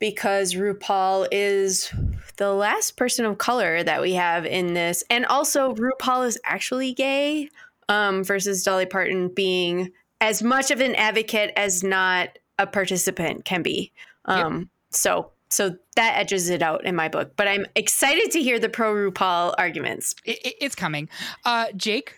because 0.00 0.54
RuPaul 0.54 1.28
is 1.30 1.92
the 2.36 2.52
last 2.52 2.96
person 2.96 3.24
of 3.26 3.38
color 3.38 3.82
that 3.84 4.00
we 4.00 4.14
have 4.14 4.44
in 4.46 4.74
this, 4.74 5.04
and 5.10 5.24
also 5.26 5.74
RuPaul 5.74 6.26
is 6.26 6.38
actually 6.44 6.92
gay, 6.94 7.48
um, 7.88 8.24
versus 8.24 8.64
Dolly 8.64 8.86
Parton 8.86 9.28
being 9.28 9.92
as 10.20 10.42
much 10.42 10.70
of 10.70 10.80
an 10.80 10.94
advocate 10.96 11.52
as 11.56 11.82
not 11.84 12.30
a 12.58 12.66
participant 12.66 13.44
can 13.44 13.62
be. 13.62 13.92
Um, 14.24 14.68
So, 14.90 15.30
so 15.50 15.76
that 15.96 16.16
edges 16.18 16.50
it 16.50 16.62
out 16.62 16.84
in 16.84 16.94
my 16.96 17.08
book. 17.08 17.32
But 17.36 17.48
I'm 17.48 17.64
excited 17.76 18.30
to 18.32 18.42
hear 18.42 18.58
the 18.58 18.68
pro 18.68 18.92
RuPaul 18.94 19.54
arguments. 19.56 20.14
It, 20.24 20.38
it- 20.44 20.54
it's 20.60 20.74
coming. 20.74 21.08
Uh, 21.44 21.66
Jake. 21.76 22.14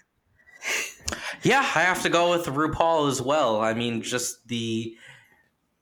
Yeah, 1.42 1.58
I 1.60 1.80
have 1.82 2.02
to 2.02 2.08
go 2.08 2.30
with 2.30 2.46
RuPaul 2.46 3.08
as 3.10 3.20
well. 3.20 3.60
I 3.60 3.74
mean, 3.74 4.02
just 4.02 4.46
the 4.48 4.96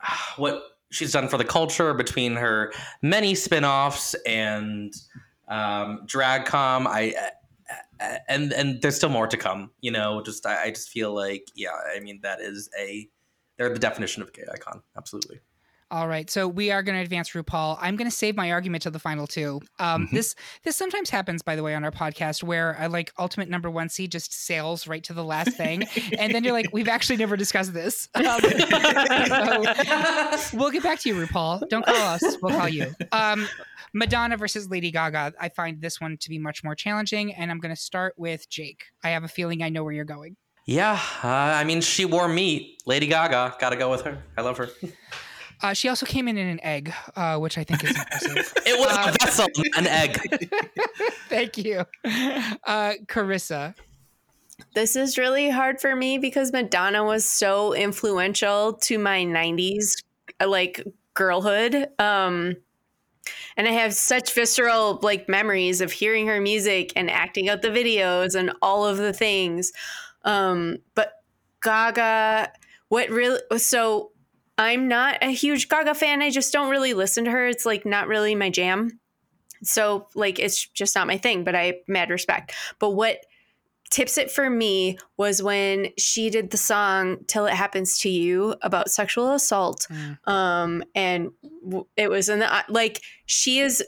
what 0.37 0.63
she's 0.91 1.13
done 1.13 1.29
for 1.29 1.39
the 1.39 1.45
culture 1.45 1.95
between 1.95 2.37
her 2.37 2.73
many 3.03 3.35
spin-offs 3.35 4.15
and 4.27 4.93
um, 5.49 6.01
DragCon. 6.07 6.87
I 6.87 7.15
uh, 8.01 8.17
and 8.29 8.53
and 8.53 8.81
there's 8.83 8.97
still 8.97 9.11
more 9.11 9.27
to 9.27 9.37
come. 9.37 9.71
You 9.81 9.91
know, 9.91 10.23
just 10.23 10.47
I, 10.47 10.65
I 10.65 10.71
just 10.71 10.89
feel 10.89 11.15
like 11.15 11.49
yeah. 11.55 11.71
I 11.95 12.01
mean, 12.01 12.21
that 12.23 12.41
is 12.41 12.69
a 12.79 13.09
they're 13.57 13.73
the 13.73 13.79
definition 13.79 14.23
of 14.23 14.29
a 14.29 14.33
gay 14.33 14.45
icon. 14.53 14.83
Absolutely. 14.97 15.41
All 15.93 16.07
right, 16.07 16.31
so 16.31 16.47
we 16.47 16.71
are 16.71 16.83
going 16.85 16.97
to 16.97 17.03
advance 17.03 17.31
RuPaul. 17.31 17.77
I'm 17.81 17.97
going 17.97 18.09
to 18.09 18.15
save 18.17 18.37
my 18.37 18.53
argument 18.53 18.85
to 18.85 18.91
the 18.91 19.01
final 19.01 19.27
two. 19.27 19.61
Um, 19.81 20.07
Mhm. 20.07 20.13
This 20.13 20.35
this 20.63 20.77
sometimes 20.77 21.11
happens, 21.11 21.43
by 21.43 21.57
the 21.57 21.65
way, 21.65 21.75
on 21.75 21.83
our 21.83 21.91
podcast, 21.91 22.45
where 22.45 22.77
I 22.79 22.87
like 22.87 23.13
ultimate 23.19 23.49
number 23.49 23.69
one 23.69 23.89
seed 23.89 24.13
just 24.13 24.33
sails 24.33 24.87
right 24.87 25.03
to 25.05 25.13
the 25.13 25.25
last 25.25 25.57
thing, 25.57 25.83
and 26.19 26.33
then 26.33 26.45
you're 26.45 26.53
like, 26.53 26.69
we've 26.73 26.87
actually 26.89 27.17
never 27.17 27.37
discussed 27.37 27.73
this. 27.75 28.09
Um, 28.21 28.41
so 30.39 30.57
we'll 30.57 30.71
get 30.71 30.83
back 30.83 31.01
to 31.01 31.09
you, 31.09 31.15
RuPaul. 31.27 31.69
Don't 31.69 31.85
call 31.85 31.97
us. 31.97 32.23
We'll 32.43 32.57
call 32.57 32.69
you. 32.69 32.93
Um, 33.13 33.49
Madonna 33.93 34.37
versus 34.37 34.69
Lady 34.71 34.91
Gaga. 34.91 35.33
I 35.41 35.49
find 35.49 35.81
this 35.81 36.01
one 36.01 36.17
to 36.19 36.29
be 36.29 36.39
much 36.39 36.63
more 36.63 36.75
challenging, 36.75 37.35
and 37.35 37.51
I'm 37.51 37.59
going 37.59 37.75
to 37.75 37.81
start 37.81 38.15
with 38.17 38.49
Jake. 38.49 38.85
I 39.03 39.11
have 39.11 39.25
a 39.25 39.29
feeling 39.29 39.63
I 39.63 39.69
know 39.69 39.83
where 39.83 39.93
you're 39.93 40.05
going. 40.05 40.37
Yeah, 40.67 41.01
uh, 41.25 41.27
I 41.29 41.65
mean, 41.65 41.81
she 41.81 42.05
wore 42.05 42.29
meat. 42.29 42.83
Lady 42.87 43.07
Gaga, 43.09 43.57
gotta 43.59 43.77
go 43.77 43.91
with 43.91 44.03
her. 44.03 44.23
I 44.37 44.43
love 44.43 44.59
her. 44.59 44.69
Uh, 45.63 45.73
she 45.75 45.89
also 45.89 46.07
came 46.07 46.29
in 46.29 46.37
in 46.39 46.47
an 46.49 46.61
egg, 46.63 46.93
uh, 47.17 47.37
which 47.39 47.59
I 47.59 47.65
think 47.65 47.85
is 47.85 47.91
impressive. 47.91 48.53
It 48.67 48.79
was 48.79 48.97
Uh, 48.97 49.13
a 49.15 49.25
vessel, 49.25 49.47
an 49.77 49.87
egg. 49.87 50.19
Thank 51.29 51.59
you, 51.59 51.85
uh, 52.65 52.95
Karissa. 53.07 53.75
This 54.75 54.97
is 54.97 55.19
really 55.19 55.51
hard 55.51 55.81
for 55.81 55.95
me 55.97 56.19
because 56.19 56.53
Madonna 56.53 57.05
was 57.05 57.25
so 57.25 57.75
influential 57.75 58.75
to 58.75 58.99
my 58.99 59.25
90s 59.25 60.03
uh, 60.41 60.49
like 60.49 60.83
girlhood. 61.15 61.89
Um 61.99 62.57
and 63.57 63.69
I 63.69 63.73
have 63.73 63.95
such 63.95 64.33
visceral 64.35 64.99
like 65.03 65.29
memories 65.29 65.81
of 65.81 65.93
hearing 65.93 66.27
her 66.27 66.41
music 66.41 66.93
and 66.97 67.11
acting 67.11 67.49
out 67.49 67.63
the 67.63 67.69
videos 67.69 68.35
and 68.35 68.53
all 68.63 68.87
of 68.87 68.97
the 68.99 69.13
things. 69.13 69.73
Um 70.25 70.79
but 70.95 71.13
Gaga 71.63 72.53
what 72.89 73.09
really 73.11 73.41
so 73.59 74.13
I'm 74.61 74.89
not 74.89 75.17
a 75.23 75.31
huge 75.31 75.71
Gaga 75.71 75.95
fan. 75.95 76.21
I 76.21 76.29
just 76.29 76.53
don't 76.53 76.71
really 76.71 76.93
listen 76.93 77.25
to 77.25 77.31
her. 77.31 77.47
It's 77.47 77.65
like 77.65 77.87
not 77.87 78.09
really 78.09 78.35
my 78.35 78.51
jam. 78.51 79.01
So 79.63 80.07
like 80.15 80.39
it's 80.39 80.69
just 80.69 80.95
not 80.95 81.07
my 81.07 81.17
thing, 81.17 81.45
but 81.45 81.55
I 81.57 81.79
mad 81.89 82.11
respect. 82.11 82.55
But 82.79 82.91
what 82.91 83.25
tips 83.91 84.19
it 84.19 84.31
for 84.31 84.51
me 84.51 84.99
was 85.17 85.43
when 85.43 85.89
she 85.99 86.29
did 86.29 86.51
the 86.51 86.59
song 86.59 87.25
"Till 87.27 87.47
It 87.47 87.55
Happens 87.55 87.99
to 88.01 88.11
You" 88.11 88.55
about 88.61 88.91
sexual 88.91 89.33
assault, 89.33 89.87
Mm. 89.91 90.29
um, 90.29 90.85
and 90.95 91.31
it 91.97 92.11
was 92.11 92.29
in 92.29 92.41
the 92.41 92.65
like 92.69 93.01
she 93.25 93.61
is 93.61 93.83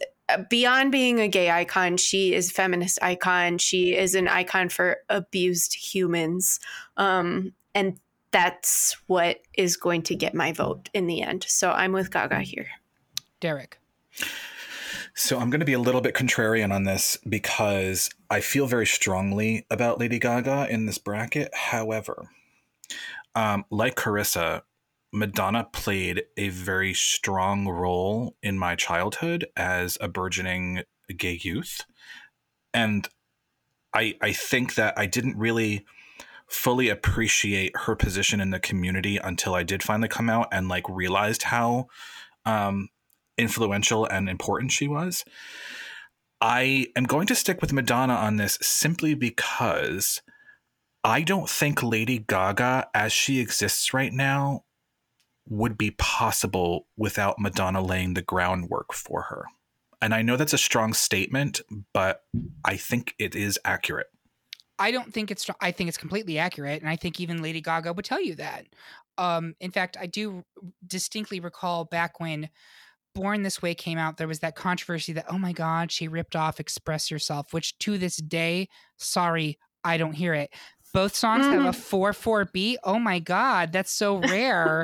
beyond 0.48 0.90
being 0.90 1.20
a 1.20 1.28
gay 1.28 1.50
icon. 1.50 1.98
She 1.98 2.32
is 2.32 2.50
a 2.50 2.54
feminist 2.54 2.98
icon. 3.02 3.58
She 3.58 3.94
is 3.94 4.14
an 4.14 4.26
icon 4.26 4.70
for 4.70 5.00
abused 5.10 5.74
humans, 5.74 6.60
um, 6.96 7.52
and 7.74 7.98
that's 8.32 8.96
what 9.06 9.38
is 9.56 9.76
going 9.76 10.02
to 10.02 10.16
get 10.16 10.34
my 10.34 10.52
vote 10.52 10.88
in 10.92 11.06
the 11.06 11.22
end. 11.22 11.44
So 11.48 11.70
I'm 11.70 11.92
with 11.92 12.10
Gaga 12.10 12.40
here. 12.40 12.68
Derek. 13.40 13.78
So 15.14 15.38
I'm 15.38 15.50
going 15.50 15.60
to 15.60 15.66
be 15.66 15.74
a 15.74 15.78
little 15.78 16.00
bit 16.00 16.14
contrarian 16.14 16.72
on 16.72 16.84
this 16.84 17.18
because 17.28 18.08
I 18.30 18.40
feel 18.40 18.66
very 18.66 18.86
strongly 18.86 19.66
about 19.70 20.00
Lady 20.00 20.18
Gaga 20.18 20.68
in 20.70 20.86
this 20.86 20.98
bracket. 20.98 21.54
However, 21.54 22.30
um, 23.34 23.64
like 23.70 23.94
Karissa, 23.94 24.62
Madonna 25.12 25.68
played 25.72 26.24
a 26.38 26.48
very 26.48 26.94
strong 26.94 27.68
role 27.68 28.36
in 28.42 28.58
my 28.58 28.74
childhood 28.74 29.46
as 29.54 29.98
a 30.00 30.08
burgeoning 30.08 30.82
gay 31.14 31.38
youth. 31.42 31.82
And 32.72 33.06
I 33.94 34.16
I 34.22 34.32
think 34.32 34.76
that 34.76 34.94
I 34.96 35.04
didn't 35.04 35.36
really 35.36 35.84
fully 36.52 36.88
appreciate 36.90 37.72
her 37.74 37.96
position 37.96 38.40
in 38.40 38.50
the 38.50 38.60
community 38.60 39.16
until 39.16 39.54
I 39.54 39.62
did 39.62 39.82
finally 39.82 40.08
come 40.08 40.28
out 40.28 40.48
and 40.52 40.68
like 40.68 40.88
realized 40.88 41.44
how 41.44 41.88
um, 42.44 42.88
influential 43.38 44.04
and 44.04 44.28
important 44.28 44.70
she 44.70 44.86
was. 44.86 45.24
I 46.40 46.88
am 46.94 47.04
going 47.04 47.26
to 47.28 47.34
stick 47.34 47.60
with 47.60 47.72
Madonna 47.72 48.14
on 48.14 48.36
this 48.36 48.58
simply 48.60 49.14
because 49.14 50.20
I 51.02 51.22
don't 51.22 51.48
think 51.48 51.82
Lady 51.82 52.18
Gaga, 52.18 52.88
as 52.94 53.12
she 53.12 53.40
exists 53.40 53.94
right 53.94 54.12
now, 54.12 54.64
would 55.48 55.78
be 55.78 55.92
possible 55.92 56.86
without 56.96 57.38
Madonna 57.38 57.80
laying 57.80 58.14
the 58.14 58.22
groundwork 58.22 58.92
for 58.92 59.22
her. 59.22 59.46
And 60.02 60.12
I 60.14 60.22
know 60.22 60.36
that's 60.36 60.52
a 60.52 60.58
strong 60.58 60.92
statement, 60.92 61.60
but 61.94 62.24
I 62.64 62.76
think 62.76 63.14
it 63.18 63.34
is 63.34 63.58
accurate. 63.64 64.08
I 64.82 64.90
don't 64.90 65.14
think 65.14 65.30
it's. 65.30 65.48
I 65.60 65.70
think 65.70 65.88
it's 65.88 65.96
completely 65.96 66.38
accurate, 66.38 66.80
and 66.80 66.90
I 66.90 66.96
think 66.96 67.20
even 67.20 67.40
Lady 67.40 67.60
Gaga 67.60 67.92
would 67.92 68.04
tell 68.04 68.20
you 68.20 68.34
that. 68.34 68.66
Um, 69.16 69.54
in 69.60 69.70
fact, 69.70 69.96
I 70.00 70.06
do 70.06 70.42
distinctly 70.88 71.38
recall 71.38 71.84
back 71.84 72.18
when 72.18 72.48
Born 73.14 73.42
This 73.42 73.62
Way 73.62 73.74
came 73.74 73.96
out, 73.98 74.16
there 74.16 74.26
was 74.26 74.40
that 74.40 74.56
controversy 74.56 75.12
that, 75.12 75.26
oh 75.28 75.38
my 75.38 75.52
God, 75.52 75.92
she 75.92 76.08
ripped 76.08 76.34
off 76.34 76.58
Express 76.58 77.10
Yourself, 77.10 77.52
which 77.52 77.78
to 77.78 77.96
this 77.96 78.16
day, 78.16 78.68
sorry, 78.96 79.58
I 79.84 79.98
don't 79.98 80.14
hear 80.14 80.34
it. 80.34 80.52
Both 80.92 81.14
songs 81.16 81.46
mm. 81.46 81.52
have 81.52 81.66
a 81.66 81.72
4 81.72 82.12
4 82.12 82.44
beat. 82.46 82.78
Oh 82.84 82.98
my 82.98 83.18
God, 83.18 83.72
that's 83.72 83.92
so 83.92 84.18
rare. 84.18 84.82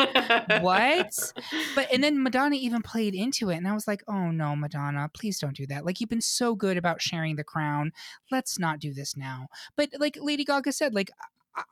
what? 0.61 1.33
But, 1.75 1.93
and 1.93 2.03
then 2.03 2.23
Madonna 2.23 2.57
even 2.57 2.83
played 2.83 3.15
into 3.15 3.51
it. 3.51 3.57
And 3.57 3.69
I 3.69 3.75
was 3.75 3.87
like, 3.87 4.03
oh 4.09 4.31
no, 4.31 4.57
Madonna, 4.57 5.11
please 5.13 5.39
don't 5.39 5.57
do 5.57 5.67
that. 5.67 5.85
Like, 5.85 6.01
you've 6.01 6.11
been 6.11 6.21
so 6.21 6.55
good 6.55 6.77
about 6.77 7.03
sharing 7.03 7.37
the 7.37 7.45
crown. 7.45 7.93
Let's 8.31 8.59
not 8.59 8.79
do 8.79 8.95
this 8.95 9.17
now. 9.17 9.49
But, 9.77 9.91
like 9.99 10.17
Lady 10.21 10.45
Gaga 10.45 10.73
said, 10.73 10.95
like, 10.95 11.11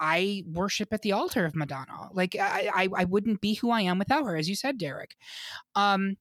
I 0.00 0.42
worship 0.52 0.92
at 0.92 1.02
the 1.02 1.12
altar 1.12 1.44
of 1.44 1.54
Madonna. 1.54 2.08
Like 2.12 2.34
I, 2.34 2.70
I, 2.74 2.88
I 2.96 3.04
wouldn't 3.04 3.40
be 3.40 3.54
who 3.54 3.70
I 3.70 3.82
am 3.82 3.98
without 3.98 4.24
her, 4.24 4.36
as 4.36 4.48
you 4.48 4.56
said, 4.56 4.78
Derek. 4.78 5.16
Um, 5.74 6.16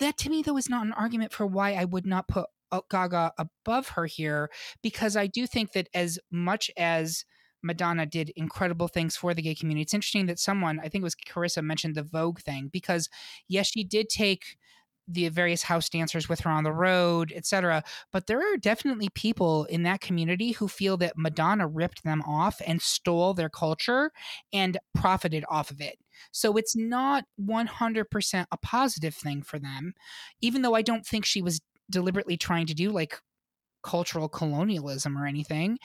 that 0.00 0.18
to 0.18 0.30
me 0.30 0.42
though 0.42 0.58
is 0.58 0.68
not 0.68 0.84
an 0.86 0.92
argument 0.92 1.32
for 1.32 1.46
why 1.46 1.72
I 1.72 1.84
would 1.84 2.06
not 2.06 2.28
put 2.28 2.46
uh, 2.72 2.80
Gaga 2.90 3.32
above 3.38 3.90
her 3.90 4.06
here, 4.06 4.50
because 4.82 5.16
I 5.16 5.26
do 5.26 5.46
think 5.46 5.72
that 5.72 5.88
as 5.94 6.18
much 6.30 6.70
as 6.76 7.24
Madonna 7.66 8.06
did 8.06 8.30
incredible 8.36 8.88
things 8.88 9.16
for 9.16 9.34
the 9.34 9.42
gay 9.42 9.54
community. 9.54 9.82
It's 9.82 9.94
interesting 9.94 10.26
that 10.26 10.38
someone, 10.38 10.78
I 10.80 10.88
think 10.88 11.02
it 11.02 11.04
was 11.04 11.14
Karissa, 11.14 11.62
mentioned 11.62 11.94
the 11.94 12.02
Vogue 12.02 12.40
thing 12.40 12.68
because 12.72 13.08
yes, 13.48 13.66
she 13.68 13.84
did 13.84 14.08
take 14.08 14.56
the 15.08 15.28
various 15.28 15.62
house 15.62 15.88
dancers 15.88 16.28
with 16.28 16.40
her 16.40 16.50
on 16.50 16.64
the 16.64 16.72
road, 16.72 17.32
etc. 17.34 17.84
But 18.12 18.26
there 18.26 18.40
are 18.40 18.56
definitely 18.56 19.08
people 19.10 19.64
in 19.66 19.84
that 19.84 20.00
community 20.00 20.52
who 20.52 20.68
feel 20.68 20.96
that 20.96 21.16
Madonna 21.16 21.66
ripped 21.66 22.02
them 22.02 22.22
off 22.22 22.60
and 22.66 22.82
stole 22.82 23.34
their 23.34 23.48
culture 23.48 24.10
and 24.52 24.78
profited 24.94 25.44
off 25.48 25.70
of 25.70 25.80
it. 25.80 25.98
So 26.32 26.56
it's 26.56 26.74
not 26.74 27.24
100% 27.40 28.46
a 28.50 28.56
positive 28.56 29.14
thing 29.14 29.42
for 29.42 29.58
them, 29.58 29.94
even 30.40 30.62
though 30.62 30.74
I 30.74 30.82
don't 30.82 31.06
think 31.06 31.24
she 31.24 31.42
was 31.42 31.60
deliberately 31.88 32.36
trying 32.36 32.66
to 32.66 32.74
do 32.74 32.90
like 32.90 33.20
cultural 33.86 34.28
colonialism 34.28 35.16
or 35.16 35.26
anything. 35.26 35.78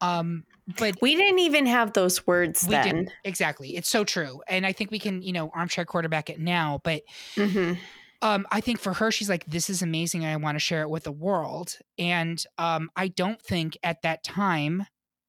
Um, 0.00 0.44
but 0.78 0.96
we 1.00 1.14
didn't 1.14 1.38
even 1.38 1.66
have 1.66 1.92
those 1.92 2.26
words 2.26 2.64
we 2.64 2.70
then. 2.72 2.84
Didn't. 2.84 3.10
Exactly. 3.22 3.76
It's 3.76 3.88
so 3.88 4.04
true. 4.04 4.42
And 4.48 4.66
I 4.66 4.72
think 4.72 4.90
we 4.90 4.98
can, 4.98 5.22
you 5.22 5.32
know, 5.32 5.50
armchair 5.54 5.84
quarterback 5.84 6.28
it 6.28 6.40
now. 6.40 6.80
But 6.82 7.02
mm-hmm. 7.36 7.74
um, 8.22 8.46
I 8.50 8.60
think 8.60 8.80
for 8.80 8.92
her, 8.94 9.12
she's 9.12 9.28
like, 9.28 9.46
this 9.46 9.70
is 9.70 9.82
amazing. 9.82 10.24
I 10.24 10.36
want 10.36 10.56
to 10.56 10.60
share 10.60 10.82
it 10.82 10.90
with 10.90 11.04
the 11.04 11.12
world. 11.12 11.78
And 11.96 12.44
um, 12.58 12.90
I 12.96 13.08
don't 13.08 13.40
think 13.40 13.78
at 13.82 14.02
that 14.02 14.24
time 14.24 14.86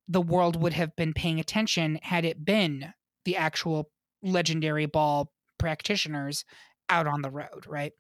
the 0.08 0.22
world 0.22 0.60
would 0.62 0.74
have 0.74 0.96
been 0.96 1.14
paying 1.14 1.40
attention 1.40 2.00
had 2.02 2.26
it 2.26 2.44
been 2.44 2.94
the 3.24 3.38
actual 3.38 3.90
legendary 4.24 4.88
ball 4.88 5.32
practitioners 5.60 6.44
out 6.90 7.08
on 7.08 7.22
the 7.22 7.30
road, 7.30 7.66
right? 7.68 7.94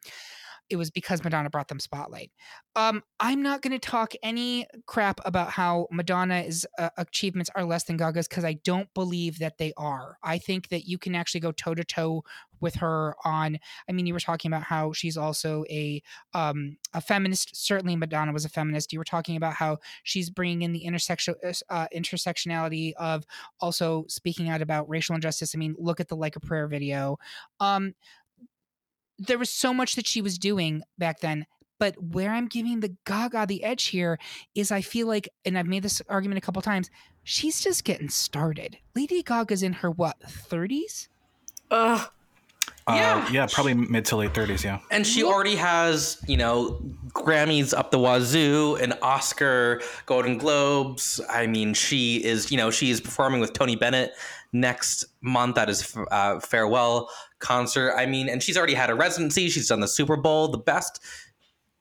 It 0.69 0.77
was 0.77 0.89
because 0.89 1.23
Madonna 1.23 1.49
brought 1.49 1.67
them 1.67 1.79
spotlight. 1.79 2.31
Um, 2.75 3.03
I'm 3.19 3.41
not 3.41 3.61
going 3.61 3.71
to 3.71 3.79
talk 3.79 4.13
any 4.23 4.67
crap 4.85 5.19
about 5.25 5.51
how 5.51 5.87
Madonna's 5.91 6.65
uh, 6.79 6.89
achievements 6.97 7.49
are 7.55 7.63
less 7.63 7.83
than 7.83 7.97
Gaga's 7.97 8.27
because 8.27 8.43
I 8.45 8.53
don't 8.63 8.91
believe 8.93 9.39
that 9.39 9.57
they 9.57 9.73
are. 9.77 10.17
I 10.23 10.37
think 10.37 10.69
that 10.69 10.87
you 10.87 10.97
can 10.97 11.15
actually 11.15 11.41
go 11.41 11.51
toe 11.51 11.75
to 11.75 11.83
toe 11.83 12.23
with 12.61 12.75
her 12.75 13.15
on. 13.23 13.59
I 13.87 13.91
mean, 13.91 14.07
you 14.07 14.13
were 14.13 14.19
talking 14.19 14.49
about 14.49 14.63
how 14.63 14.91
she's 14.91 15.17
also 15.17 15.65
a 15.69 16.01
um, 16.33 16.77
a 16.93 17.01
feminist. 17.01 17.55
Certainly, 17.55 17.95
Madonna 17.97 18.33
was 18.33 18.45
a 18.45 18.49
feminist. 18.49 18.91
You 18.91 18.99
were 18.99 19.05
talking 19.05 19.35
about 19.35 19.53
how 19.53 19.77
she's 20.03 20.29
bringing 20.29 20.63
in 20.63 20.73
the 20.73 20.85
intersection 20.85 21.35
uh, 21.69 21.87
intersectionality 21.95 22.93
of 22.93 23.25
also 23.59 24.05
speaking 24.07 24.49
out 24.49 24.61
about 24.61 24.89
racial 24.89 25.15
injustice. 25.15 25.53
I 25.55 25.57
mean, 25.57 25.75
look 25.77 25.99
at 25.99 26.07
the 26.07 26.15
Like 26.15 26.35
a 26.35 26.39
Prayer 26.39 26.67
video. 26.67 27.17
Um, 27.59 27.93
there 29.17 29.37
was 29.37 29.49
so 29.49 29.73
much 29.73 29.95
that 29.95 30.07
she 30.07 30.21
was 30.21 30.37
doing 30.37 30.83
back 30.97 31.19
then. 31.19 31.45
But 31.77 32.01
where 32.01 32.31
I'm 32.31 32.47
giving 32.47 32.79
the 32.79 32.95
Gaga 33.05 33.45
the 33.47 33.63
edge 33.63 33.87
here 33.87 34.17
is 34.53 34.71
I 34.71 34.81
feel 34.81 35.07
like, 35.07 35.27
and 35.43 35.57
I've 35.57 35.67
made 35.67 35.83
this 35.83 36.01
argument 36.07 36.37
a 36.37 36.41
couple 36.41 36.61
times, 36.61 36.89
she's 37.23 37.61
just 37.61 37.83
getting 37.83 38.09
started. 38.09 38.77
Lady 38.95 39.21
Gaga's 39.21 39.61
in 39.61 39.73
her 39.73 39.91
what, 39.91 40.19
30s? 40.21 41.09
Ugh. 41.71 42.09
Uh, 42.87 42.93
yeah. 42.93 43.31
yeah, 43.31 43.47
probably 43.51 43.73
mid 43.73 44.05
to 44.05 44.15
late 44.15 44.33
30s, 44.33 44.63
yeah. 44.63 44.77
And 44.91 45.07
she 45.07 45.23
already 45.23 45.55
has, 45.55 46.23
you 46.27 46.37
know, 46.37 46.79
Grammys 47.09 47.73
up 47.75 47.89
the 47.89 47.97
wazoo, 47.97 48.75
an 48.75 48.93
Oscar, 49.01 49.81
Golden 50.05 50.37
Globes. 50.37 51.19
I 51.27 51.47
mean, 51.47 51.73
she 51.73 52.23
is, 52.23 52.51
you 52.51 52.57
know, 52.57 52.69
she 52.69 52.91
is 52.91 53.01
performing 53.01 53.41
with 53.41 53.53
Tony 53.53 53.75
Bennett 53.75 54.13
next 54.59 55.05
month 55.21 55.57
at 55.57 55.67
his 55.67 55.95
uh, 56.11 56.39
farewell 56.39 57.09
concert. 57.39 57.93
I 57.95 58.05
mean, 58.05 58.29
and 58.29 58.41
she's 58.41 58.57
already 58.57 58.73
had 58.73 58.89
a 58.89 58.95
residency. 58.95 59.49
She's 59.49 59.67
done 59.67 59.81
the 59.81 59.87
Super 59.87 60.15
Bowl. 60.15 60.47
The 60.47 60.57
best 60.57 61.01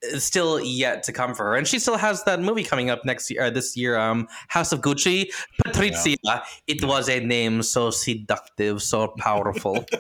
is 0.03 0.25
still 0.25 0.61
yet 0.61 1.03
to 1.05 1.13
come 1.13 1.35
for 1.35 1.45
her, 1.45 1.57
and 1.57 1.67
she 1.67 1.79
still 1.79 1.97
has 1.97 2.23
that 2.25 2.41
movie 2.41 2.65
coming 2.65 2.91
up 2.91 3.05
next 3.05 3.31
year. 3.31 3.45
Uh, 3.45 3.51
this 3.51 3.77
year, 3.77 3.97
um, 3.97 4.29
House 4.49 4.73
of 4.73 4.81
Gucci. 4.81 5.31
Patrizia. 5.65 6.17
Yeah. 6.23 6.43
It 6.67 6.85
was 6.85 7.09
a 7.09 7.21
name 7.21 7.63
so 7.63 7.91
seductive, 7.91 8.83
so 8.83 9.09
powerful. 9.19 9.85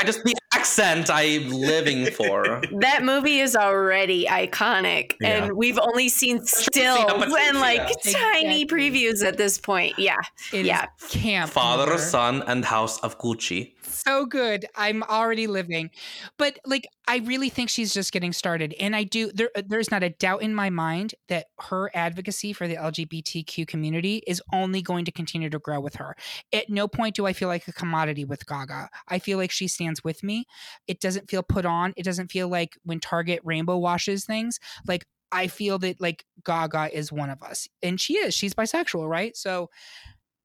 I 0.00 0.04
just 0.04 0.24
the 0.24 0.34
accent 0.62 1.10
I'm 1.10 1.48
living 1.48 2.06
for. 2.06 2.62
That 2.78 3.02
movie 3.02 3.40
is 3.40 3.56
already 3.56 4.26
iconic, 4.26 5.16
yeah. 5.20 5.44
and 5.44 5.56
we've 5.56 5.78
only 5.78 6.08
seen 6.08 6.44
stills 6.44 7.10
and 7.20 7.58
like 7.58 7.90
exactly. 7.90 8.12
tiny 8.12 8.66
previews 8.66 9.24
at 9.24 9.36
this 9.36 9.58
point. 9.58 9.98
Yeah, 9.98 10.18
it 10.52 10.64
yeah. 10.64 10.86
Camp 11.08 11.50
Father, 11.50 11.98
Son, 11.98 12.44
and 12.46 12.64
House 12.64 13.00
of 13.00 13.18
Gucci 13.18 13.72
so 13.92 14.26
good. 14.26 14.66
I'm 14.74 15.02
already 15.04 15.46
living. 15.46 15.90
But 16.38 16.58
like 16.66 16.86
I 17.08 17.18
really 17.18 17.48
think 17.48 17.68
she's 17.68 17.92
just 17.92 18.12
getting 18.12 18.32
started 18.32 18.74
and 18.78 18.94
I 18.94 19.02
do 19.02 19.32
there 19.32 19.50
there's 19.66 19.90
not 19.90 20.04
a 20.04 20.10
doubt 20.10 20.42
in 20.42 20.54
my 20.54 20.70
mind 20.70 21.14
that 21.28 21.46
her 21.58 21.90
advocacy 21.94 22.52
for 22.52 22.68
the 22.68 22.76
LGBTQ 22.76 23.66
community 23.66 24.22
is 24.26 24.40
only 24.52 24.82
going 24.82 25.04
to 25.06 25.12
continue 25.12 25.50
to 25.50 25.58
grow 25.58 25.80
with 25.80 25.96
her. 25.96 26.16
At 26.52 26.70
no 26.70 26.86
point 26.86 27.16
do 27.16 27.26
I 27.26 27.32
feel 27.32 27.48
like 27.48 27.66
a 27.66 27.72
commodity 27.72 28.24
with 28.24 28.46
Gaga. 28.46 28.88
I 29.08 29.18
feel 29.18 29.38
like 29.38 29.50
she 29.50 29.66
stands 29.66 30.04
with 30.04 30.22
me. 30.22 30.46
It 30.86 31.00
doesn't 31.00 31.28
feel 31.28 31.42
put 31.42 31.66
on. 31.66 31.92
It 31.96 32.04
doesn't 32.04 32.30
feel 32.30 32.48
like 32.48 32.76
when 32.84 33.00
Target 33.00 33.40
rainbow 33.44 33.78
washes 33.78 34.24
things. 34.24 34.60
Like 34.86 35.04
I 35.32 35.48
feel 35.48 35.78
that 35.80 36.00
like 36.00 36.24
Gaga 36.44 36.96
is 36.96 37.10
one 37.10 37.30
of 37.30 37.42
us. 37.42 37.68
And 37.82 38.00
she 38.00 38.14
is. 38.14 38.34
She's 38.34 38.54
bisexual, 38.54 39.08
right? 39.08 39.36
So 39.36 39.70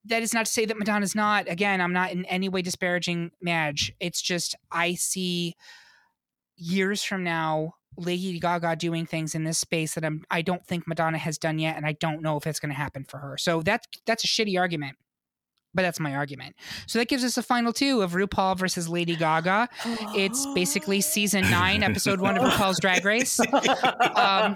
that 0.05 0.23
is 0.23 0.34
not 0.34 0.45
to 0.45 0.51
say 0.51 0.65
that 0.65 0.77
Madonna's 0.77 1.15
not. 1.15 1.49
Again, 1.49 1.81
I'm 1.81 1.93
not 1.93 2.11
in 2.11 2.25
any 2.25 2.49
way 2.49 2.61
disparaging 2.61 3.31
Madge. 3.41 3.93
It's 3.99 4.21
just 4.21 4.55
I 4.71 4.95
see 4.95 5.55
years 6.57 7.03
from 7.03 7.23
now 7.23 7.73
Lady 7.97 8.39
Gaga 8.39 8.75
doing 8.75 9.05
things 9.05 9.34
in 9.34 9.43
this 9.43 9.57
space 9.57 9.95
that 9.95 10.05
I'm 10.05 10.23
I 10.29 10.41
don't 10.41 10.65
think 10.65 10.88
Madonna 10.88 11.17
has 11.17 11.38
done 11.38 11.59
yet, 11.59 11.77
and 11.77 11.85
I 11.85 11.93
don't 11.93 12.21
know 12.21 12.38
if 12.38 12.45
it's 12.45 12.59
going 12.59 12.69
to 12.69 12.75
happen 12.75 13.05
for 13.07 13.17
her. 13.17 13.38
So 13.38 13.61
that's 13.61 13.88
that's 14.05 14.23
a 14.23 14.27
shitty 14.27 14.59
argument. 14.59 14.97
But 15.73 15.84
that's 15.84 15.99
my 15.99 16.15
argument. 16.15 16.56
So 16.88 16.98
that 16.98 17.07
gives 17.07 17.23
us 17.23 17.38
a 17.38 17.44
final 17.44 17.72
two 17.72 18.02
of 18.02 18.14
RuPaul 18.14 18.57
versus 18.57 18.89
Lady 18.89 19.15
Gaga. 19.15 19.69
It's 20.15 20.45
basically 20.56 21.02
season 21.02 21.41
nine, 21.52 21.84
episode 21.84 22.19
one 22.19 22.35
of 22.35 22.44
RuPaul's 22.44 22.80
Drag 22.80 23.06
Race. 23.06 23.39
Um, 24.15 24.56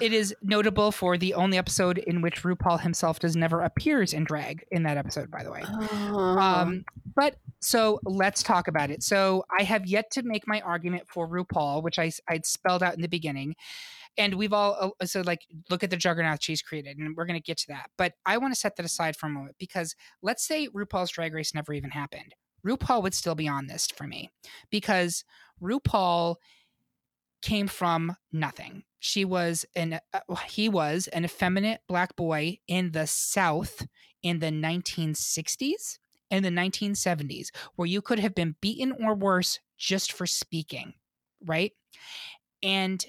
it 0.00 0.12
is 0.12 0.34
notable 0.42 0.92
for 0.92 1.16
the 1.16 1.32
only 1.34 1.56
episode 1.56 1.98
in 1.98 2.20
which 2.20 2.42
RuPaul 2.42 2.80
himself 2.80 3.18
does 3.20 3.34
never 3.34 3.62
appears 3.62 4.12
in 4.12 4.24
drag 4.24 4.66
in 4.70 4.82
that 4.82 4.98
episode, 4.98 5.30
by 5.30 5.42
the 5.42 5.50
way. 5.50 5.62
Um, 5.62 6.84
but 7.14 7.36
so 7.60 8.00
let's 8.04 8.42
talk 8.42 8.68
about 8.68 8.90
it. 8.90 9.02
So 9.02 9.44
I 9.58 9.62
have 9.62 9.86
yet 9.86 10.10
to 10.12 10.22
make 10.22 10.46
my 10.46 10.60
argument 10.60 11.04
for 11.08 11.26
RuPaul, 11.26 11.82
which 11.82 11.98
I 11.98 12.12
I'd 12.28 12.44
spelled 12.44 12.82
out 12.82 12.94
in 12.94 13.00
the 13.00 13.08
beginning 13.08 13.56
and 14.18 14.34
we've 14.34 14.52
all 14.52 14.94
uh, 15.00 15.06
so 15.06 15.22
like 15.22 15.46
look 15.70 15.82
at 15.82 15.90
the 15.90 15.96
juggernaut 15.96 16.42
she's 16.42 16.60
created 16.60 16.98
and 16.98 17.16
we're 17.16 17.24
going 17.24 17.38
to 17.38 17.42
get 17.42 17.56
to 17.56 17.68
that 17.68 17.90
but 17.96 18.14
i 18.26 18.36
want 18.36 18.52
to 18.52 18.58
set 18.58 18.76
that 18.76 18.84
aside 18.84 19.16
for 19.16 19.26
a 19.26 19.30
moment 19.30 19.56
because 19.58 19.94
let's 20.22 20.46
say 20.46 20.68
rupaul's 20.68 21.10
drag 21.10 21.32
race 21.32 21.54
never 21.54 21.72
even 21.72 21.90
happened 21.90 22.34
rupaul 22.66 23.02
would 23.02 23.14
still 23.14 23.34
be 23.34 23.48
on 23.48 23.66
this 23.66 23.86
for 23.86 24.06
me 24.06 24.30
because 24.70 25.24
rupaul 25.62 26.36
came 27.40 27.68
from 27.68 28.16
nothing 28.32 28.82
she 28.98 29.24
was 29.24 29.64
an 29.76 30.00
uh, 30.12 30.34
he 30.46 30.68
was 30.68 31.06
an 31.08 31.24
effeminate 31.24 31.80
black 31.88 32.16
boy 32.16 32.58
in 32.66 32.90
the 32.92 33.06
south 33.06 33.86
in 34.22 34.40
the 34.40 34.48
1960s 34.48 35.98
and 36.30 36.44
the 36.44 36.50
1970s 36.50 37.48
where 37.76 37.86
you 37.86 38.02
could 38.02 38.18
have 38.18 38.34
been 38.34 38.56
beaten 38.60 38.92
or 39.00 39.14
worse 39.14 39.60
just 39.76 40.12
for 40.12 40.26
speaking, 40.26 40.94
right? 41.44 41.72
And 42.62 43.04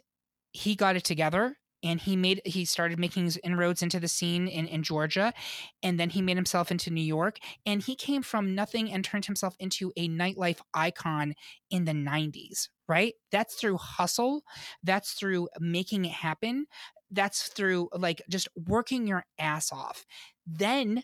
he 0.51 0.76
got 0.76 0.95
it 0.95 1.03
together 1.03 1.57
and 1.81 2.01
he 2.01 2.15
made 2.15 2.41
he 2.45 2.65
started 2.65 2.99
making 2.99 3.23
his 3.23 3.39
inroads 3.43 3.81
into 3.81 3.99
the 3.99 4.07
scene 4.07 4.47
in, 4.47 4.67
in 4.67 4.84
Georgia 4.84 5.34
and 5.81 5.99
then 5.99 6.09
he 6.09 6.21
made 6.21 6.38
himself 6.38 6.71
into 6.71 6.91
New 6.91 7.01
York 7.01 7.38
and 7.65 7.84
he 7.84 7.95
came 7.95 8.21
from 8.21 8.53
nothing 8.53 8.91
and 8.91 9.03
turned 9.03 9.26
himself 9.26 9.55
into 9.59 9.91
a 9.95 10.09
nightlife 10.09 10.59
icon 10.73 11.34
in 11.69 11.85
the 11.85 11.93
90s 11.93 12.67
right? 12.88 13.13
That's 13.31 13.55
through 13.55 13.77
hustle 13.77 14.43
that's 14.84 15.13
through 15.13 15.47
making 15.59 16.05
it 16.05 16.11
happen 16.11 16.65
that's 17.11 17.47
through 17.47 17.89
like 17.93 18.21
just 18.30 18.47
working 18.55 19.07
your 19.07 19.26
ass 19.39 19.71
off. 19.71 20.05
Then 20.45 21.03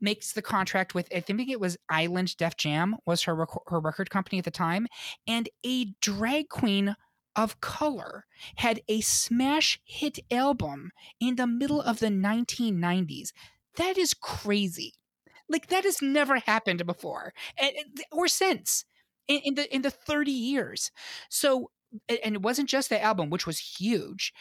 makes 0.00 0.32
the 0.32 0.42
contract 0.42 0.94
with 0.94 1.08
I 1.14 1.20
think 1.20 1.48
it 1.48 1.60
was 1.60 1.78
Island 1.88 2.36
Def 2.36 2.56
Jam 2.56 2.96
was 3.06 3.22
her 3.22 3.34
rec- 3.34 3.48
her 3.68 3.80
record 3.80 4.10
company 4.10 4.38
at 4.38 4.44
the 4.44 4.50
time 4.50 4.86
and 5.26 5.48
a 5.64 5.86
drag 6.02 6.48
queen 6.50 6.94
of 7.36 7.60
color 7.60 8.24
had 8.56 8.80
a 8.88 9.00
smash 9.00 9.78
hit 9.84 10.18
album 10.30 10.90
in 11.20 11.36
the 11.36 11.46
middle 11.46 11.80
of 11.80 12.00
the 12.00 12.08
1990s. 12.08 13.32
That 13.76 13.98
is 13.98 14.14
crazy. 14.14 14.94
Like 15.48 15.68
that 15.68 15.84
has 15.84 16.02
never 16.02 16.36
happened 16.40 16.84
before 16.86 17.32
and, 17.56 17.72
or 18.10 18.26
since 18.26 18.84
in, 19.28 19.40
in 19.44 19.54
the 19.54 19.74
in 19.74 19.82
the 19.82 19.90
30 19.90 20.32
years. 20.32 20.90
So 21.28 21.70
and 22.08 22.34
it 22.34 22.42
wasn't 22.42 22.68
just 22.68 22.88
the 22.88 23.02
album 23.02 23.30
which 23.30 23.46
was 23.46 23.58
huge 23.58 24.32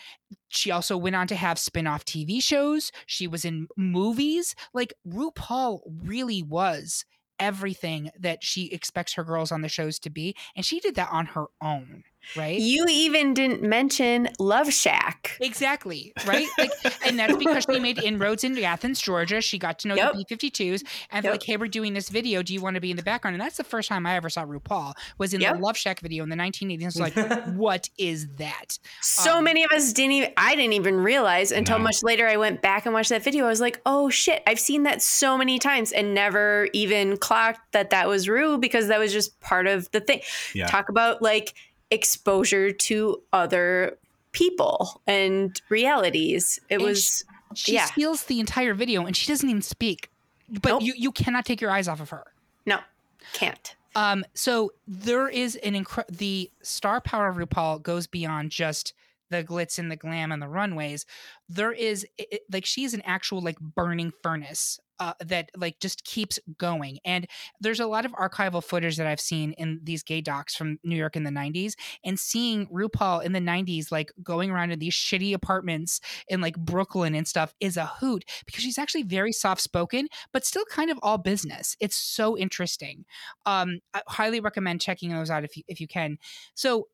she 0.48 0.72
also 0.72 0.98
went 0.98 1.16
on 1.16 1.28
to 1.28 1.36
have 1.36 1.60
spin-off 1.60 2.04
tv 2.04 2.42
shows 2.42 2.92
she 3.06 3.28
was 3.28 3.46
in 3.46 3.68
movies 3.78 4.56
like 4.74 4.94
rupaul 5.08 5.82
really 5.86 6.42
was 6.42 7.06
everything 7.40 8.10
that 8.20 8.44
she 8.44 8.66
expects 8.72 9.14
her 9.14 9.24
girls 9.24 9.52
on 9.52 9.62
the 9.62 9.70
shows 9.70 10.00
to 10.00 10.10
be 10.10 10.36
and 10.56 10.66
she 10.66 10.80
did 10.80 10.96
that 10.96 11.10
on 11.12 11.28
her 11.28 11.46
own 11.62 12.04
right 12.36 12.60
You 12.60 12.86
even 12.90 13.34
didn't 13.34 13.62
mention 13.62 14.30
Love 14.40 14.72
Shack. 14.74 15.38
Exactly, 15.40 16.14
right? 16.26 16.48
Like, 16.58 16.72
and 17.06 17.20
that's 17.20 17.36
because 17.38 17.66
she 17.72 17.80
made 17.80 17.98
inroads 17.98 18.44
into 18.44 18.64
Athens, 18.64 19.00
Georgia. 19.02 19.42
She 19.42 19.58
got 19.58 19.80
to 19.80 19.88
know 19.88 19.96
Yep. 19.96 20.14
the 20.14 20.26
B-52s, 20.30 20.84
and 21.12 21.24
Yep. 21.24 21.32
like, 21.34 21.44
hey, 21.44 21.58
we're 21.58 21.68
doing 21.68 21.94
this 21.94 22.10
video. 22.10 22.42
Do 22.44 22.54
you 22.54 22.62
want 22.62 22.76
to 22.76 22.82
be 22.82 22.92
in 22.92 22.98
the 22.98 23.04
background? 23.04 23.36
And 23.36 23.42
that's 23.42 23.58
the 23.58 23.64
first 23.64 23.90
time 23.90 24.06
I 24.06 24.16
ever 24.16 24.30
saw 24.30 24.46
RuPaul 24.46 24.94
was 25.18 25.34
in 25.34 25.42
Yep. 25.42 25.56
the 25.56 25.62
Love 25.62 25.78
Shack 25.78 26.00
video 26.02 26.24
in 26.24 26.30
the 26.30 26.36
1980s. 26.36 27.00
Like, 27.00 27.16
what 27.56 27.90
is 27.98 28.28
that? 28.38 28.78
So 29.02 29.38
Um, 29.38 29.44
many 29.44 29.64
of 29.64 29.72
us 29.72 29.94
didn't 29.94 30.14
even 30.14 30.32
I 30.38 30.56
didn't 30.56 30.74
even 30.74 30.98
realize 31.00 31.52
until 31.52 31.78
No. 31.78 31.84
much 31.86 31.98
later 32.04 32.28
I 32.28 32.38
went 32.38 32.62
back 32.62 32.86
and 32.86 32.94
watched 32.94 33.10
that 33.10 33.24
video. 33.24 33.46
I 33.46 33.50
was 33.50 33.62
like, 33.62 33.82
"Oh 33.86 34.10
shit, 34.10 34.42
I've 34.48 34.60
seen 34.60 34.84
that 34.84 35.02
so 35.02 35.38
many 35.38 35.60
times 35.60 35.92
and 35.92 36.14
never 36.14 36.68
even 36.74 37.18
clocked 37.18 37.60
that 37.74 37.90
that 37.92 38.08
was 38.08 38.28
Ru 38.30 38.58
because 38.58 38.88
that 38.88 39.00
was 39.00 39.12
just 39.12 39.40
part 39.42 39.68
of 39.68 39.90
the 39.92 40.00
thing." 40.00 40.22
Yeah. 40.54 40.68
Talk 40.68 40.90
about 40.90 41.22
like 41.22 41.54
exposure 41.91 42.72
to 42.72 43.22
other 43.34 43.98
people 44.32 45.02
and 45.07 45.62
realities. 45.70 46.60
It 46.70 46.76
And 46.76 46.84
was 46.84 47.24
She 47.53 47.74
Yeah. 47.76 47.86
steals 47.86 48.24
the 48.26 48.40
entire 48.41 48.74
video, 48.74 49.06
and 49.06 49.16
she 49.16 49.28
doesn't 49.28 49.49
even 49.49 49.62
speak. 49.62 50.10
But 50.49 50.70
Nope. 50.70 50.82
you 50.84 50.94
you 50.98 51.12
cannot 51.12 51.45
take 51.45 51.62
your 51.62 51.72
eyes 51.72 51.88
off 51.88 52.02
of 52.02 52.10
her. 52.10 52.26
no, 52.66 52.80
can't. 53.34 53.76
Um, 53.95 54.26
so 54.34 54.74
there 54.88 55.30
is 55.30 55.56
an 55.57 55.74
incre- 55.74 56.07
the 56.10 56.52
star 56.62 56.99
power 56.99 57.28
of 57.30 57.38
RuPaul 57.38 57.82
goes 57.82 58.07
beyond 58.07 58.52
just 58.52 58.94
the 59.30 59.44
glitz 59.44 59.80
and 59.80 59.92
the 59.92 59.96
glam 59.96 60.32
and 60.32 60.42
the 60.42 60.48
runways. 60.48 61.06
There 61.50 61.72
is 61.72 62.06
it, 62.18 62.42
like 62.52 62.66
she's 62.66 62.94
an 62.94 63.02
actual 63.06 63.42
like 63.42 63.60
burning 63.60 64.12
furnace 64.24 64.80
uh, 65.00 65.14
that 65.20 65.50
like 65.58 65.80
just 65.80 66.04
keeps 66.04 66.40
going. 66.58 67.00
And 67.04 67.28
there's 67.60 67.80
a 67.80 67.88
lot 67.88 68.06
of 68.06 68.14
archival 68.14 68.64
footage 68.64 68.98
that 68.98 69.08
I've 69.08 69.20
seen 69.20 69.54
in 69.54 69.80
these 69.84 70.04
gay 70.04 70.22
docs 70.22 70.56
from 70.56 70.80
New 70.84 70.96
York 70.96 71.16
in 71.16 71.24
the 71.24 71.32
90s 71.32 71.74
and 72.04 72.20
seeing 72.20 72.68
RuPaul 72.68 73.24
in 73.24 73.34
the 73.34 73.40
90s 73.40 73.92
like 73.92 74.12
going 74.24 74.52
around 74.52 74.72
in 74.72 74.80
these 74.80 74.94
shitty 74.94 75.34
apartments 75.34 76.00
in 76.28 76.42
like 76.42 76.56
Brooklyn 76.58 77.16
and 77.16 77.28
stuff 77.28 77.54
is 77.60 77.78
a 77.78 77.86
hoot 77.86 78.24
because 78.46 78.64
she's 78.64 78.78
actually 78.78 79.04
very 79.04 79.32
soft 79.32 79.62
spoken 79.62 80.08
but 80.32 80.46
still 80.46 80.66
kind 80.70 80.90
of 80.90 81.00
all 81.02 81.18
business. 81.18 81.76
It's 81.80 81.96
so 81.96 82.38
interesting 82.38 83.06
um 83.46 83.80
I 83.94 84.02
highly 84.08 84.40
recommend 84.40 84.82
checking 84.82 85.10
those 85.10 85.30
out 85.30 85.44
if 85.44 85.58
you 85.58 85.64
if 85.68 85.80
you 85.80 85.88
can 85.88 86.18
so 86.54 86.88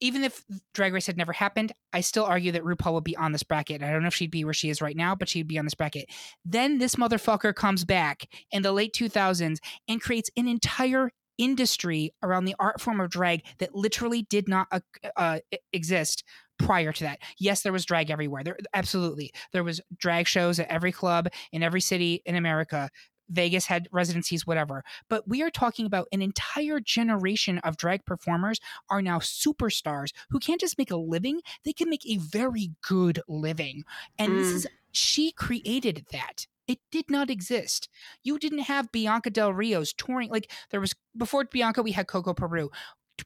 even 0.00 0.24
if 0.24 0.44
drag 0.74 0.92
race 0.92 1.06
had 1.06 1.16
never 1.16 1.32
happened 1.32 1.72
i 1.92 2.00
still 2.00 2.24
argue 2.24 2.52
that 2.52 2.64
rupaul 2.64 2.92
would 2.92 3.04
be 3.04 3.16
on 3.16 3.32
this 3.32 3.42
bracket 3.42 3.82
i 3.82 3.90
don't 3.90 4.02
know 4.02 4.08
if 4.08 4.14
she'd 4.14 4.30
be 4.30 4.44
where 4.44 4.54
she 4.54 4.70
is 4.70 4.82
right 4.82 4.96
now 4.96 5.14
but 5.14 5.28
she'd 5.28 5.48
be 5.48 5.58
on 5.58 5.64
this 5.64 5.74
bracket 5.74 6.06
then 6.44 6.78
this 6.78 6.96
motherfucker 6.96 7.54
comes 7.54 7.84
back 7.84 8.28
in 8.50 8.62
the 8.62 8.72
late 8.72 8.94
2000s 8.94 9.58
and 9.88 10.00
creates 10.00 10.30
an 10.36 10.48
entire 10.48 11.10
industry 11.38 12.12
around 12.22 12.44
the 12.44 12.54
art 12.58 12.80
form 12.80 13.00
of 13.00 13.10
drag 13.10 13.42
that 13.58 13.74
literally 13.74 14.22
did 14.22 14.48
not 14.48 14.66
uh, 14.70 14.80
uh, 15.16 15.38
exist 15.72 16.24
prior 16.58 16.92
to 16.92 17.04
that. 17.04 17.18
Yes, 17.38 17.62
there 17.62 17.72
was 17.72 17.84
drag 17.84 18.10
everywhere. 18.10 18.42
There 18.42 18.56
absolutely. 18.74 19.32
There 19.52 19.64
was 19.64 19.80
drag 19.98 20.26
shows 20.26 20.58
at 20.58 20.68
every 20.68 20.92
club 20.92 21.28
in 21.52 21.62
every 21.62 21.80
city 21.80 22.22
in 22.24 22.34
America. 22.34 22.90
Vegas 23.28 23.66
had 23.66 23.88
residencies, 23.92 24.46
whatever. 24.46 24.84
But 25.08 25.28
we 25.28 25.42
are 25.42 25.50
talking 25.50 25.86
about 25.86 26.08
an 26.12 26.22
entire 26.22 26.80
generation 26.80 27.58
of 27.58 27.76
drag 27.76 28.04
performers 28.04 28.60
are 28.88 29.02
now 29.02 29.18
superstars 29.18 30.12
who 30.30 30.38
can't 30.38 30.60
just 30.60 30.78
make 30.78 30.90
a 30.90 30.96
living, 30.96 31.40
they 31.64 31.72
can 31.72 31.90
make 31.90 32.06
a 32.06 32.18
very 32.18 32.72
good 32.86 33.20
living. 33.28 33.84
And 34.18 34.38
this 34.38 34.52
Mm. 34.52 34.56
is, 34.56 34.66
she 34.92 35.32
created 35.32 36.06
that. 36.12 36.46
It 36.66 36.80
did 36.90 37.10
not 37.10 37.30
exist. 37.30 37.88
You 38.22 38.38
didn't 38.38 38.60
have 38.60 38.90
Bianca 38.90 39.30
Del 39.30 39.52
Rio's 39.52 39.92
touring. 39.92 40.30
Like 40.30 40.50
there 40.70 40.80
was, 40.80 40.94
before 41.16 41.44
Bianca, 41.44 41.82
we 41.82 41.92
had 41.92 42.08
Coco 42.08 42.34
Peru. 42.34 42.70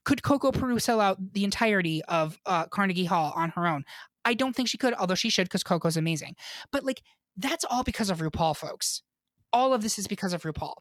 Could 0.04 0.22
Coco 0.22 0.52
Peru 0.52 0.78
sell 0.78 1.00
out 1.00 1.32
the 1.32 1.44
entirety 1.44 2.02
of 2.04 2.38
uh, 2.46 2.66
Carnegie 2.66 3.06
Hall 3.06 3.32
on 3.34 3.50
her 3.50 3.66
own? 3.66 3.84
I 4.24 4.34
don't 4.34 4.54
think 4.54 4.68
she 4.68 4.78
could, 4.78 4.94
although 4.94 5.14
she 5.14 5.30
should 5.30 5.44
because 5.44 5.62
Coco's 5.62 5.96
amazing. 5.96 6.36
But 6.70 6.84
like, 6.84 7.02
that's 7.36 7.64
all 7.64 7.82
because 7.82 8.10
of 8.10 8.18
RuPaul, 8.18 8.56
folks 8.56 9.02
all 9.52 9.72
of 9.74 9.82
this 9.82 9.98
is 9.98 10.06
because 10.06 10.32
of 10.32 10.42
RuPaul. 10.42 10.74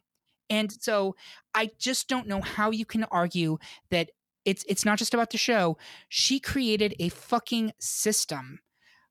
And 0.50 0.72
so 0.72 1.16
I 1.54 1.70
just 1.78 2.08
don't 2.08 2.28
know 2.28 2.42
how 2.42 2.72
you 2.72 2.86
can 2.86 3.04
argue 3.06 3.58
that 3.92 4.12
it's 4.46 4.66
it's 4.68 4.86
not 4.86 4.98
just 4.98 5.14
about 5.14 5.30
the 5.30 5.38
show. 5.38 5.78
She 6.08 6.40
created 6.40 6.96
a 7.00 7.10
fucking 7.10 7.74
system 7.80 8.60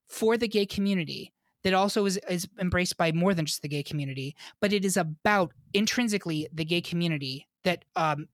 for 0.08 0.36
the 0.36 0.48
gay 0.48 0.66
community 0.66 1.32
that 1.64 1.74
also 1.74 2.06
is, 2.06 2.18
is 2.28 2.48
embraced 2.58 2.96
by 2.96 3.12
more 3.12 3.34
than 3.34 3.44
just 3.44 3.62
the 3.62 3.68
gay 3.68 3.82
community, 3.82 4.34
but 4.60 4.72
it 4.72 4.84
is 4.84 4.96
about 4.96 5.52
intrinsically 5.74 6.48
the 6.52 6.64
gay 6.64 6.80
community 6.80 7.46
that 7.64 7.84
um 7.94 8.28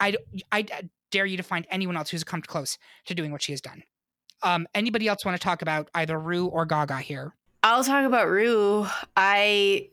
I, 0.00 0.16
I, 0.52 0.66
dare 1.10 1.26
you 1.26 1.36
to 1.36 1.42
find 1.42 1.66
anyone 1.70 1.96
else 1.96 2.10
who's 2.10 2.24
come 2.24 2.42
close 2.42 2.78
to 3.06 3.14
doing 3.14 3.32
what 3.32 3.42
she 3.42 3.52
has 3.52 3.60
done. 3.60 3.82
Um, 4.42 4.66
anybody 4.74 5.08
else 5.08 5.24
want 5.24 5.40
to 5.40 5.42
talk 5.42 5.62
about 5.62 5.88
either 5.94 6.18
Ru 6.18 6.46
or 6.46 6.66
Gaga 6.66 6.98
here? 6.98 7.34
I'll 7.66 7.82
talk 7.82 8.06
about 8.06 8.28
Ru. 8.28 8.86
I 9.16 9.88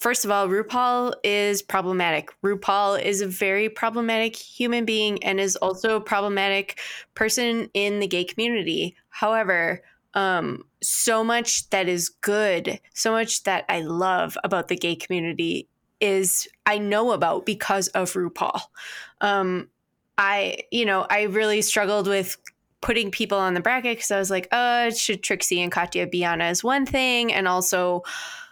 first 0.00 0.24
of 0.24 0.30
all, 0.30 0.48
RuPaul 0.48 1.12
is 1.22 1.60
problematic. 1.60 2.30
RuPaul 2.42 3.02
is 3.02 3.20
a 3.20 3.26
very 3.26 3.68
problematic 3.68 4.34
human 4.34 4.86
being 4.86 5.22
and 5.22 5.38
is 5.38 5.54
also 5.56 5.96
a 5.96 6.00
problematic 6.00 6.80
person 7.14 7.68
in 7.74 8.00
the 8.00 8.06
gay 8.06 8.24
community. 8.24 8.96
However, 9.10 9.82
um, 10.14 10.64
so 10.80 11.22
much 11.22 11.68
that 11.68 11.86
is 11.86 12.08
good, 12.08 12.80
so 12.94 13.10
much 13.10 13.42
that 13.42 13.66
I 13.68 13.82
love 13.82 14.38
about 14.42 14.68
the 14.68 14.76
gay 14.76 14.96
community 14.96 15.68
is 16.00 16.48
I 16.64 16.78
know 16.78 17.10
about 17.12 17.44
because 17.44 17.88
of 17.88 18.10
RuPaul. 18.14 18.58
Um, 19.20 19.68
I, 20.16 20.60
you 20.70 20.86
know, 20.86 21.06
I 21.10 21.24
really 21.24 21.60
struggled 21.60 22.08
with 22.08 22.38
putting 22.80 23.10
people 23.10 23.38
on 23.38 23.54
the 23.54 23.60
bracket 23.60 23.96
because 23.96 24.10
I 24.10 24.18
was 24.18 24.30
like, 24.30 24.48
uh, 24.52 24.90
should 24.90 25.22
Trixie 25.22 25.60
and 25.60 25.72
Katya 25.72 26.06
be 26.06 26.24
on 26.24 26.40
as 26.40 26.62
one 26.62 26.86
thing? 26.86 27.32
And 27.32 27.48
also, 27.48 28.02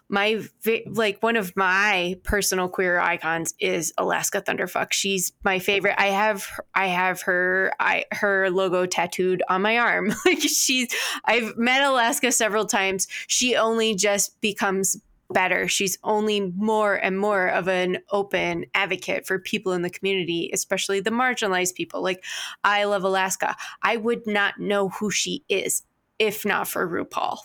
my 0.09 0.41
like 0.87 1.21
one 1.21 1.37
of 1.37 1.57
my 1.57 2.17
personal 2.23 2.69
queer 2.69 3.01
icons 3.01 3.55
is 3.59 3.93
Alaska 3.99 4.41
Thunderfuck. 4.41 4.93
She's 4.93 5.33
my 5.43 5.59
favorite. 5.59 5.97
I 5.99 6.09
have 6.09 6.47
I 6.75 6.87
have 6.87 7.23
her 7.23 7.73
I 7.81 8.05
her 8.13 8.51
logo 8.51 8.87
tattooed 8.87 9.43
on 9.49 9.63
my 9.63 9.79
arm. 9.79 10.15
like 10.25 10.41
she's 10.41 10.95
I've 11.25 11.57
met 11.57 11.83
Alaska 11.83 12.31
several 12.31 12.67
times. 12.67 13.09
She 13.27 13.57
only 13.57 13.95
just 13.95 14.41
becomes 14.41 14.97
better. 15.33 15.69
She's 15.69 15.99
only 16.03 16.53
more 16.57 16.95
and 16.95 17.19
more 17.19 17.49
of 17.49 17.69
an 17.69 17.99
open 18.11 18.67
advocate 18.75 19.27
for 19.27 19.39
people 19.39 19.73
in 19.73 19.83
the 19.83 19.91
community, 19.91 20.51
especially 20.53 21.01
the 21.01 21.11
marginalized 21.11 21.75
people. 21.75 22.03
Like, 22.03 22.25
I 22.65 22.85
love 22.85 23.05
Alaska. 23.05 23.57
I 23.83 23.97
would 23.97 24.27
not 24.27 24.59
know 24.59 24.89
who 24.89 25.11
she 25.11 25.45
is 25.49 25.83
if 26.19 26.45
not 26.45 26.69
for 26.69 26.89
RuPaul. 26.89 27.39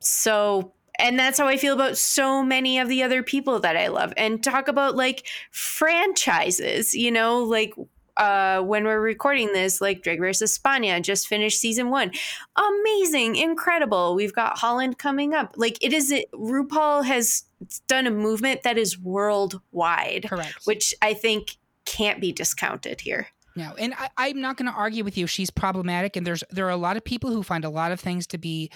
So, 0.00 0.72
and 0.98 1.18
that's 1.18 1.38
how 1.38 1.46
I 1.46 1.56
feel 1.56 1.74
about 1.74 1.96
so 1.96 2.42
many 2.42 2.78
of 2.78 2.88
the 2.88 3.02
other 3.02 3.22
people 3.22 3.60
that 3.60 3.76
I 3.76 3.88
love. 3.88 4.12
And 4.16 4.42
talk 4.42 4.68
about 4.68 4.96
like 4.96 5.26
franchises, 5.50 6.94
you 6.94 7.10
know, 7.10 7.42
like 7.42 7.74
uh, 8.16 8.60
when 8.60 8.84
we're 8.84 9.00
recording 9.00 9.52
this, 9.52 9.80
like 9.80 10.02
Drag 10.02 10.20
Race 10.20 10.42
España 10.42 11.02
just 11.02 11.26
finished 11.26 11.60
season 11.60 11.90
one. 11.90 12.12
Amazing, 12.56 13.36
incredible. 13.36 14.14
We've 14.14 14.32
got 14.32 14.58
Holland 14.58 14.98
coming 14.98 15.34
up. 15.34 15.54
Like 15.56 15.78
it 15.82 15.92
is, 15.92 16.12
RuPaul 16.32 17.04
has 17.04 17.44
done 17.86 18.06
a 18.06 18.10
movement 18.10 18.62
that 18.62 18.78
is 18.78 18.98
worldwide, 18.98 20.26
Correct. 20.28 20.60
which 20.64 20.94
I 21.02 21.14
think 21.14 21.56
can't 21.84 22.20
be 22.20 22.32
discounted 22.32 23.00
here. 23.00 23.28
No, 23.56 23.72
and 23.78 23.94
I, 23.94 24.10
I'm 24.16 24.40
not 24.40 24.56
going 24.56 24.70
to 24.70 24.76
argue 24.76 25.04
with 25.04 25.16
you. 25.16 25.26
She's 25.26 25.50
problematic, 25.50 26.16
and 26.16 26.26
there's 26.26 26.42
there 26.50 26.66
are 26.66 26.70
a 26.70 26.76
lot 26.76 26.96
of 26.96 27.04
people 27.04 27.30
who 27.30 27.42
find 27.42 27.64
a 27.64 27.70
lot 27.70 27.92
of 27.92 28.00
things 28.00 28.26
to 28.28 28.38
be 28.38 28.70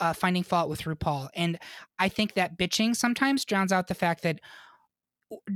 uh, 0.00 0.12
finding 0.12 0.42
fault 0.42 0.68
with 0.68 0.82
RuPaul, 0.82 1.28
and 1.34 1.58
I 1.98 2.08
think 2.08 2.34
that 2.34 2.58
bitching 2.58 2.96
sometimes 2.96 3.44
drowns 3.44 3.70
out 3.70 3.86
the 3.86 3.94
fact 3.94 4.22
that 4.22 4.40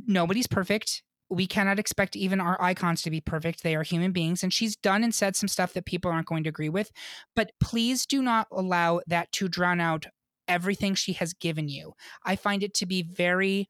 nobody's 0.07 0.47
perfect. 0.47 1.03
We 1.31 1.47
cannot 1.47 1.79
expect 1.79 2.17
even 2.17 2.41
our 2.41 2.61
icons 2.61 3.03
to 3.03 3.11
be 3.11 3.21
perfect. 3.21 3.63
They 3.63 3.75
are 3.75 3.83
human 3.83 4.13
beings, 4.13 4.43
and 4.43 4.53
she's 4.53 4.77
done 4.77 5.05
and 5.05 5.15
said 5.15 5.37
some 5.37 5.49
stuff 5.49 5.75
that 5.75 5.85
people 5.85 6.11
aren't 6.11 6.27
going 6.27 6.45
to 6.45 6.49
agree 6.49 6.69
with. 6.69 6.91
But 7.37 7.53
please 7.61 8.07
do 8.07 8.23
not 8.23 8.49
allow 8.51 9.01
that 9.07 9.31
to 9.33 9.49
drown 9.49 9.81
out 9.81 10.07
everything 10.47 10.95
she 10.95 11.13
has 11.15 11.35
given 11.35 11.69
you. 11.69 11.93
I 12.25 12.37
find 12.37 12.63
it 12.63 12.75
to 12.75 12.87
be 12.87 13.03
very 13.03 13.69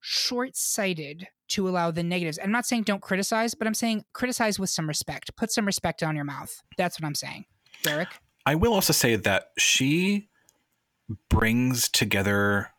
short 0.00 0.56
sighted 0.56 1.28
to 1.48 1.68
allow 1.68 1.90
the 1.90 2.02
negatives. 2.02 2.38
I'm 2.42 2.50
not 2.50 2.66
saying 2.66 2.84
don't 2.84 3.02
criticize, 3.02 3.54
but 3.54 3.66
I'm 3.66 3.74
saying 3.74 4.04
criticize 4.12 4.58
with 4.58 4.70
some 4.70 4.88
respect. 4.88 5.36
Put 5.36 5.52
some 5.52 5.66
respect 5.66 6.02
on 6.02 6.16
your 6.16 6.24
mouth. 6.24 6.62
That's 6.76 7.00
what 7.00 7.06
I'm 7.06 7.14
saying. 7.14 7.44
Derek? 7.82 8.08
I 8.46 8.54
will 8.54 8.74
also 8.74 8.92
say 8.92 9.16
that 9.16 9.50
she 9.58 10.28
brings 11.28 11.88
together 11.88 12.70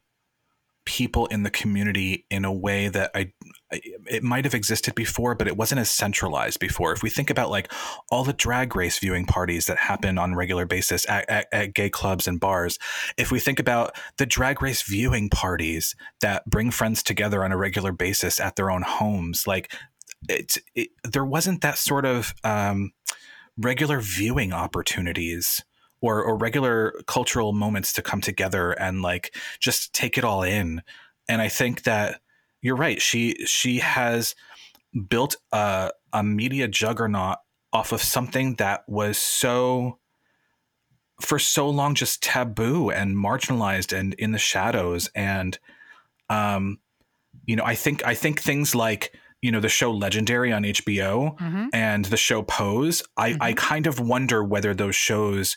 people 0.85 1.25
in 1.27 1.43
the 1.43 1.49
community 1.49 2.25
in 2.29 2.45
a 2.45 2.53
way 2.53 2.87
that 2.87 3.11
I, 3.15 3.19
I 3.19 3.44
it 3.71 4.23
might 4.23 4.45
have 4.45 4.53
existed 4.53 4.93
before, 4.95 5.35
but 5.35 5.47
it 5.47 5.57
wasn't 5.57 5.81
as 5.81 5.89
centralized 5.89 6.59
before. 6.59 6.91
If 6.93 7.01
we 7.01 7.09
think 7.09 7.29
about 7.29 7.49
like 7.49 7.71
all 8.09 8.23
the 8.23 8.33
drag 8.33 8.75
race 8.75 8.99
viewing 8.99 9.25
parties 9.25 9.65
that 9.65 9.77
happen 9.77 10.17
on 10.17 10.35
regular 10.35 10.65
basis 10.65 11.07
at, 11.09 11.29
at, 11.29 11.47
at 11.51 11.73
gay 11.73 11.89
clubs 11.89 12.27
and 12.27 12.39
bars, 12.39 12.77
if 13.17 13.31
we 13.31 13.39
think 13.39 13.59
about 13.59 13.95
the 14.17 14.25
drag 14.25 14.61
race 14.61 14.83
viewing 14.83 15.29
parties 15.29 15.95
that 16.21 16.45
bring 16.45 16.69
friends 16.69 17.01
together 17.01 17.43
on 17.43 17.51
a 17.51 17.57
regular 17.57 17.91
basis 17.91 18.39
at 18.39 18.55
their 18.55 18.69
own 18.69 18.83
homes, 18.83 19.47
like 19.47 19.73
it's 20.29 20.57
it, 20.75 20.89
there 21.03 21.25
wasn't 21.25 21.61
that 21.61 21.77
sort 21.77 22.05
of 22.05 22.33
um, 22.43 22.91
regular 23.57 23.99
viewing 23.99 24.53
opportunities 24.53 25.63
or, 26.01 26.23
or 26.23 26.37
regular 26.37 26.93
cultural 27.07 27.53
moments 27.53 27.93
to 27.93 28.01
come 28.01 28.21
together 28.21 28.71
and 28.73 29.01
like 29.01 29.35
just 29.59 29.93
take 29.93 30.17
it 30.17 30.23
all 30.23 30.43
in. 30.43 30.83
And 31.27 31.41
I 31.41 31.47
think 31.47 31.83
that 31.83 32.21
you're 32.65 32.75
right. 32.75 32.99
She 33.01 33.35
she 33.45 33.77
has 33.79 34.33
built 35.09 35.35
a, 35.51 35.91
a 36.13 36.23
media 36.23 36.67
juggernaut 36.67 37.37
off 37.71 37.91
of 37.91 38.01
something 38.01 38.55
that 38.55 38.83
was 38.87 39.17
so 39.17 39.99
for 41.21 41.37
so 41.37 41.69
long 41.69 41.93
just 41.95 42.23
taboo 42.23 42.89
and 42.89 43.15
marginalized 43.15 43.97
and 43.97 44.13
in 44.15 44.31
the 44.31 44.37
shadows 44.37 45.09
and 45.15 45.59
um 46.29 46.79
you 47.45 47.55
know 47.55 47.63
i 47.63 47.75
think 47.75 48.05
i 48.05 48.13
think 48.13 48.41
things 48.41 48.73
like 48.75 49.13
you 49.41 49.51
know 49.51 49.59
the 49.61 49.69
show 49.69 49.91
legendary 49.91 50.51
on 50.51 50.63
hbo 50.63 51.37
Mm-hmm. 51.37 51.67
and 51.73 52.05
the 52.05 52.17
show 52.17 52.41
pose 52.41 53.01
i 53.17 53.37
i 53.39 53.53
kind 53.53 53.87
of 53.87 53.99
wonder 53.99 54.43
whether 54.43 54.73
those 54.73 54.95
shows 54.95 55.55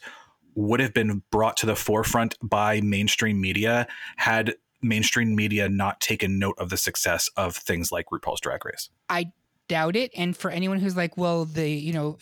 would 0.55 0.80
have 0.80 0.93
been 0.94 1.22
brought 1.32 1.56
to 1.59 1.66
the 1.66 1.76
forefront 1.76 2.36
by 2.43 2.80
mainstream 2.80 3.40
media 3.40 3.86
had 4.16 4.55
mainstream 4.82 5.34
media 5.34 5.68
not 5.68 6.00
taken 6.00 6.38
note 6.38 6.56
of 6.59 6.70
the 6.70 6.76
success 6.76 7.28
of 7.36 7.56
things 7.56 7.90
like 7.92 8.06
RuPaul's 8.12 8.40
Drag 8.40 8.64
Race. 8.64 8.90
I 9.09 9.32
doubt 9.68 9.96
it. 9.96 10.10
And 10.16 10.36
for 10.36 10.50
anyone 10.50 10.78
who's 10.78 10.96
like, 10.96 11.16
well, 11.18 11.44
the, 11.44 11.68
you 11.68 11.92
know, 11.92 12.16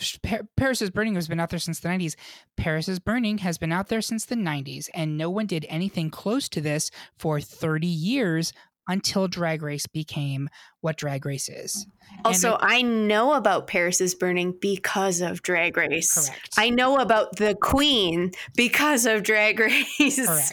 Paris 0.56 0.82
is 0.82 0.90
Burning 0.90 1.14
has 1.14 1.28
been 1.28 1.38
out 1.38 1.50
there 1.50 1.58
since 1.60 1.78
the 1.80 1.88
90s. 1.88 2.16
Paris 2.56 2.88
is 2.88 2.98
Burning 2.98 3.38
has 3.38 3.56
been 3.56 3.70
out 3.72 3.88
there 3.88 4.00
since 4.00 4.24
the 4.24 4.34
90s. 4.34 4.88
And 4.94 5.16
no 5.16 5.30
one 5.30 5.46
did 5.46 5.64
anything 5.68 6.10
close 6.10 6.48
to 6.48 6.60
this 6.60 6.90
for 7.18 7.40
30 7.40 7.86
years 7.86 8.52
until 8.88 9.26
Drag 9.28 9.62
Race 9.62 9.86
became 9.86 10.48
what 10.80 10.96
Drag 10.96 11.24
Race 11.26 11.48
is. 11.48 11.86
Also, 12.24 12.52
I- 12.60 12.76
I 12.78 12.82
know 12.82 13.34
about 13.34 13.66
Paris 13.66 14.00
is 14.00 14.14
Burning 14.14 14.54
because 14.60 15.20
of 15.20 15.42
Drag 15.42 15.76
Race. 15.76 16.14
Correct. 16.28 16.50
I 16.56 16.70
know 16.70 16.98
about 16.98 17.36
the 17.36 17.56
Queen 17.60 18.30
because 18.56 19.04
of 19.06 19.22
Drag 19.24 19.58
Race. 19.60 20.24
Correct. 20.26 20.52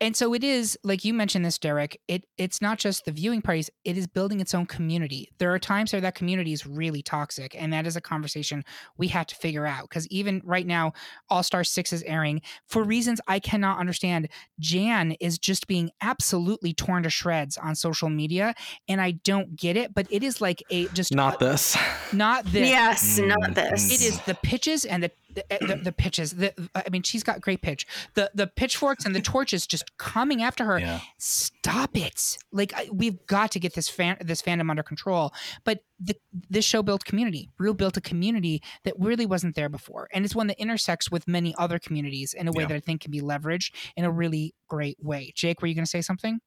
And 0.00 0.14
so 0.14 0.34
it 0.34 0.44
is, 0.44 0.78
like 0.84 1.04
you 1.06 1.14
mentioned 1.14 1.44
this, 1.44 1.58
Derek, 1.58 1.98
it 2.06 2.26
it's 2.36 2.60
not 2.60 2.78
just 2.78 3.06
the 3.06 3.12
viewing 3.12 3.40
parties, 3.40 3.70
it 3.84 3.96
is 3.96 4.06
building 4.06 4.40
its 4.40 4.54
own 4.54 4.66
community. 4.66 5.30
There 5.38 5.54
are 5.54 5.58
times 5.58 5.92
where 5.92 6.02
that 6.02 6.14
community 6.14 6.52
is 6.52 6.66
really 6.66 7.02
toxic, 7.02 7.54
and 7.58 7.72
that 7.72 7.86
is 7.86 7.96
a 7.96 8.00
conversation 8.02 8.62
we 8.98 9.08
have 9.08 9.26
to 9.28 9.34
figure 9.34 9.66
out. 9.66 9.88
Because 9.88 10.06
even 10.08 10.42
right 10.44 10.66
now, 10.66 10.92
All 11.30 11.42
Star 11.42 11.64
Six 11.64 11.94
is 11.94 12.02
airing 12.02 12.42
for 12.66 12.82
reasons 12.84 13.20
I 13.26 13.38
cannot 13.38 13.78
understand. 13.78 14.28
Jan 14.60 15.12
is 15.12 15.38
just 15.38 15.66
being 15.66 15.90
absolutely 16.02 16.74
torn 16.74 17.02
to 17.04 17.10
shreds 17.10 17.56
on 17.56 17.74
social 17.74 18.10
media, 18.10 18.54
and 18.88 19.00
I 19.00 19.12
don't 19.12 19.56
get 19.56 19.78
it, 19.78 19.94
but 19.94 20.06
it 20.10 20.22
is 20.22 20.40
like 20.42 20.62
a 20.70 20.88
just 20.88 21.14
Not 21.14 21.38
this. 21.38 21.76
not 22.12 22.44
this 22.52 22.68
Yes, 22.68 23.18
Mm, 23.18 23.28
not 23.28 23.54
this. 23.54 23.90
it 23.90 24.04
is 24.06 24.20
the 24.22 24.34
pitches 24.34 24.84
and 24.84 25.02
the 25.02 25.10
the, 25.36 25.52
eh, 25.52 25.58
the, 25.60 25.76
the 25.76 25.92
pitches. 25.92 26.32
The, 26.32 26.52
I 26.74 26.88
mean, 26.90 27.02
she's 27.02 27.22
got 27.22 27.40
great 27.40 27.62
pitch. 27.62 27.86
The 28.14 28.30
the 28.34 28.48
pitchforks 28.48 29.04
and 29.04 29.14
the 29.14 29.20
torches 29.20 29.66
just 29.66 29.96
coming 29.98 30.42
after 30.42 30.64
her. 30.64 30.80
Yeah. 30.80 31.00
Stop 31.18 31.96
it! 31.96 32.38
Like 32.50 32.72
I, 32.74 32.88
we've 32.92 33.24
got 33.26 33.52
to 33.52 33.60
get 33.60 33.74
this 33.74 33.88
fan 33.88 34.16
this 34.20 34.42
fandom 34.42 34.70
under 34.70 34.82
control. 34.82 35.32
But 35.64 35.84
the, 36.00 36.16
this 36.50 36.64
show 36.64 36.82
built 36.82 37.04
community. 37.04 37.50
Real 37.58 37.74
built 37.74 37.96
a 37.96 38.00
community 38.00 38.62
that 38.84 38.94
really 38.98 39.26
wasn't 39.26 39.54
there 39.54 39.68
before, 39.68 40.08
and 40.12 40.24
it's 40.24 40.34
one 40.34 40.48
that 40.48 40.60
intersects 40.60 41.10
with 41.10 41.28
many 41.28 41.54
other 41.56 41.78
communities 41.78 42.34
in 42.34 42.48
a 42.48 42.52
way 42.52 42.62
Yeah. 42.64 42.68
that 42.68 42.74
I 42.74 42.80
think 42.80 43.02
can 43.02 43.10
be 43.12 43.20
leveraged 43.20 43.72
in 43.96 44.04
a 44.04 44.10
really 44.10 44.54
great 44.68 44.98
way. 45.00 45.32
Jake, 45.36 45.62
were 45.62 45.68
you 45.68 45.74
going 45.74 45.84
to 45.84 45.90
say 45.90 46.02
something? 46.02 46.40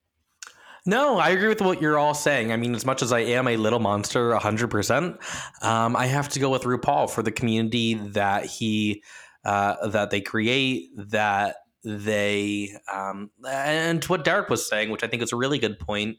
No, 0.85 1.17
I 1.17 1.29
agree 1.29 1.49
with 1.49 1.61
what 1.61 1.81
you're 1.81 1.97
all 1.97 2.13
saying. 2.13 2.51
I 2.51 2.57
mean, 2.57 2.73
as 2.73 2.85
much 2.85 3.01
as 3.01 3.11
I 3.11 3.19
am 3.19 3.47
a 3.47 3.57
little 3.57 3.79
monster, 3.79 4.31
100%, 4.31 5.63
um, 5.63 5.95
I 5.95 6.05
have 6.05 6.29
to 6.29 6.39
go 6.39 6.49
with 6.49 6.63
RuPaul 6.63 7.09
for 7.09 7.21
the 7.21 7.31
community 7.31 7.95
that 7.95 8.45
he, 8.45 9.03
uh, 9.43 9.87
that 9.87 10.09
they 10.09 10.21
create, 10.21 10.89
that 10.95 11.57
they, 11.83 12.71
um, 12.91 13.29
and 13.47 14.03
what 14.05 14.23
Derek 14.23 14.49
was 14.49 14.67
saying, 14.67 14.89
which 14.89 15.03
I 15.03 15.07
think 15.07 15.21
is 15.21 15.33
a 15.33 15.35
really 15.35 15.59
good 15.59 15.79
point. 15.79 16.17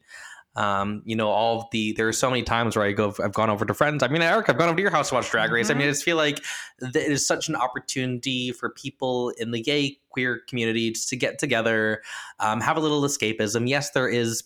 Um, 0.56 1.02
you 1.04 1.14
know, 1.14 1.28
all 1.28 1.60
of 1.60 1.66
the, 1.70 1.92
there 1.92 2.08
are 2.08 2.12
so 2.12 2.28
many 2.28 2.42
times 2.42 2.76
where 2.76 2.84
I 2.84 2.92
go, 2.92 3.14
I've 3.22 3.32
gone 3.32 3.50
over 3.50 3.64
to 3.64 3.72
friends. 3.72 4.02
I 4.02 4.08
mean, 4.08 4.20
Eric, 4.20 4.48
I've 4.48 4.58
gone 4.58 4.68
over 4.68 4.76
to 4.76 4.82
your 4.82 4.90
house 4.90 5.10
to 5.10 5.14
watch 5.14 5.30
Drag 5.30 5.50
Race. 5.52 5.70
I 5.70 5.74
mean, 5.74 5.86
I 5.86 5.90
just 5.90 6.02
feel 6.02 6.16
like 6.16 6.42
it 6.80 6.96
is 6.96 7.24
such 7.24 7.48
an 7.48 7.54
opportunity 7.54 8.50
for 8.50 8.70
people 8.70 9.30
in 9.38 9.52
the 9.52 9.62
gay 9.62 9.98
queer 10.10 10.40
community 10.48 10.90
just 10.90 11.08
to 11.10 11.16
get 11.16 11.38
together, 11.38 12.02
um, 12.40 12.60
have 12.60 12.76
a 12.76 12.80
little 12.80 13.00
escapism. 13.02 13.68
Yes, 13.68 13.90
there 13.90 14.08
is 14.08 14.42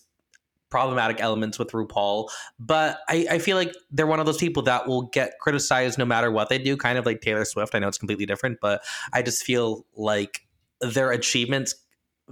problematic 0.69 1.21
elements 1.21 1.59
with 1.59 1.71
RuPaul, 1.71 2.29
but 2.59 2.99
I, 3.07 3.27
I 3.31 3.39
feel 3.39 3.55
like 3.55 3.73
they're 3.91 4.07
one 4.07 4.19
of 4.19 4.25
those 4.25 4.37
people 4.37 4.63
that 4.63 4.87
will 4.87 5.03
get 5.03 5.39
criticized 5.39 5.97
no 5.97 6.05
matter 6.05 6.31
what 6.31 6.49
they 6.49 6.57
do, 6.57 6.75
kind 6.75 6.97
of 6.97 7.05
like 7.05 7.21
Taylor 7.21 7.45
Swift. 7.45 7.75
I 7.75 7.79
know 7.79 7.87
it's 7.87 7.97
completely 7.97 8.25
different, 8.25 8.59
but 8.61 8.83
I 9.13 9.21
just 9.21 9.43
feel 9.43 9.85
like 9.95 10.41
their 10.81 11.11
achievements 11.11 11.75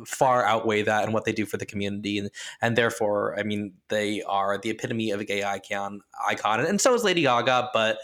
far 0.05 0.43
outweigh 0.43 0.81
that 0.81 1.03
and 1.03 1.13
what 1.13 1.23
they 1.23 1.31
do 1.31 1.45
for 1.45 1.57
the 1.57 1.65
community 1.65 2.17
and, 2.17 2.31
and 2.61 2.75
therefore 2.75 3.37
i 3.39 3.43
mean 3.43 3.73
they 3.89 4.23
are 4.23 4.57
the 4.57 4.71
epitome 4.71 5.11
of 5.11 5.19
a 5.19 5.23
gay 5.23 5.43
icon 5.43 6.01
icon 6.27 6.59
and 6.59 6.81
so 6.81 6.95
is 6.95 7.03
lady 7.03 7.21
gaga 7.21 7.69
but 7.73 7.99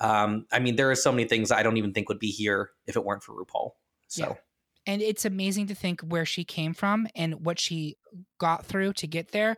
um 0.00 0.46
i 0.50 0.58
mean 0.58 0.76
there 0.76 0.90
are 0.90 0.94
so 0.94 1.12
many 1.12 1.28
things 1.28 1.50
i 1.50 1.62
don't 1.62 1.76
even 1.76 1.92
think 1.92 2.08
would 2.08 2.18
be 2.18 2.30
here 2.30 2.70
if 2.86 2.96
it 2.96 3.04
weren't 3.04 3.22
for 3.22 3.32
rupaul 3.34 3.72
so 4.08 4.22
Yeah. 4.22 4.34
And 4.86 5.02
it's 5.02 5.24
amazing 5.24 5.66
to 5.68 5.74
think 5.74 6.00
where 6.02 6.24
she 6.24 6.44
came 6.44 6.74
from 6.74 7.08
and 7.16 7.44
what 7.44 7.58
she 7.58 7.96
got 8.38 8.64
through 8.66 8.92
to 8.94 9.06
get 9.06 9.32
there. 9.32 9.56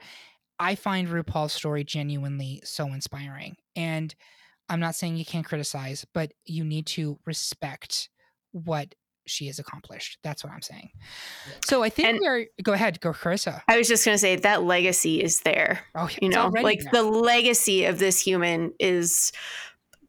I 0.59 0.75
find 0.75 1.09
RuPaul's 1.09 1.53
story 1.53 1.85
genuinely 1.85 2.61
so 2.65 2.87
inspiring. 2.93 3.57
And 3.77 4.15
I'm 4.69 4.81
not 4.81 4.95
saying 4.95 5.17
you 5.17 5.25
can't 5.25 5.47
criticize, 5.47 6.05
but 6.15 6.33
you 6.45 6.65
need 6.65 6.87
to 6.89 7.19
respect 7.27 8.09
what 8.53 8.95
she 9.27 9.47
has 9.47 9.59
accomplished. 9.59 10.19
That's 10.25 10.43
what 10.43 10.53
I'm 10.55 10.63
saying. 10.63 10.89
So 11.65 11.83
I 11.83 11.91
think 11.91 12.09
And- 12.09 12.19
we're 12.21 12.47
go 12.63 12.73
ahead, 12.73 12.99
go 13.01 13.13
Karissa. 13.13 13.61
I 13.69 13.77
was 13.77 13.87
just 13.87 14.05
going 14.05 14.15
to 14.15 14.19
say 14.19 14.37
that 14.37 14.63
legacy 14.63 15.23
is 15.23 15.41
there. 15.41 15.85
Oh, 15.95 16.09
You 16.21 16.31
know, 16.31 16.49
like 16.49 16.81
there. 16.81 16.91
the 16.93 17.03
legacy 17.03 17.85
of 17.85 17.99
this 17.99 18.21
human 18.21 18.73
is 18.81 19.31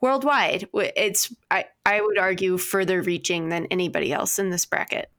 worldwide. 0.01 0.67
It's, 0.73 1.33
I, 1.51 1.65
I 1.85 2.01
would 2.01 2.17
argue, 2.17 2.57
further 2.57 3.01
reaching 3.01 3.49
than 3.49 3.65
anybody 3.67 4.11
else 4.13 4.39
in 4.39 4.49
this 4.49 4.65
bracket. 4.65 5.09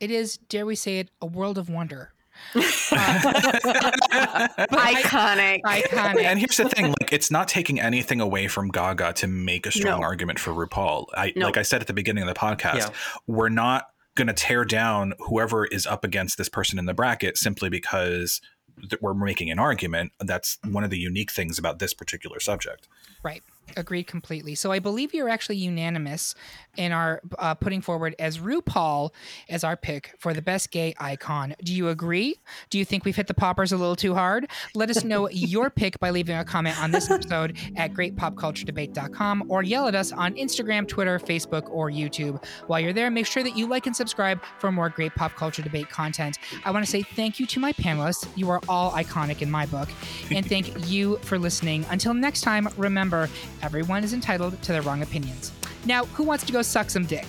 it 0.00 0.10
is, 0.10 0.36
dare 0.38 0.64
we 0.66 0.74
say 0.76 0.98
it, 1.00 1.10
a 1.20 1.26
world 1.26 1.58
of 1.58 1.68
wonder. 1.68 2.12
Uh, 2.92 4.48
iconic. 4.72 5.60
Iconic. 5.62 6.22
and 6.22 6.38
here's 6.38 6.56
the 6.56 6.68
thing 6.68 6.86
like 6.88 7.12
it's 7.12 7.30
not 7.30 7.48
taking 7.48 7.80
anything 7.80 8.20
away 8.20 8.48
from 8.48 8.68
gaga 8.68 9.12
to 9.14 9.26
make 9.26 9.66
a 9.66 9.70
strong 9.72 10.00
No. 10.00 10.06
argument 10.06 10.38
for 10.38 10.52
rupaul 10.52 11.06
i 11.14 11.32
No. 11.36 11.46
like 11.46 11.56
i 11.56 11.62
said 11.62 11.80
at 11.80 11.86
the 11.86 11.92
beginning 11.92 12.22
of 12.22 12.28
the 12.28 12.34
podcast 12.38 12.76
Yeah. 12.78 12.90
we're 13.26 13.48
not 13.50 13.86
going 14.14 14.26
to 14.28 14.32
tear 14.32 14.64
down 14.64 15.12
whoever 15.20 15.66
is 15.66 15.86
up 15.86 16.04
against 16.04 16.38
this 16.38 16.48
person 16.48 16.78
in 16.78 16.86
the 16.86 16.94
bracket 16.94 17.36
simply 17.36 17.68
because 17.68 18.40
th- 18.80 19.00
we're 19.00 19.14
making 19.14 19.50
an 19.50 19.58
argument 19.58 20.12
that's 20.20 20.58
one 20.68 20.82
of 20.84 20.90
the 20.90 20.98
unique 20.98 21.30
things 21.30 21.58
about 21.58 21.78
this 21.78 21.92
particular 21.94 22.40
subject 22.40 22.88
Right. 23.22 23.42
Agreed 23.76 24.06
completely. 24.06 24.54
So 24.54 24.72
I 24.72 24.78
believe 24.78 25.14
you're 25.14 25.28
actually 25.28 25.56
unanimous 25.56 26.34
in 26.76 26.92
our 26.92 27.20
uh, 27.38 27.54
putting 27.54 27.80
forward 27.80 28.14
as 28.18 28.38
RuPaul 28.38 29.10
as 29.48 29.64
our 29.64 29.76
pick 29.76 30.14
for 30.18 30.32
the 30.34 30.42
best 30.42 30.70
gay 30.70 30.94
icon. 30.98 31.54
Do 31.62 31.74
you 31.74 31.88
agree? 31.88 32.36
Do 32.70 32.78
you 32.78 32.84
think 32.84 33.04
we've 33.04 33.16
hit 33.16 33.26
the 33.26 33.34
poppers 33.34 33.72
a 33.72 33.76
little 33.76 33.96
too 33.96 34.14
hard? 34.14 34.48
Let 34.74 34.90
us 34.90 35.04
know 35.04 35.28
your 35.30 35.70
pick 35.70 35.98
by 36.00 36.10
leaving 36.10 36.36
a 36.36 36.44
comment 36.44 36.80
on 36.80 36.90
this 36.90 37.10
episode 37.10 37.56
at 37.76 37.92
greatpopculturedebate.com 37.92 39.44
or 39.48 39.62
yell 39.62 39.88
at 39.88 39.94
us 39.94 40.12
on 40.12 40.34
Instagram, 40.34 40.86
Twitter, 40.86 41.18
Facebook, 41.18 41.68
or 41.70 41.90
YouTube. 41.90 42.42
While 42.66 42.80
you're 42.80 42.92
there, 42.92 43.10
make 43.10 43.26
sure 43.26 43.42
that 43.42 43.56
you 43.56 43.66
like 43.66 43.86
and 43.86 43.94
subscribe 43.94 44.40
for 44.58 44.72
more 44.72 44.88
great 44.88 45.14
pop 45.14 45.34
culture 45.34 45.62
debate 45.62 45.88
content. 45.90 46.38
I 46.64 46.70
want 46.70 46.84
to 46.84 46.90
say 46.90 47.02
thank 47.02 47.38
you 47.38 47.46
to 47.46 47.60
my 47.60 47.72
panelists. 47.74 48.26
You 48.36 48.50
are 48.50 48.60
all 48.68 48.92
iconic 48.92 49.42
in 49.42 49.50
my 49.50 49.66
book. 49.66 49.88
And 50.30 50.46
thank 50.46 50.88
you 50.88 51.18
for 51.18 51.38
listening. 51.38 51.84
Until 51.90 52.14
next 52.14 52.42
time, 52.42 52.68
remember, 52.76 53.28
everyone 53.62 54.04
is 54.04 54.12
entitled 54.12 54.60
to 54.62 54.72
their 54.72 54.82
wrong 54.82 55.02
opinions. 55.02 55.52
Now, 55.84 56.04
who 56.06 56.24
wants 56.24 56.44
to 56.46 56.52
go 56.52 56.62
suck 56.62 56.90
some 56.90 57.06
dick? 57.06 57.26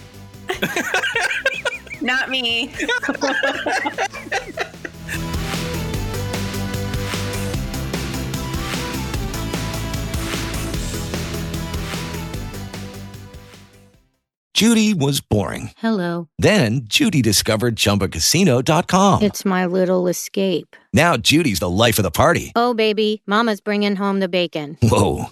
Not 2.02 2.30
me. 2.30 2.74
Judy 14.62 14.94
was 14.94 15.22
boring. 15.22 15.72
Hello. 15.78 16.28
Then 16.38 16.82
Judy 16.84 17.24
discovered 17.24 17.76
ChumbaCasino.com. 17.78 19.24
It's 19.24 19.44
my 19.44 19.66
little 19.66 20.08
escape. 20.08 20.76
Now 20.94 21.18
Judy's 21.18 21.58
the 21.60 21.70
life 21.70 21.98
of 21.98 22.04
the 22.04 22.12
party. 22.12 22.52
Oh, 22.56 22.76
baby, 22.76 23.24
Mama's 23.26 23.60
bringing 23.60 23.96
home 23.96 24.20
the 24.20 24.30
bacon. 24.30 24.78
Whoa, 24.84 25.32